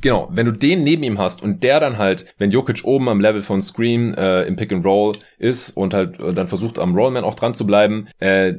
Genau, 0.00 0.28
wenn 0.32 0.46
du 0.46 0.52
den 0.52 0.82
neben 0.84 1.02
ihm 1.02 1.18
hast 1.18 1.42
und 1.42 1.62
der 1.62 1.80
dann 1.80 1.98
halt, 1.98 2.24
wenn 2.38 2.50
Jokic 2.50 2.84
oben 2.84 3.08
am 3.08 3.20
Level 3.20 3.42
von 3.42 3.62
Scream 3.62 4.14
äh, 4.14 4.42
im 4.44 4.56
Pick 4.56 4.72
and 4.72 4.84
Roll 4.84 5.12
ist 5.38 5.76
und 5.76 5.94
halt 5.94 6.20
äh, 6.20 6.32
dann 6.32 6.48
versucht 6.48 6.78
am 6.78 6.94
Rollman 6.94 7.24
auch 7.24 7.34
dran 7.34 7.54
zu 7.54 7.66
bleiben, 7.66 8.08
äh, 8.20 8.54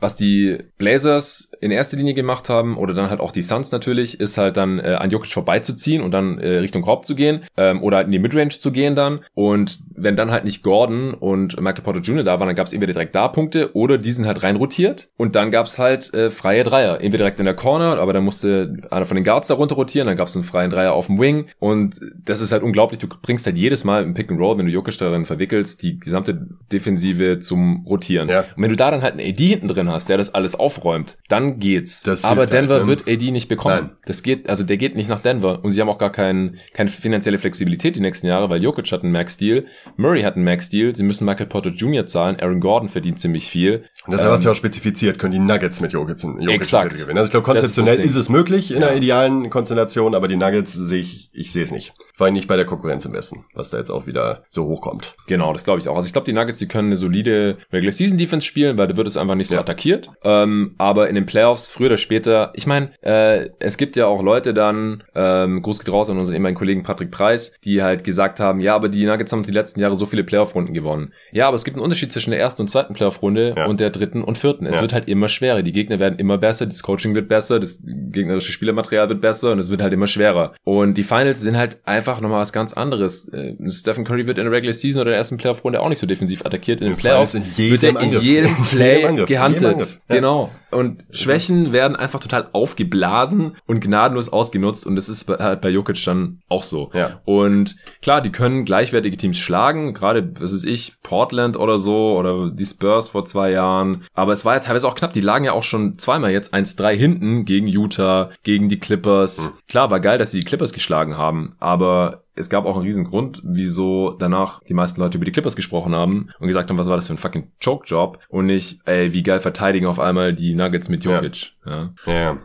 was 0.00 0.16
die 0.16 0.58
Blazers 0.76 1.50
in 1.60 1.70
erster 1.70 1.96
Linie 1.96 2.14
gemacht 2.14 2.48
haben 2.48 2.76
oder 2.76 2.94
dann 2.94 3.10
halt 3.10 3.20
auch 3.20 3.32
die 3.32 3.42
Suns 3.42 3.72
natürlich, 3.72 4.20
ist 4.20 4.38
halt 4.38 4.56
dann 4.56 4.78
äh, 4.78 4.96
an 4.98 5.10
Jokic 5.10 5.32
vorbeizuziehen 5.32 6.02
und 6.02 6.12
dann 6.12 6.38
äh, 6.38 6.58
Richtung 6.58 6.82
Korb 6.82 7.06
zu 7.06 7.14
gehen 7.14 7.44
ähm, 7.56 7.82
oder 7.82 7.98
halt 7.98 8.06
in 8.06 8.12
die 8.12 8.18
Midrange 8.18 8.50
zu 8.50 8.72
gehen 8.72 8.94
dann 8.94 9.20
und 9.34 9.80
wenn 9.94 10.16
dann 10.16 10.30
halt 10.30 10.44
nicht 10.44 10.62
Gordon 10.62 11.14
und 11.14 11.60
Michael 11.60 11.82
Porter 11.82 12.00
Jr. 12.00 12.24
da 12.24 12.38
waren, 12.38 12.48
dann 12.48 12.56
gab 12.56 12.66
es 12.66 12.72
entweder 12.72 12.92
direkt 12.92 13.14
da 13.14 13.28
Punkte 13.28 13.74
oder 13.74 13.98
die 13.98 14.12
sind 14.12 14.26
halt 14.26 14.42
rein 14.42 14.56
rotiert 14.56 15.08
und 15.16 15.34
dann 15.34 15.50
gab 15.50 15.66
es 15.66 15.78
halt 15.78 16.12
äh, 16.14 16.30
freie 16.30 16.64
Dreier, 16.64 17.00
entweder 17.00 17.24
direkt 17.24 17.38
in 17.38 17.46
der 17.46 17.54
Corner, 17.54 17.98
aber 17.98 18.12
dann 18.12 18.24
musste 18.24 18.76
einer 18.90 19.06
von 19.06 19.14
den 19.14 19.24
Guards 19.24 19.48
da 19.48 19.54
runter 19.54 19.74
rotieren, 19.74 20.06
dann 20.06 20.16
gab 20.16 20.28
es 20.28 20.36
einen 20.36 20.44
freien 20.44 20.70
Dreier 20.70 20.92
auf 20.92 21.06
dem 21.06 21.20
Wing 21.20 21.46
und 21.58 22.00
das 22.24 22.40
ist 22.40 22.52
halt 22.52 22.62
unglaublich, 22.62 22.98
du 22.98 23.08
bringst 23.08 23.46
halt 23.46 23.56
jedes 23.56 23.84
Mal 23.84 24.02
im 24.02 24.14
Pick 24.14 24.30
and 24.30 24.40
Roll, 24.40 24.58
wenn 24.58 24.66
du 24.66 24.72
Jokic 24.72 24.98
darin 24.98 25.24
verwickelst, 25.24 25.82
die 25.82 25.98
gesamte 25.98 26.46
Defensive 26.72 27.38
zum 27.40 27.84
Rotieren. 27.86 28.28
Ja. 28.28 28.40
Und 28.56 28.62
wenn 28.62 28.70
du 28.70 28.76
da 28.76 28.90
dann 28.90 29.02
halt 29.02 29.18
einen 29.18 29.28
AD 29.28 29.46
hinten 29.46 29.68
drin 29.68 29.90
hast, 29.90 30.08
der 30.08 30.18
das 30.18 30.34
alles 30.34 30.54
aufräumt, 30.58 31.18
dann 31.28 31.45
geht's. 31.54 32.02
Das 32.02 32.24
Aber 32.24 32.42
hilft 32.42 32.52
halt, 32.52 32.62
Denver 32.70 32.80
ne? 32.80 32.86
wird 32.88 33.08
AD 33.08 33.30
nicht 33.30 33.48
bekommen. 33.48 33.76
Nein. 33.88 33.90
Das 34.06 34.22
geht, 34.22 34.48
also 34.48 34.64
der 34.64 34.76
geht 34.76 34.96
nicht 34.96 35.08
nach 35.08 35.20
Denver 35.20 35.60
und 35.64 35.70
sie 35.70 35.80
haben 35.80 35.88
auch 35.88 35.98
gar 35.98 36.10
kein, 36.12 36.58
keine 36.74 36.90
finanzielle 36.90 37.38
Flexibilität 37.38 37.96
die 37.96 38.00
nächsten 38.00 38.26
Jahre, 38.26 38.50
weil 38.50 38.62
Jokic 38.62 38.90
hat 38.92 39.02
einen 39.02 39.12
Max-Deal, 39.12 39.66
Murray 39.96 40.22
hat 40.22 40.36
einen 40.36 40.44
Max-Deal, 40.44 40.94
sie 40.94 41.02
müssen 41.02 41.24
Michael 41.24 41.46
Porter 41.46 41.70
Jr. 41.70 42.06
zahlen, 42.06 42.36
Aaron 42.40 42.60
Gordon 42.60 42.88
verdient 42.88 43.18
ziemlich 43.20 43.46
viel. 43.48 43.84
Und 44.06 44.12
das 44.12 44.22
hast 44.22 44.42
du 44.44 44.48
ja 44.48 44.52
auch 44.52 44.56
spezifiziert, 44.56 45.18
können 45.18 45.32
die 45.32 45.38
Nuggets 45.38 45.80
mit 45.80 45.92
Jokic, 45.92 46.22
Jokic 46.22 46.48
Exakt. 46.50 46.94
Gewinnen. 46.98 47.18
Also 47.18 47.26
ich 47.26 47.30
glaube, 47.30 47.44
ist 47.50 47.62
konzeptionell 47.62 47.96
Ding. 47.98 48.06
ist, 48.06 48.14
es 48.16 48.28
möglich 48.28 48.70
in 48.72 48.80
Ja. 48.82 48.88
einer 48.88 48.96
idealen 48.96 49.50
Konstellation, 49.50 50.14
aber 50.14 50.28
die 50.28 50.36
Nuggets 50.36 50.72
sehe 50.74 51.00
ich, 51.00 51.30
ich 51.32 51.52
sehe 51.52 51.62
es 51.62 51.70
nicht. 51.72 51.94
Vor 52.16 52.24
allem 52.26 52.34
nicht 52.34 52.48
bei 52.48 52.56
der 52.56 52.64
Konkurrenz 52.64 53.04
im 53.04 53.12
Westen, 53.12 53.44
was 53.54 53.70
da 53.70 53.76
jetzt 53.78 53.90
auch 53.90 54.06
wieder 54.06 54.44
so 54.48 54.64
hochkommt. 54.66 55.16
Genau, 55.26 55.52
das 55.52 55.64
glaube 55.64 55.80
ich 55.80 55.88
auch. 55.88 55.96
Also 55.96 56.06
ich 56.06 56.12
glaube, 56.12 56.24
die 56.24 56.32
Nuggets, 56.32 56.58
die 56.58 56.66
können 56.66 56.88
eine 56.88 56.96
solide 56.96 57.58
Regular 57.72 57.92
Season 57.92 58.16
Defense 58.16 58.46
spielen, 58.46 58.78
weil 58.78 58.88
da 58.88 58.96
wird 58.96 59.06
es 59.06 59.16
einfach 59.18 59.34
nicht 59.34 59.48
so 59.48 59.54
Ja. 59.56 59.60
attackiert. 59.60 60.08
Ähm, 60.24 60.74
aber 60.78 61.08
in 61.10 61.14
den 61.14 61.26
Playoffs, 61.26 61.68
früher 61.68 61.88
oder 61.88 61.96
später, 61.98 62.52
ich 62.54 62.66
meine, 62.66 62.90
äh, 63.02 63.50
es 63.58 63.76
gibt 63.76 63.96
ja 63.96 64.06
auch 64.06 64.22
Leute 64.22 64.54
dann, 64.54 65.04
ähm, 65.14 65.60
Gruß 65.60 65.80
geht 65.80 65.92
raus 65.92 66.08
an 66.08 66.18
unseren 66.18 66.34
ehemaligen 66.34 66.56
Kollegen 66.58 66.82
Patrick 66.84 67.10
Preis, 67.10 67.52
die 67.64 67.82
halt 67.82 68.02
gesagt 68.02 68.40
haben, 68.40 68.60
ja, 68.60 68.74
aber 68.74 68.88
die 68.88 69.04
Nuggets 69.04 69.32
haben 69.32 69.42
die 69.42 69.52
letzten 69.52 69.80
Jahre 69.80 69.94
so 69.96 70.06
viele 70.06 70.24
Playoff-Runden 70.24 70.72
gewonnen. 70.72 71.12
Ja, 71.32 71.48
aber 71.48 71.56
es 71.56 71.64
gibt 71.64 71.76
einen 71.76 71.84
Unterschied 71.84 72.12
zwischen 72.12 72.30
der 72.30 72.40
ersten 72.40 72.62
und 72.62 72.68
zweiten 72.68 72.94
Playoff-Runde 72.94 73.54
Ja. 73.58 73.66
und 73.66 73.78
der 73.78 73.90
dritten 73.90 74.22
und 74.24 74.38
vierten. 74.38 74.64
Es 74.64 74.76
Ja. 74.76 74.80
wird 74.80 74.94
halt 74.94 75.08
immer 75.08 75.28
schwerer. 75.28 75.62
Die 75.62 75.72
Gegner 75.72 75.98
werden 75.98 76.18
immer 76.18 76.38
besser, 76.38 76.64
das 76.64 76.82
Coaching 76.82 77.14
wird 77.14 77.28
besser, 77.28 77.60
das 77.60 77.82
gegnerische 77.84 78.52
Spielermaterial 78.52 79.08
wird 79.10 79.20
besser 79.20 79.52
und 79.52 79.58
es 79.58 79.70
wird 79.70 79.82
halt 79.82 79.92
immer 79.92 80.06
schwerer. 80.06 80.54
Und 80.64 80.94
die 80.94 81.04
Finals 81.04 81.40
sind 81.40 81.58
halt 81.58 81.76
einfach 81.84 82.05
nochmal 82.20 82.40
was 82.40 82.52
ganz 82.52 82.72
anderes. 82.72 83.28
Äh, 83.28 83.54
Stephen 83.70 84.04
Curry 84.04 84.26
wird 84.26 84.38
in 84.38 84.44
der 84.44 84.52
Regular 84.52 84.72
Season 84.74 85.02
oder 85.02 85.10
der 85.10 85.18
ersten 85.18 85.36
Playoff-Runde 85.36 85.80
auch 85.80 85.88
nicht 85.88 85.98
so 85.98 86.06
defensiv 86.06 86.44
attackiert. 86.46 86.80
In 86.80 86.88
den 86.88 86.96
Playoffs 86.96 87.34
wird 87.56 87.82
er 87.82 88.00
in 88.00 88.20
jedem 88.20 88.56
Play 88.64 89.24
gehandelt. 89.26 90.00
Genau. 90.08 90.50
Und 90.70 91.04
Schwächen 91.10 91.72
werden 91.72 91.96
einfach 91.96 92.18
total 92.20 92.48
aufgeblasen 92.52 93.56
und 93.66 93.80
gnadenlos 93.80 94.28
ausgenutzt 94.28 94.86
und 94.86 94.96
das 94.96 95.08
ist 95.08 95.24
bei- 95.24 95.36
halt 95.36 95.60
bei 95.60 95.68
Jokic 95.70 96.02
dann 96.04 96.40
auch 96.48 96.64
so. 96.64 96.90
Ja. 96.92 97.20
Und 97.24 97.76
klar, 98.02 98.20
die 98.20 98.32
können 98.32 98.64
gleichwertige 98.64 99.16
Teams 99.16 99.38
schlagen, 99.38 99.94
gerade, 99.94 100.32
was 100.40 100.52
ist 100.52 100.64
ich, 100.64 100.94
Portland 101.02 101.56
oder 101.56 101.78
so 101.78 102.18
oder 102.18 102.50
die 102.50 102.66
Spurs 102.66 103.08
vor 103.10 103.24
zwei 103.24 103.52
Jahren. 103.52 104.04
Aber 104.14 104.32
es 104.32 104.44
war 104.44 104.54
ja 104.54 104.60
teilweise 104.60 104.88
auch 104.88 104.96
knapp. 104.96 105.12
Die 105.12 105.20
lagen 105.20 105.44
ja 105.44 105.52
auch 105.52 105.62
schon 105.62 105.98
zweimal 105.98 106.32
jetzt 106.32 106.52
1-3 106.52 106.94
hinten 106.96 107.44
gegen 107.44 107.68
Utah, 107.68 108.30
gegen 108.42 108.68
die 108.68 108.78
Clippers. 108.80 109.54
Klar, 109.68 109.90
war 109.90 110.00
geil, 110.00 110.18
dass 110.18 110.32
sie 110.32 110.40
die 110.40 110.46
Clippers 110.46 110.72
geschlagen 110.72 111.16
haben, 111.16 111.54
aber 111.60 112.24
es 112.36 112.50
gab 112.50 112.66
auch 112.66 112.76
einen 112.76 112.84
riesen 112.84 113.04
Grund, 113.04 113.40
wieso 113.42 114.12
danach 114.12 114.62
die 114.64 114.74
meisten 114.74 115.00
Leute 115.00 115.16
über 115.16 115.24
die 115.24 115.32
Clippers 115.32 115.56
gesprochen 115.56 115.94
haben 115.94 116.28
und 116.38 116.46
gesagt 116.46 116.70
haben, 116.70 116.78
was 116.78 116.88
war 116.88 116.96
das 116.96 117.06
für 117.06 117.14
ein 117.14 117.18
fucking 117.18 117.50
Choke-Job 117.64 118.20
und 118.28 118.46
nicht, 118.46 118.80
ey, 118.84 119.12
wie 119.14 119.22
geil 119.22 119.40
verteidigen 119.40 119.86
auf 119.86 119.98
einmal 119.98 120.34
die 120.34 120.54
Nuggets 120.54 120.88
mit. 120.88 121.04
Jokic. 121.04 121.42
Ja. 121.42 121.48
Ja. 121.66 121.92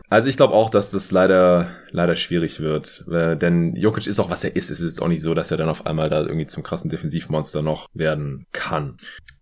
Also 0.08 0.28
ich 0.28 0.36
glaube 0.36 0.54
auch, 0.54 0.70
dass 0.70 0.90
das 0.90 1.10
leider 1.12 1.70
leider 1.92 2.16
schwierig 2.16 2.60
wird, 2.60 3.04
äh, 3.10 3.36
denn 3.36 3.76
Jokic 3.76 4.06
ist 4.06 4.18
auch 4.18 4.30
was 4.30 4.44
er 4.44 4.56
ist. 4.56 4.70
Es 4.70 4.80
ist 4.80 5.00
auch 5.00 5.08
nicht 5.08 5.22
so, 5.22 5.34
dass 5.34 5.50
er 5.50 5.58
dann 5.58 5.68
auf 5.68 5.86
einmal 5.86 6.08
da 6.08 6.22
irgendwie 6.22 6.46
zum 6.46 6.62
krassen 6.62 6.90
Defensivmonster 6.90 7.62
noch 7.62 7.86
werden 7.94 8.46
kann. 8.52 8.96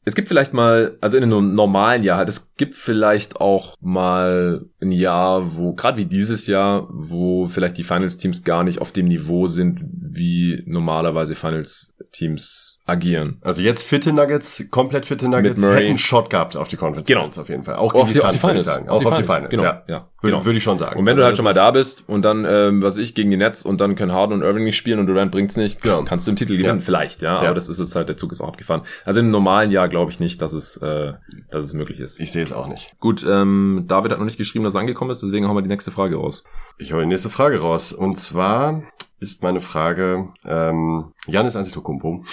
Es 0.04 0.14
gibt 0.14 0.28
vielleicht 0.28 0.54
mal, 0.54 0.96
also 1.00 1.16
in 1.16 1.22
einem 1.22 1.54
normalen 1.54 2.02
Jahr 2.02 2.18
halt, 2.18 2.28
es 2.28 2.54
gibt 2.56 2.74
vielleicht 2.74 3.40
auch 3.40 3.76
mal 3.80 4.64
ein 4.80 4.92
Jahr, 4.92 5.56
wo, 5.56 5.74
gerade 5.74 5.98
wie 5.98 6.06
dieses 6.06 6.46
Jahr, 6.46 6.88
wo 6.90 7.48
vielleicht 7.48 7.78
die 7.78 7.84
Finals-Teams 7.84 8.42
gar 8.42 8.64
nicht 8.64 8.80
auf 8.80 8.92
dem 8.92 9.06
Niveau 9.06 9.46
sind, 9.46 9.84
wie 9.92 10.62
normalerweise 10.66 11.34
Finals-Teams 11.34 12.79
agieren. 12.90 13.38
Also 13.42 13.62
jetzt 13.62 13.82
fitte 13.82 14.12
Nuggets, 14.12 14.64
komplett 14.70 15.06
fitte 15.06 15.28
Nuggets, 15.28 15.62
hätten 15.64 15.76
einen 15.86 15.98
Shot 15.98 16.28
gehabt 16.30 16.56
auf 16.56 16.68
die 16.68 16.76
Conference 16.76 17.06
Genau. 17.06 17.20
Finals 17.20 17.38
auf 17.38 17.48
jeden 17.48 17.64
Fall. 17.64 17.76
Auch 17.76 17.94
Auf 17.94 18.08
die- 18.08 18.14
die 18.14 18.20
Suns, 18.20 18.34
ich 18.34 18.40
Finals. 18.40 18.64
sagen. 18.64 18.88
Auf 18.88 18.96
Auch 18.96 19.00
die 19.00 19.06
auf 19.06 19.16
die 19.16 19.22
Finals. 19.22 19.50
Genau. 19.50 19.62
ja. 19.62 19.82
Ja. 19.88 20.08
Würde, 20.22 20.34
Genau. 20.36 20.44
würde 20.44 20.58
ich 20.58 20.62
schon 20.64 20.76
sagen. 20.76 20.98
Und 20.98 21.06
wenn 21.06 21.16
du 21.16 21.22
Also 21.22 21.26
halt 21.28 21.36
schon 21.36 21.44
mal 21.44 21.54
da 21.54 21.68
ist- 21.70 21.72
bist 21.98 22.08
und 22.08 22.22
dann, 22.22 22.44
ähm, 22.46 22.82
was 22.82 22.98
ich, 22.98 23.14
gegen 23.14 23.30
die 23.30 23.38
Nets 23.38 23.64
und 23.64 23.80
dann 23.80 23.94
können 23.94 24.12
Harden 24.12 24.34
und 24.34 24.42
Irving 24.42 24.64
nicht 24.64 24.76
spielen 24.76 24.98
und 24.98 25.06
Durant 25.06 25.32
bringt's 25.32 25.56
nicht, 25.56 25.82
Ja. 25.86 26.02
kannst 26.04 26.26
du 26.26 26.30
im 26.30 26.36
Titel 26.36 26.56
gewinnen, 26.58 26.78
Ja. 26.80 26.84
vielleicht, 26.84 27.22
ja. 27.22 27.34
Ja. 27.36 27.46
Aber 27.48 27.54
das 27.54 27.68
ist 27.70 27.78
es 27.78 27.94
halt, 27.94 28.08
der 28.10 28.16
Zug 28.18 28.32
ist 28.32 28.40
auch 28.42 28.48
abgefahren. 28.48 28.82
Also 29.06 29.20
einem 29.20 29.30
normalen 29.30 29.70
Jahr 29.70 29.88
glaube 29.88 30.10
ich 30.10 30.20
nicht, 30.20 30.42
dass 30.42 30.52
es, 30.52 30.76
äh, 30.78 31.14
dass 31.50 31.64
es 31.64 31.72
möglich 31.74 32.00
ist. 32.00 32.20
Ich 32.20 32.32
sehe 32.32 32.42
es 32.42 32.52
auch 32.52 32.66
nicht. 32.66 32.92
Gut, 33.00 33.24
ähm, 33.26 33.84
David 33.88 34.12
hat 34.12 34.18
noch 34.18 34.26
nicht 34.26 34.36
geschrieben, 34.38 34.64
dass 34.64 34.74
er 34.74 34.80
angekommen 34.80 35.10
ist, 35.10 35.22
deswegen 35.22 35.48
hauen 35.48 35.56
wir 35.56 35.62
die 35.62 35.68
nächste 35.68 35.90
Frage 35.90 36.16
raus. 36.16 36.44
Ich 36.76 36.92
hole 36.92 37.02
die 37.02 37.08
nächste 37.08 37.30
Frage 37.30 37.60
raus. 37.60 37.92
Und 37.92 38.18
zwar 38.18 38.82
ist 39.20 39.42
meine 39.42 39.60
Frage, 39.60 40.28
ähm, 40.44 41.12
Janis 41.26 41.56
Antetokounmpo 41.56 42.24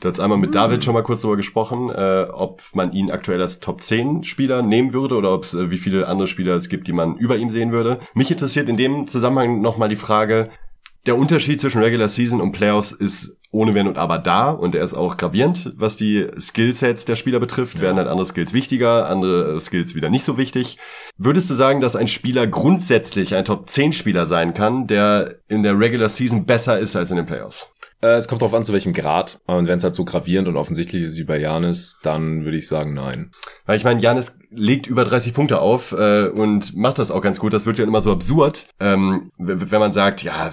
Du 0.00 0.08
hast 0.08 0.20
einmal 0.20 0.38
mit 0.38 0.50
mhm. 0.50 0.54
David 0.54 0.84
schon 0.84 0.94
mal 0.94 1.02
kurz 1.02 1.22
darüber 1.22 1.36
gesprochen, 1.36 1.90
äh, 1.90 2.26
ob 2.32 2.62
man 2.74 2.92
ihn 2.92 3.10
aktuell 3.10 3.40
als 3.40 3.60
Top 3.60 3.82
10 3.82 4.24
Spieler 4.24 4.62
nehmen 4.62 4.92
würde 4.92 5.16
oder 5.16 5.32
ob 5.32 5.44
es 5.44 5.54
äh, 5.54 5.70
wie 5.70 5.78
viele 5.78 6.08
andere 6.08 6.26
Spieler 6.26 6.56
es 6.56 6.68
gibt, 6.68 6.88
die 6.88 6.92
man 6.92 7.16
über 7.16 7.36
ihm 7.36 7.50
sehen 7.50 7.72
würde. 7.72 8.00
Mich 8.14 8.30
interessiert 8.30 8.68
in 8.68 8.76
dem 8.76 9.06
Zusammenhang 9.06 9.60
nochmal 9.60 9.88
die 9.88 9.96
Frage, 9.96 10.50
der 11.06 11.16
Unterschied 11.16 11.60
zwischen 11.60 11.82
Regular 11.82 12.08
Season 12.08 12.40
und 12.40 12.52
Playoffs 12.52 12.92
ist 12.92 13.36
ohne 13.52 13.74
Wenn 13.74 13.86
und 13.86 13.98
Aber 13.98 14.18
da 14.18 14.50
und 14.50 14.74
er 14.74 14.82
ist 14.82 14.94
auch 14.94 15.16
gravierend, 15.16 15.72
was 15.76 15.96
die 15.96 16.26
Skillsets 16.38 17.04
der 17.04 17.16
Spieler 17.16 17.38
betrifft. 17.38 17.76
Ja. 17.76 17.82
Werden 17.82 17.98
halt 17.98 18.08
andere 18.08 18.26
Skills 18.26 18.52
wichtiger, 18.52 19.08
andere 19.08 19.60
Skills 19.60 19.94
wieder 19.94 20.10
nicht 20.10 20.24
so 20.24 20.38
wichtig. 20.38 20.78
Würdest 21.18 21.50
du 21.50 21.54
sagen, 21.54 21.80
dass 21.80 21.94
ein 21.94 22.08
Spieler 22.08 22.46
grundsätzlich 22.46 23.34
ein 23.34 23.44
Top 23.44 23.68
10 23.68 23.92
Spieler 23.92 24.26
sein 24.26 24.54
kann, 24.54 24.86
der 24.86 25.36
in 25.48 25.62
der 25.62 25.78
Regular 25.78 26.08
Season 26.08 26.46
besser 26.46 26.78
ist 26.78 26.96
als 26.96 27.10
in 27.10 27.18
den 27.18 27.26
Playoffs? 27.26 27.70
Äh, 28.02 28.16
es 28.16 28.26
kommt 28.26 28.42
darauf 28.42 28.54
an, 28.54 28.64
zu 28.64 28.72
welchem 28.72 28.92
Grad. 28.92 29.40
Und 29.46 29.68
wenn 29.68 29.78
es 29.78 29.84
halt 29.84 29.94
so 29.94 30.04
gravierend 30.04 30.48
und 30.48 30.56
offensichtlich 30.56 31.04
ist 31.04 31.16
wie 31.16 31.24
bei 31.24 31.38
Janis, 31.38 31.98
dann 32.02 32.44
würde 32.44 32.56
ich 32.56 32.66
sagen, 32.66 32.94
nein. 32.94 33.30
Weil 33.64 33.76
ich 33.76 33.84
meine, 33.84 34.00
Janis 34.00 34.38
legt 34.50 34.86
über 34.86 35.04
30 35.04 35.32
Punkte 35.32 35.60
auf 35.60 35.92
äh, 35.92 36.26
und 36.26 36.76
macht 36.76 36.98
das 36.98 37.10
auch 37.10 37.22
ganz 37.22 37.38
gut. 37.38 37.52
Das 37.52 37.64
wird 37.64 37.78
ja 37.78 37.84
immer 37.84 38.00
so 38.00 38.10
absurd, 38.12 38.66
ähm, 38.80 39.30
wenn 39.38 39.80
man 39.80 39.92
sagt, 39.92 40.22
ja, 40.22 40.50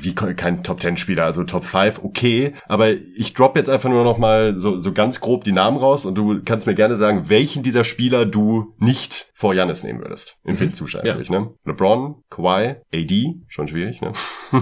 wie 0.00 0.14
kein 0.14 0.62
Top 0.62 0.80
10 0.80 0.96
Spieler, 0.96 1.24
also 1.24 1.42
Top 1.44 1.64
5, 1.64 1.98
okay. 2.10 2.52
Aber 2.68 2.90
ich 2.90 3.34
drop 3.34 3.56
jetzt 3.56 3.70
einfach 3.70 3.88
nur 3.88 4.04
noch 4.04 4.18
mal 4.18 4.54
so, 4.56 4.78
so 4.78 4.92
ganz 4.92 5.20
grob 5.20 5.44
die 5.44 5.52
Namen 5.52 5.78
raus 5.78 6.04
und 6.04 6.16
du 6.16 6.42
kannst 6.44 6.66
mir 6.66 6.74
gerne 6.74 6.96
sagen, 6.96 7.28
welchen 7.28 7.62
dieser 7.62 7.84
Spieler 7.84 8.26
du 8.26 8.74
nicht 8.78 9.30
vor 9.34 9.54
Janis 9.54 9.84
nehmen 9.84 10.00
würdest. 10.00 10.36
Im 10.44 10.52
mhm. 10.52 10.56
Feldzustand 10.56 11.06
ja. 11.06 11.12
natürlich, 11.12 11.30
ne? 11.30 11.50
LeBron, 11.64 12.16
Kawhi, 12.28 12.76
AD, 12.92 13.34
schon 13.48 13.68
schwierig, 13.68 14.02
ne? 14.02 14.12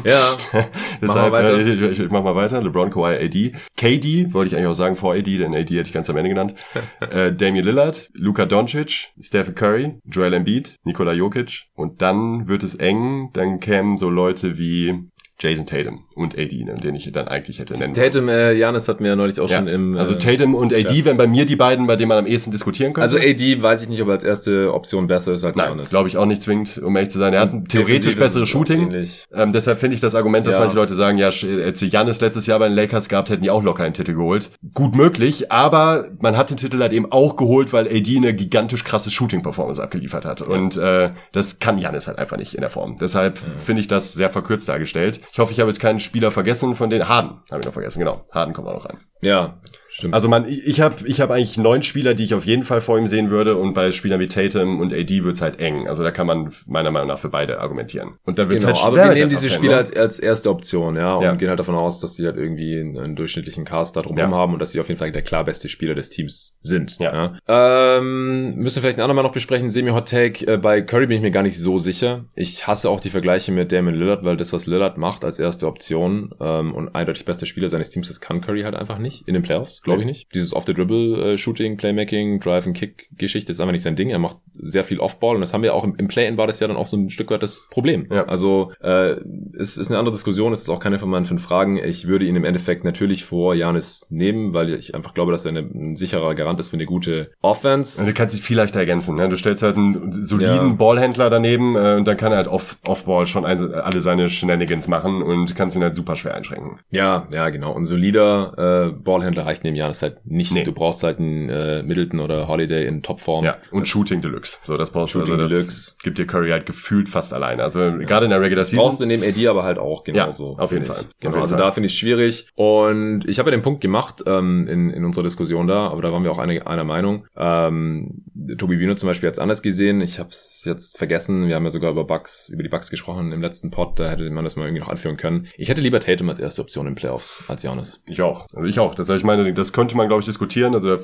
Ja. 0.04 0.36
Deshalb, 1.02 1.32
mach 1.32 1.40
äh, 1.40 1.62
ich, 1.62 1.82
ich, 1.82 2.00
ich 2.00 2.10
mach 2.10 2.22
mal 2.22 2.36
weiter. 2.36 2.62
LeBron, 2.62 2.90
Kawhi, 2.90 3.16
AD. 3.16 3.52
KD, 3.76 4.32
wollte 4.32 4.48
ich 4.48 4.56
eigentlich 4.56 4.68
auch 4.68 4.74
sagen 4.74 4.94
vor 4.94 5.14
AD, 5.14 5.38
denn 5.38 5.54
AD 5.54 5.74
hätte 5.74 5.88
ich 5.88 5.92
ganz 5.92 6.08
am 6.08 6.16
Ende 6.16 6.28
genannt. 6.28 6.54
äh, 7.00 7.32
Damian 7.32 7.64
Lillard, 7.64 8.08
Luka 8.12 8.46
Doncic, 8.46 9.10
Stephen 9.20 9.56
Curry, 9.56 9.98
Joel 10.04 10.34
Embiid, 10.34 10.76
Nikola 10.84 11.12
Jokic. 11.12 11.64
Und 11.74 12.00
dann 12.00 12.46
wird 12.46 12.62
es 12.62 12.76
eng. 12.76 13.30
Dann 13.32 13.58
kämen 13.58 13.98
so 13.98 14.08
Leute 14.08 14.58
wie 14.58 15.08
Jason 15.40 15.66
Tatum 15.66 16.04
und 16.16 16.36
AD, 16.36 16.64
ne, 16.64 16.78
den 16.82 16.96
ich 16.96 17.10
dann 17.12 17.28
eigentlich 17.28 17.60
hätte 17.60 17.74
nennen 17.74 17.94
Tatum, 17.94 18.28
äh, 18.28 18.54
Janis 18.54 18.88
hat 18.88 19.00
mir 19.00 19.08
ja 19.08 19.16
neulich 19.16 19.38
auch 19.38 19.48
ja. 19.48 19.58
schon 19.58 19.68
im... 19.68 19.94
Äh, 19.94 20.00
also 20.00 20.14
Tatum 20.14 20.56
und 20.56 20.72
AD 20.74 20.92
ja. 20.92 21.04
wären 21.04 21.16
bei 21.16 21.28
mir 21.28 21.46
die 21.46 21.54
beiden, 21.54 21.86
bei 21.86 21.94
denen 21.94 22.08
man 22.08 22.18
am 22.18 22.26
ehesten 22.26 22.50
diskutieren 22.50 22.92
könnte. 22.92 23.02
Also 23.02 23.18
AD 23.18 23.62
weiß 23.62 23.82
ich 23.82 23.88
nicht, 23.88 24.02
ob 24.02 24.08
er 24.08 24.14
als 24.14 24.24
erste 24.24 24.74
Option 24.74 25.06
besser 25.06 25.34
ist 25.34 25.44
als 25.44 25.56
Nein, 25.56 25.70
Janis. 25.70 25.90
glaube 25.90 26.08
ich 26.08 26.16
auch 26.16 26.26
nicht 26.26 26.42
zwingend, 26.42 26.78
um 26.78 26.96
ehrlich 26.96 27.10
zu 27.10 27.20
sein. 27.20 27.32
Er 27.34 27.40
hat 27.40 27.52
ein 27.52 27.66
theoretisch 27.66 28.16
besseres 28.16 28.48
Shooting. 28.48 28.92
Ähm, 29.32 29.52
deshalb 29.52 29.78
finde 29.78 29.94
ich 29.94 30.00
das 30.00 30.16
Argument, 30.16 30.44
dass 30.44 30.54
ja. 30.54 30.60
manche 30.60 30.74
Leute 30.74 30.96
sagen, 30.96 31.18
ja, 31.18 31.30
hätte 31.30 31.86
Janis 31.86 32.20
letztes 32.20 32.46
Jahr 32.46 32.58
bei 32.58 32.66
den 32.66 32.74
Lakers 32.74 33.08
gehabt, 33.08 33.30
hätten 33.30 33.42
die 33.42 33.50
auch 33.50 33.62
locker 33.62 33.84
einen 33.84 33.94
Titel 33.94 34.14
geholt. 34.14 34.50
Gut 34.74 34.96
möglich, 34.96 35.52
aber 35.52 36.08
man 36.18 36.36
hat 36.36 36.50
den 36.50 36.56
Titel 36.56 36.80
halt 36.80 36.92
eben 36.92 37.12
auch 37.12 37.36
geholt, 37.36 37.72
weil 37.72 37.86
AD 37.86 38.16
eine 38.16 38.34
gigantisch 38.34 38.82
krasse 38.82 39.12
Shooting-Performance 39.12 39.80
abgeliefert 39.80 40.24
hat. 40.24 40.42
Und 40.42 40.76
äh, 40.76 41.12
das 41.30 41.60
kann 41.60 41.78
Janis 41.78 42.08
halt 42.08 42.18
einfach 42.18 42.36
nicht 42.36 42.54
in 42.54 42.60
der 42.60 42.70
Form. 42.70 42.96
Deshalb 43.00 43.38
finde 43.38 43.82
ich 43.82 43.88
das 43.88 44.14
sehr 44.14 44.30
verkürzt 44.30 44.68
dargestellt. 44.68 45.20
Ich 45.32 45.38
hoffe, 45.38 45.52
ich 45.52 45.60
habe 45.60 45.70
jetzt 45.70 45.80
keinen 45.80 46.00
Spieler 46.00 46.30
vergessen, 46.30 46.74
von 46.74 46.90
denen 46.90 47.08
Harden, 47.08 47.42
habe 47.50 47.60
ich 47.60 47.66
noch 47.66 47.72
vergessen, 47.72 47.98
genau. 47.98 48.24
Harden 48.32 48.54
kommt 48.54 48.68
auch 48.68 48.74
noch 48.74 48.84
rein. 48.84 48.98
Ja, 49.20 49.58
Stimmt. 49.98 50.14
Also 50.14 50.28
man, 50.28 50.46
ich 50.48 50.80
habe 50.80 51.08
ich 51.08 51.20
hab 51.20 51.32
eigentlich 51.32 51.58
neun 51.58 51.82
Spieler, 51.82 52.14
die 52.14 52.22
ich 52.22 52.32
auf 52.32 52.46
jeden 52.46 52.62
Fall 52.62 52.80
vor 52.80 52.96
ihm 52.98 53.08
sehen 53.08 53.30
würde 53.30 53.56
und 53.56 53.74
bei 53.74 53.90
Spielern 53.90 54.20
wie 54.20 54.28
Tatum 54.28 54.78
und 54.78 54.92
AD 54.92 55.24
wird's 55.24 55.42
halt 55.42 55.58
eng. 55.58 55.88
Also 55.88 56.04
da 56.04 56.12
kann 56.12 56.24
man 56.24 56.52
meiner 56.66 56.92
Meinung 56.92 57.08
nach 57.08 57.18
für 57.18 57.30
beide 57.30 57.60
argumentieren. 57.60 58.12
Und 58.22 58.38
da 58.38 58.48
wird's 58.48 58.62
genau, 58.62 58.76
halt 58.80 58.92
schwer. 58.92 59.02
Aber 59.02 59.10
wir 59.10 59.18
nehmen 59.18 59.30
diese 59.30 59.48
Spieler 59.48 59.72
ne? 59.72 59.78
als, 59.78 59.96
als 59.96 60.20
erste 60.20 60.50
Option, 60.50 60.94
ja, 60.94 61.16
und 61.16 61.24
ja. 61.24 61.34
gehen 61.34 61.48
halt 61.48 61.58
davon 61.58 61.74
aus, 61.74 61.98
dass 61.98 62.14
sie 62.14 62.26
halt 62.26 62.36
irgendwie 62.36 62.78
einen, 62.78 62.96
einen 62.96 63.16
durchschnittlichen 63.16 63.64
Cast 63.64 63.96
da 63.96 64.02
drumherum 64.02 64.30
ja. 64.30 64.36
haben 64.36 64.52
und 64.52 64.60
dass 64.60 64.70
sie 64.70 64.78
auf 64.78 64.86
jeden 64.86 65.00
Fall 65.00 65.10
der 65.10 65.22
klar 65.22 65.44
beste 65.44 65.68
Spieler 65.68 65.96
des 65.96 66.10
Teams 66.10 66.56
sind. 66.62 66.96
Ja. 67.00 67.32
ja. 67.48 67.96
Ähm, 67.98 68.54
müssen 68.54 68.76
wir 68.76 68.82
vielleicht 68.82 68.98
ein 68.98 69.02
andermal 69.02 69.24
noch 69.24 69.32
besprechen. 69.32 69.68
Semi 69.68 69.90
Hot 69.90 70.08
Take 70.08 70.46
äh, 70.46 70.58
bei 70.58 70.80
Curry 70.80 71.08
bin 71.08 71.16
ich 71.16 71.22
mir 71.24 71.32
gar 71.32 71.42
nicht 71.42 71.58
so 71.58 71.78
sicher. 71.78 72.26
Ich 72.36 72.68
hasse 72.68 72.88
auch 72.88 73.00
die 73.00 73.10
Vergleiche 73.10 73.50
mit 73.50 73.72
Damon 73.72 73.94
Lillard, 73.94 74.22
weil 74.22 74.36
das 74.36 74.52
was 74.52 74.68
Lillard 74.68 74.96
macht 74.96 75.24
als 75.24 75.40
erste 75.40 75.66
Option 75.66 76.30
ähm, 76.40 76.72
und 76.72 76.94
eindeutig 76.94 77.24
bester 77.24 77.46
Spieler 77.46 77.68
seines 77.68 77.90
Teams, 77.90 78.06
das 78.06 78.20
kann 78.20 78.40
Curry 78.40 78.62
halt 78.62 78.76
einfach 78.76 78.98
nicht 78.98 79.26
in 79.26 79.34
den 79.34 79.42
Playoffs, 79.42 79.82
glaube 79.88 80.02
ich 80.02 80.06
nicht. 80.06 80.34
Dieses 80.34 80.54
off 80.54 80.64
the 80.66 80.74
dribble 80.74 81.32
äh, 81.32 81.38
Shooting, 81.38 81.76
Playmaking, 81.76 82.40
Drive 82.40 82.66
and 82.66 82.76
Kick 82.76 83.08
Geschichte 83.16 83.52
ist 83.52 83.60
einfach 83.60 83.72
nicht 83.72 83.82
sein 83.82 83.96
Ding. 83.96 84.10
Er 84.10 84.18
macht 84.18 84.38
sehr 84.54 84.84
viel 84.84 85.00
Offball 85.00 85.34
und 85.34 85.40
das 85.40 85.52
haben 85.52 85.62
wir 85.62 85.74
auch 85.74 85.84
im, 85.84 85.94
im 85.96 86.08
Play-In 86.08 86.36
war 86.36 86.46
das 86.46 86.60
ja 86.60 86.66
dann 86.66 86.76
auch 86.76 86.86
so 86.86 86.96
ein 86.96 87.10
Stück 87.10 87.30
weit 87.30 87.42
das 87.42 87.66
Problem. 87.70 88.06
Ja. 88.10 88.24
Also 88.26 88.70
äh, 88.80 89.16
es 89.58 89.76
ist 89.76 89.90
eine 89.90 89.98
andere 89.98 90.14
Diskussion, 90.14 90.52
es 90.52 90.62
ist 90.62 90.68
auch 90.68 90.80
keine 90.80 90.98
von 90.98 91.10
meinen 91.10 91.24
fünf 91.24 91.42
Fragen. 91.42 91.76
Ich 91.76 92.06
würde 92.06 92.24
ihn 92.24 92.36
im 92.36 92.44
Endeffekt 92.44 92.84
natürlich 92.84 93.24
vor 93.24 93.54
Janis 93.54 94.08
nehmen, 94.10 94.54
weil 94.54 94.74
ich 94.74 94.94
einfach 94.94 95.14
glaube, 95.14 95.32
dass 95.32 95.44
er 95.44 95.50
eine, 95.50 95.60
ein 95.60 95.96
sicherer 95.96 96.34
Garant 96.34 96.60
ist 96.60 96.70
für 96.70 96.76
eine 96.76 96.86
gute 96.86 97.30
Offense. 97.40 98.00
Und 98.00 98.06
du 98.06 98.14
kannst 98.14 98.34
dich 98.34 98.42
viel 98.42 98.56
leichter 98.56 98.80
ergänzen. 98.80 99.16
Ne? 99.16 99.28
Du 99.28 99.36
stellst 99.36 99.62
halt 99.62 99.76
einen 99.76 100.24
soliden 100.24 100.68
ja. 100.70 100.74
Ballhändler 100.74 101.30
daneben 101.30 101.76
äh, 101.76 101.96
und 101.96 102.06
dann 102.06 102.16
kann 102.16 102.32
er 102.32 102.38
halt 102.38 102.48
off, 102.48 102.78
Offball 102.86 103.26
schon 103.26 103.44
ein, 103.44 103.72
alle 103.72 104.00
seine 104.00 104.28
Shenanigans 104.28 104.88
machen 104.88 105.22
und 105.22 105.54
kannst 105.56 105.76
ihn 105.76 105.82
halt 105.82 105.94
super 105.94 106.16
schwer 106.16 106.34
einschränken. 106.34 106.78
Ja, 106.90 107.26
ja, 107.32 107.48
genau. 107.50 107.72
Und 107.72 107.86
solider 107.86 108.88
äh, 108.88 108.92
Ballhändler 108.92 109.46
reicht 109.46 109.64
neben 109.68 109.76
Janis 109.76 110.02
halt 110.02 110.24
nicht 110.24 110.52
Nee. 110.52 110.64
Du 110.64 110.72
brauchst 110.72 111.02
halt 111.02 111.18
einen 111.18 111.48
äh, 111.48 111.82
Middleton 111.82 112.20
oder 112.20 112.48
Holiday 112.48 112.86
in 112.86 113.02
Topform. 113.02 113.44
Ja, 113.44 113.56
und 113.70 113.82
das 113.82 113.88
Shooting 113.88 114.22
Deluxe. 114.22 114.58
So, 114.64 114.76
das 114.76 114.90
brauchst 114.90 115.12
Shooting 115.12 115.36
du. 115.36 115.42
Also 115.42 115.54
das 115.54 115.66
Deluxe. 115.66 115.96
gibt 116.02 116.18
dir 116.18 116.26
Curry 116.26 116.50
halt 116.50 116.66
gefühlt 116.66 117.08
fast 117.08 117.32
alleine. 117.32 117.62
Also 117.62 117.80
ja. 117.80 117.96
gerade 117.98 118.24
in 118.24 118.30
der 118.30 118.40
Regular 118.40 118.64
Season. 118.64 118.84
Brauchst 118.84 119.00
du 119.00 119.06
neben 119.06 119.22
AD 119.22 119.46
aber 119.46 119.64
halt 119.64 119.78
auch 119.78 120.04
genauso. 120.04 120.54
Ja, 120.56 120.64
auf 120.64 120.72
jeden 120.72 120.84
Fall. 120.84 121.04
Genau, 121.20 121.34
jeden 121.34 121.42
also 121.42 121.54
Fall. 121.54 121.64
da 121.64 121.70
finde 121.70 121.86
ich 121.86 121.92
es 121.92 121.98
schwierig. 121.98 122.48
Und 122.54 123.28
ich 123.28 123.38
habe 123.38 123.50
ja 123.50 123.56
den 123.56 123.62
Punkt 123.62 123.80
gemacht 123.80 124.22
ähm, 124.26 124.66
in, 124.68 124.90
in 124.90 125.04
unserer 125.04 125.24
Diskussion 125.24 125.66
da, 125.66 125.88
aber 125.88 126.02
da 126.02 126.12
waren 126.12 126.24
wir 126.24 126.30
auch 126.30 126.38
eine, 126.38 126.66
einer 126.66 126.84
Meinung. 126.84 127.26
Ähm, 127.36 128.24
Tobi 128.56 128.76
Bino 128.76 128.94
zum 128.94 129.08
Beispiel 129.08 129.28
hat 129.28 129.34
es 129.34 129.38
anders 129.38 129.62
gesehen. 129.62 130.00
Ich 130.00 130.18
habe 130.18 130.30
es 130.30 130.62
jetzt 130.64 130.98
vergessen. 130.98 131.48
Wir 131.48 131.56
haben 131.56 131.64
ja 131.64 131.70
sogar 131.70 131.90
über 131.90 132.04
Bugs, 132.04 132.48
über 132.48 132.62
die 132.62 132.68
Bugs 132.68 132.90
gesprochen 132.90 133.32
im 133.32 133.42
letzten 133.42 133.70
Pod. 133.70 133.98
Da 133.98 134.08
hätte 134.08 134.28
man 134.30 134.44
das 134.44 134.56
mal 134.56 134.64
irgendwie 134.64 134.80
noch 134.80 134.88
anführen 134.88 135.16
können. 135.16 135.48
Ich 135.56 135.68
hätte 135.68 135.80
lieber 135.80 136.00
Tatum 136.00 136.28
als 136.28 136.38
erste 136.38 136.62
Option 136.62 136.86
in 136.86 136.94
Playoffs 136.94 137.44
als 137.48 137.62
Janis. 137.62 138.00
Ich 138.06 138.22
auch. 138.22 138.46
Also 138.54 138.68
ich 138.68 138.78
auch. 138.78 138.94
Das 138.94 139.08
heißt, 139.08 139.18
ich 139.18 139.24
meine, 139.24 139.52
das 139.58 139.72
könnte 139.72 139.96
man, 139.96 140.08
glaube 140.08 140.20
ich, 140.20 140.26
diskutieren. 140.26 140.74
Also 140.74 140.96
da 140.96 141.02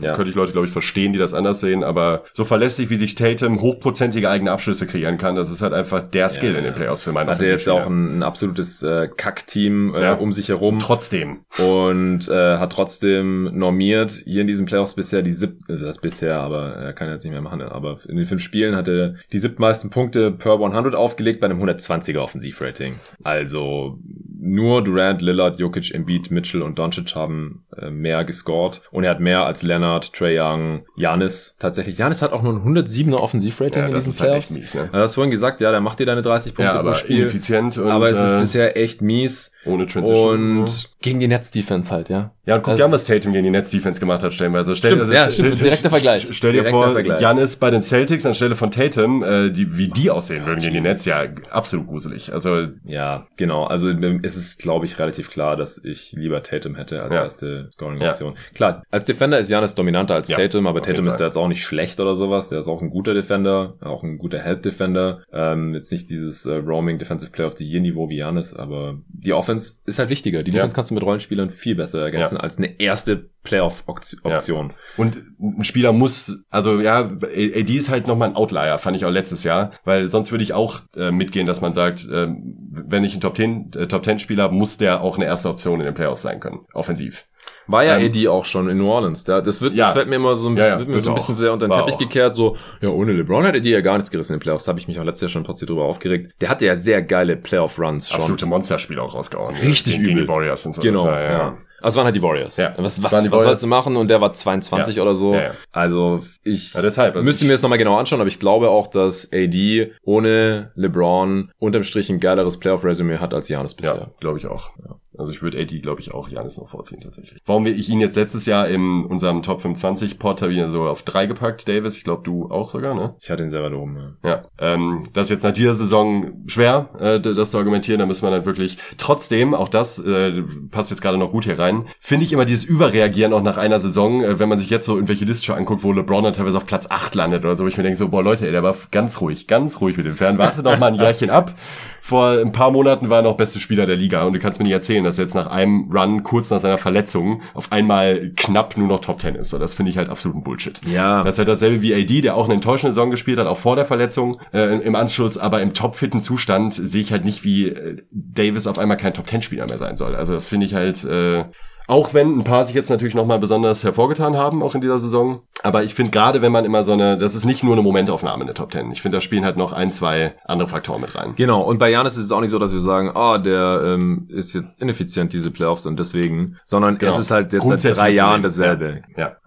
ja. 0.00 0.14
könnte 0.14 0.30
ich 0.30 0.36
Leute, 0.36 0.52
glaube 0.52 0.66
ich, 0.66 0.72
verstehen, 0.72 1.12
die 1.12 1.18
das 1.18 1.34
anders 1.34 1.60
sehen, 1.60 1.82
aber 1.82 2.24
so 2.32 2.44
verlässlich, 2.44 2.90
wie 2.90 2.96
sich 2.96 3.14
Tatum 3.14 3.60
hochprozentige 3.60 4.30
eigene 4.30 4.52
Abschlüsse 4.52 4.86
kreieren 4.86 5.18
kann, 5.18 5.34
das 5.34 5.50
ist 5.50 5.62
halt 5.62 5.72
einfach 5.72 6.00
der 6.08 6.28
Skill 6.28 6.52
ja, 6.52 6.58
in 6.58 6.64
den 6.64 6.74
Playoffs 6.74 7.02
für 7.02 7.12
meine 7.12 7.30
Hat 7.30 7.42
er 7.42 7.50
jetzt 7.50 7.68
auch 7.68 7.86
ein, 7.86 8.18
ein 8.18 8.22
absolutes 8.22 8.82
äh, 8.82 9.08
Kack-Team 9.14 9.94
äh, 9.94 10.02
ja. 10.02 10.14
um 10.14 10.32
sich 10.32 10.48
herum. 10.48 10.78
Trotzdem. 10.78 11.40
Und 11.58 12.28
äh, 12.28 12.58
hat 12.58 12.72
trotzdem 12.72 13.50
normiert 13.58 14.12
hier 14.24 14.42
in 14.42 14.46
diesen 14.46 14.66
Playoffs 14.66 14.94
bisher 14.94 15.22
die 15.22 15.32
sieb, 15.32 15.58
also 15.68 15.84
das 15.84 15.98
bisher, 15.98 16.40
aber 16.40 16.74
er 16.74 16.92
kann 16.92 17.10
jetzt 17.10 17.24
nicht 17.24 17.32
mehr 17.32 17.42
machen, 17.42 17.60
aber 17.62 17.98
in 18.08 18.16
den 18.16 18.26
fünf 18.26 18.42
Spielen 18.42 18.76
hat 18.76 18.88
er 18.88 19.14
die 19.32 19.38
siebtmeisten 19.38 19.90
Punkte 19.90 20.30
per 20.30 20.52
100 20.52 20.94
aufgelegt 20.94 21.40
bei 21.40 21.46
einem 21.46 21.62
120er 21.62 22.18
Offensivrating. 22.18 22.96
Also 23.24 23.98
nur 24.40 24.82
Durant, 24.82 25.20
Lillard, 25.20 25.58
Jokic, 25.58 25.92
Embiid, 25.92 26.30
Mitchell 26.30 26.62
und 26.62 26.78
Doncic 26.78 27.14
haben 27.14 27.64
äh, 27.76 27.90
mehr 27.90 28.24
gescored 28.24 28.80
und 28.90 29.04
er 29.04 29.10
hat 29.10 29.20
mehr 29.20 29.44
als 29.44 29.62
Leonard, 29.62 30.12
Trey 30.12 30.38
Young, 30.38 30.84
Janis. 30.96 31.56
Tatsächlich, 31.58 31.98
Janis 31.98 32.22
hat 32.22 32.32
auch 32.32 32.42
nur 32.42 32.52
ein 32.52 32.76
107er 32.76 33.16
Offensivrating 33.16 33.82
ja, 33.82 33.88
in 33.88 33.94
diesen 33.94 34.14
Playoffs. 34.14 34.50
Halt 34.50 34.60
mies, 34.60 34.74
ne? 34.74 34.88
Du 34.92 34.98
hast 34.98 35.14
vorhin 35.14 35.30
gesagt, 35.30 35.60
ja, 35.60 35.70
der 35.70 35.80
macht 35.80 35.98
dir 35.98 36.06
deine 36.06 36.22
30 36.22 36.54
Punkte 36.54 36.74
ja, 36.74 36.82
pro 36.82 36.92
Spiel. 36.92 37.22
Ineffizient 37.22 37.78
und, 37.78 37.88
aber 37.88 38.10
es 38.10 38.20
ist 38.20 38.34
äh, 38.34 38.40
bisher 38.40 38.76
echt 38.76 39.02
mies. 39.02 39.52
Ohne 39.68 39.86
Transition. 39.86 40.60
Und 40.60 40.90
gegen 41.00 41.20
die 41.20 41.28
Netz-Defense 41.28 41.90
halt, 41.90 42.08
ja. 42.08 42.32
Ja, 42.44 42.56
und 42.56 42.62
guck 42.62 42.76
dir 42.76 42.86
an, 42.86 42.92
was 42.92 43.04
Tatum 43.04 43.32
gegen 43.32 43.44
die 43.44 43.50
Netz-Defense 43.50 44.00
gemacht 44.00 44.22
hat, 44.22 44.32
stellenweise. 44.32 44.74
Stell, 44.74 44.92
stimmt, 44.92 45.02
also, 45.02 45.12
ja, 45.12 45.30
stimmt, 45.30 45.60
direkter 45.64 45.90
Vergleich. 45.90 46.26
Stell 46.32 46.52
dir 46.52 46.64
vor. 46.64 46.98
Janis 46.98 47.56
bei 47.56 47.70
den 47.70 47.82
Celtics 47.82 48.24
anstelle 48.26 48.56
von 48.56 48.70
Tatum, 48.70 49.22
äh, 49.22 49.50
die, 49.50 49.76
wie 49.76 49.88
die 49.88 50.10
aussehen 50.10 50.46
würden 50.46 50.60
gegen 50.60 50.74
die 50.74 50.80
Netz, 50.80 51.04
ja, 51.04 51.24
absolut 51.50 51.86
gruselig. 51.86 52.32
Also 52.32 52.68
Ja, 52.84 53.26
genau. 53.36 53.64
Also 53.64 53.90
es 54.22 54.36
ist, 54.36 54.60
glaube 54.60 54.86
ich, 54.86 54.98
relativ 54.98 55.30
klar, 55.30 55.56
dass 55.56 55.84
ich 55.84 56.12
lieber 56.12 56.42
Tatum 56.42 56.74
hätte 56.74 57.02
als 57.02 57.14
ja. 57.14 57.22
erste 57.22 57.68
Scoring-Option. 57.70 58.34
Ja. 58.34 58.40
Klar, 58.54 58.82
als 58.90 59.04
Defender 59.04 59.38
ist 59.38 59.50
Janis 59.50 59.74
dominanter 59.74 60.14
als 60.14 60.28
ja, 60.28 60.36
Tatum, 60.36 60.66
aber 60.66 60.82
Tatum 60.82 61.06
ist 61.06 61.20
ja 61.20 61.26
jetzt 61.26 61.36
auch 61.36 61.48
nicht 61.48 61.62
schlecht 61.62 62.00
oder 62.00 62.14
sowas. 62.14 62.48
Der 62.48 62.60
ist 62.60 62.68
auch 62.68 62.80
ein 62.80 62.90
guter 62.90 63.14
Defender, 63.14 63.74
auch 63.80 64.02
ein 64.02 64.18
guter 64.18 64.38
Help-Defender. 64.38 65.22
Ähm, 65.32 65.74
jetzt 65.74 65.92
nicht 65.92 66.08
dieses 66.08 66.46
äh, 66.46 66.54
Roaming 66.54 66.98
Defensive 66.98 67.30
Player 67.30 67.48
of 67.48 67.56
the 67.58 67.64
Year-Niveau 67.64 68.08
wie 68.08 68.16
Janis, 68.16 68.54
aber 68.54 68.98
die 69.08 69.34
Offense 69.34 69.57
ist 69.58 69.98
halt 69.98 70.10
wichtiger. 70.10 70.42
Die 70.42 70.50
Defense 70.50 70.74
kannst 70.74 70.90
du 70.90 70.94
mit 70.94 71.02
Rollenspielern 71.02 71.50
viel 71.50 71.74
besser 71.74 72.02
ergänzen 72.02 72.36
als 72.36 72.58
eine 72.58 72.80
erste 72.80 73.30
Playoff-Option. 73.42 74.70
Ja. 74.70 74.76
Und 74.96 75.22
ein 75.40 75.64
Spieler 75.64 75.92
muss, 75.92 76.38
also 76.50 76.80
ja, 76.80 77.00
AD 77.00 77.76
ist 77.76 77.88
halt 77.88 78.06
nochmal 78.06 78.30
ein 78.30 78.36
Outlier, 78.36 78.78
fand 78.78 78.96
ich 78.96 79.04
auch 79.04 79.10
letztes 79.10 79.44
Jahr, 79.44 79.72
weil 79.84 80.06
sonst 80.06 80.30
würde 80.30 80.44
ich 80.44 80.52
auch 80.52 80.80
äh, 80.96 81.10
mitgehen, 81.10 81.46
dass 81.46 81.60
man 81.60 81.72
sagt, 81.72 82.06
äh, 82.08 82.28
wenn 82.28 83.04
ich 83.04 83.12
einen 83.12 83.20
Top 83.20 83.36
10, 83.36 83.72
äh, 83.74 83.88
Top 83.88 84.04
10 84.04 84.18
Spieler 84.18 84.44
habe, 84.44 84.54
muss 84.54 84.76
der 84.76 85.02
auch 85.02 85.16
eine 85.16 85.24
erste 85.24 85.48
Option 85.48 85.80
in 85.80 85.86
den 85.86 85.94
Playoffs 85.94 86.22
sein 86.22 86.40
können, 86.40 86.60
offensiv. 86.74 87.26
War 87.68 87.84
ja 87.84 87.98
ähm, 87.98 88.10
AD 88.10 88.28
auch 88.28 88.44
schon 88.46 88.68
in 88.68 88.78
New 88.78 88.90
Orleans. 88.90 89.24
Da, 89.24 89.40
das 89.40 89.60
wird, 89.62 89.74
ja. 89.74 89.86
das 89.86 89.94
wird 89.94 90.08
mir 90.08 90.16
immer 90.16 90.34
so 90.34 90.48
ein, 90.48 90.56
ja, 90.56 90.66
ja, 90.66 90.78
wird 90.78 90.88
mir 90.88 91.00
so 91.00 91.10
ein 91.10 91.14
bisschen 91.14 91.36
sehr 91.36 91.52
unter 91.52 91.68
den 91.68 91.72
Teppich 91.72 91.94
auch. 91.94 91.98
gekehrt. 91.98 92.34
So, 92.34 92.56
ja, 92.80 92.88
ohne 92.88 93.12
LeBron 93.12 93.44
hat 93.46 93.54
AD 93.54 93.68
ja 93.68 93.82
gar 93.82 93.96
nichts 93.96 94.10
gerissen 94.10 94.32
in 94.32 94.38
den 94.38 94.42
Playoffs. 94.42 94.64
Da 94.64 94.70
habe 94.70 94.80
ich 94.80 94.88
mich 94.88 94.98
auch 94.98 95.04
letztes 95.04 95.20
Jahr 95.20 95.28
schon 95.30 95.46
ein 95.46 95.66
drüber 95.66 95.84
aufgeregt. 95.84 96.34
Der 96.40 96.48
hatte 96.48 96.64
ja 96.66 96.74
sehr 96.74 97.02
geile 97.02 97.36
Playoff-Runs 97.36 98.08
schon. 98.08 98.20
Absolute 98.20 98.46
Monsterspiele 98.46 99.02
auch 99.02 99.14
rausgehauen. 99.14 99.54
Richtig 99.56 99.98
übel. 99.98 100.26
Warriors 100.26 100.64
und 100.66 100.74
so. 100.74 100.82
Genau, 100.82 101.04
war, 101.04 101.22
ja. 101.22 101.58
Also 101.80 101.96
waren 101.98 102.04
halt 102.06 102.16
die 102.16 102.22
Warriors. 102.22 102.56
Ja, 102.56 102.74
Was, 102.76 103.02
was, 103.02 103.12
was 103.12 103.24
Warriors. 103.24 103.42
sollst 103.44 103.62
du 103.62 103.66
machen? 103.66 103.96
Und 103.96 104.08
der 104.08 104.20
war 104.20 104.32
22 104.32 104.96
Ja. 104.96 105.02
oder 105.02 105.14
so. 105.14 105.34
Ja, 105.34 105.40
ja. 105.42 105.50
Also 105.72 106.22
ich 106.44 106.72
deshalb. 106.72 107.14
Also 107.16 107.24
müsste 107.24 107.44
mir 107.44 107.52
das 107.52 107.62
nochmal 107.62 107.78
genau 107.78 107.96
anschauen, 107.96 108.20
aber 108.20 108.28
ich 108.28 108.38
glaube 108.40 108.70
auch, 108.70 108.86
dass 108.88 109.30
AD 109.32 109.92
ohne 110.02 110.72
LeBron 110.74 111.50
unterm 111.58 111.82
Strich 111.82 112.10
ein 112.10 112.20
geileres 112.20 112.58
Playoff-Resümee 112.58 113.18
hat 113.18 113.34
als 113.34 113.48
Janis 113.48 113.74
bisher. 113.74 113.94
Ja, 113.96 114.06
glaube 114.20 114.38
ich 114.38 114.46
auch. 114.46 114.70
Also 115.16 115.32
ich 115.32 115.42
würde 115.42 115.58
AD, 115.58 115.80
glaube 115.80 116.00
ich, 116.00 116.14
auch 116.14 116.28
Janis 116.28 116.58
noch 116.58 116.68
vorziehen 116.68 117.00
tatsächlich. 117.00 117.40
Warum 117.44 117.64
wir 117.64 117.74
ich 117.74 117.88
ihn 117.88 118.00
jetzt 118.00 118.14
letztes 118.16 118.46
Jahr 118.46 118.68
in 118.68 119.04
unserem 119.04 119.42
Top 119.42 119.60
25 119.60 120.18
Pod 120.18 120.42
habe 120.42 120.52
ich 120.52 120.58
ihn 120.58 120.68
so 120.68 120.82
auf 120.84 121.02
drei 121.02 121.26
gepackt, 121.26 121.66
Davis. 121.68 121.96
Ich 121.96 122.04
glaube, 122.04 122.22
du 122.24 122.50
auch 122.50 122.70
sogar, 122.70 122.94
ne? 122.94 123.14
Ich 123.20 123.30
hatte 123.30 123.42
ihn 123.42 123.50
selber 123.50 123.70
da 123.70 123.76
oben. 123.76 123.96
Ja. 124.22 124.28
Ja, 124.30 124.42
ähm, 124.58 125.08
das 125.12 125.26
ist 125.26 125.30
jetzt 125.30 125.42
nach 125.42 125.52
dieser 125.52 125.74
Saison 125.74 126.42
schwer, 126.46 126.90
äh, 127.00 127.20
das 127.20 127.50
zu 127.50 127.58
argumentieren. 127.58 127.98
Da 127.98 128.06
muss 128.06 128.22
man 128.22 128.30
dann 128.32 128.44
wirklich 128.46 128.78
trotzdem, 128.96 129.54
auch 129.54 129.68
das 129.68 129.98
äh, 129.98 130.42
passt 130.70 130.90
jetzt 130.90 131.00
gerade 131.02 131.18
noch 131.18 131.32
gut 131.32 131.44
hier 131.44 131.58
rein, 131.68 131.84
finde 132.00 132.24
ich 132.24 132.32
immer 132.32 132.44
dieses 132.44 132.64
Überreagieren 132.64 133.32
auch 133.32 133.42
nach 133.42 133.56
einer 133.56 133.78
Saison, 133.78 134.22
äh, 134.22 134.38
wenn 134.38 134.48
man 134.48 134.58
sich 134.58 134.70
jetzt 134.70 134.86
so 134.86 134.94
irgendwelche 134.94 135.24
Listen 135.24 135.52
anguckt, 135.52 135.82
wo 135.82 135.92
LeBron 135.92 136.24
dann 136.24 136.32
teilweise 136.32 136.56
auf 136.56 136.66
Platz 136.66 136.86
8 136.90 137.14
landet 137.14 137.44
oder 137.44 137.56
so, 137.56 137.66
ich 137.66 137.76
mir 137.76 137.82
denke 137.82 137.98
so, 137.98 138.08
boah 138.08 138.22
Leute, 138.22 138.46
ey, 138.46 138.52
der 138.52 138.62
war 138.62 138.74
ganz 138.90 139.20
ruhig, 139.20 139.46
ganz 139.46 139.80
ruhig 139.80 139.96
mit 139.96 140.06
dem 140.06 140.16
Fern. 140.16 140.38
Wartet 140.38 140.64
noch 140.64 140.78
mal 140.78 140.88
ein 140.88 140.94
Jahrchen 140.94 141.30
ab. 141.30 141.54
Vor 142.00 142.38
ein 142.40 142.52
paar 142.52 142.70
Monaten 142.70 143.10
war 143.10 143.18
er 143.18 143.22
noch 143.22 143.36
beste 143.36 143.60
Spieler 143.60 143.86
der 143.86 143.96
Liga 143.96 144.24
und 144.24 144.32
du 144.32 144.38
kannst 144.38 144.60
mir 144.60 144.64
nicht 144.64 144.72
erzählen, 144.72 145.04
dass 145.04 145.18
er 145.18 145.24
jetzt 145.24 145.34
nach 145.34 145.46
einem 145.46 145.90
Run 145.92 146.22
kurz 146.22 146.50
nach 146.50 146.60
seiner 146.60 146.78
Verletzung 146.78 147.42
auf 147.54 147.72
einmal 147.72 148.32
knapp 148.36 148.76
nur 148.76 148.88
noch 148.88 149.00
Top 149.00 149.20
10 149.20 149.34
ist. 149.34 149.50
So, 149.50 149.58
das 149.58 149.74
finde 149.74 149.90
ich 149.90 149.98
halt 149.98 150.08
absoluten 150.08 150.42
Bullshit. 150.42 150.80
Ja. 150.86 151.22
Das 151.22 151.34
ist 151.34 151.38
halt 151.38 151.48
dasselbe 151.48 151.82
wie 151.82 151.94
AD, 151.94 152.22
der 152.22 152.36
auch 152.36 152.44
eine 152.44 152.54
enttäuschende 152.54 152.92
Saison 152.92 153.10
gespielt 153.10 153.38
hat, 153.38 153.46
auch 153.46 153.58
vor 153.58 153.76
der 153.76 153.84
Verletzung 153.84 154.40
äh, 154.52 154.78
im 154.80 154.94
Anschluss, 154.94 155.38
aber 155.38 155.62
im 155.62 155.74
topfitten 155.74 156.20
Zustand 156.20 156.74
sehe 156.74 157.02
ich 157.02 157.12
halt 157.12 157.24
nicht, 157.24 157.44
wie 157.44 157.68
äh, 157.68 158.02
Davis 158.10 158.66
auf 158.66 158.78
einmal 158.78 158.96
kein 158.96 159.14
Top-10-Spieler 159.14 159.66
mehr 159.66 159.78
sein 159.78 159.96
soll. 159.96 160.14
Also 160.14 160.32
das 160.32 160.46
finde 160.46 160.66
ich 160.66 160.74
halt, 160.74 161.04
äh, 161.04 161.44
auch 161.88 162.12
wenn 162.14 162.38
ein 162.38 162.44
paar 162.44 162.64
sich 162.66 162.74
jetzt 162.74 162.90
natürlich 162.90 163.14
nochmal 163.14 163.38
besonders 163.38 163.82
hervorgetan 163.82 164.36
haben, 164.36 164.62
auch 164.62 164.74
in 164.74 164.80
dieser 164.82 164.98
Saison. 164.98 165.40
Aber 165.62 165.82
ich 165.82 165.94
finde 165.94 166.12
gerade, 166.12 166.42
wenn 166.42 166.52
man 166.52 166.64
immer 166.66 166.82
so 166.82 166.92
eine, 166.92 167.16
das 167.16 167.34
ist 167.34 167.46
nicht 167.46 167.64
nur 167.64 167.72
eine 167.72 167.82
Momentaufnahme 167.82 168.42
in 168.42 168.46
der 168.46 168.54
Top 168.54 168.70
10. 168.70 168.92
Ich 168.92 169.02
finde, 169.02 169.16
da 169.16 169.20
spielen 169.20 169.44
halt 169.44 169.56
noch 169.56 169.72
ein, 169.72 169.90
zwei 169.90 170.34
andere 170.44 170.68
Faktoren 170.68 171.00
mit 171.00 171.14
rein. 171.14 171.32
Genau, 171.34 171.62
und 171.62 171.78
bei 171.78 171.90
Janis 171.90 172.16
ist 172.18 172.26
es 172.26 172.32
auch 172.32 172.42
nicht 172.42 172.50
so, 172.50 172.58
dass 172.58 172.72
wir 172.72 172.82
sagen, 172.82 173.10
ah, 173.14 173.38
der 173.38 173.82
ähm, 173.84 174.28
ist 174.28 174.52
jetzt 174.52 174.80
ineffizient, 174.80 175.32
diese 175.32 175.50
Playoffs 175.50 175.86
und 175.86 175.98
deswegen, 175.98 176.58
sondern 176.62 176.98
Genau. 176.98 177.12
es 177.12 177.18
ist 177.18 177.30
halt 177.30 177.52
jetzt 177.54 177.66
seit 177.66 177.96
drei 177.98 178.10
Jahren 178.10 178.42
dasselbe. 178.42 179.02
Ja. 179.16 179.38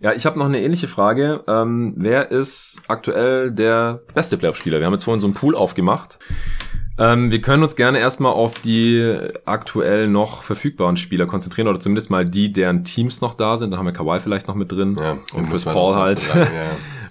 Ja, 0.00 0.12
ich 0.14 0.26
habe 0.26 0.36
noch 0.36 0.46
eine 0.46 0.60
ähnliche 0.60 0.88
Frage. 0.88 1.44
Ähm, 1.46 1.94
wer 1.96 2.32
ist 2.32 2.80
aktuell 2.88 3.52
der 3.52 4.00
beste 4.14 4.36
Playoff-Spieler? 4.36 4.80
Wir 4.80 4.86
haben 4.86 4.94
jetzt 4.94 5.04
vorhin 5.04 5.20
so 5.20 5.28
einen 5.28 5.34
Pool 5.34 5.54
aufgemacht. 5.54 6.18
Ähm, 6.98 7.30
wir 7.30 7.40
können 7.40 7.62
uns 7.62 7.74
gerne 7.76 7.98
erstmal 7.98 8.32
auf 8.32 8.58
die 8.60 9.16
aktuell 9.44 10.08
noch 10.08 10.42
verfügbaren 10.42 10.96
Spieler 10.96 11.26
konzentrieren 11.26 11.68
oder 11.68 11.80
zumindest 11.80 12.10
mal 12.10 12.24
die, 12.28 12.52
deren 12.52 12.84
Teams 12.84 13.20
noch 13.20 13.34
da 13.34 13.56
sind. 13.56 13.70
Da 13.70 13.78
haben 13.78 13.86
wir 13.86 13.92
Kawhi 13.92 14.20
vielleicht 14.20 14.48
noch 14.48 14.54
mit 14.54 14.70
drin 14.70 14.96
Ja, 15.00 15.18
und 15.34 15.48
Chris 15.48 15.64
Paul 15.64 15.94
halt. 15.94 16.18
sagen, 16.18 16.48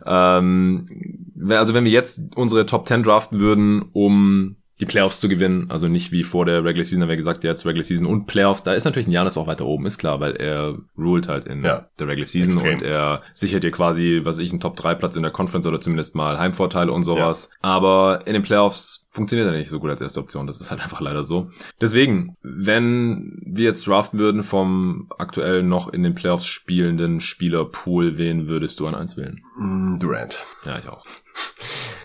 ja. 0.06 0.30
ähm, 0.40 1.26
also 1.50 1.74
wenn 1.74 1.86
wir 1.86 1.92
jetzt 1.92 2.22
unsere 2.36 2.66
Top 2.66 2.88
10 2.88 3.04
draften 3.04 3.40
würden, 3.40 3.86
um 3.94 4.58
die 4.80 4.86
Playoffs 4.86 5.20
zu 5.20 5.30
gewinnen, 5.30 5.68
also 5.70 5.88
nicht 5.88 6.12
wie 6.12 6.24
vor 6.24 6.46
der 6.46 6.64
Regular 6.64 6.84
Season, 6.84 7.04
haben 7.04 7.10
wir 7.10 7.16
gesagt, 7.18 7.44
jetzt 7.44 7.66
Regular 7.68 7.84
Season 7.84 8.08
und 8.08 8.26
Playoffs, 8.26 8.64
da 8.64 8.74
ist 8.74 8.86
natürlich 8.86 9.08
ein 9.08 9.12
Janis 9.12 9.38
auch 9.38 9.46
weiter 9.46 9.66
oben, 9.68 9.86
ist 9.86 10.00
klar, 10.00 10.20
weil 10.20 10.36
er 10.38 10.76
ruled 10.98 11.28
halt 11.28 11.46
in 11.48 11.64
Ja. 11.64 11.86
der 12.00 12.08
Regular 12.08 12.26
Season 12.28 12.54
Extrem. 12.54 12.74
und 12.78 12.82
er 12.82 13.22
sichert 13.34 13.64
dir 13.64 13.70
quasi, 13.70 14.22
was 14.24 14.38
weiß 14.38 14.44
ich, 14.46 14.52
einen 14.52 14.60
Top 14.60 14.76
3 14.76 14.96
Platz 14.96 15.16
in 15.16 15.22
der 15.22 15.32
Conference 15.32 15.68
oder 15.68 15.80
zumindest 15.82 16.16
mal 16.16 16.40
Heimvorteile 16.40 16.92
und 16.92 17.04
sowas. 17.04 17.52
Aber 17.62 18.22
in 18.26 18.34
den 18.34 18.42
Playoffs 18.42 19.01
funktioniert 19.12 19.50
er 19.52 19.58
nicht 19.58 19.70
so 19.70 19.80
gut 19.80 19.90
als 19.90 20.02
erste 20.02 20.20
Option. 20.20 20.48
Das 20.48 20.62
ist 20.62 20.72
halt 20.72 20.82
einfach 20.82 21.02
leider 21.02 21.24
so. 21.24 21.50
Deswegen, 21.80 22.36
wenn 22.42 23.40
wir 23.46 23.66
jetzt 23.66 23.86
draften 23.86 24.20
würden 24.20 24.42
vom 24.44 25.10
aktuell 25.18 25.64
noch 25.64 25.90
in 25.92 26.04
den 26.04 26.16
Playoffs 26.16 26.48
spielenden 26.48 27.20
Spielerpool, 27.20 28.18
wen 28.18 28.48
würdest 28.48 28.80
du 28.80 28.88
an 28.88 28.96
eins 28.96 29.18
wählen? 29.18 29.42
Mm, 29.58 30.00
Durant. 30.00 30.46
Ja, 30.66 30.80
ich 30.80 30.88
auch. 30.88 31.06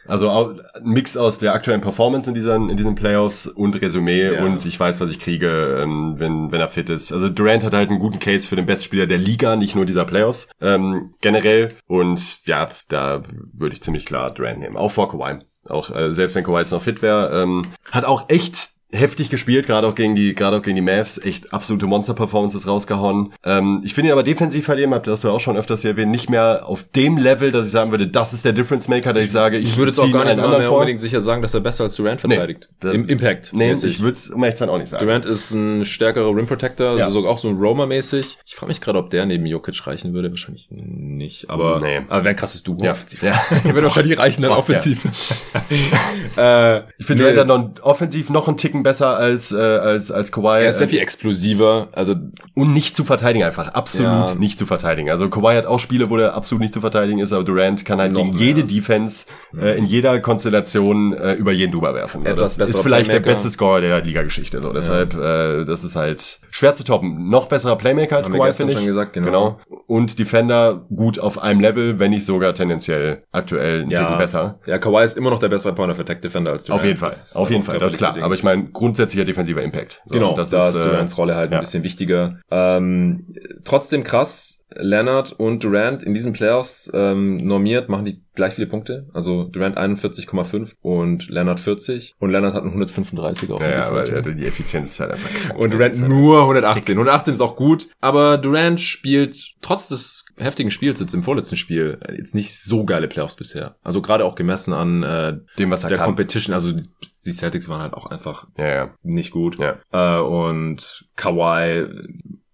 Also 0.07 0.30
ein 0.30 0.61
Mix 0.84 1.16
aus 1.16 1.38
der 1.38 1.52
aktuellen 1.54 1.80
Performance 1.80 2.28
in 2.30 2.34
diesen, 2.34 2.70
in 2.70 2.76
diesen 2.76 2.94
Playoffs 2.94 3.46
und 3.48 3.80
Resümee 3.80 4.32
Ja. 4.34 4.44
und 4.44 4.64
ich 4.64 4.78
weiß, 4.78 5.00
was 5.00 5.11
ich 5.11 5.18
kriege, 5.18 5.80
ähm, 5.82 6.14
wenn, 6.18 6.52
wenn 6.52 6.61
er 6.61 6.68
fit 6.68 6.90
ist. 6.90 7.12
Also 7.12 7.28
Durant 7.28 7.64
hat 7.64 7.74
halt 7.74 7.90
einen 7.90 7.98
guten 7.98 8.20
Case 8.20 8.46
für 8.46 8.54
den 8.57 8.66
Bestspieler 8.66 9.07
der 9.07 9.18
Liga, 9.18 9.57
nicht 9.57 9.74
nur 9.74 9.84
dieser 9.84 10.04
Playoffs, 10.04 10.48
ähm, 10.61 11.14
generell. 11.20 11.74
Und 11.86 12.46
ja, 12.46 12.68
da 12.88 13.22
würde 13.52 13.74
ich 13.74 13.82
ziemlich 13.82 14.07
klar 14.07 14.32
Durant 14.32 14.61
nehmen. 14.61 14.76
Auch 14.76 14.92
vor 14.92 15.09
Kawhi. 15.09 15.40
Auch 15.68 15.94
äh, 15.94 16.12
selbst 16.12 16.34
wenn 16.34 16.44
Kawhi 16.44 16.60
jetzt 16.60 16.70
noch 16.70 16.82
fit 16.82 17.02
wäre. 17.02 17.42
Ähm, 17.42 17.72
hat 17.90 18.04
auch 18.04 18.28
echt 18.28 18.70
heftig 18.93 19.30
gespielt, 19.30 19.66
gerade 19.66 19.87
auch 19.87 19.95
gegen 19.97 20.14
die, 20.14 20.34
gerade 20.34 20.59
auch 20.59 20.62
gegen 20.62 20.76
die 20.76 20.82
Mavs, 20.82 21.18
echt 21.18 21.53
absolute 21.53 21.87
Monster-Performances 21.87 22.68
rausgehauen. 22.68 23.32
Ähm, 23.45 23.82
ich 23.84 23.95
finde 23.95 24.09
ihn 24.09 24.12
aber 24.12 24.22
defensiv 24.22 24.68
halt 24.68 24.78
eben, 24.78 24.95
habt 24.95 25.07
das 25.09 25.22
ja 25.24 25.30
auch 25.30 25.41
schon 25.41 25.57
öfters 25.57 25.82
hier 25.82 25.91
erwähnt, 25.91 26.11
nicht 26.12 26.30
mehr 26.30 26.62
auf 26.66 26.84
dem 26.95 27.16
Level, 27.18 27.51
dass 27.51 27.66
ich 27.66 27.72
sagen 27.72 27.91
würde, 27.91 28.07
das 28.07 28.32
ist 28.32 28.45
der 28.45 28.53
Difference 28.53 28.87
Maker, 28.89 29.12
dass 29.12 29.24
ich 29.24 29.32
sage, 29.32 29.59
ich, 29.59 29.70
Ich 29.70 29.76
würde 29.76 29.91
jetzt 29.91 29.99
auch 29.99 30.11
gar 30.12 30.24
nicht 30.24 30.32
anderen 30.39 30.59
mehr 30.59 30.68
vor. 30.68 30.78
unbedingt 30.78 31.01
sicher 31.01 31.20
sagen, 31.20 31.43
dass 31.43 31.53
er 31.53 31.61
besser 31.61 31.84
als 31.84 31.97
Durant 31.97 32.20
verteidigt. 32.20 32.68
da- 32.80 32.93
Im 32.93 33.09
Impact. 33.09 33.53
Nee, 33.53 33.70
mäßig. 33.70 33.97
ich 33.97 34.01
würde 34.03 34.14
es 34.16 34.30
um 34.30 34.43
ehrlich 34.45 34.55
zu 34.57 34.61
sein 34.61 34.68
auch 34.68 34.78
nicht 34.78 34.89
sagen. 34.89 35.05
Durant 35.05 35.26
ist 35.26 35.51
ein 35.53 35.84
stärkerer 35.84 36.28
Rim 36.34 36.47
Protector, 36.47 36.97
Ja. 36.97 37.07
also 37.07 37.22
so, 37.22 37.28
auch 37.28 37.39
so 37.39 37.49
ein 37.49 37.57
Roamer-mäßig. 37.57 38.39
Ich 38.47 38.55
frage 38.55 38.68
mich 38.70 38.80
gerade, 38.80 38.99
ob 38.99 39.11
der 39.11 39.26
neben 39.26 39.47
Jokic 39.47 39.87
reichen 39.87 40.14
würde. 40.14 40.30
Wahrscheinlich 40.30 40.68
nicht, 40.70 41.51
aber, 41.51 41.80
Nee. 41.80 42.03
aber 42.09 42.22
wäre 42.24 42.30
ein 42.34 42.37
krasses 42.37 42.62
Duo 42.62 42.78
Ja. 42.82 42.93
offensiv. 42.93 43.22
Ja. 43.22 43.41
Würde 43.64 43.82
wahrscheinlich 43.82 44.16
reichen 44.18 44.43
dann 44.43 44.53
offensiv. 44.53 45.05
äh, 46.37 46.80
Ich 46.99 47.07
finde 47.07 47.24
nee, 47.24 47.32
Durant 47.32 47.51
dann 47.51 47.74
noch 47.74 47.82
offensiv 47.82 48.30
noch 48.30 48.49
einen 48.49 48.57
Ticken 48.77 48.83
besser 48.83 49.16
als, 49.16 49.53
äh, 49.53 49.57
als, 49.57 50.11
als 50.11 50.31
Kawhi. 50.33 50.62
er 50.62 50.70
ist 50.70 50.79
sehr 50.79 50.89
viel 50.89 50.99
explosiver. 51.01 51.89
Also 51.93 52.14
und 52.55 52.72
nicht 52.72 52.97
zu 52.97 53.05
verteidigen 53.05 53.45
einfach. 53.45 53.68
Absolut 53.68 54.31
Ja. 54.31 54.35
nicht 54.37 54.59
zu 54.59 54.66
verteidigen. 54.66 55.11
Also 55.11 55.29
Kawhi 55.29 55.55
hat 55.57 55.66
auch 55.66 55.81
Spiele, 55.81 56.11
wo 56.11 56.16
der 56.16 56.35
absolut 56.35 56.61
nicht 56.62 56.74
zu 56.74 56.81
verteidigen 56.81 57.18
ist, 57.18 57.33
aber 57.33 57.45
Durant 57.45 57.85
kann 57.85 57.99
halt 58.01 58.14
gegen 58.14 58.33
jede 58.33 58.64
Defense 58.64 59.27
äh, 59.59 59.77
in 59.79 59.85
jeder 59.85 60.20
Konstellation 60.20 61.12
äh, 61.14 61.33
über 61.35 61.53
jeden 61.53 61.72
Duber 61.72 61.95
werfen. 61.95 62.24
Etwas 62.27 62.57
das 62.57 62.70
ist 62.70 62.81
vielleicht 62.81 63.09
der 63.09 63.14
Playmaker. 63.20 63.33
beste 63.33 63.51
Scorer 63.51 63.81
der 63.81 64.01
Liga-Geschichte. 64.03 64.61
So. 64.61 64.72
Deshalb, 64.72 65.14
äh, 65.14 65.64
das 65.64 65.85
ist 65.85 65.97
halt 65.97 66.41
schwer 66.51 66.74
zu 66.74 66.85
toppen. 66.85 67.29
Noch 67.29 67.49
besserer 67.49 67.77
Playmaker 67.77 68.16
als 68.16 68.29
Haben 68.29 68.39
Kawhi, 68.39 68.53
finde 68.53 68.72
ich. 68.72 68.79
schon 68.79 68.87
gesagt, 68.87 69.12
genau. 69.12 69.27
genau. 69.27 69.61
Und 69.87 70.18
Defender 70.18 70.85
gut 70.95 71.18
auf 71.18 71.43
einem 71.43 71.61
Level, 71.61 71.99
wenn 71.99 72.11
nicht 72.11 72.24
sogar 72.24 72.55
tendenziell 72.55 73.22
aktuell 73.33 73.83
ein 73.83 73.91
Ticken 73.91 74.18
besser. 74.18 74.59
Ja, 74.66 74.79
Kawhi 74.79 75.05
ist 75.05 75.16
immer 75.16 75.31
noch 75.31 75.39
der 75.39 75.49
bessere 75.49 75.74
Point 75.74 75.93
of 75.93 76.01
Attack 76.01 76.22
Defender 76.22 76.53
als 76.53 76.64
Durant. 76.64 76.81
Auf 76.81 76.87
jeden 76.87 76.99
Fall, 76.99 77.11
Das 77.11 77.31
ist 77.31 77.37
auf 77.37 77.51
jeden 77.51 77.62
Fall, 77.62 77.79
das 77.79 77.93
ist 77.93 77.99
klar. 77.99 78.16
Aber 78.20 78.35
ich 78.35 78.43
meine, 78.43 78.65
grundsätzlicher 78.72 79.24
defensiver 79.24 79.62
Impact. 79.62 80.02
So, 80.06 80.14
Genau, 80.14 80.34
das 80.34 80.50
da 80.50 80.68
ist, 80.68 80.76
ist 80.76 80.82
äh, 80.82 80.84
Durants 80.84 81.18
Rolle 81.18 81.34
halt 81.34 81.52
ja. 81.52 81.58
ein 81.58 81.62
bisschen 81.62 81.84
wichtiger. 81.84 82.40
Ähm, 82.50 83.34
trotzdem 83.64 84.04
krass, 84.04 84.66
Leonard 84.74 85.32
und 85.32 85.62
Durant 85.62 86.02
in 86.02 86.12
diesen 86.12 86.32
Playoffs 86.32 86.90
ähm, 86.92 87.38
normiert, 87.38 87.88
machen 87.88 88.04
die 88.04 88.22
gleich 88.34 88.54
viele 88.54 88.66
Punkte. 88.66 89.08
Also 89.14 89.44
Durant 89.44 89.78
41,5 89.78 90.72
und 90.82 91.28
Leonard 91.28 91.60
40. 91.60 92.14
Und 92.18 92.30
Leonard 92.30 92.54
hat 92.54 92.62
einen 92.62 92.72
135 92.72 93.50
auf 93.50 93.60
Ja, 93.60 93.70
ja, 93.70 93.86
aber 93.86 94.06
ja, 94.06 94.20
die 94.20 94.46
Effizienz 94.46 94.90
ist 94.90 95.00
halt 95.00 95.12
einfach 95.12 95.30
krank. 95.32 95.58
Und 95.58 95.72
Durant 95.72 95.98
halt 95.98 96.08
nur 96.08 96.36
einfach 96.36 96.48
118. 96.48 96.84
sick. 96.84 96.94
118 96.96 97.34
ist 97.34 97.40
auch 97.40 97.56
gut, 97.56 97.88
aber 98.00 98.38
Durant 98.38 98.80
spielt 98.80 99.54
trotz 99.62 99.88
des 99.88 100.26
heftigen 100.37 100.70
Spiels 100.70 101.01
jetzt 101.01 101.14
im 101.14 101.22
vorletzten 101.22 101.57
Spiel 101.57 101.99
äh, 102.03 102.14
jetzt 102.16 102.34
nicht 102.34 102.57
so 102.59 102.84
geile 102.84 103.09
Playoffs 103.09 103.37
bisher. 103.37 103.76
Also 103.82 104.03
gerade 104.03 104.24
auch 104.24 104.34
gemessen 104.34 104.72
an 104.72 105.03
äh, 105.03 105.39
Dem, 105.59 105.70
was 105.70 105.82
er 105.82 105.89
der 105.89 105.99
kann. 105.99 106.07
Competition, 106.07 106.55
also 106.55 106.72
die 106.72 107.32
Celtics 107.32 107.68
waren 107.68 107.80
halt 107.80 107.95
auch 107.95 108.07
einfach 108.07 108.47
Ja, 108.57 108.68
ja. 108.68 108.95
nicht 109.03 109.30
gut. 109.30 109.59
Ja. 109.59 109.76
Äh, 109.93 110.20
und 110.20 111.07
Kawhi 111.16 111.87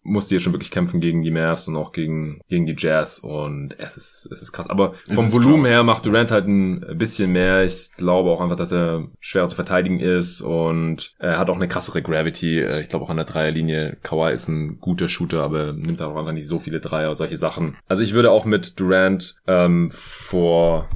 musste 0.04 0.30
hier 0.30 0.40
schon 0.40 0.52
wirklich 0.52 0.70
kämpfen 0.70 1.00
gegen 1.00 1.22
die 1.22 1.30
Mavs 1.30 1.68
und 1.68 1.76
auch 1.76 1.92
gegen, 1.92 2.40
gegen 2.48 2.66
die 2.66 2.74
Jazz 2.76 3.18
und 3.20 3.74
es 3.78 3.96
ist, 3.96 4.28
es 4.30 4.42
ist 4.42 4.52
krass. 4.52 4.68
Aber 4.68 4.94
vom 5.12 5.32
Volumen 5.32 5.62
krass. 5.64 5.72
her 5.72 5.82
macht 5.84 6.04
Durant 6.06 6.30
halt 6.30 6.46
ein 6.48 6.80
bisschen 6.98 7.32
mehr. 7.32 7.64
Ich 7.64 7.92
glaube 7.96 8.30
auch 8.30 8.40
einfach, 8.40 8.56
dass 8.56 8.72
er 8.72 9.08
schwerer 9.20 9.48
zu 9.48 9.56
verteidigen 9.56 10.00
ist 10.00 10.40
und 10.40 11.14
er 11.18 11.38
hat 11.38 11.50
auch 11.50 11.56
eine 11.56 11.68
krassere 11.68 12.02
Gravity. 12.02 12.60
Äh, 12.60 12.80
Ich 12.80 12.88
glaube 12.88 13.04
auch 13.04 13.10
an 13.10 13.16
der 13.16 13.26
Dreierlinie. 13.26 13.98
Kawhi 14.02 14.32
ist 14.32 14.48
ein 14.48 14.78
guter 14.80 15.08
Shooter, 15.08 15.42
aber 15.42 15.72
nimmt 15.72 16.02
auch 16.02 16.16
einfach 16.16 16.32
nicht 16.32 16.48
so 16.48 16.58
viele 16.58 16.80
Dreier, 16.80 17.14
solche 17.14 17.36
Sachen. 17.36 17.76
Also 17.86 18.02
ich 18.02 18.12
würde 18.12 18.30
auch 18.30 18.44
mit 18.44 18.80
Durant 18.80 19.36
ähm, 19.46 19.90
vor 19.92 20.88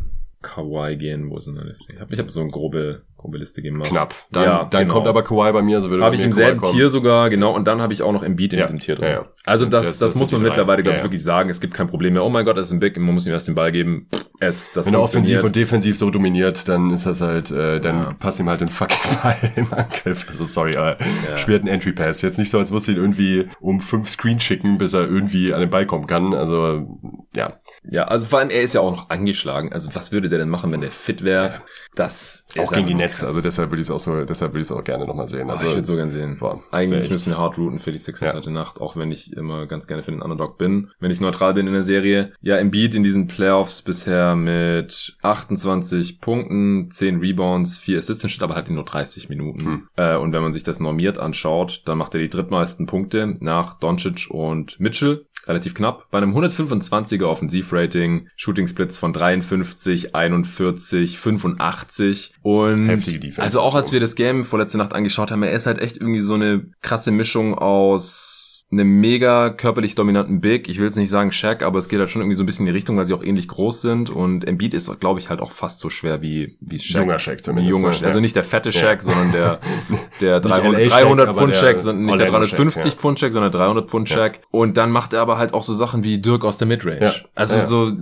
Kawhi 0.43 0.97
gehen. 0.97 1.31
Wo 1.31 1.39
ist 1.39 1.47
denn 1.47 1.57
das? 1.57 1.81
Ich 1.89 2.01
habe 2.01 2.13
ich 2.13 2.19
hab 2.21 2.31
so 2.31 2.41
eine 2.41 2.51
grobe, 2.51 3.03
Liste 3.35 3.63
gemacht. 3.63 3.89
Knapp. 3.91 4.15
Dann, 4.31 4.45
Ja, 4.45 4.65
dann 4.71 4.83
genau. 4.83 4.95
kommt 4.95 5.07
aber 5.09 5.23
Kawhi 5.23 5.53
bei 5.53 5.63
mir, 5.63 5.81
so 5.81 5.91
würde 5.91 6.05
Habe 6.05 6.15
ich 6.15 6.23
im 6.23 6.33
selben 6.33 6.61
kommen. 6.61 6.73
Tier 6.75 6.89
sogar, 6.89 7.29
genau. 7.31 7.53
Und 7.55 7.67
dann 7.67 7.81
habe 7.83 7.93
ich 7.93 8.03
auch 8.03 8.13
noch 8.13 8.23
Embiid 8.23 8.53
in 8.53 8.59
Ja, 8.61 8.67
diesem 8.67 8.79
Tier 8.81 8.95
drin. 8.97 9.11
ja. 9.11 9.27
Also 9.45 9.65
das, 9.67 9.87
Das- 9.87 9.99
das, 9.99 10.13
das 10.13 10.21
muss 10.21 10.33
man 10.33 10.43
mittlerweile, 10.43 10.83
glaube 10.83 10.99
ich, 10.99 11.05
wirklich 11.05 11.23
sagen. 11.25 11.51
Es 11.51 11.61
gibt 11.61 11.75
kein 11.75 11.89
Problem 11.89 12.13
mehr. 12.15 12.25
Oh 12.25 12.29
mein 12.29 12.45
Gott, 12.45 12.57
das 12.57 12.67
ist 12.67 12.73
ein 12.73 12.81
Big, 12.81 12.97
man 12.97 13.15
muss 13.15 13.27
ihm 13.27 13.33
erst 13.33 13.49
den 13.49 13.55
Ball 13.55 13.73
geben. 13.73 14.09
Es, 14.39 14.73
das 14.73 14.87
Wenn 14.87 14.95
er 14.95 15.01
offensiv 15.01 15.43
und 15.43 15.57
defensiv 15.57 15.97
so 15.99 16.11
dominiert, 16.11 16.69
dann 16.69 16.93
ist 16.93 17.07
das 17.07 17.21
halt, 17.21 17.51
äh, 17.51 17.81
dann 17.81 18.19
passt 18.19 18.39
ihm 18.39 18.49
halt 18.49 18.61
den 18.61 18.69
fucking 18.69 19.17
Ball 19.23 19.37
im 19.57 19.73
Angriff. 19.73 20.27
Also 20.29 20.45
sorry, 20.45 20.77
aber 20.77 20.97
Ja. 21.31 21.39
spielt 21.39 21.61
einen 21.63 21.69
Entry 21.69 21.93
Pass. 21.93 22.21
Jetzt 22.23 22.39
nicht 22.39 22.51
so, 22.51 22.59
als 22.59 22.71
muss 22.71 22.87
ihn 22.89 22.97
irgendwie 22.97 23.47
um 23.61 23.81
fünf 23.81 24.11
Screen 24.11 24.39
schicken, 24.41 24.77
bis 24.79 24.93
er 24.93 25.09
irgendwie 25.09 25.55
an 25.55 25.61
den 25.61 25.71
Ball 25.71 25.87
kommen 25.87 26.07
kann. 26.07 26.35
Also 26.35 26.87
ja. 27.35 27.55
Ja, 27.89 28.05
also 28.05 28.27
vor 28.27 28.41
allem, 28.41 28.51
er 28.51 28.63
ist 28.63 28.75
ja 28.75 28.81
auch 28.81 28.91
noch 28.91 29.11
angeschlagen. 29.11 29.73
Also 29.73 29.95
was 29.95 30.11
würde 30.13 30.29
der 30.29 30.39
denn 30.41 30.49
machen, 30.49 30.73
wenn 30.73 30.81
der 30.81 30.91
fit 30.91 31.23
wäre? 31.25 31.63
Das 31.95 32.47
Auch 32.59 32.73
gegen 32.73 32.89
die 32.89 32.95
einfach 32.95 33.01
Krass. 33.21 33.29
also 33.29 33.41
deshalb 33.43 33.71
würde 33.71 33.81
ich 33.83 33.89
es 33.89 33.91
auch 33.91 33.99
so, 33.99 34.25
deshalb 34.25 34.53
würde 34.53 34.61
ich 34.63 34.67
es 34.69 34.73
auch 34.73 34.85
gerne 34.85 35.07
nochmal 35.07 35.29
sehen. 35.29 35.51
Also 35.51 35.65
Also 35.65 35.67
ich 35.71 35.75
würde 35.77 35.87
so 35.87 35.97
gern 35.97 36.11
sehen. 36.11 36.37
boah, 36.39 36.63
Eigentlich 36.71 37.11
müssen 37.11 37.31
wir 37.33 37.39
hart 37.39 37.59
routen 37.59 37.79
für 37.79 37.93
die 37.93 37.99
Sixers 37.99 38.31
Ja. 38.33 38.35
heute 38.35 38.51
Nacht, 38.51 38.81
auch 38.81 38.97
wenn 38.97 39.11
ich 39.13 39.33
immer 39.33 39.67
ganz 39.67 39.87
gerne 39.87 40.03
für 40.03 40.11
den 40.13 40.23
Underdog 40.23 40.59
bin. 40.59 40.91
Wenn 41.01 41.11
ich 41.11 41.21
neutral 41.21 41.55
bin 41.55 41.67
in 41.67 41.73
der 41.73 41.83
Serie. 41.83 42.33
Ja, 42.41 42.57
Embiid 42.57 42.95
in 42.95 43.03
diesen 43.03 43.27
Playoffs 43.27 43.83
bisher 43.83 44.37
mit 44.37 45.17
28 45.23 46.21
Punkten, 46.21 46.91
10 46.91 47.21
Rebounds, 47.21 47.79
4 47.79 47.99
Assists, 47.99 48.29
steht 48.31 48.43
aber 48.43 48.55
halt 48.55 48.69
in 48.69 48.75
nur 48.75 48.85
30 48.85 49.29
Minuten. 49.29 49.61
Hm. 49.65 49.89
Äh, 49.97 50.17
und 50.17 50.33
wenn 50.33 50.43
man 50.43 50.53
sich 50.53 50.63
das 50.65 50.81
normiert 50.81 51.19
anschaut, 51.19 51.83
dann 51.85 51.99
macht 51.99 52.15
er 52.15 52.21
die 52.21 52.31
drittmeisten 52.31 52.87
Punkte 52.87 53.37
nach 53.41 53.79
Doncic 53.79 54.29
und 54.31 54.79
Mitchell. 54.81 55.27
Relativ 55.47 55.75
knapp. 55.75 56.11
Bei 56.11 56.19
einem 56.19 56.37
125er 56.37 57.25
Offensivrating, 57.25 58.29
Shooting 58.37 58.67
Splits 58.67 58.99
von 58.99 59.13
53, 59.13 60.15
41, 60.15 61.19
85 61.19 62.35
und 62.43 62.89
Heftige 62.89 63.21
Defense 63.21 63.43
also 63.43 63.61
auch 63.61 63.75
als 63.75 63.93
wir 63.93 64.01
das 64.01 64.17
Game 64.17 64.45
vorletzte 64.45 64.79
Nacht 64.79 64.93
angeschaut 64.93 65.31
haben, 65.31 65.43
er 65.43 65.53
ist 65.53 65.67
halt 65.67 65.81
echt 65.81 65.97
irgendwie 65.97 66.21
so 66.21 66.35
eine 66.35 66.67
krasse 66.83 67.11
Mischung 67.11 67.55
aus 67.55 68.46
einem 68.73 69.01
mega 69.01 69.51
körperlich 69.51 69.95
dominanten 69.95 70.41
Big. 70.41 70.69
Ich 70.69 70.79
will 70.79 70.87
jetzt 70.87 70.97
nicht 70.97 71.09
sagen 71.09 71.31
Shaq, 71.31 71.63
aber 71.63 71.79
es 71.79 71.89
geht 71.89 72.01
halt 72.01 72.11
schon 72.11 72.21
irgendwie 72.23 72.35
so 72.35 72.43
ein 72.43 72.47
bisschen 72.47 72.67
in 72.67 72.73
die 72.73 72.77
Richtung, 72.77 72.97
weil 72.97 73.05
sie 73.07 73.15
auch 73.15 73.23
ähnlich 73.23 73.47
groß 73.47 73.81
sind 73.81 74.11
und 74.11 74.47
Embiid 74.47 74.75
ist, 74.75 74.99
glaube 74.99 75.21
ich, 75.21 75.31
halt 75.31 75.41
auch 75.41 75.53
fast 75.53 75.79
so 75.79 75.89
schwer 75.89 76.21
wie, 76.21 76.57
wie 76.61 76.81
Shaq. 76.81 77.03
Junger 77.03 77.19
Shaq 77.21 77.45
zumindest. 77.45 77.71
junger 77.71 77.89
ne? 77.89 77.95
Shaq. 77.95 78.07
Also 78.07 78.19
nicht 78.21 78.35
der 78.35 78.43
fette 78.45 78.71
Ja. 78.71 78.81
Shaq, 78.81 79.03
sondern 79.03 79.31
der, 79.33 79.61
der 80.21 80.41
300, 80.41 80.73
LA 80.73 80.79
Shaq, 80.81 80.91
300 80.91 81.29
aber 81.29 81.39
Pfund 81.39 81.55
der 81.55 81.59
Shaq, 81.61 81.79
sondern 81.81 82.05
nicht 82.07 82.19
der 82.19 82.27
Orlando 82.27 82.47
Shaq, 82.49 82.57
350 82.57 82.93
ja. 82.93 82.99
Pfund 82.99 83.19
Shaq, 83.21 83.33
sondern 83.33 83.53
300 83.53 83.89
Pfund 83.89 84.11
Ja. 84.11 84.17
Shaq. 84.17 84.41
Und 84.51 84.77
dann 84.77 84.91
macht 84.91 85.13
er 85.13 85.21
aber 85.21 85.39
halt 85.39 85.55
auch 85.55 85.63
so 85.63 85.73
Sachen 85.73 86.03
wie 86.03 86.19
Dirk 86.19 86.45
aus 86.45 86.59
der 86.59 86.67
Midrange. 86.67 87.01
Ja. 87.01 87.15
Also 87.37 87.57
Ja. 87.59 87.65
so, 87.67 87.93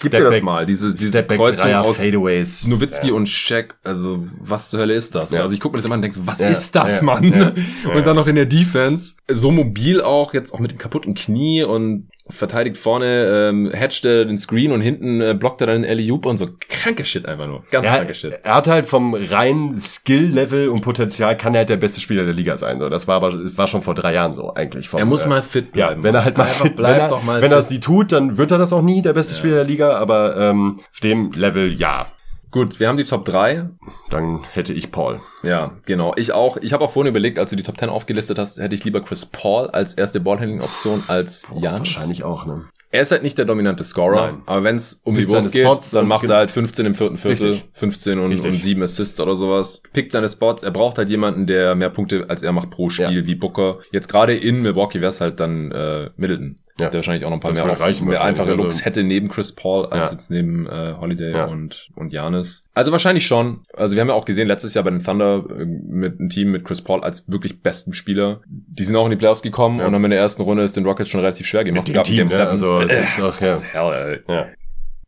gib 0.00 0.12
dir 0.12 0.22
das 0.30 0.42
mal, 0.42 0.64
diese, 0.64 0.94
diese 0.94 1.24
Kreuzung 1.24 1.56
Dreier, 1.56 1.82
aus 1.82 1.98
Fadeaways. 2.00 2.68
Nowitzki 2.68 3.08
Ja. 3.08 3.14
und 3.14 3.28
Shaq, 3.28 3.76
also 3.82 4.24
was 4.40 4.70
zur 4.70 4.78
Hölle 4.80 4.94
ist 4.94 5.16
das? 5.16 5.32
Ja. 5.32 5.40
Also 5.42 5.54
ich 5.54 5.60
gucke 5.60 5.72
mir 5.74 5.78
das 5.78 5.86
immer 5.86 5.94
an 5.94 5.98
und 5.98 6.02
denke 6.02 6.14
so, 6.16 6.26
was 6.26 6.38
Ja, 6.38 6.48
ist 6.50 6.72
das, 6.76 7.00
ja, 7.00 7.04
Mann? 7.04 7.24
ja, 7.24 7.52
ja. 7.84 7.90
Und 7.94 8.06
dann 8.06 8.14
noch 8.16 8.26
in 8.28 8.36
der 8.36 8.46
Defense, 8.46 9.14
so 9.28 9.50
mobil 9.50 10.00
auch, 10.04 10.34
jetzt 10.34 10.52
auch 10.54 10.58
mit 10.60 10.70
dem 10.70 10.78
kaputten 10.78 11.14
Knie 11.14 11.64
und 11.64 12.08
verteidigt 12.30 12.78
vorne, 12.78 13.48
ähm, 13.50 13.70
hatcht 13.74 14.04
er 14.06 14.24
den 14.24 14.38
Screen 14.38 14.72
und 14.72 14.80
hinten 14.80 15.20
äh, 15.20 15.34
blockt 15.38 15.60
er 15.60 15.66
dann 15.66 15.82
den 15.82 15.90
Alley-Oop 15.90 16.24
und 16.24 16.38
so. 16.38 16.48
Kranke 16.70 17.04
Shit 17.04 17.26
einfach 17.26 17.46
nur. 17.46 17.64
Ganz 17.70 17.84
Ja, 17.86 17.96
kranke 17.96 18.14
Shit. 18.14 18.32
er 18.42 18.54
hat 18.54 18.66
halt 18.66 18.86
vom 18.86 19.12
reinen 19.14 19.78
Skill-Level 19.78 20.68
und 20.70 20.80
Potenzial 20.80 21.36
kann 21.36 21.54
er 21.54 21.58
halt 21.60 21.68
der 21.68 21.76
beste 21.76 22.00
Spieler 22.00 22.24
der 22.24 22.32
Liga 22.32 22.56
sein. 22.56 22.78
So, 22.78 22.88
das 22.88 23.06
war 23.08 23.16
aber 23.16 23.34
war 23.56 23.66
schon 23.66 23.82
vor 23.82 23.94
drei 23.94 24.14
Jahren 24.14 24.32
so 24.32 24.54
eigentlich. 24.54 24.88
Vom, 24.88 25.00
Er 25.00 25.04
muss 25.06 25.26
äh, 25.26 25.28
mal 25.28 25.42
fit 25.42 25.76
ja, 25.76 25.88
bleiben. 25.88 26.02
wenn 26.02 26.14
er 26.14 26.24
halt 26.24 26.38
mal 26.38 26.46
fit, 26.46 26.76
bleibt 26.76 26.94
wenn 26.96 27.02
er, 27.02 27.08
doch 27.08 27.22
mal 27.22 27.42
wenn 27.42 27.52
er 27.52 27.58
es 27.58 27.68
nie 27.70 27.80
tut, 27.80 28.12
dann 28.12 28.38
wird 28.38 28.50
er 28.50 28.58
das 28.58 28.72
auch 28.72 28.82
nie 28.82 29.02
der 29.02 29.12
beste 29.12 29.34
Spieler 29.34 29.56
der 29.56 29.64
Liga. 29.64 29.90
Aber 29.98 30.36
ähm, 30.38 30.80
auf 30.92 31.00
dem 31.00 31.30
Level 31.32 31.72
ja, 31.78 32.06
Gut, 32.54 32.78
wir 32.78 32.86
haben 32.86 32.96
die 32.96 33.02
Top 33.04 33.24
3. 33.24 33.68
dann 34.10 34.44
hätte 34.52 34.72
ich 34.72 34.92
Paul. 34.92 35.20
Ja, 35.42 35.72
genau. 35.86 36.14
Ich 36.16 36.30
auch. 36.32 36.56
Ich 36.58 36.72
habe 36.72 36.84
auch 36.84 36.90
vorhin 36.92 37.10
überlegt, 37.10 37.36
als 37.40 37.50
du 37.50 37.56
die 37.56 37.64
Top 37.64 37.76
10 37.80 37.88
aufgelistet 37.88 38.38
hast, 38.38 38.60
hätte 38.60 38.76
ich 38.76 38.84
lieber 38.84 39.00
Chris 39.00 39.26
Paul 39.26 39.70
als 39.70 39.94
erste 39.94 40.20
Ballhandling-Option 40.20 41.02
als 41.08 41.52
Jan. 41.58 41.78
Wahrscheinlich 41.80 42.22
auch 42.22 42.46
ne. 42.46 42.66
Er 42.92 43.00
ist 43.02 43.10
halt 43.10 43.24
nicht 43.24 43.36
der 43.38 43.44
dominante 43.44 43.82
Scorer, 43.82 44.26
Nein. 44.30 44.42
aber 44.46 44.62
wenn 44.62 44.76
es 44.76 45.00
um 45.02 45.16
Pickt 45.16 45.28
die 45.28 45.34
Wurst 45.34 45.52
geht, 45.52 45.64
Spots 45.64 45.90
dann 45.90 46.06
macht 46.06 46.30
er 46.30 46.36
halt 46.36 46.52
15 46.52 46.86
im 46.86 46.94
vierten 46.94 47.16
Viertel, 47.16 47.50
Richtig. 47.50 47.68
15 47.72 48.18
und, 48.20 48.30
Richtig. 48.30 48.52
und 48.52 48.62
7 48.62 48.82
Assists 48.84 49.18
oder 49.20 49.34
sowas. 49.34 49.82
Pickt 49.92 50.12
seine 50.12 50.28
Spots. 50.28 50.62
Er 50.62 50.70
braucht 50.70 50.98
halt 50.98 51.08
jemanden, 51.08 51.48
der 51.48 51.74
mehr 51.74 51.90
Punkte 51.90 52.26
als 52.28 52.44
er 52.44 52.52
macht 52.52 52.70
pro 52.70 52.90
Spiel, 52.90 53.22
Ja. 53.22 53.26
wie 53.26 53.34
Booker. 53.34 53.78
Jetzt 53.90 54.06
gerade 54.08 54.36
in 54.36 54.62
Milwaukee 54.62 55.00
wäre 55.00 55.10
es 55.10 55.20
halt 55.20 55.40
dann 55.40 55.72
äh, 55.72 56.10
Middleton. 56.16 56.60
Ja. 56.80 56.86
Der 56.90 56.98
wahrscheinlich 56.98 57.24
auch 57.24 57.30
noch 57.30 57.36
ein 57.36 57.40
paar 57.40 57.52
Das 57.52 57.58
mehr, 57.58 57.66
würde 57.66 57.80
reichen 57.80 58.08
mehr 58.08 58.22
einfache 58.24 58.50
Also- 58.50 58.62
Looks 58.64 58.84
hätte 58.84 59.04
neben 59.04 59.28
Chris 59.28 59.52
Paul 59.52 59.86
als 59.86 60.10
Ja. 60.10 60.16
jetzt 60.16 60.30
neben 60.32 60.66
äh, 60.66 60.94
Holiday 61.00 61.32
Ja. 61.32 61.44
und 61.44 61.88
und 61.94 62.12
Janis. 62.12 62.68
Also 62.74 62.90
wahrscheinlich 62.90 63.26
schon. 63.28 63.60
Also 63.74 63.94
wir 63.94 64.00
haben 64.00 64.08
ja 64.08 64.14
auch 64.14 64.24
gesehen 64.24 64.48
letztes 64.48 64.74
Jahr 64.74 64.82
bei 64.82 64.90
den 64.90 65.02
Thunder 65.04 65.44
äh, 65.56 65.64
mit 65.64 66.18
einem 66.18 66.30
Team 66.30 66.50
mit 66.50 66.64
Chris 66.64 66.82
Paul 66.82 67.04
als 67.04 67.30
wirklich 67.30 67.62
besten 67.62 67.94
Spieler. 67.94 68.40
Die 68.48 68.82
sind 68.84 68.96
auch 68.96 69.04
in 69.04 69.10
die 69.10 69.16
Playoffs 69.16 69.42
gekommen 69.42 69.78
Ja. 69.78 69.86
und 69.86 69.94
haben 69.94 70.04
in 70.04 70.10
der 70.10 70.18
ersten 70.20 70.42
Runde 70.42 70.64
es 70.64 70.72
den 70.72 70.84
Rockets 70.84 71.08
schon 71.10 71.20
relativ 71.20 71.46
schwer 71.46 71.62
gemacht. 71.62 71.86
Mit 71.86 71.96
dem 71.96 72.02
Team, 72.02 72.26
ne? 72.26 72.48
Also 72.48 72.78
es 72.80 72.92
ist 72.92 73.22
auch, 73.22 73.40
ja. 73.40 73.60
Hell, 73.60 74.22
ey. 74.28 74.34
ja. 74.34 74.46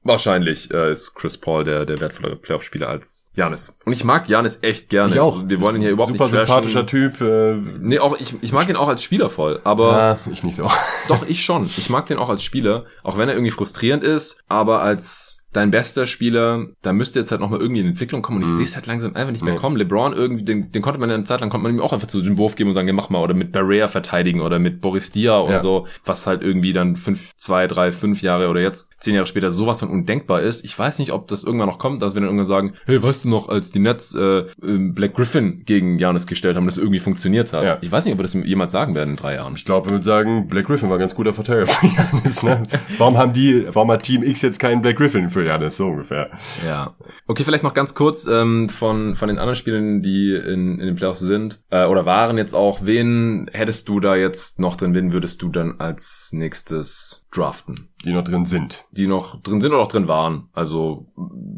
Wahrscheinlich 0.06 0.70
äh, 0.72 0.90
ist 0.92 1.14
Chris 1.14 1.36
Paul 1.38 1.64
der, 1.64 1.84
der 1.86 2.00
wertvollere 2.00 2.36
Playoff-Spieler 2.36 2.88
als 2.88 3.30
Janis. 3.34 3.76
Und 3.84 3.92
ich 3.92 4.04
mag 4.04 4.28
Janis 4.28 4.58
echt 4.62 4.88
gerne. 4.88 5.14
Ich 5.14 5.20
auch. 5.20 5.34
Also, 5.36 5.48
wir 5.48 5.60
wollen 5.60 5.76
ihn 5.76 5.82
hier 5.82 5.90
überhaupt 5.90 6.12
Super 6.12 6.24
nicht 6.24 6.32
trashen. 6.46 6.64
sympathischer 6.72 6.86
Typ. 6.86 7.20
Äh, 7.20 7.54
Nee, 7.80 7.98
auch 7.98 8.18
ich, 8.18 8.34
ich 8.40 8.52
mag 8.52 8.68
ihn 8.68 8.76
auch 8.76 8.88
als 8.88 9.02
Spieler 9.02 9.30
voll, 9.30 9.60
aber 9.64 9.92
ja, 10.26 10.32
ich 10.32 10.42
nicht 10.42 10.56
so. 10.56 10.70
doch, 11.08 11.26
ich 11.26 11.44
schon. 11.44 11.70
Ich 11.76 11.90
mag 11.90 12.06
den 12.06 12.18
auch 12.18 12.28
als 12.28 12.42
Spieler, 12.42 12.86
auch 13.02 13.18
wenn 13.18 13.28
er 13.28 13.34
irgendwie 13.34 13.50
frustrierend 13.50 14.02
ist, 14.02 14.40
aber 14.48 14.80
als 14.82 15.45
dein 15.56 15.70
bester 15.70 16.06
Spieler, 16.06 16.66
da 16.82 16.92
müsste 16.92 17.18
jetzt 17.18 17.30
halt 17.30 17.40
nochmal 17.40 17.60
irgendwie 17.60 17.80
in 17.80 17.86
Entwicklung 17.88 18.22
kommen 18.22 18.38
und 18.38 18.44
ich 18.44 18.50
Mhm. 18.50 18.56
sehe 18.56 18.64
es 18.64 18.74
halt 18.76 18.86
langsam 18.86 19.14
einfach 19.16 19.32
nicht 19.32 19.44
mehr 19.44 19.54
Nee. 19.54 19.58
kommen. 19.60 19.76
LeBron 19.76 20.12
irgendwie, 20.12 20.44
den, 20.44 20.70
den 20.70 20.82
konnte 20.82 21.00
man 21.00 21.08
ja 21.08 21.14
eine 21.14 21.24
Zeit 21.24 21.40
lang, 21.40 21.50
konnte 21.50 21.64
man 21.64 21.74
ihm 21.74 21.80
auch 21.80 21.92
einfach 21.92 22.08
so 22.08 22.20
den 22.20 22.36
Wurf 22.38 22.56
geben 22.56 22.68
und 22.68 22.74
sagen, 22.74 22.86
ja, 22.88 22.94
mach 22.94 23.08
mal, 23.10 23.20
oder 23.22 23.34
mit 23.34 23.52
Barrea 23.52 23.88
verteidigen 23.88 24.40
oder 24.40 24.58
mit 24.58 24.80
Boris 24.80 25.10
Dia 25.12 25.38
und 25.38 25.50
Ja. 25.52 25.58
so, 25.60 25.86
was 26.04 26.26
halt 26.26 26.42
irgendwie 26.42 26.72
dann 26.72 26.96
fünf, 26.96 27.34
zwei, 27.36 27.66
drei, 27.66 27.90
fünf 27.92 28.22
Jahre 28.22 28.48
oder 28.48 28.60
jetzt 28.60 28.90
zehn 29.00 29.14
Jahre 29.14 29.26
später 29.26 29.50
sowas 29.50 29.80
von 29.80 29.88
undenkbar 29.88 30.42
ist. 30.42 30.64
Ich 30.64 30.78
weiß 30.78 30.98
nicht, 30.98 31.12
ob 31.12 31.26
das 31.28 31.42
irgendwann 31.44 31.68
noch 31.68 31.78
kommt, 31.78 32.02
dass 32.02 32.14
wir 32.14 32.20
dann 32.20 32.26
irgendwann 32.28 32.46
sagen, 32.46 32.72
hey, 32.84 33.02
weißt 33.02 33.24
du 33.24 33.30
noch, 33.30 33.48
als 33.48 33.70
die 33.70 33.78
Nets 33.78 34.14
äh, 34.14 34.20
äh, 34.40 34.44
Black 34.62 35.14
Griffin 35.14 35.62
gegen 35.64 35.98
Janis 35.98 36.26
gestellt 36.26 36.56
haben, 36.56 36.66
das 36.66 36.76
irgendwie 36.78 36.98
funktioniert 36.98 37.52
hat. 37.52 37.64
Ja. 37.64 37.78
Ich 37.80 37.90
weiß 37.90 38.04
nicht, 38.04 38.12
ob 38.12 38.18
wir 38.18 38.24
das 38.24 38.34
jemals 38.34 38.72
sagen 38.72 38.94
werden 38.94 39.10
in 39.10 39.16
drei 39.16 39.34
Jahren. 39.34 39.54
Ich 39.56 39.64
glaube, 39.64 39.86
wir 39.86 39.92
würden 39.92 40.02
sagen, 40.02 40.48
Black 40.48 40.66
Griffin 40.66 40.88
war 40.90 40.96
ein 40.96 41.00
ganz 41.00 41.14
guter 41.14 41.32
Verteidiger 41.32 41.66
für 41.66 41.86
Janis. 41.86 42.42
Ne? 42.46 42.62
Warum 42.98 43.16
haben 43.16 43.32
die, 43.32 43.66
warum 43.72 43.90
hat 43.90 44.02
Team 44.02 44.22
X 44.22 44.42
jetzt 44.42 44.58
keinen 44.58 44.82
Black 44.82 44.96
Griffin 44.96 45.30
für 45.30 45.44
Janis? 45.46 45.76
So 45.76 45.88
ungefähr. 45.88 46.30
Ja. 46.64 46.94
Okay, 47.26 47.44
vielleicht 47.44 47.64
noch 47.64 47.74
ganz 47.74 47.94
kurz 47.94 48.26
ähm, 48.26 48.68
von, 48.68 49.16
von 49.16 49.28
den 49.28 49.38
anderen 49.38 49.56
Spielern, 49.56 50.02
die 50.02 50.34
in, 50.34 50.78
in 50.78 50.86
den 50.86 50.96
Playoffs 50.96 51.20
sind 51.20 51.60
äh, 51.70 51.86
oder 51.86 52.04
waren 52.06 52.38
jetzt 52.38 52.54
auch. 52.54 52.80
Wen 52.82 53.48
hättest 53.52 53.88
du 53.88 54.00
da 54.00 54.16
jetzt 54.16 54.60
noch 54.60 54.76
drin? 54.76 54.94
Wen 54.94 55.12
würdest 55.12 55.42
du 55.42 55.48
dann 55.48 55.76
als 55.78 56.30
nächstes 56.32 57.25
draften? 57.36 57.88
Die 58.04 58.12
noch 58.12 58.22
drin 58.24 58.44
sind. 58.44 58.84
Die 58.92 59.06
noch 59.06 59.40
drin 59.42 59.60
sind 59.60 59.72
oder 59.72 59.82
auch 59.82 59.88
drin 59.88 60.06
waren? 60.08 60.48
Also 60.52 61.06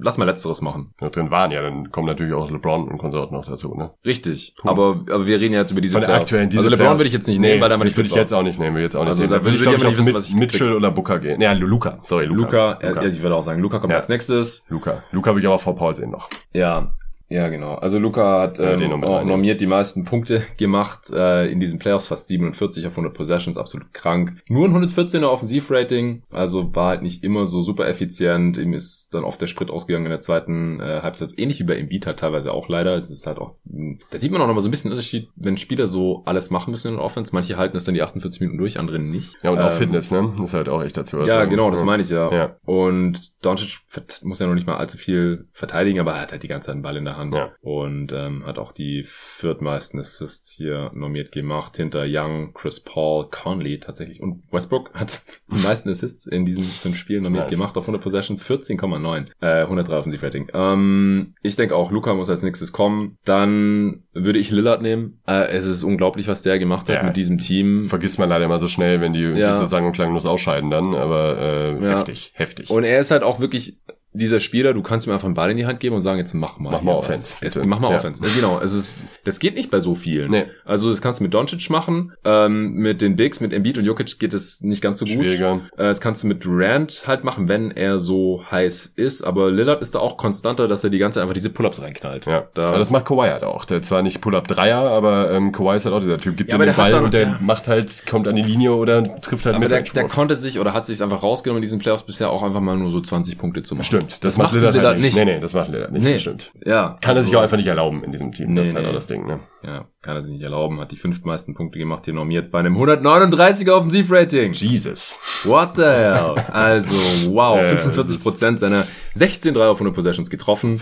lass 0.01 0.17
mal 0.19 0.25
letzteres 0.25 0.63
machen. 0.63 0.95
Die 1.01 1.05
noch 1.05 1.11
drin 1.11 1.31
waren, 1.31 1.51
ja, 1.51 1.61
dann 1.63 1.91
kommen 1.91 2.07
natürlich 2.07 2.33
auch 2.33 2.51
LeBron 2.51 2.89
und 2.89 2.99
Konsorten 2.99 3.35
noch 3.37 3.45
dazu, 3.47 3.75
ne? 3.75 3.91
Richtig. 4.07 4.55
Aber, 4.63 5.01
aber 5.11 5.27
wir 5.27 5.41
reden 5.41 5.55
ja 5.55 5.61
jetzt 5.61 5.71
über 5.73 5.81
diese 5.81 5.93
Von 5.93 6.01
der 6.03 6.07
Playoffs. 6.09 6.23
aktuellen 6.25 6.49
diese 6.51 6.61
also 6.61 6.71
LeBron 6.71 6.85
Playoffs. 6.87 6.99
würde 7.01 7.07
ich 7.09 7.13
jetzt 7.15 7.29
nicht 7.29 7.39
nehmen, 7.41 7.61
weil 7.61 7.71
er 7.71 7.75
einfach 7.75 7.85
nicht 7.85 7.97
würde 7.97 8.09
fit 8.09 8.17
ich 8.17 8.21
jetzt 8.21 8.33
auch 8.33 8.43
nicht 8.43 8.59
nehmen, 8.59 8.75
würde 8.77 8.81
ich 8.87 8.93
jetzt 8.93 8.97
auch 8.97 9.01
nicht 9.03 9.09
Also 9.11 9.23
nehmen. 9.23 9.33
da 9.33 9.39
Da 9.39 9.45
würde 9.45 9.57
ich, 9.57 9.63
ich 9.63 9.69
ich, 9.73 9.85
nicht 9.85 9.99
wissen, 9.99 10.15
was 10.15 10.29
ich 10.29 10.35
Mitchell 10.35 10.73
oder 10.75 10.91
Booker 10.91 11.19
gehen. 11.19 11.41
Ja, 11.41 11.53
Luca. 11.53 11.99
Sorry, 12.03 12.25
Luca. 12.27 12.39
Luca, 12.73 12.89
Luca. 12.89 13.01
Äh, 13.03 13.09
ich 13.09 13.23
würde 13.23 13.35
auch 13.37 13.43
sagen, 13.43 13.61
Luca 13.61 13.79
kommt 13.79 13.91
Ja. 13.91 13.97
als 13.99 14.09
nächstes. 14.09 14.65
Luca. 14.69 15.03
Luca 15.13 15.31
würde 15.33 15.41
ich 15.41 15.47
aber 15.47 15.59
vor 15.59 15.75
Paul 15.77 15.95
sehen 15.95 16.11
noch. 16.11 16.29
Ja, 16.53 16.91
ja, 17.29 17.49
genau. 17.49 17.75
Also 17.75 17.99
Luca 17.99 18.41
hat 18.41 18.59
Ja, 18.59 18.73
ähm, 18.73 19.05
auch 19.05 19.25
normiert 19.25 19.61
die 19.61 19.67
meisten 19.67 20.05
Punkte 20.05 20.43
gemacht 20.57 21.11
äh, 21.11 21.51
in 21.51 21.61
diesen 21.61 21.79
Playoffs, 21.79 22.09
fast 22.09 22.29
47 22.29 22.87
auf 22.87 22.93
100 22.93 23.15
Possessions, 23.15 23.57
absolut 23.57 23.93
krank. 23.93 24.37
Nur 24.49 24.67
ein 24.69 24.75
114er 24.75 25.27
Offensivrating, 25.27 26.23
also 26.31 26.75
war 26.75 26.89
halt 26.89 27.03
nicht 27.03 27.25
immer 27.25 27.47
so 27.47 27.61
super 27.63 27.87
effizient. 27.89 28.57
Ihm 28.57 28.73
ist 28.73 29.13
dann 29.13 29.25
oft 29.25 29.41
der 29.41 29.47
Sprit 29.47 29.71
ausgegangen 29.71 30.07
in 30.07 30.11
der 30.11 30.21
zweiten 30.21 30.81
äh, 30.81 31.01
Halbzeit, 31.03 31.31
ähnlich 31.37 31.59
wie 31.61 31.65
bei 31.65 31.77
Embiid 31.77 32.07
halt 32.07 32.19
teilweise 32.19 32.53
auch 32.53 32.69
leider. 32.69 32.97
Es 32.97 33.11
ist 33.11 33.27
halt 33.27 33.39
auch, 33.39 33.57
mh, 33.65 33.99
da 34.11 34.19
sieht 34.19 34.33
man 34.33 34.41
auch 34.41 34.47
noch 34.47 34.55
mal 34.55 34.61
so 34.61 34.69
ein 34.69 34.71
bisschen 34.71 34.91
Unterschied, 34.91 35.29
wenn 35.37 35.57
Spieler 35.57 35.87
so 35.89 36.23
alles 36.25 36.51
machen 36.51 36.71
müssen 36.71 36.89
in 36.89 36.95
der 36.95 37.05
Offense. 37.05 37.31
Manche 37.35 37.57
halten 37.57 37.77
es 37.77 37.85
dann 37.85 37.95
die 37.95 38.03
48 38.03 38.41
Minuten 38.41 38.59
durch, 38.59 38.79
andere 38.79 38.99
nicht. 38.99 39.37
Ja, 39.43 39.51
und 39.51 39.59
auch 39.59 39.71
Ähm, 39.71 39.77
Fitness, 39.77 40.11
ne? 40.11 40.33
Das 40.39 40.51
ist 40.51 40.55
halt 40.55 40.69
auch 40.69 40.83
echt 40.83 40.97
dazu. 40.97 41.19
ja, 41.25 41.39
Also, 41.41 41.51
genau, 41.51 41.71
das 41.71 41.85
meine 41.85 42.03
ich 42.03 42.09
ja. 42.11 42.33
Ja. 42.33 42.57
Und 42.65 43.33
Doncic 43.43 43.79
muss 44.23 44.39
ja 44.39 44.47
noch 44.47 44.55
nicht 44.55 44.67
mal 44.67 44.77
allzu 44.77 44.97
viel 44.99 45.47
verteidigen, 45.53 46.01
aber 46.01 46.13
er 46.15 46.23
hat 46.23 46.33
halt 46.33 46.43
die 46.43 46.49
ganze 46.49 46.67
Zeit 46.67 46.75
einen 46.75 46.83
Ball 46.83 46.97
in 46.97 47.05
der 47.05 47.17
Hand. 47.17 47.18
Ja. 47.33 47.53
Und 47.61 48.13
ähm, 48.13 48.45
hat 48.47 48.59
auch 48.59 48.73
die 48.73 49.03
viertmeisten 49.05 50.01
Assists 50.01 50.51
hier 50.51 50.91
normiert 50.95 51.33
gemacht. 51.33 51.77
Hinter 51.77 52.05
Young, 52.07 52.53
Chris 52.55 52.81
Paul, 52.81 53.29
Conley 53.31 53.79
tatsächlich. 53.81 54.21
Und 54.21 54.43
Westbrook 54.51 54.93
hat 54.95 55.23
die 55.53 55.59
meisten 55.63 55.89
Assists 55.91 56.27
in 56.27 56.45
diesen 56.47 56.65
fünf 56.65 56.97
Spielen 56.97 57.23
normiert 57.23 57.45
Nice. 57.45 57.55
gemacht 57.55 57.77
auf 57.77 57.85
100 57.85 58.03
Possessions. 58.03 58.43
14,9. 58.45 59.27
Äh, 59.41 59.63
103 59.63 59.97
Offensivrating. 59.99 60.49
Ähm, 60.55 61.35
ich 61.43 61.57
denke 61.57 61.75
auch, 61.77 61.91
Luca 61.91 62.15
muss 62.15 62.31
als 62.31 62.43
nächstes 62.43 62.73
kommen. 62.73 63.19
Dann 63.25 64.05
würde 64.13 64.39
ich 64.39 64.51
Lillard 64.51 64.83
nehmen. 64.83 65.21
Äh, 65.27 65.49
es 65.49 65.65
ist 65.67 65.83
unglaublich, 65.83 66.29
was 66.29 66.43
der 66.43 66.59
gemacht 66.59 66.89
hat 66.89 66.97
Ja. 66.97 67.03
mit 67.03 67.17
diesem 67.17 67.39
Team. 67.39 67.89
Vergisst 67.89 68.19
man 68.19 68.29
leider 68.29 68.45
immer 68.45 68.59
so 68.59 68.69
schnell, 68.69 69.01
wenn 69.01 69.13
die 69.13 69.21
Ja. 69.21 69.53
sich 69.53 69.61
so 69.61 69.67
sang- 69.67 69.87
und 69.87 69.93
klanglos 69.93 70.27
ausscheiden 70.27 70.71
dann, 70.71 70.95
aber 70.95 71.39
äh, 71.39 71.85
Ja. 71.85 71.91
heftig, 71.99 72.33
heftig. 72.35 72.71
Und 72.71 72.85
er 72.85 73.01
ist 73.01 73.11
halt 73.11 73.23
auch 73.23 73.41
wirklich 73.41 73.79
dieser 74.19 74.41
Spieler, 74.41 74.75
du 74.75 74.83
kannst 74.83 75.07
ihm 75.07 75.13
einfach 75.13 75.27
einen 75.27 75.35
Ball 75.35 75.51
in 75.51 75.57
die 75.57 75.67
Hand 75.67 75.81
geben 75.81 75.95
und 75.95 76.03
sagen, 76.03 76.19
jetzt 76.19 76.35
mach 76.35 76.59
mal. 76.59 76.71
Mach 76.71 76.83
mal 76.83 76.93
Offense. 76.95 77.37
Jetzt, 77.41 77.65
mach 77.65 77.79
mal 77.81 77.91
Ja. 77.91 77.97
Offense. 77.97 78.23
Genau, 78.35 78.61
es 78.63 78.73
ist, 78.73 78.95
das 79.25 79.39
geht 79.39 79.55
nicht 79.55 79.71
bei 79.71 79.81
so 79.81 79.95
vielen. 79.95 80.31
Nee. 80.31 80.45
Also 80.65 80.91
das 80.91 81.01
kannst 81.01 81.21
du 81.21 81.25
mit 81.25 81.33
Doncic 81.35 81.71
machen, 81.71 82.13
ähm, 82.25 82.75
mit 82.75 83.01
den 83.01 83.17
Bigs, 83.17 83.41
mit 83.41 83.53
Embiid 83.53 83.79
und 83.79 83.85
Jokic 83.85 84.19
geht 84.19 84.35
es 84.35 84.61
nicht 84.61 84.83
ganz 84.83 84.99
so 84.99 85.05
gut. 85.05 85.15
Schwieriger. 85.15 85.61
Äh, 85.77 85.85
das 85.85 86.01
kannst 86.01 86.23
du 86.23 86.29
mit 86.29 86.45
Durant 86.45 87.05
halt 87.07 87.25
machen, 87.25 87.49
wenn 87.49 87.71
er 87.71 87.99
so 88.01 88.43
heiß 88.51 88.93
ist, 88.97 89.23
aber 89.23 89.51
Lillard 89.51 89.83
ist 89.83 89.95
da 89.95 90.01
auch 90.01 90.17
konstanter, 90.17 90.69
dass 90.69 90.85
er 90.85 90.91
die 90.91 90.99
ganze 90.99 91.17
Zeit 91.17 91.23
einfach 91.23 91.35
diese 91.35 91.51
Pull-Ups 91.51 91.81
reinknallt. 91.81 92.27
Ja, 92.27 92.49
Da- 92.55 92.69
aber 92.69 92.79
das 92.79 92.91
macht 92.91 93.05
Kawhi 93.07 93.29
halt 93.29 93.45
auch. 93.45 93.65
Der 93.65 93.83
zwar 93.83 94.03
nicht 94.03 94.21
Pull-Up-Dreier, 94.21 94.79
aber 94.79 95.31
ähm, 95.31 95.53
Kawhi 95.53 95.77
ist 95.77 95.85
halt 95.85 95.95
auch 95.95 96.01
dieser 96.01 96.19
Typ. 96.19 96.37
Gibt 96.37 96.51
Ja, 96.51 96.57
ihm 96.57 96.63
den 96.63 96.75
Ball 96.75 96.91
dann- 96.91 97.05
und 97.05 97.15
der 97.15 97.23
ja. 97.23 97.39
macht 97.41 97.69
halt, 97.69 98.05
kommt 98.07 98.27
an 98.29 98.37
die 98.37 98.43
Linie 98.43 98.73
oder 98.75 99.03
trifft 99.21 99.47
halt 99.47 99.55
Aber 99.57 99.65
mit 99.65 99.71
der, 99.71 99.83
der 99.83 100.05
konnte 100.09 100.37
sich 100.37 100.59
oder 100.59 100.73
hat 100.75 100.87
sich 100.87 101.03
einfach 101.03 101.23
rausgenommen 101.23 101.59
in 101.59 101.63
diesen 101.63 101.79
Playoffs 101.79 102.03
bisher 102.03 102.31
auch 102.31 102.43
einfach 102.43 102.61
mal 102.61 102.77
nur 102.77 102.91
so 102.91 103.01
20 103.01 103.39
Punkte 103.39 103.63
zu 103.63 103.75
machen. 103.75 103.85
Stimmt, 103.85 104.08
das, 104.21 104.39
macht 104.39 104.53
Lillard, 104.53 104.75
halt 104.77 105.01
nicht. 105.01 105.15
Nee, 105.17 105.25
nee, 105.25 105.41
das 105.41 105.55
macht 105.55 105.69
Lillard 105.69 105.93
nicht. 105.93 106.03
Nee. 106.05 106.13
Das 106.15 106.23
stimmt. 106.23 106.53
Ja. 106.65 106.97
Kann 107.01 107.17
er 107.17 107.23
sich 107.23 107.31
also- 107.31 107.39
auch 107.39 107.43
einfach 107.43 107.57
nicht 107.57 107.67
erlauben 107.67 108.03
in 108.05 108.13
diesem 108.13 108.33
Team. 108.33 108.55
das 108.55 108.63
Nee, 108.65 108.69
ist 108.71 108.75
halt 108.75 108.85
nee. 108.85 108.91
auch 108.91 108.95
das 108.95 109.07
Ding, 109.07 109.27
ne? 109.27 109.41
Ja, 109.63 109.87
kann 110.03 110.15
er 110.15 110.23
sich 110.23 110.31
nicht 110.31 110.43
erlauben, 110.43 110.79
hat 110.81 110.93
die 110.93 110.97
fünftmeisten 110.97 111.55
Punkte 111.55 111.79
gemacht, 111.81 112.05
hier 112.05 112.15
normiert 112.15 112.53
bei 112.53 112.61
einem 112.61 112.77
139er 112.77 113.73
Offensivrating. 113.73 114.53
Jesus. 114.53 115.19
What 115.45 115.77
the 115.77 115.83
hell? 115.83 116.35
Also, 116.53 116.95
wow, 117.33 117.59
Äh, 117.59 117.77
45 117.77 118.23
Prozent 118.23 118.61
seiner 118.61 118.87
16 119.15 119.55
Dreier 119.55 119.71
auf 119.71 119.79
100 119.79 119.95
Possessions 119.95 120.31
getroffen. 120.31 120.81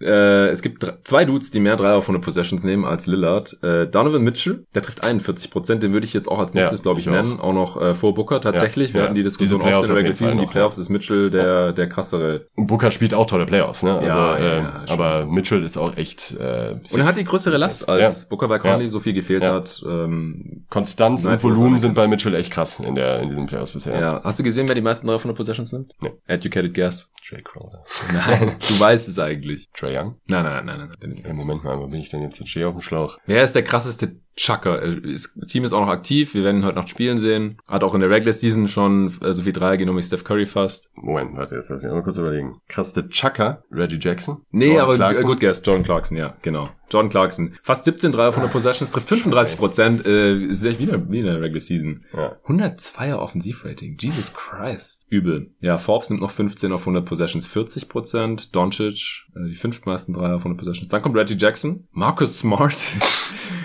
äh, 0.00 0.48
es 0.48 0.62
gibt 0.62 0.86
zwei 1.04 1.24
Dudes, 1.24 1.50
die 1.50 1.60
mehr 1.60 1.76
Dreier 1.76 1.96
auf 1.96 2.04
100 2.04 2.22
Possessions 2.22 2.64
nehmen 2.64 2.84
als 2.84 3.06
Lillard. 3.06 3.56
Äh, 3.62 3.86
Donovan 3.86 4.22
Mitchell, 4.22 4.66
der 4.74 4.82
trifft 4.82 5.02
41 5.02 5.50
Prozent, 5.50 5.82
den 5.82 5.92
würde 5.92 6.04
ich 6.06 6.12
jetzt 6.12 6.28
auch 6.28 6.38
als 6.38 6.54
nächstes, 6.54 6.80
Ja, 6.80 6.82
glaube 6.84 7.00
ich, 7.00 7.06
ich 7.06 7.10
auch. 7.12 7.16
nennen. 7.22 7.40
Auch 7.40 7.54
noch 7.54 7.80
äh, 7.80 7.94
vor 7.94 8.14
Booker 8.14 8.40
tatsächlich. 8.40 8.88
Ja, 8.90 8.94
Wir 8.94 9.00
ja. 9.00 9.04
hatten 9.06 9.14
die 9.14 9.22
Diskussion 9.22 9.60
oft 9.62 9.70
in 9.72 9.80
der 9.88 9.96
Regular 9.96 10.12
Season. 10.14 10.38
Die 10.38 10.46
Playoffs 10.46 10.78
ist 10.78 10.90
Mitchell 10.90 11.30
der, 11.30 11.72
der 11.72 11.88
krassere. 11.88 12.46
Und 12.56 12.66
Booker 12.66 12.90
spielt 12.90 13.14
auch 13.14 13.26
tolle 13.26 13.46
Playoffs, 13.46 13.82
ne? 13.82 13.94
Also, 13.94 14.06
Ja, 14.06 14.36
äh, 14.36 14.62
aber 14.88 15.26
Mitchell 15.26 15.62
ist 15.64 15.78
auch 15.78 15.96
echt 15.96 16.32
äh, 16.38 16.72
Und 16.72 16.98
er 16.98 17.04
hat 17.06 17.16
die 17.16 17.24
größere 17.24 17.56
Last, 17.56 17.69
als 17.88 18.22
Ja. 18.24 18.28
Booker 18.28 18.48
bei 18.48 18.58
Conley 18.58 18.84
Ja. 18.84 18.88
so 18.88 19.00
viel 19.00 19.12
gefehlt 19.12 19.44
Ja. 19.44 19.54
hat. 19.54 19.82
Ähm, 19.86 20.64
Konstanz 20.70 21.24
Nein, 21.24 21.34
und 21.34 21.42
Volumen 21.42 21.78
sind 21.78 21.94
bei 21.94 22.06
Mitchell 22.06 22.34
echt 22.34 22.50
krass 22.52 22.80
in 22.80 22.94
der 22.94 23.20
in 23.20 23.28
diesen 23.28 23.46
Playoffs 23.46 23.72
bisher. 23.72 23.98
ja. 24.00 24.20
Hast 24.22 24.38
du 24.38 24.42
gesehen, 24.42 24.68
wer 24.68 24.74
die 24.74 24.80
meisten 24.80 25.06
Dreier 25.06 25.16
auf 25.16 25.22
100 25.24 25.36
Possessions 25.36 25.72
nimmt? 25.72 25.94
Nee. 26.00 26.12
Educated 26.26 26.74
Guess. 26.74 27.10
Jay 27.22 27.42
Crowder. 27.42 27.84
Nein, 28.12 28.56
du 28.68 28.80
weißt 28.80 29.08
es 29.08 29.18
eigentlich. 29.18 29.68
Trey 29.74 29.96
Young. 29.96 30.16
Nein, 30.26 30.44
nein, 30.44 30.64
nein, 30.66 30.78
nein. 30.78 30.88
nein. 31.00 31.24
Im 31.24 31.36
Moment 31.36 31.62
mal, 31.64 31.78
wo 31.78 31.86
bin 31.86 32.00
ich 32.00 32.10
denn 32.10 32.22
jetzt? 32.22 32.40
Ich 32.40 32.50
stehe 32.50 32.66
auf 32.66 32.74
dem 32.74 32.80
Schlauch. 32.80 33.18
Wer 33.26 33.44
ist 33.44 33.54
der 33.54 33.62
krasseste 33.62 34.16
Chucker? 34.36 34.82
Äh, 34.82 35.00
Das 35.02 35.34
Team 35.48 35.64
ist 35.64 35.72
auch 35.72 35.80
noch 35.82 35.88
aktiv. 35.92 36.34
Wir 36.34 36.42
werden 36.44 36.58
ihn 36.58 36.64
heute 36.64 36.76
noch 36.76 36.88
spielen 36.88 37.18
sehen. 37.18 37.58
Hat 37.68 37.84
auch 37.84 37.94
in 37.94 38.00
der 38.00 38.10
Regular 38.10 38.32
Season 38.32 38.66
schon 38.68 39.12
äh, 39.22 39.32
so 39.34 39.42
viel 39.42 39.52
Dreier 39.52 39.76
genommen 39.76 39.98
wie 39.98 40.02
Steph 40.02 40.24
Curry 40.24 40.46
fast. 40.46 40.90
Moment, 40.94 41.36
warte, 41.36 41.56
jetzt 41.56 41.68
lass 41.68 41.82
mich 41.82 41.92
mal 41.92 42.02
kurz 42.02 42.16
überlegen. 42.16 42.60
Krasseste 42.68 43.08
Chucker, 43.10 43.62
Reggie 43.70 43.98
Jackson. 44.00 44.38
Nee, 44.50 44.66
Jordan 44.68 44.82
aber 44.82 44.94
Clarkson? 44.96 45.24
äh, 45.24 45.28
gut 45.28 45.40
guess. 45.40 45.62
Jordan 45.64 45.84
Clarkson, 45.84 46.16
ja, 46.16 46.34
genau. 46.42 46.68
Jordan 46.90 47.10
Clarkson. 47.10 47.54
Fast 47.62 47.84
17 47.84 48.12
Dreier 48.12 48.28
auf 48.28 48.34
100 48.36 48.52
Possessions, 48.52 48.90
trifft 48.92 49.08
35 49.08 49.58
Prozent. 49.58 50.06
Äh, 50.06 50.36
ist 50.44 50.64
echt 50.64 50.80
wieder, 50.80 51.10
wieder 51.10 51.28
in 51.28 51.34
der 51.34 51.40
Regular 51.40 51.60
Season. 51.60 52.04
Ja. 52.16 52.36
102er 52.46 53.16
Offensivrating. 53.16 53.96
Jesus 54.00 54.32
Christ. 54.34 55.06
Übel. 55.08 55.50
Ja, 55.60 55.78
Forbes 55.78 56.10
nimmt 56.10 56.22
noch 56.22 56.30
15 56.30 56.72
auf 56.72 56.82
100 56.82 57.04
Possessions, 57.04 57.46
40 57.46 57.88
Prozent. 57.88 58.54
Doncic, 58.54 59.26
äh, 59.36 59.48
die 59.48 59.54
fünftmeisten 59.54 60.14
Dreier 60.14 60.34
auf 60.36 60.40
100 60.42 60.58
Possessions. 60.58 60.90
Dann 60.90 61.02
kommt 61.02 61.16
Reggie 61.16 61.36
Jackson. 61.38 61.86
Marcus 61.92 62.38
Smart. 62.38 62.74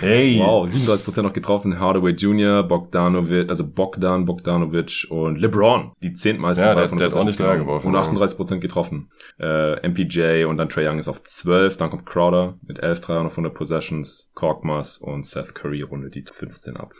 Hey. 0.00 0.38
Wow, 0.40 0.68
37 0.68 1.04
Prozent 1.06 1.26
noch 1.26 1.32
getroffen. 1.32 1.78
Hardaway 1.80 2.10
Jr., 2.12 2.62
Bogdanovic, 2.64 3.48
also 3.48 3.66
Bogdan, 3.66 4.26
Bogdanovic 4.26 5.06
und 5.08 5.38
LeBron. 5.38 5.92
Die 6.02 6.12
zehntmeisten 6.12 6.66
Ja, 6.66 6.74
Dreier 6.74 6.82
der- 6.82 6.88
von 6.90 6.98
der 6.98 7.08
Dreier 7.08 7.24
genommen. 7.32 7.58
geworfen, 7.60 7.86
Und 7.86 7.94
ja. 7.94 8.00
38 8.00 8.36
Prozent 8.36 8.60
getroffen. 8.60 9.10
Äh, 9.40 9.88
MPJ 9.88 10.44
und 10.44 10.58
dann 10.58 10.68
Trey 10.68 10.86
Young 10.86 10.98
ist 10.98 11.08
auf 11.08 11.22
12. 11.22 11.78
Dann 11.78 11.88
kommt 11.90 12.04
Crowder 12.04 12.58
mit 12.66 12.78
11 12.80 13.00
Dreiern 13.00 13.15
auf 13.24 13.32
100 13.32 13.54
Possessions. 13.54 14.30
Korkmaz 14.34 14.98
und 14.98 15.24
Seth 15.24 15.54
Curry 15.54 15.80
rundet 15.80 16.14
die 16.14 16.24
15 16.30 16.76
ab. 16.76 16.92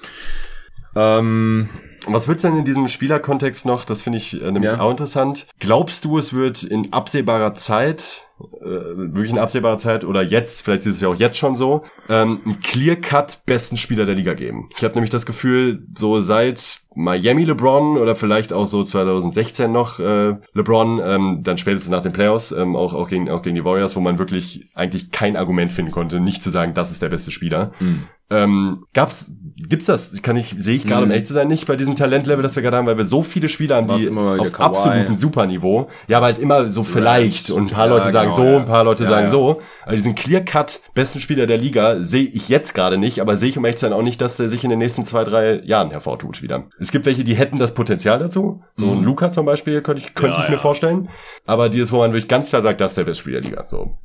Ähm, 0.94 1.68
was 2.06 2.26
willst 2.26 2.44
du 2.44 2.48
denn 2.48 2.58
in 2.60 2.64
diesem 2.64 2.88
Spielerkontext 2.88 3.66
noch? 3.66 3.84
Das 3.84 4.00
finde 4.00 4.16
ich 4.18 4.40
äh, 4.40 4.50
nämlich 4.50 4.72
Ja. 4.72 4.80
auch 4.80 4.90
interessant. 4.90 5.46
Glaubst 5.58 6.06
du, 6.06 6.16
es 6.16 6.32
wird 6.32 6.62
in 6.62 6.92
absehbarer 6.94 7.54
Zeit, 7.54 8.25
äh, 8.38 8.64
wirklich 8.64 9.30
in 9.30 9.38
absehbarer 9.38 9.78
Zeit 9.78 10.04
oder 10.04 10.22
jetzt, 10.22 10.62
vielleicht 10.62 10.80
ist 10.86 10.94
es 10.94 11.00
ja 11.00 11.08
auch 11.08 11.16
jetzt 11.16 11.38
schon 11.38 11.56
so, 11.56 11.84
ähm, 12.08 12.40
einen 12.44 12.60
Clear-Cut 12.60 13.46
besten 13.46 13.76
Spieler 13.76 14.04
der 14.04 14.14
Liga 14.14 14.34
geben? 14.34 14.68
Ich 14.76 14.84
habe 14.84 14.94
nämlich 14.94 15.10
das 15.10 15.24
Gefühl, 15.24 15.82
so 15.96 16.20
seit 16.20 16.80
Miami 16.94 17.44
LeBron 17.44 17.96
oder 17.98 18.14
vielleicht 18.14 18.52
auch 18.52 18.66
so 18.66 18.84
2016 18.84 19.72
noch 19.72 19.98
äh, 20.00 20.36
LeBron, 20.54 21.00
ähm, 21.02 21.40
dann 21.42 21.58
spätestens 21.58 21.90
nach 21.90 22.02
den 22.02 22.12
Playoffs, 22.12 22.52
ähm, 22.52 22.76
auch, 22.76 22.92
auch, 22.92 23.08
gegen, 23.08 23.30
auch 23.30 23.42
gegen 23.42 23.56
die 23.56 23.64
Warriors, 23.64 23.96
wo 23.96 24.00
man 24.00 24.18
wirklich 24.18 24.68
eigentlich 24.74 25.10
kein 25.10 25.36
Argument 25.36 25.72
finden 25.72 25.92
konnte, 25.92 26.20
nicht 26.20 26.42
zu 26.42 26.50
sagen, 26.50 26.74
das 26.74 26.90
ist 26.90 27.02
der 27.02 27.08
beste 27.08 27.30
Spieler. 27.30 27.72
mh. 27.78 27.98
Ähm, 28.28 28.84
gab's, 28.92 29.32
gibt's 29.56 29.86
das? 29.86 30.20
Kann 30.20 30.34
ich, 30.36 30.56
sehe 30.58 30.74
ich 30.76 30.84
gerade, 30.86 31.02
um 31.02 31.08
Mhm. 31.08 31.12
ehrlich 31.12 31.26
zu 31.26 31.32
sein, 31.34 31.46
nicht 31.46 31.66
bei 31.68 31.76
diesem 31.76 31.94
Talentlevel, 31.94 32.42
das 32.42 32.56
wir 32.56 32.62
gerade 32.62 32.76
haben, 32.76 32.86
weil 32.86 32.98
wir 32.98 33.04
so 33.06 33.22
viele 33.22 33.48
Spieler 33.48 33.76
haben, 33.76 33.86
die 33.86 34.10
auf 34.10 34.58
absolutem 34.60 35.14
Superniveau. 35.14 35.88
Ja, 36.08 36.16
aber 36.16 36.26
halt 36.26 36.38
immer 36.38 36.66
so 36.68 36.82
vielleicht. 36.82 37.50
Und 37.50 37.68
ein 37.68 37.70
paar 37.70 37.86
Ja, 37.86 37.94
Leute 37.94 38.10
sagen 38.10 38.30
genau, 38.30 38.42
so, 38.42 38.50
ja. 38.50 38.56
ein 38.58 38.64
paar 38.64 38.82
Leute 38.84 39.04
Ja, 39.04 39.10
sagen 39.10 39.28
so. 39.28 39.60
Also 39.84 39.96
diesen 39.96 40.16
Clear-Cut 40.16 40.80
besten 40.94 41.20
Spieler 41.20 41.46
der 41.46 41.58
Liga 41.58 42.00
sehe 42.00 42.24
ich 42.26 42.48
jetzt 42.48 42.74
gerade 42.74 42.98
nicht, 42.98 43.20
aber 43.20 43.36
sehe 43.36 43.50
ich 43.50 43.58
um 43.58 43.64
ehrlich 43.64 43.78
zu 43.78 43.86
sein 43.86 43.92
auch 43.92 44.02
nicht, 44.02 44.20
dass 44.20 44.36
der 44.38 44.48
sich 44.48 44.64
in 44.64 44.70
den 44.70 44.80
nächsten 44.80 45.04
zwei, 45.04 45.22
drei 45.22 45.60
Jahren 45.62 45.90
hervortut 45.90 46.42
wieder. 46.42 46.64
Es 46.80 46.90
gibt 46.90 47.06
welche, 47.06 47.22
die 47.22 47.34
hätten 47.36 47.60
das 47.60 47.74
Potenzial 47.74 48.18
dazu. 48.18 48.62
Mhm. 48.74 49.04
Luca 49.04 49.30
zum 49.30 49.46
Beispiel 49.46 49.82
könnte 49.82 50.02
ich, 50.02 50.14
könnte 50.14 50.40
ich 50.42 50.48
mir 50.48 50.58
vorstellen. 50.58 51.08
Aber 51.44 51.68
die 51.68 51.78
ist, 51.78 51.92
wo 51.92 51.98
man 51.98 52.10
wirklich 52.10 52.28
ganz 52.28 52.48
klar 52.48 52.60
sagt, 52.62 52.80
das 52.80 52.90
ist 52.92 52.98
der 52.98 53.04
beste 53.04 53.22
Spieler 53.22 53.40
der 53.40 53.50
Liga. 53.50 53.64
So. 53.68 53.98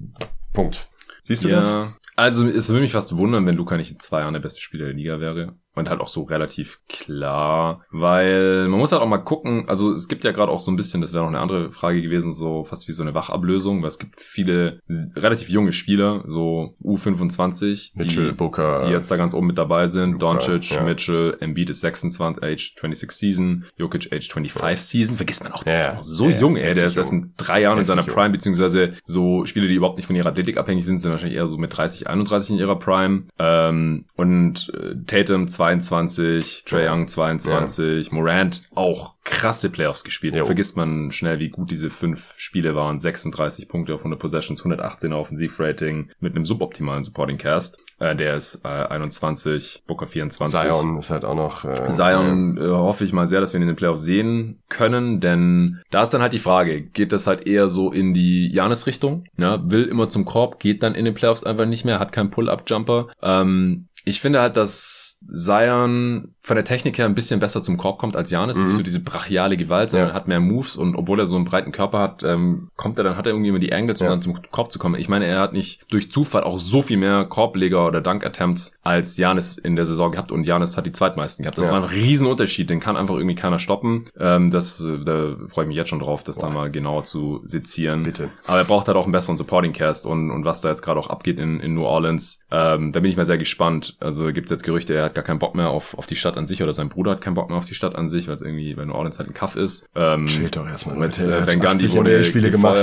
Punkt. 0.54 0.88
Siehst 1.24 1.44
du 1.44 1.50
ja. 1.50 1.56
das? 1.56 1.74
Also 2.22 2.48
es 2.48 2.70
würde 2.70 2.82
mich 2.82 2.92
fast 2.92 3.18
wundern, 3.18 3.48
wenn 3.48 3.56
Luca 3.56 3.78
nicht 3.78 3.90
in 3.90 4.00
zwei 4.00 4.20
Jahren 4.20 4.34
der 4.34 4.42
beste 4.42 4.62
Spieler 4.62 4.86
der 4.86 4.94
Liga 4.94 5.20
wäre. 5.20 5.56
Und 5.74 5.88
halt 5.90 6.02
auch 6.02 6.10
so 6.10 6.24
relativ 6.24 6.80
klar, 6.90 7.86
weil 7.92 8.68
man 8.68 8.78
muss 8.80 8.92
halt 8.92 9.02
auch 9.02 9.08
mal 9.08 9.20
gucken, 9.20 9.70
also 9.70 9.92
es 9.94 10.10
gibt 10.10 10.26
ja 10.26 10.32
gerade 10.34 10.52
auch 10.52 10.60
so 10.60 10.70
ein 10.70 10.76
bisschen, 10.76 11.00
das 11.02 11.14
wäre 11.14 11.24
noch 11.24 11.30
eine 11.30 11.40
andere 11.40 11.72
Frage 11.72 12.02
gewesen, 12.02 12.34
so 12.34 12.66
fast 12.66 12.88
wie 12.90 12.92
so 12.92 13.04
eine 13.04 13.14
Wachablösung, 13.14 13.82
weil 13.82 13.88
es 13.88 13.98
gibt 14.00 14.20
viele 14.20 14.82
relativ 15.16 15.48
junge 15.50 15.72
Spieler, 15.72 16.24
so 16.28 16.76
U25, 17.16 17.92
Mitchell, 17.96 18.32
die, 18.32 18.36
Booker. 18.36 18.84
die 18.86 18.92
jetzt 18.92 19.10
da 19.12 19.16
ganz 19.16 19.34
oben 19.34 19.48
mit 19.48 19.58
dabei 19.58 19.88
sind. 19.88 20.14
Luka, 20.14 20.26
Doncic, 20.34 20.72
ja. 20.72 20.84
Mitchell, 20.84 21.38
Embiid 21.40 21.70
ist 21.70 21.82
26, 21.82 22.44
Age 22.44 22.74
26 22.76 23.12
Season, 23.12 23.66
Jokic 23.78 24.12
Age 24.14 24.28
25 24.32 24.84
Season. 24.84 25.16
Vergisst 25.18 25.44
man 25.44 25.54
auch, 25.54 25.64
der 25.64 25.74
Ja, 25.74 25.78
ist 25.80 25.86
ja. 25.88 25.94
noch 25.96 26.04
so 26.04 26.30
Ja, 26.30 26.38
jung, 26.40 26.58
ey. 26.58 26.74
Der 26.74 26.86
ist 26.86 26.98
erst 26.98 27.12
in 27.14 27.34
drei 27.38 27.62
Jahren 27.62 27.80
in 27.80 27.86
seiner 27.86 28.06
jung. 28.06 28.14
Prime, 28.14 28.30
beziehungsweise 28.32 28.94
so 29.04 29.46
Spiele, 29.46 29.68
die 29.68 29.76
überhaupt 29.76 29.98
nicht 29.98 30.06
von 30.08 30.16
ihrer 30.16 30.30
Athletik 30.30 30.58
abhängig 30.58 30.86
sind, 30.86 31.00
sind 31.00 31.12
wahrscheinlich 31.12 31.38
eher 31.38 31.48
so 31.48 31.58
mit 31.58 31.76
30, 31.76 32.08
31 32.08 32.52
in 32.52 32.58
ihrer 32.58 32.78
Prime. 32.78 33.24
Ähm, 33.40 34.06
und 34.16 34.72
äh, 34.74 34.96
Tatum 35.08 35.48
22, 35.80 36.66
Trae 36.66 36.86
Ja. 36.86 36.94
Young 36.94 37.08
22, 37.08 38.12
Morant 38.12 38.64
auch 38.76 39.16
krasse 39.24 39.70
Playoffs 39.70 40.04
gespielt. 40.04 40.36
Jo. 40.36 40.46
Vergisst 40.46 40.76
man 40.76 41.12
schnell, 41.12 41.40
wie 41.40 41.50
gut 41.50 41.70
diese 41.72 41.90
fünf 41.90 42.34
Spiele 42.38 42.76
waren. 42.76 43.00
36 43.00 43.68
Punkte 43.68 43.94
auf 43.94 44.02
100 44.02 44.20
Possessions, 44.20 44.64
118er 44.64 45.16
Offensivrating 45.16 46.10
mit 46.20 46.36
einem 46.36 46.46
suboptimalen 46.46 47.04
Supporting 47.04 47.38
Cast. 47.38 47.80
Äh, 48.00 48.16
der 48.16 48.36
ist 48.36 48.66
äh, 48.66 48.68
21, 48.68 49.84
Booker 49.86 50.08
24. 50.08 50.60
Zion 50.60 50.98
ist 50.98 51.12
halt 51.12 51.24
auch 51.24 51.36
noch. 51.36 51.66
Äh, 51.66 51.92
Zion 51.92 52.58
äh, 52.58 52.68
hoffe 52.68 53.04
ich 53.04 53.14
mal 53.14 53.28
sehr, 53.28 53.42
dass 53.42 53.54
wir 53.54 53.60
ihn 53.60 53.64
in 53.64 53.68
den 53.68 53.76
Playoffs 53.76 54.02
sehen 54.02 54.64
können, 54.70 55.20
denn 55.20 55.82
da 55.92 56.02
ist 56.02 56.10
dann 56.12 56.24
halt 56.24 56.34
die 56.34 56.40
Frage, 56.40 56.82
geht 56.82 57.12
das 57.12 57.28
halt 57.28 57.46
eher 57.46 57.70
so 57.70 57.92
in 57.92 58.16
die 58.16 58.52
Janis-Richtung, 58.52 59.26
ja, 59.38 59.62
will 59.70 59.84
immer 59.84 60.10
zum 60.10 60.26
Korb, 60.26 60.60
geht 60.60 60.82
dann 60.82 60.96
in 60.96 61.06
den 61.06 61.14
Playoffs 61.14 61.44
einfach 61.44 61.68
nicht 61.68 61.86
mehr, 61.86 62.00
hat 62.00 62.12
keinen 62.12 62.32
Pull-Up-Jumper. 62.32 63.10
Ähm, 63.22 63.88
ich 64.12 64.20
finde 64.22 64.42
halt, 64.42 64.58
dass 64.58 65.20
Zion 65.32 66.34
von 66.44 66.56
der 66.56 66.66
Technik 66.66 66.98
her 66.98 67.06
ein 67.06 67.14
bisschen 67.16 67.40
besser 67.40 67.62
zum 67.64 67.78
Korb 67.78 68.00
kommt 68.00 68.16
als 68.16 68.32
Janis. 68.32 68.58
Mhm. 68.58 68.72
so 68.72 68.82
diese 68.82 69.00
brachiale 69.00 69.58
Gewalt, 69.58 69.90
sondern 69.92 70.10
Ja. 70.10 70.16
hat 70.16 70.28
mehr 70.28 70.40
Moves 70.40 70.76
und 70.76 70.96
obwohl 70.96 71.20
er 71.20 71.26
so 71.26 71.36
einen 71.36 71.46
breiten 71.46 71.72
Körper 71.72 72.00
hat, 72.00 72.24
ähm, 72.24 72.70
kommt 72.76 72.98
er 72.98 73.04
dann, 73.04 73.16
hat 73.16 73.26
er 73.26 73.32
irgendwie 73.32 73.50
immer 73.50 73.60
die 73.60 73.72
Angles, 73.74 74.02
um 74.02 74.06
Ja. 74.06 74.12
dann 74.12 74.22
zum 74.22 74.40
Korb 74.52 74.72
zu 74.72 74.80
kommen. 74.80 74.96
Ich 75.00 75.08
meine, 75.08 75.26
er 75.26 75.40
hat 75.40 75.54
nicht 75.54 75.82
durch 75.90 76.12
Zufall 76.12 76.44
auch 76.44 76.58
so 76.58 76.82
viel 76.82 76.98
mehr 76.98 77.26
Korbleger 77.26 77.86
oder 77.88 78.02
Dunk-Attempts 78.02 78.74
als 78.84 79.18
Janis 79.18 79.58
in 79.58 79.76
der 79.76 79.86
Saison 79.86 80.12
gehabt 80.12 80.32
und 80.32 80.44
Janis 80.44 80.78
hat 80.78 80.86
die 80.86 80.92
zweitmeisten 80.92 81.44
gehabt. 81.44 81.58
Das 81.58 81.68
Ja. 81.68 81.74
war 81.74 81.80
ein 81.84 81.90
Riesenunterschied, 81.90 82.70
den 82.70 82.80
kann 82.80 82.98
einfach 82.98 83.16
irgendwie 83.16 83.36
keiner 83.36 83.60
stoppen. 83.60 84.06
Ähm, 84.20 84.50
das, 84.52 84.82
äh, 84.84 85.04
da 85.04 85.36
freue 85.48 85.66
ich 85.66 85.68
mich 85.70 85.78
jetzt 85.78 85.90
schon 85.90 86.00
drauf, 86.00 86.24
das 86.24 86.38
da 86.38 86.50
mal 86.50 86.72
genauer 86.72 87.04
zu 87.04 87.42
sezieren. 87.46 88.04
Bitte. 88.04 88.30
Aber 88.48 88.58
er 88.58 88.66
braucht 88.66 88.88
halt 88.88 88.98
auch 88.98 89.04
einen 89.04 89.12
besseren 89.14 89.38
Supporting 89.38 89.74
Cast 89.74 90.06
und, 90.06 90.32
und 90.32 90.44
was 90.44 90.62
da 90.62 90.70
jetzt 90.70 90.82
gerade 90.82 91.00
auch 91.00 91.08
abgeht 91.10 91.38
in, 91.40 91.60
in 91.60 91.76
New 91.76 91.86
Orleans, 91.86 92.42
ähm, 92.52 92.92
da 92.92 93.00
bin 93.00 93.12
ich 93.12 93.18
mal 93.18 93.26
sehr 93.26 93.38
gespannt. 93.38 93.96
Also 94.02 94.26
gibt 94.34 94.48
es 94.48 94.52
jetzt 94.52 94.64
Gerüchte, 94.64 94.94
er 94.94 95.06
hat 95.06 95.16
gar 95.16 95.24
keinen 95.24 95.40
Bock 95.40 95.56
mehr 95.56 95.70
auf, 95.70 95.98
auf 95.98 96.08
die 96.08 96.16
Stadt 96.16 96.38
an 96.38 96.48
sich 96.48 96.62
oder 96.64 96.74
sein 96.74 96.90
Bruder 96.90 97.12
hat 97.12 97.22
keinen 97.22 97.36
Bock 97.36 97.50
mehr 97.50 97.58
auf 97.58 97.66
die 97.66 97.76
Stadt 97.76 97.96
an 97.96 98.08
sich, 98.08 98.28
weil 98.28 98.36
es 98.36 98.42
irgendwie 98.42 98.74
bei 98.74 98.86
New 98.86 98.94
Orleans 98.94 99.20
halt 99.20 99.30
ein 99.30 99.34
Kaff 99.34 99.56
ist. 99.56 99.88
Ähm, 99.96 100.28
Chillt 100.28 100.56
doch 100.56 100.68
erstmal, 100.68 100.98
mit 100.98 101.18
äh, 101.20 101.48
Van 101.48 101.66
80 101.66 101.94
wurde 101.94 102.12
NBA-Spiele 102.18 102.52
gemacht. 102.52 102.78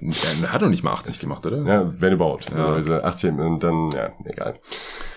und 0.00 0.42
er 0.42 0.52
hat 0.52 0.62
doch 0.62 0.68
nicht 0.68 0.82
mal 0.82 0.92
80 0.92 1.18
gemacht, 1.20 1.46
oder? 1.46 1.62
Ja, 1.62 1.92
wenn 2.00 2.12
überhaupt. 2.12 2.50
Ja. 2.50 2.66
Also 2.66 2.76
diese 2.78 3.04
18 3.04 3.40
und 3.40 3.62
dann, 3.62 3.90
ja, 3.94 4.12
egal. 4.24 4.58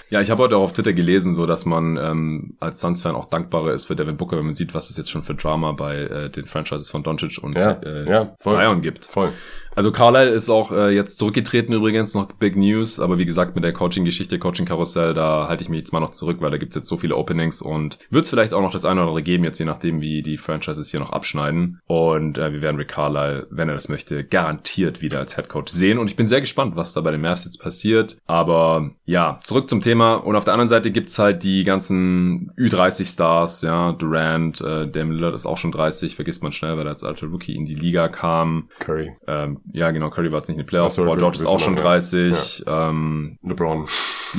Ja, 0.10 0.22
ich 0.22 0.32
habe 0.32 0.44
heute 0.44 0.56
auch 0.56 0.64
auf 0.64 0.74
Twitter 0.74 0.94
gelesen, 0.94 1.34
so 1.34 1.46
dass 1.46 1.66
man 1.66 1.98
ähm, 1.98 2.56
als 2.62 2.80
Suns-Fan 2.80 3.14
auch 3.16 3.26
dankbarer 3.26 3.74
ist 3.74 3.86
für 3.88 3.96
Devin 3.96 4.16
Booker, 4.16 4.38
wenn 4.38 4.46
man 4.46 4.54
sieht, 4.54 4.74
was 4.74 4.90
es 4.90 4.96
jetzt 4.96 5.10
schon 5.12 5.24
für 5.24 5.36
Drama 5.36 5.74
bei 5.74 5.98
äh, 5.98 6.30
den 6.30 6.46
Franchises 6.46 6.90
von 6.90 7.04
Doncic 7.04 7.44
und 7.44 7.58
Ja, 7.58 7.72
äh, 7.84 8.10
ja, 8.10 8.36
voll. 8.40 8.56
Zion 8.56 8.82
gibt. 8.82 9.06
Voll. 9.06 9.34
Also 9.78 9.92
Carlisle 9.92 10.32
ist 10.32 10.50
auch 10.50 10.72
äh, 10.72 10.90
jetzt 10.90 11.20
zurückgetreten 11.20 11.72
übrigens, 11.72 12.16
noch 12.16 12.32
Big 12.32 12.56
News, 12.56 13.00
aber 13.00 13.20
wie 13.20 13.26
gesagt 13.26 13.54
mit 13.54 13.64
der 13.64 13.74
Coaching-Geschichte, 13.74 14.40
Coaching-Karussell, 14.40 15.14
da 15.14 15.48
halte 15.48 15.62
ich 15.62 15.70
mich 15.70 15.78
jetzt 15.78 15.94
mal 15.94 16.00
noch 16.00 16.10
zurück, 16.10 16.38
weil 16.40 16.50
da 16.50 16.58
gibt's 16.58 16.76
jetzt 16.76 16.88
so 16.88 16.98
viele 16.98 17.16
Openings 17.16 17.62
und 17.62 18.00
wird 18.10 18.24
es 18.24 18.32
vielleicht 18.32 18.56
auch 18.56 18.64
noch 18.64 18.72
das 18.72 18.86
eine 18.86 19.02
oder 19.02 19.10
andere 19.10 19.22
geben, 19.22 19.44
jetzt 19.44 19.60
je 19.60 19.66
nachdem, 19.66 20.02
wie 20.02 20.24
die 20.24 20.38
Franchises 20.38 20.90
hier 20.90 21.00
noch 21.00 21.12
abschneiden. 21.12 21.80
Und 21.86 22.40
äh, 22.40 22.54
wir 22.54 22.64
werden 22.64 22.78
Rick 22.78 22.88
Carlisle, 22.88 23.46
wenn 23.52 23.70
er 23.70 23.76
das 23.76 23.88
möchte, 23.88 24.24
garantiert 24.24 25.04
wieder 25.04 25.20
als 25.20 25.36
Head 25.36 25.48
Coach 25.48 25.72
sehen. 25.72 26.00
Und 26.00 26.10
ich 26.10 26.16
bin 26.16 26.28
sehr 26.28 26.42
gespannt, 26.42 26.76
was 26.76 26.94
da 26.94 27.02
bei 27.02 27.12
den 27.12 27.22
Mavs 27.22 27.46
jetzt 27.46 27.62
passiert. 27.62 28.18
Aber 28.26 28.90
ja, 29.06 29.40
zurück 29.44 29.70
zum 29.70 29.82
Thema. 29.82 30.16
Und 30.16 30.36
auf 30.36 30.44
der 30.44 30.54
anderen 30.54 30.70
Seite 30.70 30.90
gibt's 30.90 31.20
halt 31.20 31.44
die 31.44 31.64
ganzen 31.64 32.52
Ü30-Stars, 32.58 33.62
ja, 33.62 33.92
Durant, 33.92 34.60
äh, 34.60 34.88
Dame 34.88 35.14
Lillard 35.14 35.36
ist 35.36 35.46
auch 35.46 35.60
schon 35.60 35.72
30, 35.72 36.16
vergisst 36.16 36.42
man 36.42 36.52
schnell, 36.52 36.78
weil 36.78 36.88
er 36.88 36.94
als 36.94 37.04
alter 37.04 37.28
Rookie 37.28 37.56
in 37.56 37.68
die 37.68 37.76
Liga 37.76 38.08
kam. 38.08 38.70
Curry. 38.80 39.12
Ähm, 39.28 39.60
ja, 39.74 39.92
genau, 39.92 40.10
Curry 40.10 40.32
war 40.32 40.40
jetzt 40.40 40.48
nicht 40.50 40.56
in 40.58 40.64
den 40.64 40.68
Playoffs. 40.68 40.96
So, 40.96 41.06
Paul 41.06 41.18
George 41.18 41.40
ist 41.40 41.46
auch 41.46 41.60
schon 41.60 41.76
wir, 41.76 41.84
ja. 41.84 41.90
30. 41.90 42.64
Ähm, 42.68 43.38
LeBron. 43.44 43.86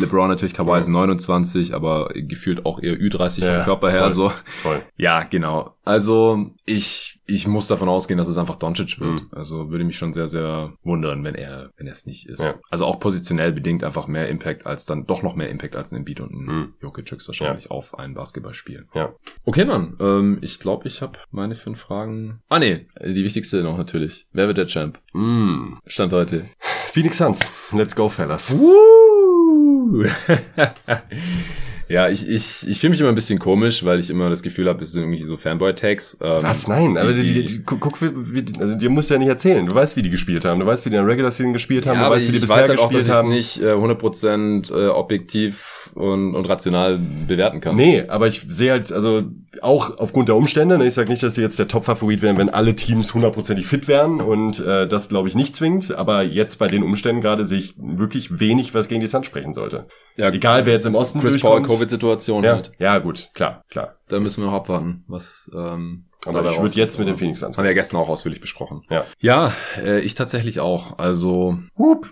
LeBron 0.00 0.28
natürlich, 0.28 0.54
Kawhi 0.54 0.80
ist 0.80 0.88
29, 0.88 1.74
aber 1.74 2.10
gefühlt 2.14 2.66
auch 2.66 2.82
eher 2.82 2.94
Ü30 2.94 3.40
vom 3.40 3.44
Ja, 3.48 3.64
Körper 3.64 3.90
her. 3.90 4.02
voll. 4.02 4.10
So. 4.12 4.32
Voll. 4.62 4.82
Ja, 4.96 5.22
genau. 5.24 5.74
Also 5.84 6.50
ich, 6.66 7.17
ich 7.30 7.46
muss 7.46 7.68
davon 7.68 7.90
ausgehen, 7.90 8.16
dass 8.16 8.26
es 8.28 8.38
einfach 8.38 8.56
Doncic 8.56 8.98
wird. 9.00 9.10
Mhm. 9.20 9.28
Also 9.32 9.70
würde 9.70 9.84
mich 9.84 9.98
schon 9.98 10.14
sehr, 10.14 10.28
sehr 10.28 10.72
wundern, 10.82 11.22
wenn 11.24 11.34
er, 11.34 11.70
wenn 11.76 11.86
er 11.86 11.92
es 11.92 12.06
nicht 12.06 12.26
ist. 12.26 12.42
Ja. 12.42 12.54
Also 12.70 12.86
auch 12.86 12.98
positionell 12.98 13.52
bedingt 13.52 13.84
einfach 13.84 14.06
mehr 14.08 14.28
Impact 14.28 14.66
als 14.66 14.86
dann 14.86 15.04
doch 15.04 15.22
noch 15.22 15.36
mehr 15.36 15.50
Impact 15.50 15.76
als 15.76 15.92
ein 15.92 15.96
Embiid 15.96 16.20
und 16.20 16.32
ein 16.32 16.46
Mhm. 16.46 16.74
Jokic 16.80 17.10
höchstwahrscheinlich 17.10 17.70
auf 17.70 17.98
ein 17.98 18.14
Basketballspiel. 18.14 18.86
Ja. 18.94 19.12
Okay, 19.44 19.66
Mann. 19.66 19.96
Ähm, 20.00 20.38
ich 20.40 20.58
glaube, 20.58 20.88
ich 20.88 21.02
habe 21.02 21.18
meine 21.30 21.54
fünf 21.54 21.78
Fragen. 21.80 22.40
Ah 22.48 22.58
nee, 22.58 22.86
die 23.04 23.24
wichtigste 23.24 23.62
noch 23.62 23.76
natürlich. 23.76 24.26
Wer 24.32 24.46
wird 24.46 24.56
der 24.56 24.66
Champ? 24.66 24.98
Mm. 25.12 25.74
Stand 25.86 26.14
heute. 26.14 26.48
Phoenix 26.86 27.18
Suns. 27.18 27.50
Let's 27.72 27.94
go, 27.94 28.08
fellas. 28.08 28.50
Woo! 28.56 30.06
ja, 31.88 32.08
ich, 32.08 32.28
ich, 32.28 32.68
ich 32.68 32.78
fühle 32.80 32.90
mich 32.90 33.00
immer 33.00 33.08
ein 33.08 33.14
bisschen 33.14 33.38
komisch, 33.38 33.84
weil 33.84 33.98
ich 33.98 34.10
immer 34.10 34.28
das 34.28 34.42
Gefühl 34.42 34.68
habe, 34.68 34.82
es 34.84 34.92
sind 34.92 35.02
irgendwie 35.04 35.22
so 35.24 35.36
Fanboy-Tags. 35.36 36.18
Ähm, 36.20 36.42
Was? 36.42 36.68
Nein, 36.68 36.98
aber 36.98 37.12
die, 37.14 37.22
die, 37.22 37.32
die- 37.32 37.46
die, 37.58 37.62
guck, 37.64 38.00
wie, 38.02 38.44
also 38.60 38.74
dir 38.74 38.90
musst 38.90 39.08
du 39.10 39.14
ja 39.14 39.18
nicht 39.18 39.28
erzählen. 39.28 39.64
Du 39.66 39.74
weißt, 39.74 39.96
wie 39.96 40.02
die 40.02 40.10
gespielt 40.10 40.44
haben. 40.44 40.60
Du 40.60 40.66
weißt, 40.66 40.84
wie 40.84 40.90
die 40.90 40.96
in 40.96 41.02
der 41.02 41.10
Regular 41.10 41.30
Season 41.30 41.52
gespielt 41.52 41.86
haben. 41.86 41.98
Ja, 41.98 42.08
du 42.08 42.14
weißt, 42.14 42.24
ich, 42.24 42.28
wie 42.28 42.32
die 42.32 42.38
ich 42.38 42.42
bisher 42.42 42.56
weiß 42.58 42.68
halt 42.68 42.78
auch, 42.78 42.90
gespielt 42.90 43.00
dass 43.00 43.06
ich 43.08 43.12
es 43.14 43.18
haben. 43.18 43.28
nicht 43.30 43.62
äh, 43.62 43.72
100% 43.72 44.72
äh, 44.74 44.88
objektiv 44.88 45.87
und, 45.98 46.34
und 46.34 46.48
rational 46.48 46.98
bewerten 46.98 47.60
kann. 47.60 47.76
Nee, 47.76 48.04
aber 48.08 48.28
ich 48.28 48.46
sehe 48.48 48.70
halt, 48.70 48.92
also 48.92 49.24
auch 49.60 49.98
aufgrund 49.98 50.28
der 50.28 50.36
Umstände, 50.36 50.78
ne, 50.78 50.86
ich 50.86 50.94
sage 50.94 51.10
nicht, 51.10 51.22
dass 51.22 51.34
sie 51.34 51.42
jetzt 51.42 51.58
der 51.58 51.68
Top-Favorit 51.68 52.22
wären, 52.22 52.38
wenn 52.38 52.48
alle 52.48 52.76
Teams 52.76 53.12
hundertprozentig 53.14 53.66
fit 53.66 53.88
wären 53.88 54.20
und 54.20 54.60
äh, 54.60 54.86
das 54.86 55.08
glaube 55.08 55.28
ich 55.28 55.34
nicht 55.34 55.56
zwingt, 55.56 55.94
aber 55.94 56.22
jetzt 56.22 56.58
bei 56.58 56.68
den 56.68 56.82
Umständen 56.82 57.20
gerade 57.20 57.44
sehe 57.44 57.58
ich 57.58 57.74
wirklich 57.76 58.38
wenig, 58.40 58.74
was 58.74 58.88
gegen 58.88 59.00
die 59.00 59.06
Suns 59.06 59.26
sprechen 59.26 59.52
sollte. 59.52 59.86
Ja, 60.16 60.30
Egal, 60.30 60.66
wer 60.66 60.74
jetzt 60.74 60.86
im 60.86 60.94
Osten 60.94 61.20
Chris 61.20 61.40
Paul. 61.40 61.62
Covid-Situation 61.62 62.44
Ja, 62.44 62.54
halt. 62.54 62.72
ja, 62.78 62.98
gut, 62.98 63.30
klar, 63.34 63.64
klar. 63.68 63.96
Da 64.08 64.20
müssen 64.20 64.42
wir 64.42 64.46
noch 64.50 64.56
abwarten, 64.56 65.04
was 65.08 65.50
ähm, 65.54 66.04
Aber 66.26 66.50
ich 66.50 66.60
würde 66.60 66.74
jetzt 66.76 66.98
mit 66.98 67.08
den 67.08 67.16
Phoenix 67.16 67.40
Suns 67.40 67.58
Haben 67.58 67.64
wir 67.64 67.70
ja 67.70 67.74
gestern 67.74 67.98
auch 67.98 68.08
ausführlich 68.08 68.40
besprochen. 68.40 68.82
Ja. 68.88 69.04
Ja, 69.20 69.52
äh, 69.76 70.00
ich 70.00 70.14
tatsächlich 70.14 70.60
auch. 70.60 70.98
Also 70.98 71.58
Hup. 71.76 72.08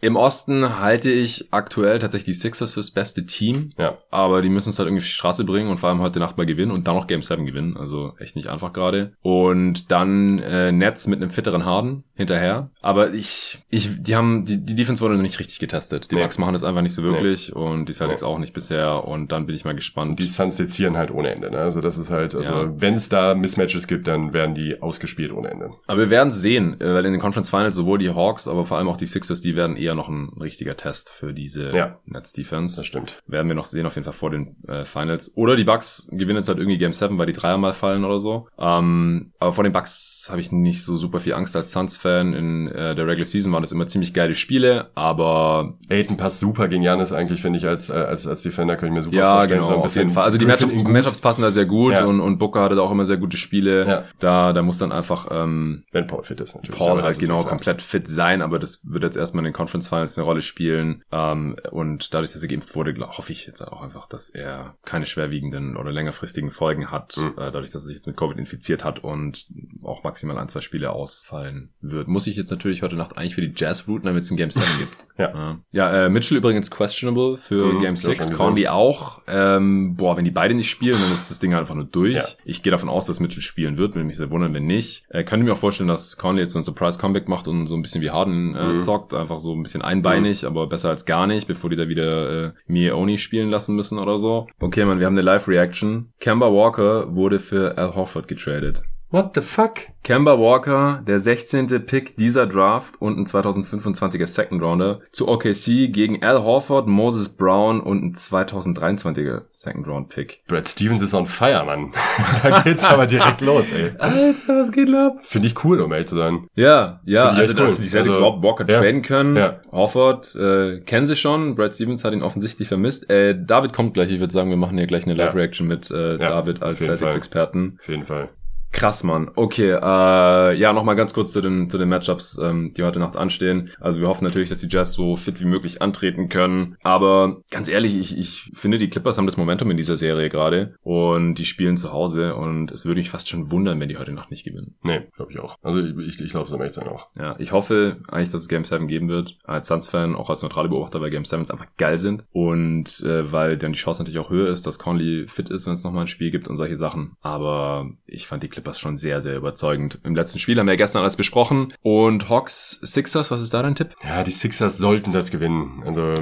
Im 0.00 0.16
Osten 0.16 0.78
halte 0.80 1.10
ich 1.10 1.46
aktuell 1.52 1.98
tatsächlich 1.98 2.36
die 2.36 2.40
Sixers 2.40 2.72
fürs 2.74 2.90
beste 2.90 3.26
Team. 3.26 3.72
Ja. 3.78 3.98
Aber 4.10 4.42
die 4.42 4.48
müssen 4.48 4.70
es 4.70 4.78
halt 4.78 4.86
irgendwie 4.88 5.02
auf 5.02 5.06
die 5.06 5.12
Straße 5.12 5.44
bringen 5.44 5.70
und 5.70 5.78
vor 5.78 5.88
allem 5.88 6.00
heute 6.00 6.18
Nacht 6.18 6.36
mal 6.36 6.46
gewinnen 6.46 6.70
und 6.70 6.86
dann 6.86 6.94
noch 6.96 7.06
Game 7.06 7.22
7 7.22 7.46
gewinnen. 7.46 7.76
Also 7.76 8.12
echt 8.18 8.36
nicht 8.36 8.48
einfach 8.48 8.72
gerade. 8.72 9.12
Und 9.22 9.90
dann 9.90 10.38
äh, 10.38 10.72
Nets 10.72 11.06
mit 11.06 11.20
einem 11.20 11.30
fitteren 11.30 11.64
Harden 11.64 12.04
hinterher. 12.14 12.70
Aber 12.82 13.12
ich, 13.14 13.58
ich, 13.70 13.90
die 14.02 14.16
haben, 14.16 14.44
die, 14.44 14.62
die 14.64 14.74
Defense 14.74 15.02
wurde 15.02 15.14
noch 15.14 15.22
nicht 15.22 15.38
richtig 15.40 15.58
getestet. 15.58 16.10
Die 16.10 16.14
Nee. 16.16 16.22
Bucks 16.22 16.38
machen 16.38 16.52
das 16.54 16.64
einfach 16.64 16.82
nicht 16.82 16.94
so 16.94 17.02
wirklich 17.02 17.54
und 17.54 17.86
die 17.88 17.92
Celtics 17.92 18.22
auch 18.22 18.38
nicht 18.38 18.52
bisher. 18.54 19.04
Und 19.04 19.32
dann 19.32 19.46
bin 19.46 19.54
ich 19.56 19.64
mal 19.64 19.74
gespannt. 19.74 20.18
Die 20.18 20.28
Suns 20.28 20.56
sezieren 20.56 20.96
halt 20.96 21.10
ohne 21.10 21.30
Ende. 21.30 21.50
Ne? 21.50 21.58
Also 21.58 21.80
das 21.80 21.98
ist 21.98 22.10
halt, 22.10 22.34
also 22.34 22.50
Ja. 22.50 22.72
wenn 22.80 22.94
es 22.94 23.08
da 23.08 23.34
Mismatches 23.34 23.86
gibt, 23.86 24.06
dann 24.06 24.32
werden 24.32 24.54
die 24.54 24.80
ausgespielt 24.80 25.32
ohne 25.32 25.50
Ende. 25.50 25.70
Aber 25.86 26.00
wir 26.00 26.10
werden 26.10 26.30
sehen, 26.30 26.80
äh, 26.80 26.94
weil 26.94 27.04
in 27.06 27.12
den 27.12 27.20
Conference 27.20 27.50
Finals 27.50 27.74
sowohl 27.74 27.98
die 27.98 28.10
Hawks, 28.10 28.46
aber 28.48 28.64
vor 28.66 28.78
allem 28.78 28.88
auch 28.88 28.96
die 28.96 29.06
Sixers, 29.06 29.40
die 29.40 29.56
werden 29.56 29.76
eher 29.86 29.94
noch 29.94 30.08
ein 30.08 30.30
richtiger 30.40 30.76
Test 30.76 31.08
für 31.10 31.32
diese 31.32 31.70
Ja. 31.70 31.98
Nets 32.04 32.32
Defense. 32.32 32.76
Das 32.76 32.86
stimmt. 32.86 33.22
Werden 33.26 33.48
wir 33.48 33.54
noch 33.54 33.64
sehen, 33.64 33.86
auf 33.86 33.94
jeden 33.94 34.04
Fall 34.04 34.12
vor 34.12 34.30
den 34.30 34.56
äh, 34.68 34.84
Finals. 34.84 35.32
Oder 35.36 35.56
die 35.56 35.64
Bucks 35.64 36.06
gewinnen 36.10 36.36
jetzt 36.36 36.48
halt 36.48 36.58
irgendwie 36.58 36.78
Game 36.78 36.92
7, 36.92 37.16
weil 37.18 37.26
die 37.26 37.32
Dreier 37.32 37.56
mal 37.58 37.72
fallen 37.72 38.04
oder 38.04 38.20
so. 38.20 38.48
Ähm, 38.58 39.32
aber 39.38 39.52
vor 39.52 39.64
den 39.64 39.72
Bucks 39.72 40.26
habe 40.30 40.40
ich 40.40 40.52
nicht 40.52 40.82
so 40.84 40.96
super 40.96 41.20
viel 41.20 41.34
Angst 41.34 41.56
als 41.56 41.72
Suns-Fan. 41.72 42.34
In 42.34 42.68
äh, 42.68 42.94
der 42.94 43.06
Regular 43.06 43.26
Season 43.26 43.52
waren 43.52 43.62
das 43.62 43.72
immer 43.72 43.86
ziemlich 43.86 44.12
geile 44.14 44.34
Spiele, 44.34 44.90
aber 44.94 45.74
Aiden 45.90 46.16
passt 46.16 46.40
super 46.40 46.68
gegen 46.68 46.82
Janis 46.82 47.12
eigentlich, 47.12 47.40
finde 47.42 47.58
ich, 47.58 47.66
als, 47.66 47.90
äh, 47.90 47.94
als, 47.94 48.26
als 48.26 48.42
Defender 48.42 48.76
kann 48.76 48.88
ich 48.88 48.94
mir 48.94 49.02
super 49.02 49.16
ja, 49.16 49.36
vorstellen. 49.38 49.60
genau, 49.62 49.68
So 49.70 49.76
ein 49.78 49.84
auf 49.84 49.96
jeden 49.96 50.10
Fall. 50.10 50.24
Also 50.24 50.38
die 50.38 50.46
Matchups. 50.46 50.76
Matchups 50.76 51.20
passen 51.20 51.42
da 51.42 51.50
sehr 51.50 51.66
gut 51.66 51.92
Ja. 51.92 52.04
und, 52.06 52.20
und 52.20 52.38
Booker 52.38 52.62
hatte 52.62 52.74
da 52.74 52.82
auch 52.82 52.90
immer 52.90 53.04
sehr 53.06 53.16
gute 53.18 53.36
Spiele. 53.36 53.86
Ja. 53.86 54.04
Da, 54.18 54.52
da 54.52 54.62
muss 54.62 54.78
dann 54.78 54.92
einfach 54.92 55.28
ähm, 55.30 55.84
Wenn 55.92 56.06
Paul 56.06 56.22
fit 56.24 56.40
ist 56.40 56.54
natürlich. 56.54 56.76
Paul 56.76 57.02
halt 57.02 57.18
genau 57.18 57.42
ja 57.42 57.48
komplett 57.48 57.82
fit 57.82 58.08
sein, 58.08 58.42
aber 58.42 58.58
das 58.58 58.80
wird 58.84 59.04
jetzt 59.04 59.16
erstmal 59.16 59.40
in 59.44 59.52
den 59.52 59.54
Conference 59.54 59.75
Finals 59.82 60.16
eine 60.18 60.24
Rolle 60.24 60.42
spielen. 60.42 61.02
Ähm, 61.12 61.56
und 61.70 62.14
dadurch, 62.14 62.32
dass 62.32 62.42
er 62.42 62.48
geimpft 62.48 62.74
wurde, 62.74 62.94
glaub, 62.94 63.18
hoffe 63.18 63.32
ich 63.32 63.46
jetzt 63.46 63.60
auch 63.62 63.82
einfach, 63.82 64.08
dass 64.08 64.30
er 64.30 64.76
keine 64.84 65.06
schwerwiegenden 65.06 65.76
oder 65.76 65.92
längerfristigen 65.92 66.50
Folgen 66.50 66.90
hat, 66.90 67.16
Mhm. 67.16 67.32
äh, 67.36 67.50
dadurch, 67.52 67.70
dass 67.70 67.84
er 67.84 67.88
sich 67.88 67.96
jetzt 67.96 68.06
mit 68.06 68.16
Covid 68.16 68.38
infiziert 68.38 68.84
hat 68.84 69.02
und 69.04 69.46
auch 69.82 70.04
maximal 70.04 70.38
ein, 70.38 70.48
zwei 70.48 70.60
Spiele 70.60 70.90
ausfallen 70.92 71.70
wird. 71.80 72.08
Muss 72.08 72.26
ich 72.26 72.36
jetzt 72.36 72.50
natürlich 72.50 72.82
heute 72.82 72.96
Nacht 72.96 73.16
eigentlich 73.16 73.34
für 73.34 73.42
die 73.46 73.52
Jazz 73.54 73.86
routen, 73.88 74.06
damit 74.06 74.24
es 74.24 74.30
ein 74.30 74.36
Game 74.36 74.50
7 74.50 74.64
gibt. 74.78 74.96
Ja. 75.18 75.56
Ja, 75.72 76.04
äh, 76.04 76.08
Mitchell 76.10 76.36
übrigens 76.36 76.70
questionable 76.70 77.38
für 77.38 77.72
Mhm, 77.72 77.78
Game 77.80 77.94
hab 77.96 77.98
ich 77.98 78.04
auch 78.04 78.08
6, 78.10 78.28
schon 78.28 78.36
Conley 78.36 78.68
auch. 78.68 79.22
Ähm, 79.26 79.94
boah, 79.96 80.14
wenn 80.18 80.26
die 80.26 80.30
beide 80.30 80.52
nicht 80.52 80.68
spielen, 80.68 80.98
dann 81.00 81.10
ist 81.14 81.30
das 81.30 81.38
Ding 81.38 81.54
halt 81.54 81.62
einfach 81.62 81.74
nur 81.74 81.86
durch. 81.86 82.16
Ja. 82.16 82.24
Ich 82.44 82.62
gehe 82.62 82.70
davon 82.70 82.90
aus, 82.90 83.06
dass 83.06 83.18
Mitchell 83.18 83.40
spielen 83.42 83.78
wird, 83.78 83.94
würde 83.94 84.04
mich 84.06 84.18
sehr 84.18 84.28
wundern, 84.30 84.52
wenn 84.52 84.66
nicht. 84.66 85.04
Äh, 85.08 85.24
könnte 85.24 85.46
mir 85.46 85.54
auch 85.54 85.56
vorstellen, 85.56 85.88
dass 85.88 86.18
Conley 86.18 86.42
jetzt 86.42 86.52
so 86.52 86.58
ein 86.58 86.62
Surprise-Comeback 86.64 87.28
macht 87.28 87.48
und 87.48 87.66
so 87.66 87.76
ein 87.76 87.80
bisschen 87.80 88.02
wie 88.02 88.10
Harden 88.10 88.54
äh, 88.54 88.74
Mhm. 88.74 88.80
zockt, 88.82 89.14
einfach 89.14 89.38
so 89.38 89.54
ein 89.54 89.62
bisschen 89.66 89.82
einbeinig, 89.82 90.46
aber 90.46 90.66
besser 90.68 90.90
als 90.90 91.04
gar 91.04 91.26
nicht, 91.26 91.46
bevor 91.46 91.70
die 91.70 91.76
da 91.76 91.88
wieder 91.88 92.46
äh, 92.46 92.52
Mie 92.66 92.92
Oni 92.92 93.18
spielen 93.18 93.50
lassen 93.50 93.76
müssen 93.76 93.98
oder 93.98 94.18
so. 94.18 94.46
Okay, 94.60 94.84
man, 94.84 94.98
wir 94.98 95.06
haben 95.06 95.14
eine 95.14 95.22
Live-Reaction. 95.22 96.12
Kemba 96.20 96.52
Walker 96.52 97.14
wurde 97.14 97.38
für 97.38 97.76
Al 97.76 97.94
Horford 97.94 98.28
getradet. 98.28 98.82
What 99.08 99.36
the 99.36 99.40
fuck? 99.40 99.74
Kemba 100.02 100.36
Walker, 100.38 101.00
der 101.06 101.20
16. 101.20 101.66
Pick 101.86 102.16
dieser 102.16 102.46
Draft 102.46 103.00
und 103.00 103.16
ein 103.18 103.24
2025er 103.24 104.26
Second 104.26 104.60
Rounder 104.62 105.00
zu 105.12 105.28
OKC 105.28 105.92
gegen 105.92 106.24
Al 106.24 106.42
Horford, 106.42 106.88
Moses 106.88 107.28
Brown 107.28 107.80
und 107.80 108.02
ein 108.04 108.14
2023er 108.14 109.42
Second 109.48 109.86
Round 109.86 110.08
Pick. 110.08 110.42
Brad 110.48 110.66
Stevens 110.66 111.02
ist 111.02 111.14
on 111.14 111.26
fire, 111.26 111.64
Mann. 111.64 111.92
da 112.42 112.62
geht's 112.62 112.84
aber 112.84 113.06
direkt 113.06 113.42
los, 113.42 113.70
ey. 113.70 113.92
Alter, 113.98 114.58
was 114.58 114.72
geht 114.72 114.92
ab? 114.92 115.18
Finde 115.22 115.48
ich 115.48 115.64
cool, 115.64 115.80
um 115.80 115.92
ehrlich 115.92 116.08
zu 116.08 116.16
sein. 116.16 116.48
Ja, 116.56 117.00
ja, 117.04 117.28
also 117.28 117.52
cool. 117.54 117.60
dass 117.68 117.80
die 117.80 117.86
Celtics 117.86 118.16
Also, 118.16 118.18
überhaupt 118.26 118.42
Walker 118.42 118.68
ja, 118.68 118.80
traden 118.80 119.02
können. 119.02 119.36
ja. 119.36 119.60
Horford 119.70 120.34
äh, 120.34 120.80
kennen 120.80 121.06
sie 121.06 121.14
schon. 121.16 121.54
Brad 121.54 121.76
Stevens 121.76 122.04
hat 122.04 122.12
ihn 122.12 122.22
offensichtlich 122.22 122.66
vermisst. 122.66 123.08
Äh, 123.08 123.36
David 123.40 123.72
kommt 123.72 123.94
gleich. 123.94 124.10
Ich 124.10 124.18
würde 124.18 124.32
sagen, 124.32 124.50
wir 124.50 124.56
machen 124.56 124.76
hier 124.78 124.88
gleich 124.88 125.04
eine 125.04 125.14
Ja. 125.14 125.26
Live-Reaction 125.26 125.66
mit 125.68 125.90
äh, 125.92 126.12
Ja, 126.12 126.30
David 126.30 126.62
als. 126.64 126.80
Celtics-Experten. 126.80 127.78
Auf 127.80 127.88
jeden 127.88 128.04
Fall. 128.04 128.30
Krass, 128.72 129.04
Mann. 129.04 129.30
Okay, 129.34 129.70
äh, 129.70 130.54
ja, 130.58 130.72
nochmal 130.72 130.96
ganz 130.96 131.14
kurz 131.14 131.32
zu 131.32 131.40
den, 131.40 131.70
zu 131.70 131.78
den 131.78 131.88
Matchups, 131.88 132.38
ähm, 132.42 132.74
die 132.76 132.82
heute 132.82 132.98
Nacht 132.98 133.16
anstehen. 133.16 133.70
Also 133.80 134.00
wir 134.00 134.08
hoffen 134.08 134.24
natürlich, 134.24 134.50
dass 134.50 134.58
die 134.58 134.68
Jazz 134.68 134.92
so 134.92 135.16
fit 135.16 135.40
wie 135.40 135.46
möglich 135.46 135.80
antreten 135.80 136.28
können. 136.28 136.76
Aber 136.82 137.40
ganz 137.50 137.68
ehrlich, 137.68 137.96
ich, 137.98 138.18
ich 138.18 138.50
finde, 138.52 138.78
die 138.78 138.90
Clippers 138.90 139.16
haben 139.16 139.26
das 139.26 139.38
Momentum 139.38 139.70
in 139.70 139.76
dieser 139.76 139.96
Serie 139.96 140.28
gerade 140.28 140.74
und 140.82 141.36
die 141.36 141.46
spielen 141.46 141.76
zu 141.76 141.92
Hause 141.92 142.34
und 142.34 142.70
es 142.70 142.84
würde 142.84 143.00
mich 143.00 143.10
fast 143.10 143.28
schon 143.28 143.50
wundern, 143.50 143.80
wenn 143.80 143.88
die 143.88 143.96
heute 143.96 144.12
Nacht 144.12 144.30
nicht 144.30 144.44
gewinnen. 144.44 144.74
Nee, 144.82 145.08
glaube 145.16 145.32
ich 145.32 145.38
auch. 145.38 145.56
Also 145.62 145.80
ich, 145.80 145.96
ich, 145.96 146.20
ich 146.20 146.30
glaube 146.30 146.46
es 146.46 146.72
zu 146.72 146.80
sein 146.80 146.88
auch. 146.88 147.08
Ja, 147.18 147.36
ich 147.38 147.52
hoffe 147.52 147.98
eigentlich, 148.08 148.28
dass 148.28 148.42
es 148.42 148.48
Game 148.48 148.64
7 148.64 148.88
geben 148.88 149.08
wird. 149.08 149.38
Als 149.44 149.68
Suns-Fan, 149.68 150.14
auch 150.14 150.28
als 150.28 150.42
neutrale 150.42 150.68
Beobachter, 150.68 151.00
weil 151.00 151.10
Game 151.10 151.24
7 151.24 151.50
einfach 151.50 151.68
geil 151.78 151.98
sind. 151.98 152.24
Und 152.32 153.00
äh, 153.00 153.32
weil 153.32 153.56
dann 153.56 153.72
die 153.72 153.78
Chance 153.78 154.02
natürlich 154.02 154.20
auch 154.20 154.30
höher 154.30 154.50
ist, 154.50 154.66
dass 154.66 154.78
Conley 154.78 155.26
fit 155.28 155.48
ist, 155.48 155.66
wenn 155.66 155.74
es 155.74 155.84
nochmal 155.84 156.02
ein 156.02 156.08
Spiel 156.08 156.30
gibt 156.30 156.48
und 156.48 156.56
solche 156.56 156.76
Sachen. 156.76 157.16
Aber 157.20 157.90
ich 158.06 158.26
fand 158.26 158.42
die 158.42 158.48
Clippers 158.48 158.65
schon 158.74 158.96
sehr, 158.96 159.20
sehr 159.20 159.36
überzeugend. 159.36 160.00
Im 160.04 160.14
letzten 160.14 160.38
Spiel 160.38 160.58
haben 160.58 160.66
wir 160.66 160.72
ja 160.72 160.76
gestern 160.78 161.02
alles 161.02 161.16
besprochen. 161.16 161.72
Und 161.82 162.28
Hawks, 162.28 162.78
Sixers, 162.82 163.30
was 163.30 163.40
ist 163.42 163.54
da 163.54 163.62
dein 163.62 163.74
Tipp? 163.74 163.94
Ja, 164.02 164.22
die 164.22 164.32
Sixers 164.32 164.78
sollten 164.78 165.12
das 165.12 165.30
gewinnen. 165.30 165.82
Also 165.86 166.12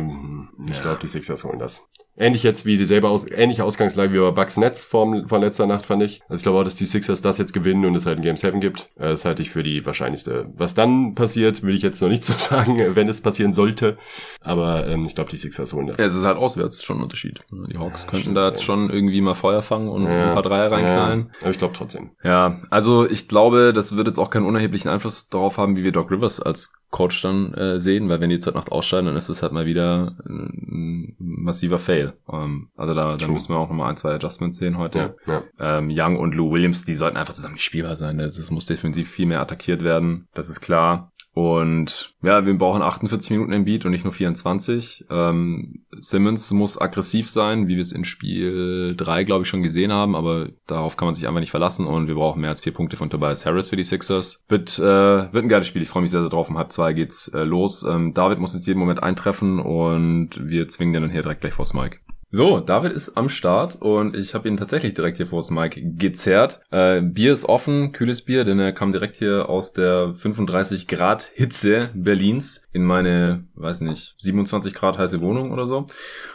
ich 0.68 0.76
Ja. 0.76 0.82
glaube, 0.82 0.98
die 1.00 1.08
Sixers 1.08 1.44
holen 1.44 1.58
das. 1.58 1.82
Ähnlich 2.16 2.44
jetzt 2.44 2.64
wie 2.64 2.76
dieselbe 2.76 3.08
aus, 3.08 3.26
ähnliche 3.28 3.64
Ausgangslage 3.64 4.12
wie 4.12 4.18
bei 4.18 4.30
Bucks 4.30 4.56
Nets 4.56 4.84
vom, 4.84 5.26
von 5.26 5.40
letzter 5.40 5.66
Nacht, 5.66 5.84
fand 5.84 6.02
ich. 6.02 6.22
Also 6.28 6.36
ich 6.36 6.42
glaube 6.42 6.60
auch, 6.60 6.64
dass 6.64 6.76
die 6.76 6.86
Sixers 6.86 7.22
das 7.22 7.38
jetzt 7.38 7.52
gewinnen 7.52 7.84
und 7.84 7.96
es 7.96 8.06
halt 8.06 8.18
ein 8.18 8.22
Game 8.22 8.36
7 8.36 8.60
gibt. 8.60 8.90
Äh, 8.96 9.10
das 9.10 9.24
halte 9.24 9.42
ich 9.42 9.50
für 9.50 9.64
die 9.64 9.84
wahrscheinlichste. 9.84 10.46
Was 10.56 10.74
dann 10.74 11.14
passiert, 11.14 11.62
will 11.64 11.74
ich 11.74 11.82
jetzt 11.82 12.00
noch 12.00 12.08
nicht 12.08 12.22
so 12.24 12.32
sagen, 12.34 12.78
wenn 12.94 13.08
es 13.08 13.20
passieren 13.20 13.52
sollte. 13.52 13.98
Aber 14.40 14.86
ähm, 14.86 15.06
ich 15.06 15.14
glaube, 15.14 15.30
die 15.30 15.36
Sixers 15.36 15.72
holen 15.72 15.88
das. 15.88 15.96
Ja, 15.96 16.04
es 16.06 16.14
ist 16.14 16.24
halt 16.24 16.36
auswärts 16.36 16.84
schon 16.84 16.98
ein 16.98 17.02
Unterschied. 17.02 17.40
Die 17.50 17.78
Hawks 17.78 18.04
ja, 18.04 18.10
könnten 18.10 18.22
stimmt, 18.22 18.36
da 18.36 18.48
jetzt 18.48 18.60
ja. 18.60 18.64
schon 18.64 18.90
irgendwie 18.90 19.20
mal 19.20 19.34
Feuer 19.34 19.62
fangen 19.62 19.88
und 19.88 20.04
ja, 20.04 20.28
ein 20.28 20.34
paar 20.34 20.42
Dreier 20.42 20.70
reinknallen. 20.70 21.32
aber 21.40 21.50
ich 21.50 21.58
glaube 21.58 21.74
trotzdem. 21.76 22.10
Ja, 22.22 22.60
also 22.70 23.08
ich 23.08 23.26
glaube, 23.26 23.72
das 23.72 23.96
wird 23.96 24.06
jetzt 24.06 24.18
auch 24.18 24.30
keinen 24.30 24.46
unerheblichen 24.46 24.90
Einfluss 24.90 25.28
darauf 25.28 25.58
haben, 25.58 25.76
wie 25.76 25.82
wir 25.82 25.92
Doc 25.92 26.10
Rivers 26.10 26.40
als 26.40 26.72
Coach 26.94 27.22
dann 27.22 27.52
äh, 27.54 27.80
sehen, 27.80 28.08
weil 28.08 28.20
wenn 28.20 28.30
die 28.30 28.38
zur 28.38 28.52
Nacht 28.52 28.70
ausscheiden, 28.70 29.06
dann 29.06 29.16
ist 29.16 29.28
es 29.28 29.42
halt 29.42 29.52
mal 29.52 29.66
wieder 29.66 30.16
ein 30.24 31.16
massiver 31.18 31.78
Fail. 31.78 32.12
Ähm, 32.32 32.68
also 32.76 32.94
da, 32.94 33.16
da 33.16 33.26
müssen 33.26 33.52
wir 33.52 33.58
auch 33.58 33.68
nochmal 33.68 33.90
ein, 33.90 33.96
zwei 33.96 34.12
Adjustments 34.12 34.58
sehen 34.58 34.78
heute. 34.78 35.16
Ja, 35.26 35.42
ja. 35.58 35.78
Ähm, 35.78 35.90
Young 35.92 36.16
und 36.16 36.36
Lou 36.36 36.52
Williams, 36.52 36.84
die 36.84 36.94
sollten 36.94 37.16
einfach 37.16 37.34
zusammen 37.34 37.54
nicht 37.54 37.64
spielbar 37.64 37.96
sein. 37.96 38.20
Es 38.20 38.38
ne? 38.38 38.54
muss 38.54 38.66
defensiv 38.66 39.10
viel 39.10 39.26
mehr 39.26 39.40
attackiert 39.40 39.82
werden. 39.82 40.28
Das 40.34 40.48
ist 40.48 40.60
klar. 40.60 41.10
Und 41.34 42.14
ja, 42.22 42.46
wir 42.46 42.56
brauchen 42.56 42.80
48 42.80 43.30
Minuten 43.30 43.52
im 43.52 43.64
Beat 43.64 43.84
und 43.84 43.90
nicht 43.90 44.04
nur 44.04 44.12
24. 44.12 45.06
Ähm, 45.10 45.84
Simmons 45.98 46.52
muss 46.52 46.80
aggressiv 46.80 47.28
sein, 47.28 47.66
wie 47.66 47.74
wir 47.74 47.80
es 47.80 47.90
in 47.90 48.04
Spiel 48.04 48.94
3, 48.96 49.24
glaube 49.24 49.42
ich, 49.42 49.48
schon 49.48 49.64
gesehen 49.64 49.92
haben, 49.92 50.14
aber 50.14 50.50
darauf 50.68 50.96
kann 50.96 51.06
man 51.06 51.14
sich 51.14 51.26
einfach 51.26 51.40
nicht 51.40 51.50
verlassen 51.50 51.88
und 51.88 52.06
wir 52.06 52.14
brauchen 52.14 52.40
mehr 52.40 52.50
als 52.50 52.60
vier 52.60 52.72
Punkte 52.72 52.96
von 52.96 53.10
Tobias 53.10 53.44
Harris 53.44 53.70
für 53.70 53.76
die 53.76 53.82
Sixers. 53.82 54.44
Wird, 54.48 54.78
äh, 54.78 54.82
wird 54.82 55.44
ein 55.44 55.48
geiles 55.48 55.66
Spiel, 55.66 55.82
ich 55.82 55.88
freue 55.88 56.02
mich 56.02 56.12
sehr, 56.12 56.20
sehr 56.20 56.30
drauf. 56.30 56.48
Um 56.48 56.56
halb 56.56 56.70
zwei 56.70 56.92
geht's 56.92 57.26
äh, 57.28 57.42
los. 57.42 57.82
Ähm, 57.82 58.14
David 58.14 58.38
muss 58.38 58.54
jetzt 58.54 58.66
jeden 58.66 58.78
Moment 58.78 59.02
eintreffen 59.02 59.58
und 59.58 60.30
wir 60.40 60.68
zwingen 60.68 60.92
den 60.92 61.02
dann 61.02 61.10
hier 61.10 61.22
direkt 61.22 61.40
gleich 61.40 61.54
vors 61.54 61.74
Mike. 61.74 61.98
So, 62.36 62.58
David 62.58 62.90
ist 62.90 63.16
am 63.16 63.28
Start 63.28 63.76
und 63.80 64.16
ich 64.16 64.34
habe 64.34 64.48
ihn 64.48 64.56
tatsächlich 64.56 64.94
direkt 64.94 65.18
hier 65.18 65.26
vors 65.26 65.52
Mike 65.52 65.80
gezerrt. 65.96 66.58
Äh, 66.72 67.00
Bier 67.00 67.32
ist 67.32 67.44
offen, 67.44 67.92
kühles 67.92 68.22
Bier, 68.22 68.42
denn 68.42 68.58
er 68.58 68.72
kam 68.72 68.90
direkt 68.90 69.14
hier 69.14 69.48
aus 69.48 69.72
der 69.72 70.14
35 70.16 70.88
Grad 70.88 71.30
Hitze 71.32 71.90
Berlins 71.94 72.63
in 72.74 72.84
meine, 72.84 73.44
weiß 73.54 73.80
nicht, 73.82 74.16
27 74.18 74.74
Grad 74.74 74.98
heiße 74.98 75.20
Wohnung 75.20 75.52
oder 75.52 75.66
so. 75.66 75.86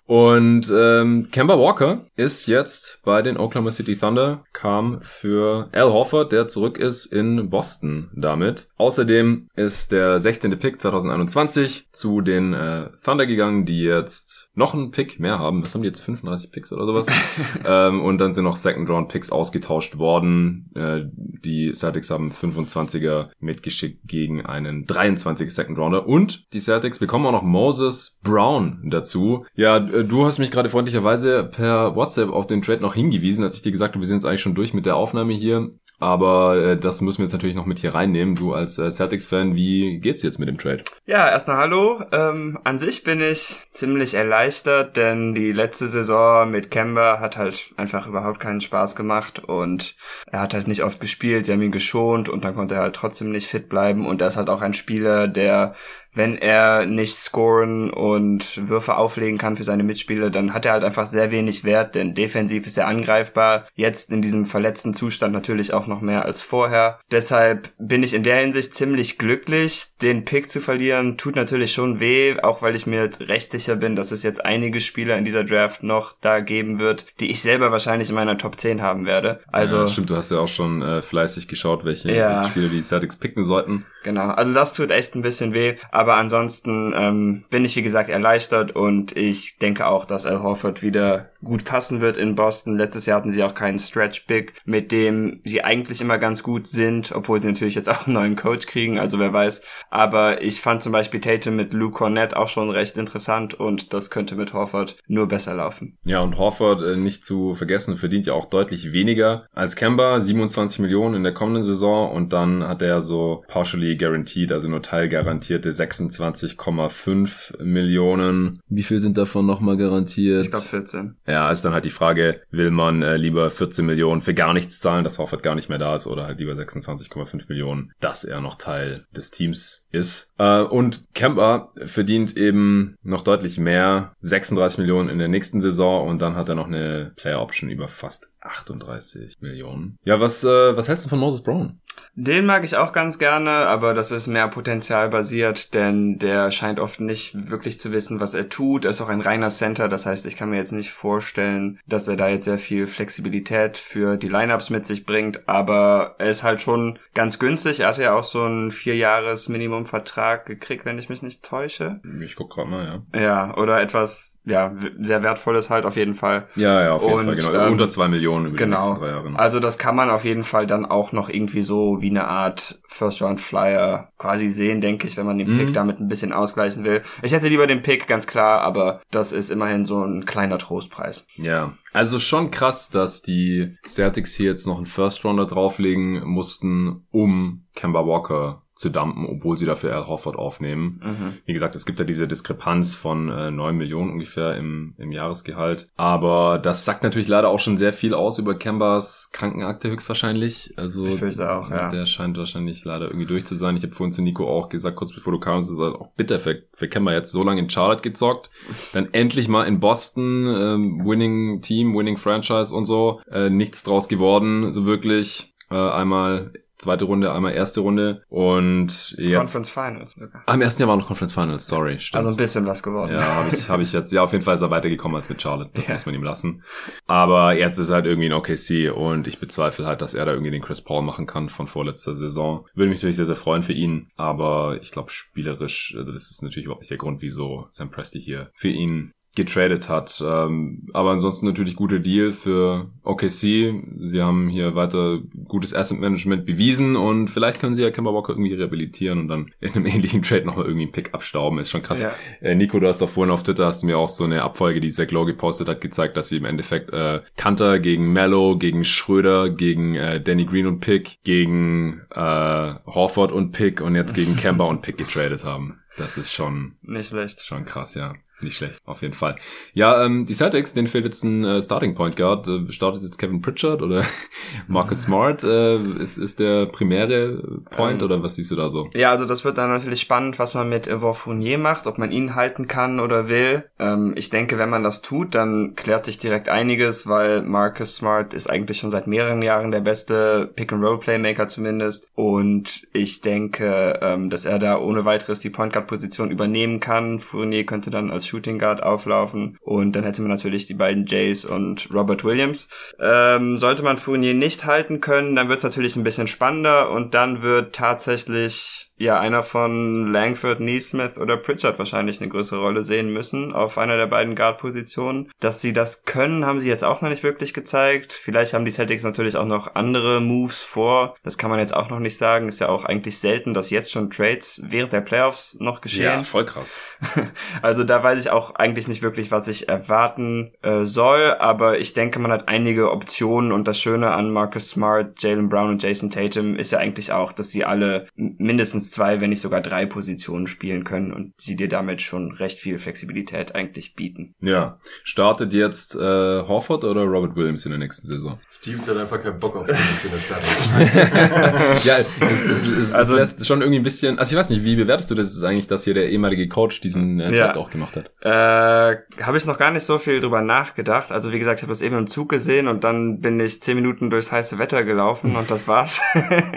Und 0.06 0.74
ähm, 0.76 1.28
Kemba 1.32 1.60
Walker 1.60 2.06
ist 2.16 2.48
jetzt 2.48 3.00
bei 3.04 3.22
den 3.22 3.38
Oklahoma 3.38 3.72
City 3.72 3.96
Thunder, 3.96 4.44
kam 4.54 5.02
für 5.02 5.70
Al 5.74 5.92
Horford, 5.92 6.32
der 6.32 6.48
zurück 6.48 6.78
ist 6.78 7.06
in 7.06 7.50
Boston 7.50 8.10
damit. 8.16 8.70
Außerdem 8.78 9.50
ist 9.56 9.92
der 9.92 10.20
16. 10.20 10.58
Pick 10.58 10.82
2021 10.82 11.90
zu 11.92 12.22
den 12.22 12.54
äh, 12.54 12.88
Thunder 13.04 13.26
gegangen, 13.26 13.66
die 13.66 13.84
jetzt 13.84 14.50
noch 14.56 14.74
einen 14.74 14.92
Pick 14.92 15.20
mehr 15.20 15.40
haben. 15.40 15.62
Was 15.64 15.76
haben 15.76 15.82
die 15.82 15.90
jetzt? 15.90 16.00
35 16.02 16.52
Picks 16.52 16.72
oder 16.72 16.86
sowas? 16.86 17.08
ähm, 17.66 18.02
und 18.02 18.18
dann 18.18 18.34
sind 18.34 18.46
noch 18.46 18.58
Second 18.58 18.90
Round 18.90 19.10
Picks 19.10 19.30
ausgetauscht 19.30 19.98
worden. 19.98 20.72
Äh, 20.74 21.02
die 21.14 21.74
Celtics 21.74 22.10
haben 22.10 22.32
25er 22.32 23.28
mitgeschickt 23.40 24.08
gegen 24.08 24.46
einen 24.46 24.86
23 24.86 25.54
Second 25.54 25.78
Rounder. 25.78 26.08
Und 26.30 26.54
die 26.54 26.60
Celtics 26.60 27.00
bekommen 27.00 27.26
auch 27.26 27.32
noch 27.32 27.42
Moses 27.42 28.20
Brown 28.24 28.82
dazu. 28.84 29.46
Ja, 29.56 29.78
äh, 29.78 30.06
du 30.06 30.28
hast 30.28 30.38
mich 30.38 30.52
gerade 30.52 30.70
freundlicherweise 30.70 31.44
per 31.44 31.96
WhatsApp 31.96 32.30
auf 32.30 32.46
den 32.46 32.62
Trade 32.62 32.82
noch 32.82 32.94
hingewiesen, 32.94 33.44
als 33.44 33.56
ich 33.56 33.64
dir 33.64 33.72
gesagt 33.72 33.96
habe, 33.96 34.02
wir 34.02 34.08
sind 34.08 34.18
jetzt 34.18 34.26
eigentlich 34.26 34.42
schon 34.42 34.54
durch 34.54 34.76
mit 34.76 34.86
der 34.86 34.96
Aufnahme 34.96 35.34
hier. 35.34 35.72
Aber 36.02 36.56
äh, 36.56 36.78
das 36.78 37.02
müssen 37.02 37.18
wir 37.18 37.26
jetzt 37.26 37.34
natürlich 37.34 37.58
noch 37.58 37.66
mit 37.66 37.80
hier 37.80 37.94
reinnehmen. 37.94 38.36
Du 38.36 38.54
als 38.54 38.78
äh, 38.78 38.90
Celtics-Fan, 38.90 39.56
wie 39.56 40.00
geht's 40.00 40.24
jetzt 40.24 40.40
mit 40.40 40.48
dem 40.48 40.58
Trade? 40.58 40.84
Ja, 41.06 41.30
erstmal 41.30 41.58
hallo. 41.58 42.02
Ähm, 42.14 42.58
an 42.64 42.80
sich 42.80 43.04
bin 43.04 43.22
ich 43.22 43.58
ziemlich 43.70 44.14
erleichtert, 44.14 44.96
denn 44.96 45.36
die 45.36 45.52
letzte 45.52 45.90
Saison 45.90 46.50
mit 46.50 46.72
Kemba 46.72 47.20
hat 47.20 47.38
halt 47.38 47.72
einfach 47.76 48.08
überhaupt 48.08 48.40
keinen 48.40 48.62
Spaß 48.62 48.96
gemacht 48.96 49.40
und 49.40 49.98
er 50.32 50.40
hat 50.40 50.54
halt 50.54 50.70
nicht 50.70 50.84
oft 50.84 51.02
gespielt. 51.02 51.46
Sie 51.46 51.52
haben 51.52 51.62
ihn 51.62 51.72
geschont 51.72 52.30
und 52.30 52.46
dann 52.46 52.56
konnte 52.56 52.76
er 52.76 52.82
halt 52.82 52.96
trotzdem 52.96 53.32
nicht 53.32 53.48
fit 53.48 53.68
bleiben 53.68 54.06
und 54.06 54.22
er 54.22 54.28
ist 54.28 54.38
halt 54.38 54.50
auch 54.50 54.62
ein 54.62 54.74
Spieler, 54.74 55.28
der 55.28 55.76
wenn 56.14 56.38
er 56.38 56.86
nicht 56.86 57.16
scoren 57.16 57.92
und 57.92 58.68
Würfe 58.68 58.96
auflegen 58.96 59.38
kann 59.38 59.58
für 59.58 59.64
seine 59.64 59.84
Mitspieler, 59.84 60.30
dann 60.30 60.54
hat 60.54 60.66
er 60.66 60.74
halt 60.74 60.84
einfach 60.84 61.08
sehr 61.08 61.32
wenig 61.32 61.64
Wert, 61.64 61.96
denn 61.96 62.16
defensiv 62.16 62.66
ist 62.66 62.78
er 62.78 62.88
angreifbar. 62.88 63.68
Jetzt 63.76 64.12
in 64.12 64.22
diesem 64.22 64.46
verletzten 64.46 64.94
Zustand 64.94 65.34
natürlich 65.34 65.74
auch 65.74 65.88
noch 65.88 66.02
mehr 66.02 66.26
als 66.26 66.42
vorher. 66.42 67.00
Deshalb 67.12 67.72
bin 67.78 68.04
ich 68.04 68.14
in 68.14 68.24
der 68.24 68.38
Hinsicht 68.38 68.74
ziemlich 68.76 69.18
glücklich. 69.18 69.88
Den 70.02 70.26
Pick 70.26 70.50
zu 70.50 70.60
verlieren 70.60 71.18
tut 71.18 71.36
natürlich 71.36 71.74
schon 71.74 72.00
weh, 72.00 72.40
auch 72.40 72.62
weil 72.62 72.76
ich 72.76 72.88
mir 72.88 73.10
recht 73.20 73.52
sicher 73.52 73.76
bin, 73.76 73.96
dass 73.96 74.12
es 74.12 74.24
jetzt 74.24 74.44
einige 74.44 74.82
Spieler 74.82 75.18
in 75.18 75.26
dieser 75.26 75.44
Draft 75.44 75.84
noch 75.84 76.16
da 76.22 76.40
geben 76.40 76.80
wird, 76.80 77.06
die 77.20 77.30
ich 77.32 77.42
selber 77.42 77.72
wahrscheinlich 77.72 78.10
in 78.10 78.16
meiner 78.16 78.38
Top 78.38 78.60
10 78.60 78.82
haben 78.82 79.06
werde. 79.06 79.42
Also 79.52 79.78
ja, 79.78 79.88
stimmt, 79.88 80.10
du 80.10 80.16
hast 80.16 80.32
ja 80.32 80.40
auch 80.40 80.48
schon 80.48 80.82
äh, 80.82 81.02
fleißig 81.02 81.48
geschaut, 81.48 81.86
welche, 81.86 82.12
ja. 82.12 82.38
welche 82.38 82.52
Spieler 82.52 82.70
die 82.70 82.82
Celtics 82.82 83.18
picken 83.18 83.44
sollten. 83.44 83.86
Genau, 84.04 84.30
also 84.30 84.54
das 84.54 84.74
tut 84.74 84.92
echt 84.92 85.16
ein 85.16 85.22
bisschen 85.22 85.54
weh, 85.54 85.76
aber 85.92 86.16
ansonsten 86.16 86.94
ähm, 86.96 87.44
bin 87.50 87.66
ich 87.66 87.76
wie 87.76 87.82
gesagt 87.82 88.10
erleichtert 88.10 88.74
und 88.74 89.18
ich 89.18 89.58
denke 89.58 89.88
auch, 89.88 90.06
dass 90.06 90.26
Al 90.26 90.42
Horford 90.42 90.82
wieder 90.82 91.32
gut 91.44 91.64
passen 91.64 92.02
wird 92.02 92.18
in 92.18 92.36
Boston. 92.36 92.78
Letztes 92.78 93.06
Jahr 93.06 93.18
hatten 93.18 93.32
sie 93.32 93.44
auch 93.44 93.54
keinen 93.54 93.80
Stretch 93.80 94.26
Big, 94.28 94.54
mit 94.66 94.92
dem 94.92 95.42
sie 95.44 95.64
eigentlich 95.64 96.02
immer 96.02 96.18
ganz 96.18 96.44
gut 96.44 96.68
sind, 96.68 97.12
obwohl 97.14 97.40
sie 97.40 97.48
natürlich 97.48 97.76
jetzt 97.76 97.90
auch 97.90 98.08
einen 98.08 98.16
neuen 98.16 98.36
Coach 98.36 98.68
kriegen, 98.68 99.00
also 99.00 99.20
wer 99.20 99.34
weiß. 99.34 99.62
Aber 99.90 100.42
ich 100.42 100.62
fand 100.62 100.84
zum 100.84 100.92
Beispiel 100.92 101.20
Tatum 101.20 101.56
mit 101.56 101.74
Lou 101.74 101.92
Cornett 101.92 102.36
auch 102.36 102.48
schon 102.48 102.70
recht 102.70 102.98
interessant 102.98 103.54
und 103.54 103.94
das 103.94 104.10
könnte 104.10 104.36
mit 104.36 104.54
Horford 104.54 104.98
nur 105.08 105.28
besser 105.28 105.56
laufen. 105.56 105.98
Ja, 106.04 106.22
und 106.22 106.38
Horford, 106.38 106.82
äh, 106.82 106.98
nicht 106.98 107.26
zu 107.26 107.56
vergessen, 107.56 107.98
verdient 107.98 108.26
ja 108.26 108.34
auch 108.34 108.50
deutlich 108.50 108.92
weniger 108.92 109.48
als 109.54 109.76
Kemba, 109.76 110.20
27 110.20 110.80
Millionen 110.80 111.16
in 111.16 111.24
der 111.24 111.34
kommenden 111.34 111.64
Saison 111.64 112.12
und 112.12 112.34
dann 112.34 112.68
hat 112.68 112.82
er 112.82 113.02
so 113.02 113.44
partially 113.48 113.96
guaranteed, 113.96 114.52
also 114.52 114.68
nur 114.68 114.82
teilgarantierte 114.82 115.72
26,5 115.72 117.64
Millionen. 117.64 118.62
Wie 118.68 118.84
viel 118.84 119.02
sind 119.02 119.18
davon 119.18 119.46
nochmal 119.46 119.78
garantiert? 119.78 120.44
Ich 120.44 120.52
glaube 120.52 120.66
14. 120.66 121.16
Ja, 121.30 121.52
ist 121.52 121.64
dann 121.64 121.74
halt 121.74 121.86
die 121.86 121.92
Frage, 121.92 122.42
will 122.50 122.72
man 122.72 123.04
äh, 123.04 123.16
lieber 123.16 123.52
14 123.52 123.86
Millionen 123.86 124.22
für 124.22 124.34
gar 124.34 124.54
nichts 124.54 124.80
zahlen, 124.80 125.04
dass 125.04 125.20
Horford 125.20 125.44
gar 125.44 125.54
nicht 125.54 125.70
mehr 125.70 125.78
da 125.78 125.96
ist, 125.96 126.08
oder 126.08 126.26
halt 126.26 126.40
lieber 126.40 126.54
26,5 126.54 127.44
Millionen, 127.50 127.92
dass 128.00 128.24
er 128.24 128.42
noch 128.42 128.56
Teil 128.56 129.06
des 129.16 129.30
Teams 129.30 129.88
ist. 129.92 130.32
Äh, 130.40 130.62
und 130.62 131.06
Kemba 131.14 131.70
verdient 131.86 132.36
eben 132.36 132.96
noch 133.04 133.24
deutlich 133.24 133.60
mehr, 133.60 134.14
36 134.22 134.80
Millionen 134.80 135.10
in 135.10 135.20
der 135.20 135.28
nächsten 135.28 135.62
Saison 135.62 136.08
und 136.08 136.20
dann 136.20 136.36
hat 136.36 136.50
er 136.50 136.56
noch 136.56 136.68
eine 136.68 137.14
Player 137.16 137.42
Option 137.42 137.70
über 137.70 137.88
fast 137.88 138.32
38 138.42 139.38
Millionen. 139.42 139.98
Ja, 140.04 140.20
was, 140.20 140.44
äh, 140.44 140.76
was 140.78 140.88
hältst 140.88 141.06
du 141.06 141.10
von 141.10 141.20
Moses 141.20 141.42
Brown? 141.42 141.80
Den 142.16 142.46
mag 142.46 142.64
ich 142.64 142.76
auch 142.76 142.92
ganz 142.92 143.18
gerne, 143.18 143.50
aber 143.50 143.94
das 143.94 144.12
ist 144.12 144.28
mehr 144.28 144.48
potenzialbasiert, 144.48 145.74
denn 145.74 146.18
der 146.18 146.52
scheint 146.52 146.80
oft 146.80 147.00
nicht 147.00 147.50
wirklich 147.50 147.80
zu 147.80 147.92
wissen, 147.92 148.20
was 148.20 148.34
er 148.34 148.50
tut. 148.50 148.86
Er 148.86 148.92
ist 148.92 149.02
auch 149.02 149.10
ein 149.10 149.22
reiner 149.22 149.50
Center, 149.50 149.88
das 149.88 150.06
heißt, 150.06 150.26
ich 150.26 150.36
kann 150.36 150.50
mir 150.50 150.58
jetzt 150.58 150.72
nicht 150.72 150.92
vorstellen, 150.92 151.80
dass 151.88 152.08
er 152.08 152.18
da 152.18 152.28
jetzt 152.28 152.46
sehr 152.46 152.58
viel 152.58 152.88
Flexibilität 152.88 153.78
für 153.78 154.18
die 154.18 154.28
Lineups 154.28 154.70
mit 154.70 154.86
sich 154.86 155.06
bringt, 155.06 155.48
aber 155.48 156.16
er 156.20 156.30
ist 156.30 156.44
halt 156.44 156.62
schon 156.62 157.00
ganz 157.14 157.40
günstig. 157.40 157.82
Er 157.82 157.90
hatte 157.90 158.04
ja 158.04 158.16
auch 158.16 158.24
so 158.24 158.44
einen 158.44 158.72
vierjahres 158.72 159.48
Minimumvertrag 159.48 160.46
gekriegt, 160.46 160.86
wenn 160.86 161.00
ich 161.00 161.10
mich 161.10 161.22
nicht 161.22 161.44
täusche. 161.44 162.02
Ich 162.24 162.36
guck 162.36 162.52
gerade 162.52 162.70
mal, 162.70 163.04
ja. 163.14 163.20
Ja, 163.20 163.58
oder 163.58 163.82
etwas, 163.82 164.39
ja, 164.50 164.74
sehr 165.00 165.24
wertvolles 165.24 165.70
halt 165.70 165.86
auf 165.86 165.96
jeden 165.96 166.16
Fall. 166.16 166.48
Ja, 166.56 166.82
ja, 166.82 166.94
auf 166.94 167.04
jeden 167.04 167.14
Und, 167.14 167.26
Fall, 167.26 167.36
genau. 167.36 167.54
Ähm, 167.54 167.72
Unter 167.74 167.90
zwei 167.90 168.08
Millionen 168.08 168.48
über 168.48 168.58
genau. 168.58 168.78
die 168.78 168.84
nächsten 168.84 169.06
drei 169.06 169.10
Jahre. 169.12 169.40
Also 169.40 169.60
das 169.60 169.78
kann 169.78 169.96
man 169.96 170.10
auf 170.10 170.26
jeden 170.26 170.44
Fall 170.44 170.68
dann 170.68 170.86
auch 170.86 171.12
noch 171.12 171.30
irgendwie 171.30 171.62
so 171.62 172.02
wie 172.02 172.10
eine 172.10 172.28
Art 172.28 172.80
First 172.88 173.22
Round 173.22 173.40
Flyer 173.40 174.10
quasi 174.18 174.50
sehen, 174.50 174.82
denke 174.82 175.08
ich, 175.08 175.18
wenn 175.18 175.26
man 175.26 175.38
den 175.38 175.54
mhm. 175.54 175.58
Pick 175.58 175.74
damit 175.74 176.00
ein 176.00 176.08
bisschen 176.08 176.34
ausgleichen 176.34 176.84
will. 176.84 177.04
Ich 177.22 177.32
hätte 177.32 177.48
lieber 177.48 177.68
den 177.68 177.82
Pick, 177.82 178.08
ganz 178.08 178.28
klar, 178.28 178.62
aber 178.62 179.02
das 179.12 179.32
ist 179.32 179.50
immerhin 179.50 179.86
so 179.86 180.04
ein 180.04 180.26
kleiner 180.26 180.58
Trostpreis. 180.58 181.26
Ja, 181.36 181.74
also 181.94 182.20
schon 182.20 182.52
krass, 182.52 182.90
dass 182.90 183.22
die 183.22 183.78
Celtics 183.86 184.34
hier 184.34 184.48
jetzt 184.48 184.68
noch 184.68 184.78
einen 184.78 184.86
First 184.86 185.24
Rounder 185.24 185.46
drauflegen 185.46 186.28
mussten, 186.28 187.06
um 187.12 187.66
Kemba 187.76 188.06
Walker 188.06 188.64
zu 188.80 188.90
dumpen, 188.90 189.28
obwohl 189.28 189.58
sie 189.58 189.66
dafür 189.66 189.94
Al 189.94 190.08
Horford 190.08 190.38
aufnehmen. 190.38 191.02
Mhm. 191.04 191.34
Wie 191.46 191.52
gesagt, 191.52 191.76
es 191.76 191.86
gibt 191.86 192.00
ja 192.00 192.06
diese 192.06 192.30
Diskrepanz 192.30 192.96
von 192.96 193.30
äh, 193.30 193.52
9 193.52 193.76
Millionen 193.76 194.10
ungefähr 194.10 194.56
im, 194.56 194.94
im 194.98 195.12
Jahresgehalt. 195.12 195.88
Aber 195.98 196.60
das 196.60 196.86
sagt 196.86 197.04
natürlich 197.04 197.28
leider 197.28 197.50
auch 197.50 197.60
schon 197.60 197.78
sehr 197.78 197.92
viel 197.92 198.14
aus 198.14 198.40
über 198.40 198.58
Kembas 198.58 199.32
Krankenakte 199.34 199.90
höchstwahrscheinlich. 199.90 200.76
Also 200.78 201.08
ich 201.08 201.16
fürchte 201.16 201.52
auch, 201.52 201.70
ja. 201.70 201.90
der 201.90 202.06
scheint 202.06 202.38
wahrscheinlich 202.38 202.86
leider 202.86 203.08
irgendwie 203.08 203.26
durch 203.26 203.46
zu 203.46 203.56
sein. 203.56 203.76
Ich 203.76 203.84
habe 203.84 203.94
vorhin 203.94 204.14
zu 204.14 204.22
Nico 204.22 204.48
auch 204.48 204.70
gesagt, 204.70 204.96
kurz 204.96 205.12
bevor 205.14 205.34
du 205.34 205.42
kamst, 205.42 205.70
ist 205.70 205.80
halt 205.80 205.96
auch 205.96 206.14
bitter 206.16 206.40
für, 206.40 206.64
für 206.74 206.88
Kemba 206.88 207.12
jetzt 207.12 207.34
so 207.34 207.44
lange 207.44 207.60
in 207.60 207.70
Charlotte 207.70 208.02
gezockt. 208.02 208.50
Dann 208.94 209.10
endlich 209.12 209.50
mal 209.50 209.66
in 209.66 209.82
Boston, 209.82 210.48
ähm, 210.48 211.02
Winning 211.06 211.60
Team, 211.60 211.94
Winning 211.98 212.16
Franchise 212.16 212.74
und 212.74 212.86
so. 212.86 213.20
Äh, 213.30 213.50
nichts 213.50 213.84
draus 213.84 214.08
geworden, 214.08 214.72
so 214.72 214.86
wirklich. 214.86 215.54
Äh, 215.70 215.76
einmal 215.76 216.54
zweite 216.80 217.06
Runde, 217.06 217.32
einmal 217.32 217.54
erste 217.54 217.82
Runde 217.82 218.24
und 218.30 219.16
jetzt. 219.18 219.38
Conference 219.38 219.70
Finals. 219.70 220.12
Sogar. 220.14 220.44
Ah, 220.46 220.54
im 220.54 220.62
ersten 220.62 220.82
Jahr 220.82 220.90
war 220.90 220.98
noch 220.98 221.08
Conference 221.08 221.34
Finals, 221.34 221.68
sorry, 221.68 222.00
stimmt. 222.00 222.26
Also 222.26 222.30
ein 222.30 222.38
bisschen 222.38 222.66
was 222.66 222.82
geworden. 222.82 223.12
Ja, 223.14 223.22
habe 223.22 223.56
ich, 223.56 223.70
hab 223.70 223.80
ich 223.82 223.94
jetzt. 223.94 224.12
Ja, 224.12 224.24
auf 224.24 224.32
jeden 224.32 224.44
Fall 224.44 224.56
ist 224.56 224.62
er 224.62 224.72
weitergekommen 224.72 225.18
als 225.18 225.30
mit 225.30 225.42
Charlotte. 225.42 225.70
Das 225.74 225.88
ja. 225.88 225.94
muss 225.94 226.06
man 226.06 226.16
ihm 226.16 226.24
lassen. 226.24 226.64
Aber 227.08 227.54
jetzt 227.54 227.78
ist 227.78 227.90
er 227.90 227.96
halt 227.96 228.06
irgendwie 228.06 228.30
ein 228.30 228.34
OKC 228.34 228.96
und 228.96 229.28
ich 229.28 229.40
bezweifle 229.40 229.86
halt, 229.86 230.02
dass 230.02 230.14
er 230.14 230.26
da 230.26 230.32
irgendwie 230.32 230.52
den 230.52 230.62
Chris 230.62 230.82
Paul 230.82 231.04
machen 231.04 231.26
kann 231.26 231.50
von 231.50 231.68
vorletzter 231.68 232.16
Saison. 232.16 232.66
Würde 232.74 232.90
mich 232.90 233.00
natürlich 233.00 233.18
sehr, 233.18 233.26
sehr 233.26 233.36
freuen 233.36 233.64
für 233.64 233.74
ihn. 233.74 234.10
Aber 234.16 234.78
ich 234.82 234.92
glaube, 234.92 235.12
spielerisch, 235.12 235.94
also 235.98 236.12
das 236.12 236.32
ist 236.32 236.42
natürlich 236.42 236.66
überhaupt 236.66 236.82
nicht 236.82 236.92
der 236.92 236.98
Grund, 236.98 237.22
wieso 237.22 237.68
Sam 237.72 237.92
Presti 237.92 238.22
hier 238.22 238.52
für 238.56 238.70
ihn 238.70 239.14
getradet 239.36 239.90
hat. 239.90 240.24
Ähm, 240.26 240.90
aber 240.94 241.12
ansonsten 241.12 241.46
natürlich 241.46 241.76
guter 241.76 242.00
Deal 242.00 242.32
für 242.32 242.90
OKC. 243.04 243.30
Sie 243.30 244.22
haben 244.22 244.50
hier 244.50 244.76
weiter 244.76 245.20
gutes 245.48 245.74
Asset 245.74 246.00
Management 246.00 246.46
bewiesen 246.46 246.96
und 246.96 247.30
vielleicht 247.30 247.60
können 247.60 247.74
sie 247.74 247.84
ja 247.84 247.92
Kemba 247.92 248.14
Walker 248.14 248.34
irgendwie 248.34 248.54
rehabilitieren 248.54 249.20
und 249.20 249.28
dann 249.28 249.52
in 249.60 249.72
einem 249.72 249.86
ähnlichen 249.88 250.22
Trade 250.22 250.46
nochmal 250.46 250.66
irgendwie 250.66 250.84
einen 250.84 250.92
Pick 250.92 251.14
abstauben. 251.14 251.60
Ist 251.60 251.70
schon 251.70 251.84
krass. 251.84 252.02
Ja. 252.02 252.14
Äh, 252.42 252.56
Nico, 252.56 252.80
du 252.80 252.88
hast 252.88 253.02
doch 253.02 253.10
vorhin 253.10 253.32
auf 253.32 253.44
Twitter 253.44 253.66
hast 253.66 253.84
du 253.84 253.88
mir 253.88 253.98
auch 253.98 254.10
so 254.10 254.24
eine 254.24 254.44
Abfolge, 254.44 254.82
die 254.82 254.92
Zach 254.92 255.12
Lowe 255.12 255.28
gepostet 255.28 255.68
hat, 255.68 255.82
gezeigt, 255.82 256.18
dass 256.18 256.30
sie 256.30 256.38
im 256.38 256.46
Endeffekt 256.46 256.92
äh, 256.92 257.22
Kanter 257.38 257.80
gegen 257.80 258.12
Mello, 258.12 258.58
gegen 258.58 258.84
Schröder, 258.84 259.50
gegen 259.50 259.96
äh, 259.96 260.22
Danny 260.22 260.46
Green 260.46 260.68
und 260.68 260.80
Pick, 260.80 261.20
gegen 261.24 262.02
äh, 262.12 262.74
Horford 262.86 263.32
und 263.32 263.52
Pick 263.52 263.82
und 263.82 263.96
jetzt 263.96 264.16
gegen 264.16 264.36
Kemba 264.38 264.66
und 264.66 264.82
Pick 264.82 264.98
getradet 264.98 265.46
haben. 265.46 265.80
Das 265.98 266.18
ist 266.18 266.34
schon 266.34 266.78
nicht 266.82 267.10
schlecht. 267.10 267.44
Schon 267.44 267.66
krass, 267.66 267.94
ja. 267.94 268.14
Nicht 268.42 268.56
schlecht, 268.56 268.80
auf 268.86 269.02
jeden 269.02 269.14
Fall. 269.14 269.36
Ja, 269.74 270.06
ähm, 270.06 270.26
die 270.26 270.34
Celtics, 270.34 270.74
denen 270.74 270.88
fehlt 270.88 271.04
jetzt 271.04 271.24
ein 271.24 271.44
äh, 271.44 271.62
Starting 271.62 271.94
Point 271.94 272.16
Guard. 272.16 272.48
Äh, 272.48 272.72
startet 272.72 273.04
jetzt 273.04 273.18
Kevin 273.18 273.42
Pritchard 273.42 273.82
oder 273.82 274.06
Marcus 274.68 275.04
Smart? 275.04 275.44
Äh, 275.44 275.78
ist, 276.02 276.18
ist 276.18 276.40
der 276.40 276.66
primäre 276.68 277.60
Point 277.72 278.02
ähm, 278.02 278.06
oder 278.06 278.24
was 278.24 278.36
siehst 278.36 278.52
du 278.52 278.56
da 278.56 278.70
so? 278.70 278.90
Ja, 278.94 279.12
also 279.12 279.26
das 279.26 279.44
wird 279.44 279.58
dann 279.58 279.70
natürlich 279.70 280.00
spannend, 280.00 280.40
was 280.40 280.54
man 280.54 280.70
mit 280.70 280.88
Evo 280.88 281.12
Fournier 281.12 281.58
macht, 281.58 281.86
ob 281.86 281.98
man 281.98 282.12
ihn 282.12 282.36
halten 282.36 282.68
kann 282.68 283.02
oder 283.02 283.28
will. 283.28 283.66
Ähm, 283.78 284.14
ich 284.16 284.30
denke, 284.30 284.58
wenn 284.58 284.70
man 284.70 284.84
das 284.84 285.02
tut, 285.02 285.36
dann 285.36 285.76
klärt 285.76 286.06
sich 286.06 286.18
direkt 286.18 286.48
einiges, 286.48 287.08
weil 287.08 287.42
Marcus 287.42 287.96
Smart 287.96 288.34
ist 288.34 288.50
eigentlich 288.50 288.78
schon 288.78 288.92
seit 288.92 289.08
mehreren 289.08 289.42
Jahren 289.42 289.72
der 289.72 289.82
beste 289.82 290.50
Pick-and-Roll-Playmaker 290.56 291.50
zumindest. 291.50 292.10
Und 292.16 292.88
ich 292.94 293.20
denke, 293.20 294.00
ähm, 294.02 294.30
dass 294.30 294.46
er 294.46 294.60
da 294.60 294.78
ohne 294.78 295.04
weiteres 295.04 295.42
die 295.42 295.50
Point 295.50 295.74
Guard-Position 295.74 296.32
übernehmen 296.32 296.80
kann. 296.80 297.20
Fournier 297.20 297.66
könnte 297.66 297.92
dann 297.92 298.12
als 298.12 298.29
Shooting 298.30 298.60
Guard 298.60 298.82
auflaufen. 298.84 299.58
Und 299.62 299.94
dann 299.96 300.04
hätte 300.04 300.22
man 300.22 300.32
natürlich 300.32 300.66
die 300.68 300.74
beiden 300.74 301.06
Jays 301.06 301.46
und 301.46 301.90
Robert 301.94 302.24
Williams. 302.24 302.70
Ähm, 303.00 303.58
sollte 303.58 303.84
man 303.84 303.98
Fournier 303.98 304.34
nicht 304.34 304.66
halten 304.66 305.02
können, 305.02 305.36
dann 305.36 305.50
wird 305.50 305.60
es 305.60 305.64
natürlich 305.64 305.96
ein 305.96 306.04
bisschen 306.04 306.28
spannender 306.28 306.92
und 306.92 307.14
dann 307.14 307.42
wird 307.42 307.76
tatsächlich 307.76 308.89
ja 309.00 309.18
einer 309.20 309.44
von 309.44 310.12
Langford, 310.12 310.60
Neesmith 310.60 311.18
oder 311.18 311.38
Pritchard 311.38 311.80
wahrscheinlich 311.80 312.20
eine 312.20 312.30
größere 312.30 312.60
Rolle 312.60 312.84
sehen 312.84 313.12
müssen 313.12 313.54
auf 313.54 313.78
einer 313.78 313.96
der 313.96 314.08
beiden 314.08 314.36
Guard-Positionen. 314.36 315.32
Dass 315.40 315.62
sie 315.62 315.72
das 315.72 316.04
können, 316.04 316.46
haben 316.46 316.60
sie 316.60 316.68
jetzt 316.68 316.84
auch 316.84 317.02
noch 317.02 317.10
nicht 317.10 317.24
wirklich 317.24 317.54
gezeigt. 317.54 318.12
Vielleicht 318.14 318.54
haben 318.54 318.66
die 318.66 318.72
Celtics 318.72 319.04
natürlich 319.04 319.38
auch 319.38 319.46
noch 319.46 319.76
andere 319.76 320.20
Moves 320.20 320.62
vor. 320.62 321.16
Das 321.24 321.38
kann 321.38 321.50
man 321.50 321.60
jetzt 321.60 321.74
auch 321.74 321.90
noch 321.90 322.00
nicht 322.00 322.18
sagen. 322.18 322.50
Ist 322.50 322.60
ja 322.60 322.68
auch 322.68 322.84
eigentlich 322.84 323.18
selten, 323.20 323.54
dass 323.54 323.70
jetzt 323.70 323.92
schon 323.92 324.10
Trades 324.10 324.62
während 324.66 324.92
der 324.92 325.02
Playoffs 325.02 325.56
noch 325.60 325.80
geschehen. 325.80 326.04
Ja, 326.04 326.24
voll 326.24 326.46
krass. 326.46 326.78
also 327.62 327.86
da 327.86 328.04
weiß 328.04 328.20
ich 328.20 328.32
auch 328.32 328.56
eigentlich 328.56 328.90
nicht 328.90 329.02
wirklich, 329.02 329.32
was 329.32 329.48
ich 329.48 329.70
erwarten 329.70 330.52
äh, 330.62 330.84
soll. 330.84 331.36
Aber 331.40 331.80
ich 331.80 331.94
denke, 331.94 332.20
man 332.20 332.34
hat 332.34 332.50
einige 332.50 332.92
Optionen 332.92 333.54
und 333.54 333.66
das 333.66 333.80
Schöne 333.80 334.12
an 334.12 334.30
Marcus 334.30 334.72
Smart, 334.72 335.24
Jalen 335.24 335.48
Brown 335.48 335.70
und 335.70 335.84
Jason 335.84 336.10
Tatum 336.10 336.58
ist 336.58 336.74
ja 336.74 336.80
eigentlich 336.80 337.14
auch, 337.14 337.32
dass 337.32 337.50
sie 337.52 337.64
alle 337.64 338.08
mindestens 338.16 338.89
zwei, 338.90 339.22
wenn 339.22 339.30
nicht 339.30 339.42
sogar 339.42 339.62
drei 339.62 339.86
Positionen 339.86 340.48
spielen 340.48 340.84
können 340.84 341.14
und 341.14 341.34
sie 341.38 341.56
dir 341.56 341.70
damit 341.70 342.02
schon 342.02 342.32
recht 342.32 342.60
viel 342.60 342.78
Flexibilität 342.78 343.56
eigentlich 343.56 343.96
bieten. 343.96 344.36
Ja. 344.42 344.80
Startet 345.04 345.54
jetzt 345.54 345.96
äh, 345.96 346.00
Horford 346.00 346.84
oder 346.84 347.04
Robert 347.04 347.36
Williams 347.36 347.66
in 347.66 347.72
der 347.72 347.80
nächsten 347.80 348.08
Saison? 348.08 348.40
Stevens 348.50 348.88
hat 348.88 348.98
einfach 348.98 349.22
keinen 349.22 349.40
Bock 349.40 349.56
auf 349.56 349.68
Williams 349.68 350.06
in 350.06 350.12
der 350.12 350.20
Starting. 350.20 351.80
ja, 351.86 351.98
es, 352.00 352.08
es, 352.44 352.68
es, 352.68 352.94
also, 352.94 353.14
es 353.14 353.20
lässt 353.20 353.46
schon 353.46 353.62
irgendwie 353.62 353.80
ein 353.80 353.84
bisschen, 353.84 354.20
also 354.20 354.34
ich 354.34 354.38
weiß 354.38 354.50
nicht, 354.50 354.64
wie 354.64 354.76
bewertest 354.76 355.12
du 355.12 355.16
das 355.16 355.42
eigentlich, 355.44 355.68
dass 355.68 355.84
hier 355.84 355.94
der 355.94 356.10
ehemalige 356.10 356.48
Coach 356.48 356.82
diesen 356.82 357.20
äh, 357.20 357.36
ja. 357.36 357.56
auch 357.56 357.70
gemacht 357.70 357.96
hat? 357.96 358.12
Äh, 358.22 359.24
habe 359.24 359.38
ich 359.38 359.46
noch 359.46 359.58
gar 359.58 359.72
nicht 359.72 359.84
so 359.84 359.98
viel 359.98 360.20
drüber 360.20 360.42
nachgedacht. 360.42 361.12
Also 361.12 361.32
wie 361.32 361.40
gesagt, 361.40 361.60
ich 361.60 361.64
habe 361.64 361.72
das 361.72 361.82
eben 361.82 361.98
im 361.98 362.08
Zug 362.08 362.30
gesehen 362.30 362.68
und 362.68 362.84
dann 362.84 363.20
bin 363.20 363.40
ich 363.40 363.62
zehn 363.62 363.76
Minuten 363.76 364.10
durchs 364.10 364.32
heiße 364.32 364.58
Wetter 364.58 364.84
gelaufen 364.84 365.36
und 365.36 365.50
das 365.52 365.68
war's. 365.68 366.02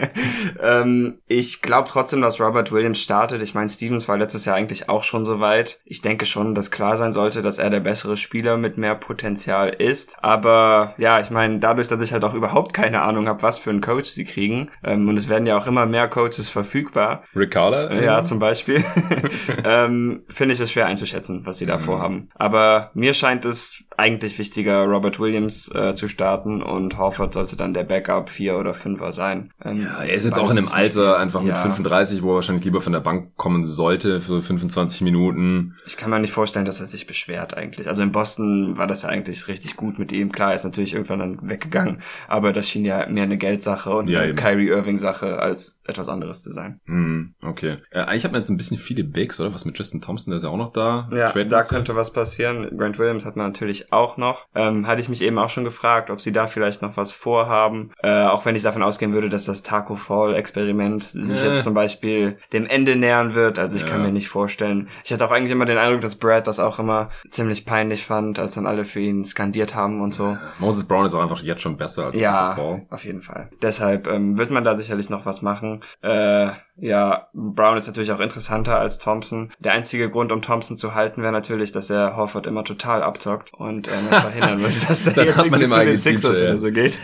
ähm, 0.60 1.18
ich 1.26 1.62
glaube 1.62 1.88
trotzdem, 1.90 2.21
dass 2.22 2.40
Robert 2.40 2.72
Williams 2.72 3.00
startet. 3.00 3.42
Ich 3.42 3.54
meine, 3.54 3.68
Stevens 3.68 4.08
war 4.08 4.16
letztes 4.16 4.44
Jahr 4.44 4.56
eigentlich 4.56 4.88
auch 4.88 5.04
schon 5.04 5.24
so 5.24 5.40
weit. 5.40 5.80
Ich 5.84 6.02
denke 6.02 6.26
schon, 6.26 6.54
dass 6.54 6.70
klar 6.70 6.96
sein 6.96 7.12
sollte, 7.12 7.42
dass 7.42 7.58
er 7.58 7.70
der 7.70 7.80
bessere 7.80 8.16
Spieler 8.16 8.56
mit 8.56 8.78
mehr 8.78 8.94
Potenzial 8.94 9.68
ist. 9.70 10.16
Aber 10.22 10.94
ja, 10.98 11.20
ich 11.20 11.30
meine, 11.30 11.58
dadurch, 11.58 11.88
dass 11.88 12.00
ich 12.00 12.12
halt 12.12 12.24
auch 12.24 12.34
überhaupt 12.34 12.72
keine 12.72 13.02
Ahnung 13.02 13.28
habe, 13.28 13.42
was 13.42 13.58
für 13.58 13.70
einen 13.70 13.80
Coach 13.80 14.10
sie 14.10 14.24
kriegen, 14.24 14.70
ähm, 14.82 15.08
und 15.08 15.16
es 15.16 15.28
werden 15.28 15.46
ja 15.46 15.56
auch 15.56 15.66
immer 15.66 15.86
mehr 15.86 16.08
Coaches 16.08 16.48
verfügbar. 16.48 17.24
Ricarda? 17.34 17.88
Äh, 17.88 18.04
ja, 18.04 18.22
zum 18.22 18.38
Beispiel. 18.38 18.84
ähm, 19.64 20.22
Finde 20.28 20.54
ich 20.54 20.60
es 20.60 20.72
schwer 20.72 20.86
einzuschätzen, 20.86 21.42
was 21.44 21.58
sie 21.58 21.66
da 21.66 21.78
mhm. 21.78 21.82
vorhaben. 21.82 22.28
Aber 22.34 22.90
mir 22.94 23.14
scheint 23.14 23.44
es 23.44 23.84
eigentlich 23.96 24.38
wichtiger, 24.38 24.84
Robert 24.84 25.20
Williams 25.20 25.70
äh, 25.74 25.94
zu 25.94 26.08
starten 26.08 26.62
und 26.62 26.98
Horford 26.98 27.34
sollte 27.34 27.56
dann 27.56 27.74
der 27.74 27.84
Backup 27.84 28.30
4 28.30 28.58
oder 28.58 28.72
5er 28.72 29.12
sein. 29.12 29.52
Ähm, 29.64 29.82
ja, 29.82 30.02
er 30.02 30.14
ist 30.14 30.24
jetzt 30.24 30.38
auch 30.38 30.50
in 30.50 30.58
einem 30.58 30.68
Alter 30.68 31.18
einfach 31.18 31.40
mit 31.40 31.54
ja. 31.54 31.62
35, 31.62 32.11
wo 32.20 32.32
er 32.32 32.34
wahrscheinlich 32.36 32.64
lieber 32.64 32.80
von 32.80 32.92
der 32.92 33.00
Bank 33.00 33.36
kommen 33.36 33.64
sollte 33.64 34.20
für 34.20 34.42
25 34.42 35.02
Minuten. 35.02 35.76
Ich 35.86 35.96
kann 35.96 36.10
mir 36.10 36.18
nicht 36.18 36.32
vorstellen, 36.32 36.66
dass 36.66 36.80
er 36.80 36.86
sich 36.86 37.06
beschwert 37.06 37.56
eigentlich. 37.56 37.88
Also 37.88 38.02
in 38.02 38.12
Boston 38.12 38.76
war 38.76 38.86
das 38.86 39.02
ja 39.02 39.08
eigentlich 39.08 39.46
richtig 39.46 39.76
gut 39.76 39.98
mit 39.98 40.10
ihm. 40.12 40.32
Klar, 40.32 40.50
er 40.50 40.56
ist 40.56 40.64
natürlich 40.64 40.94
irgendwann 40.94 41.20
dann 41.20 41.48
weggegangen, 41.48 42.02
aber 42.26 42.52
das 42.52 42.68
schien 42.68 42.84
ja 42.84 43.06
mehr 43.08 43.22
eine 43.24 43.38
Geldsache 43.38 43.90
und 43.90 44.08
ja, 44.08 44.20
eine 44.20 44.34
Kyrie 44.34 44.68
Irving 44.68 44.98
Sache 44.98 45.38
als 45.38 45.80
etwas 45.84 46.08
anderes 46.08 46.42
zu 46.42 46.52
sein. 46.52 46.80
Mm, 46.86 47.34
okay. 47.42 47.78
Äh, 47.90 48.00
eigentlich 48.00 48.24
hat 48.24 48.32
man 48.32 48.40
jetzt 48.40 48.50
ein 48.50 48.56
bisschen 48.56 48.78
viele 48.78 49.04
Bigs, 49.04 49.40
oder? 49.40 49.54
Was 49.54 49.64
mit 49.64 49.76
Tristan 49.76 50.00
Thompson, 50.00 50.30
der 50.30 50.38
ist 50.38 50.42
ja 50.42 50.48
auch 50.48 50.56
noch 50.56 50.72
da. 50.72 51.08
Ja, 51.12 51.28
Trade 51.30 51.48
da 51.48 51.62
könnte 51.62 51.94
was 51.94 52.12
passieren. 52.12 52.76
Grant 52.76 52.98
Williams 52.98 53.24
hat 53.24 53.36
man 53.36 53.46
natürlich 53.46 53.92
auch 53.92 54.16
noch. 54.16 54.46
Ähm, 54.54 54.86
hatte 54.86 55.00
ich 55.00 55.08
mich 55.08 55.22
eben 55.22 55.38
auch 55.38 55.48
schon 55.48 55.64
gefragt, 55.64 56.10
ob 56.10 56.20
sie 56.20 56.32
da 56.32 56.46
vielleicht 56.46 56.82
noch 56.82 56.96
was 56.96 57.12
vorhaben. 57.12 57.92
Äh, 58.02 58.24
auch 58.24 58.44
wenn 58.44 58.56
ich 58.56 58.62
davon 58.62 58.82
ausgehen 58.82 59.12
würde, 59.12 59.28
dass 59.28 59.44
das 59.44 59.62
Taco 59.62 59.96
Fall 59.96 60.34
Experiment 60.34 61.02
sich 61.02 61.42
äh. 61.42 61.52
jetzt 61.52 61.64
zum 61.64 61.74
Beispiel 61.74 62.01
dem 62.02 62.66
Ende 62.66 62.96
nähern 62.96 63.34
wird. 63.34 63.58
Also 63.58 63.76
ich 63.76 63.82
ja. 63.82 63.88
kann 63.88 64.02
mir 64.02 64.12
nicht 64.12 64.28
vorstellen. 64.28 64.88
Ich 65.04 65.12
hatte 65.12 65.24
auch 65.24 65.30
eigentlich 65.30 65.52
immer 65.52 65.66
den 65.66 65.78
Eindruck, 65.78 66.00
dass 66.00 66.16
Brad 66.16 66.46
das 66.46 66.58
auch 66.58 66.78
immer 66.78 67.10
ziemlich 67.30 67.64
peinlich 67.64 68.04
fand, 68.04 68.38
als 68.38 68.54
dann 68.54 68.66
alle 68.66 68.84
für 68.84 69.00
ihn 69.00 69.24
skandiert 69.24 69.74
haben 69.74 70.00
und 70.00 70.14
so. 70.14 70.36
Moses 70.58 70.86
Brown 70.86 71.06
ist 71.06 71.14
auch 71.14 71.22
einfach 71.22 71.42
jetzt 71.42 71.62
schon 71.62 71.76
besser 71.76 72.06
als 72.06 72.20
ja, 72.20 72.54
Fall. 72.54 72.86
auf 72.90 73.04
jeden 73.04 73.22
Fall. 73.22 73.50
Deshalb 73.62 74.06
ähm, 74.06 74.36
wird 74.36 74.50
man 74.50 74.64
da 74.64 74.76
sicherlich 74.76 75.10
noch 75.10 75.26
was 75.26 75.42
machen. 75.42 75.82
Äh, 76.02 76.50
ja, 76.76 77.28
Brown 77.34 77.76
ist 77.76 77.86
natürlich 77.86 78.12
auch 78.12 78.20
interessanter 78.20 78.78
als 78.78 78.98
Thompson. 78.98 79.52
Der 79.58 79.72
einzige 79.72 80.10
Grund, 80.10 80.32
um 80.32 80.42
Thompson 80.42 80.76
zu 80.76 80.94
halten, 80.94 81.22
wäre 81.22 81.32
natürlich, 81.32 81.72
dass 81.72 81.90
er 81.90 82.16
Horford 82.16 82.46
immer 82.46 82.64
total 82.64 83.02
abzockt 83.02 83.52
und 83.54 83.88
äh, 83.88 83.90
verhindern 83.90 84.60
muss, 84.60 84.86
dass 84.86 85.04
der 85.04 85.24
jetzt 85.24 85.38
irgendwie 85.38 85.68
zu 85.68 85.84
den 85.84 85.98
Sixers 85.98 86.40
oder 86.40 86.58
so 86.58 86.70
geht. 86.70 87.00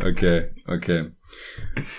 okay, 0.00 0.50
okay. 0.66 1.10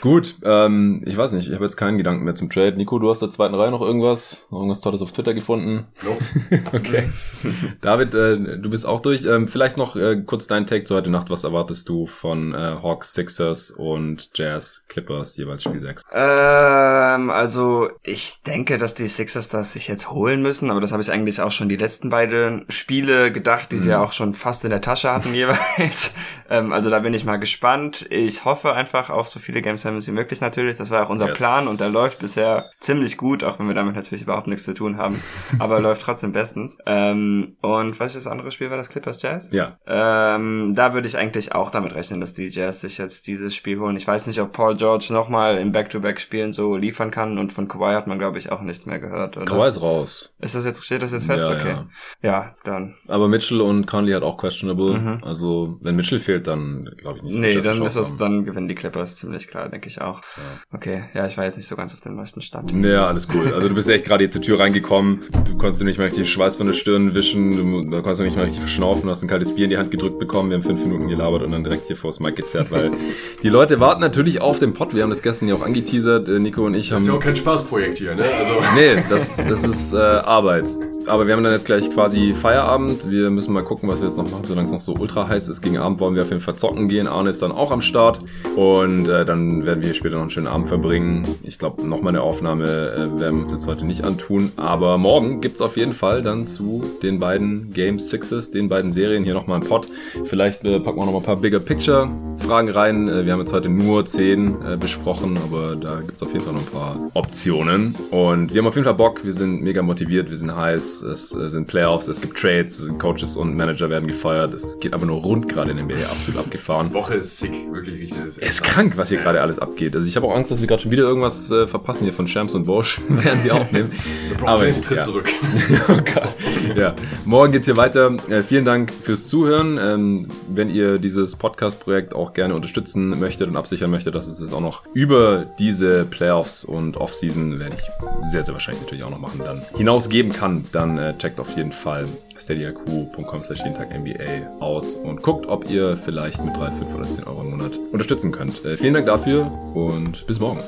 Gut, 0.02 0.38
ähm, 0.44 1.04
ich 1.06 1.18
weiß 1.18 1.34
nicht, 1.34 1.48
ich 1.48 1.54
habe 1.54 1.66
jetzt 1.66 1.76
keinen 1.76 1.98
Gedanken 1.98 2.24
mehr 2.24 2.36
zum 2.36 2.50
Trade. 2.50 2.78
Nico, 2.78 3.00
du 3.00 3.10
hast 3.10 3.22
der 3.22 3.30
zweiten 3.30 3.56
Reihe 3.56 3.72
noch 3.72 3.82
irgendwas, 3.82 4.48
irgendwas 4.52 4.82
Tolles 4.82 5.02
auf 5.02 5.12
Twitter 5.12 5.34
gefunden? 5.34 5.88
Nope. 6.04 6.64
okay. 6.74 7.10
David, 7.82 8.14
äh, 8.14 8.60
du 8.60 8.70
bist 8.70 8.86
auch 8.86 9.02
durch. 9.02 9.26
Ähm, 9.26 9.48
vielleicht 9.48 9.78
noch 9.78 9.96
äh, 9.96 10.22
kurz 10.26 10.48
dein 10.48 10.68
Take 10.68 10.86
zu 10.86 10.96
heute 10.96 11.10
Nacht. 11.10 11.30
Was 11.30 11.44
erwartest 11.44 11.90
du 11.90 12.06
von 12.06 12.54
äh, 12.54 12.78
Hawks, 12.82 13.14
Sixers 13.14 13.72
und 13.72 14.30
Jazz, 14.34 14.86
Clippers, 14.88 15.36
jeweils 15.38 15.64
Spiel 15.64 15.82
6? 15.82 16.04
Ähm, 16.14 17.30
also 17.30 17.90
ich 18.04 18.42
denke, 18.44 18.78
dass 18.78 18.96
die 18.96 19.08
Sixers 19.08 19.50
das 19.50 19.74
sich 19.74 19.88
jetzt 19.88 20.10
holen 20.12 20.42
müssen, 20.42 20.72
aber 20.72 20.80
das 20.80 20.92
habe 20.92 21.02
ich 21.02 21.12
eigentlich 21.12 21.42
auch 21.42 21.52
schon 21.52 21.70
die 21.70 21.78
letzten 21.78 22.10
beiden 22.10 22.66
Spiele 22.70 23.32
gedacht, 23.32 23.72
die 23.72 23.78
mhm. 23.78 23.82
sie 23.82 23.90
ja 23.90 24.04
auch 24.04 24.14
schon 24.14 24.34
fast 24.34 24.64
in 24.64 24.70
der 24.70 24.82
Tasche 24.82 25.12
hatten 25.12 25.34
jeweils. 25.34 26.14
ähm, 26.50 26.72
also 26.72 26.90
da 26.90 27.00
bin 27.00 27.14
ich 27.14 27.26
mal 27.26 27.38
gespannt. 27.38 28.06
Ich 28.10 28.46
hoffe 28.46 28.74
einfach 28.74 29.10
auf 29.10 29.19
so 29.26 29.40
viele 29.40 29.62
Game 29.62 29.78
Sevens 29.78 30.08
wie 30.08 30.12
möglich 30.12 30.41
natürlich. 30.41 30.78
Das 30.78 30.90
war 30.90 31.06
auch 31.06 31.10
unser 31.10 31.30
yes. 31.30 31.38
Plan 31.38 31.68
und 31.68 31.80
der 31.80 31.90
läuft 31.90 32.20
bisher 32.20 32.64
ziemlich 32.80 33.18
gut, 33.18 33.44
auch 33.44 33.60
wenn 33.60 33.68
wir 33.68 33.74
damit 33.74 33.96
natürlich 33.96 34.24
überhaupt 34.24 34.48
nichts 34.48 34.64
zu 34.64 34.74
tun 34.74 34.98
haben. 34.98 35.22
Aber 35.60 35.80
läuft 35.80 36.02
trotzdem 36.02 36.32
bestens. 36.32 36.78
Ähm, 36.86 37.58
und 37.62 38.00
was 38.00 38.16
ist 38.16 38.26
das 38.26 38.32
andere 38.32 38.52
Spiel? 38.52 38.70
War 38.70 38.78
das 38.78 38.90
Clippers 38.90 39.22
Jazz? 39.22 39.50
Ja. 39.52 39.78
Ähm, 39.86 40.74
da 40.76 40.94
würde 40.94 41.08
ich 41.08 41.18
eigentlich 41.18 41.54
auch 41.54 41.72
damit 41.72 41.94
rechnen, 41.94 42.22
dass 42.22 42.34
die 42.34 42.48
Jazz 42.48 42.82
sich 42.82 42.98
jetzt 42.98 43.28
dieses 43.28 43.56
Spiel 43.56 43.80
holen. 43.80 43.96
Ich 43.96 44.08
weiß 44.08 44.28
nicht, 44.28 44.40
ob 44.41 44.54
Paul 44.54 44.76
George 44.76 45.08
nochmal 45.10 45.58
im 45.58 45.72
Back-to-Back-Spielen 45.72 46.54
so 46.54 46.76
liefern 46.76 47.12
kann 47.12 47.38
und 47.38 47.52
von 47.52 47.68
Kawhi 47.68 47.94
hat 47.94 48.08
man, 48.08 48.20
glaube 48.20 48.38
ich, 48.38 48.52
auch 48.52 48.62
nichts 48.62 48.86
mehr 48.86 49.00
gehört, 49.00 49.38
oder? 49.38 49.46
Kawhi 49.46 49.68
ist 49.68 49.82
raus. 49.82 50.34
Ist 50.40 50.56
das 50.56 50.66
jetzt, 50.66 50.84
steht 50.84 51.02
das 51.02 51.12
jetzt 51.12 51.26
fest? 51.26 51.46
Ja, 51.48 51.56
okay. 51.56 51.76
Ja. 52.22 52.30
ja, 52.30 52.56
dann. 52.64 52.96
Aber 53.08 53.28
Mitchell 53.28 53.62
und 53.62 53.88
Conley 53.88 54.14
hat 54.14 54.24
auch 54.24 54.38
questionable. 54.38 54.98
Mhm. 54.98 55.24
Also, 55.24 55.78
wenn 55.82 55.96
Mitchell 55.96 56.20
fehlt, 56.20 56.48
dann 56.48 56.90
glaube 56.98 57.20
ich 57.20 57.24
nicht. 57.24 57.40
Nee, 57.40 57.62
dann 57.62 57.82
ist 57.84 57.96
es, 57.96 58.18
dann 58.18 58.46
gewinnen 58.46 58.68
die 58.68 58.76
Clippers 58.76 59.09
ziemlich 59.15 59.48
klar 59.48 59.69
denke 59.69 59.88
ich 59.88 60.02
auch. 60.02 60.22
Ja. 60.38 60.44
Okay, 60.73 61.03
ja, 61.14 61.27
ich 61.27 61.38
war 61.38 61.45
jetzt 61.45 61.57
nicht 61.57 61.68
so 61.68 61.76
ganz 61.76 61.94
auf 61.94 62.02
dem 62.02 62.15
neuesten 62.15 62.41
Stand. 62.41 62.72
Ja, 62.86 63.07
alles 63.07 63.27
cool. 63.34 63.53
Also 63.53 63.69
du 63.69 63.76
bist 63.76 63.90
echt 63.90 64.06
gerade 64.06 64.23
hier 64.23 64.31
zur 64.31 64.41
Tür 64.41 64.60
reingekommen, 64.60 65.23
du 65.45 65.57
konntest 65.57 65.84
nicht 65.84 65.98
mehr 65.98 66.07
richtig 66.07 66.31
Schweiß 66.31 66.57
von 66.57 66.68
der 66.68 66.73
Stirn 66.73 67.14
wischen, 67.14 67.90
du, 67.90 68.02
konntest 68.02 68.22
nicht 68.22 68.36
mehr 68.36 68.45
richtig 68.45 68.61
verschnaufen, 68.61 69.03
du 69.03 69.10
hast 69.10 69.23
ein 69.23 69.27
kaltes 69.27 69.56
Bier 69.56 69.65
in 69.65 69.69
die 69.69 69.77
Hand 69.77 69.91
gedrückt 69.91 70.19
bekommen, 70.19 70.49
wir 70.49 70.57
haben 70.57 70.64
fünf 70.64 70.84
Minuten 70.84 71.07
gelabert 71.07 71.44
und 71.44 71.52
dann 71.52 71.64
direkt 71.64 71.88
hier 71.88 71.95
vors 71.95 72.19
Mic 72.19 72.36
gezerrt, 72.36 72.72
weil 72.72 72.91
die 73.44 73.49
Leute 73.49 73.80
warten 73.80 74.02
natürlich 74.02 74.41
auf 74.41 74.60
den 74.60 74.73
Pod. 74.73 74.94
Wir 74.94 75.03
haben 75.03 75.10
das 75.10 75.22
gestern 75.22 75.48
ja 75.48 75.56
auch 75.56 75.61
angeteasert, 75.61 76.30
äh, 76.30 76.40
Nico 76.40 76.65
und 76.65 76.73
ich 76.73 76.91
haben... 76.91 76.98
Das 76.98 77.03
ist 77.03 77.07
ja 77.10 77.14
auch 77.15 77.19
kein 77.19 77.36
Spaßprojekt 77.36 77.98
hier, 77.98 78.15
ne? 78.15 78.23
Also. 78.23 78.76
Nee, 78.76 79.03
das, 79.10 79.38
das 79.38 79.64
ist 79.64 79.94
äh, 79.94 79.98
Arbeit. 79.98 80.69
Aber 81.10 81.26
wir 81.26 81.34
haben 81.36 81.44
dann 81.44 81.52
jetzt 81.52 81.65
gleich 81.65 81.90
quasi 81.91 82.36
Feierabend. 82.36 83.10
Wir 83.10 83.31
müssen 83.31 83.52
mal 83.52 83.64
gucken, 83.64 83.90
was 83.90 83.99
wir 83.99 84.07
jetzt 84.07 84.18
noch 84.18 84.30
machen, 84.30 84.44
solange 84.45 84.65
es 84.65 84.72
noch 84.72 84.80
so 84.80 84.94
ultra 84.94 85.27
heiß 85.27 85.49
ist. 85.49 85.61
Gegen 85.61 85.80
Abend 85.80 85.99
wollen 85.99 86.14
wir 86.14 86.22
auf 86.22 86.30
jeden 86.30 86.41
Fall 86.41 86.56
zocken 86.56 86.88
gehen. 86.88 87.07
Arne 87.07 87.31
ist 87.31 87.41
dann 87.41 87.52
auch 87.52 87.72
am 87.72 87.81
Start. 87.81 88.19
Und 88.56 89.10
äh, 89.10 89.26
dann 89.26 89.65
werden 89.65 89.84
wir 89.84 89.95
später 89.95 90.15
noch 90.15 90.22
einen 90.22 90.30
schönen 90.30 90.48
Abend 90.48 90.68
verbringen. 90.68 91.27
Ich 91.41 91.57
glaube, 91.57 91.86
nochmal 91.86 92.14
eine 92.14 92.22
Aufnahme 92.22 92.65
äh, 92.65 93.19
werden 93.19 93.38
wir 93.38 93.44
uns 93.44 93.52
jetzt 93.52 93.65
heute 93.65 93.86
nicht 93.86 94.03
antun. 94.03 94.52
Aber 94.56 94.99
morgen 94.99 95.41
gibt's 95.41 95.61
auf 95.61 95.77
jeden 95.77 95.94
Fall 95.94 96.22
dann 96.22 96.45
zu 96.45 96.84
den 97.02 97.18
beiden 97.18 97.73
Game 97.73 97.99
Sixes, 97.99 98.52
den 98.52 98.69
beiden 98.69 98.91
Serien 98.91 99.23
hier 99.23 99.34
nochmal 99.34 99.60
einen 99.60 99.68
Pod. 99.68 99.88
Vielleicht 100.26 100.64
äh, 100.64 100.80
packen 100.80 100.99
wir 100.99 101.06
noch 101.06 101.14
mal 101.14 101.19
ein 101.19 101.23
paar 101.23 101.38
Bigger 101.38 101.60
Picture 101.60 102.07
Fragen 102.38 102.69
rein. 102.69 103.07
Äh, 103.07 103.26
wir 103.26 103.34
haben 103.34 103.40
jetzt 103.40 103.53
heute 103.53 103.69
nur 103.69 104.06
zehn 104.06 104.56
äh, 104.64 104.77
besprochen, 104.77 105.38
aber 105.44 105.76
da 105.76 106.02
gibt's 106.02 106.22
auf 106.22 106.31
jeden 106.34 106.45
Fall 106.45 106.53
noch 106.53 106.61
ein 106.61 106.68
paar 106.68 107.11
Optionen. 107.15 107.95
Und 108.11 108.53
wir 108.53 108.61
haben 108.61 108.68
auf 108.68 108.76
jeden 108.76 108.86
Fall 108.86 108.94
Bock. 108.94 109.26
Wir 109.26 109.34
sind 109.34 109.61
mega 109.61 109.81
motiviert. 109.81 110.30
Wir 110.30 110.38
sind 110.38 110.56
heiß 110.56 110.99
es 111.02 111.30
sind 111.30 111.68
Playoffs, 111.68 112.08
es 112.08 112.22
gibt 112.22 112.38
Trades, 112.38 112.92
Coaches 112.98 113.38
und 113.38 113.56
Manager 113.56 113.90
werden 113.90 114.08
gefeuert. 114.08 114.54
Es 114.54 114.80
geht 114.80 114.94
aber 114.94 115.06
nur 115.06 115.22
rund 115.22 115.48
gerade 115.48 115.72
in 115.72 115.78
den 115.78 115.86
NBA, 115.86 116.04
absolut 116.06 116.40
abgefahren. 116.40 116.90
Die 116.90 116.94
Woche 116.94 117.16
ist 117.16 117.38
sick, 117.38 117.52
wirklich 117.72 118.02
richtig. 118.02 118.18
Es 118.28 118.38
ist 118.38 118.64
krank, 118.64 118.94
was 118.98 119.10
hier 119.10 119.20
gerade 119.20 119.42
alles 119.42 119.60
abgeht. 119.60 119.96
Also 119.96 120.08
ich 120.08 120.16
habe 120.16 120.28
auch 120.28 120.36
Angst, 120.36 120.52
dass 120.52 120.60
wir 120.60 120.68
gerade 120.68 120.82
schon 120.82 120.92
wieder 120.92 121.04
irgendwas 121.04 121.52
äh, 121.52 121.68
verpassen 121.68 122.06
hier 122.06 122.14
von 122.14 122.28
Shams 122.28 122.56
und 122.56 122.66
Bosch, 122.66 123.00
während 123.10 123.44
wir 123.44 123.56
aufnehmen. 123.56 123.92
aber 124.46 124.66
James 124.66 124.82
tritt 124.82 124.98
ja. 124.98 125.04
zurück. 125.04 125.30
oh 125.88 126.80
ja, 126.80 126.96
morgen 127.26 127.52
geht's 127.52 127.66
hier 127.66 127.78
weiter. 127.78 128.18
Äh, 128.30 128.44
vielen 128.44 128.66
Dank 128.66 128.92
fürs 128.92 129.28
Zuhören. 129.28 129.78
Ähm, 129.80 130.28
wenn 130.50 130.70
ihr 130.70 130.98
dieses 130.98 131.36
Podcast-Projekt 131.36 132.16
auch 132.16 132.34
gerne 132.34 132.56
unterstützen 132.56 133.20
möchtet 133.20 133.48
und 133.48 133.58
absichern 133.58 133.92
möchtet, 133.92 134.16
dass 134.16 134.28
es 134.28 134.40
es 134.40 134.54
auch 134.54 134.62
noch 134.62 134.84
über 134.94 135.46
diese 135.60 136.06
Playoffs 136.06 136.66
und 136.66 136.98
Offseason, 136.98 137.60
werde 137.60 137.76
ich 137.76 138.30
sehr, 138.32 138.44
sehr 138.44 138.54
wahrscheinlich 138.54 138.84
natürlich 138.84 139.04
auch 139.04 139.10
noch 139.10 139.20
machen, 139.20 139.42
dann 139.44 139.62
hinausgeben 139.76 140.34
kann, 140.34 140.66
dann 140.72 140.79
äh, 140.98 141.18
checkt 141.18 141.40
auf 141.40 141.56
jeden 141.56 141.72
Fall 141.72 142.08
steadyhq.com 142.38 143.42
slash 143.42 143.64
NBA 143.66 144.60
aus 144.60 144.96
und 144.96 145.22
guckt, 145.22 145.46
ob 145.48 145.70
ihr 145.70 145.98
vielleicht 145.98 146.44
mit 146.44 146.56
3, 146.56 146.72
5 146.72 146.96
oder 146.96 147.10
10 147.10 147.24
Euro 147.26 147.42
im 147.42 147.50
Monat 147.52 147.74
unterstützen 147.92 148.32
könnt. 148.32 148.64
Äh, 148.64 148.78
vielen 148.78 148.94
Dank 148.94 149.06
dafür 149.06 149.52
und 149.74 150.26
bis 150.26 150.40
morgen. 150.40 150.60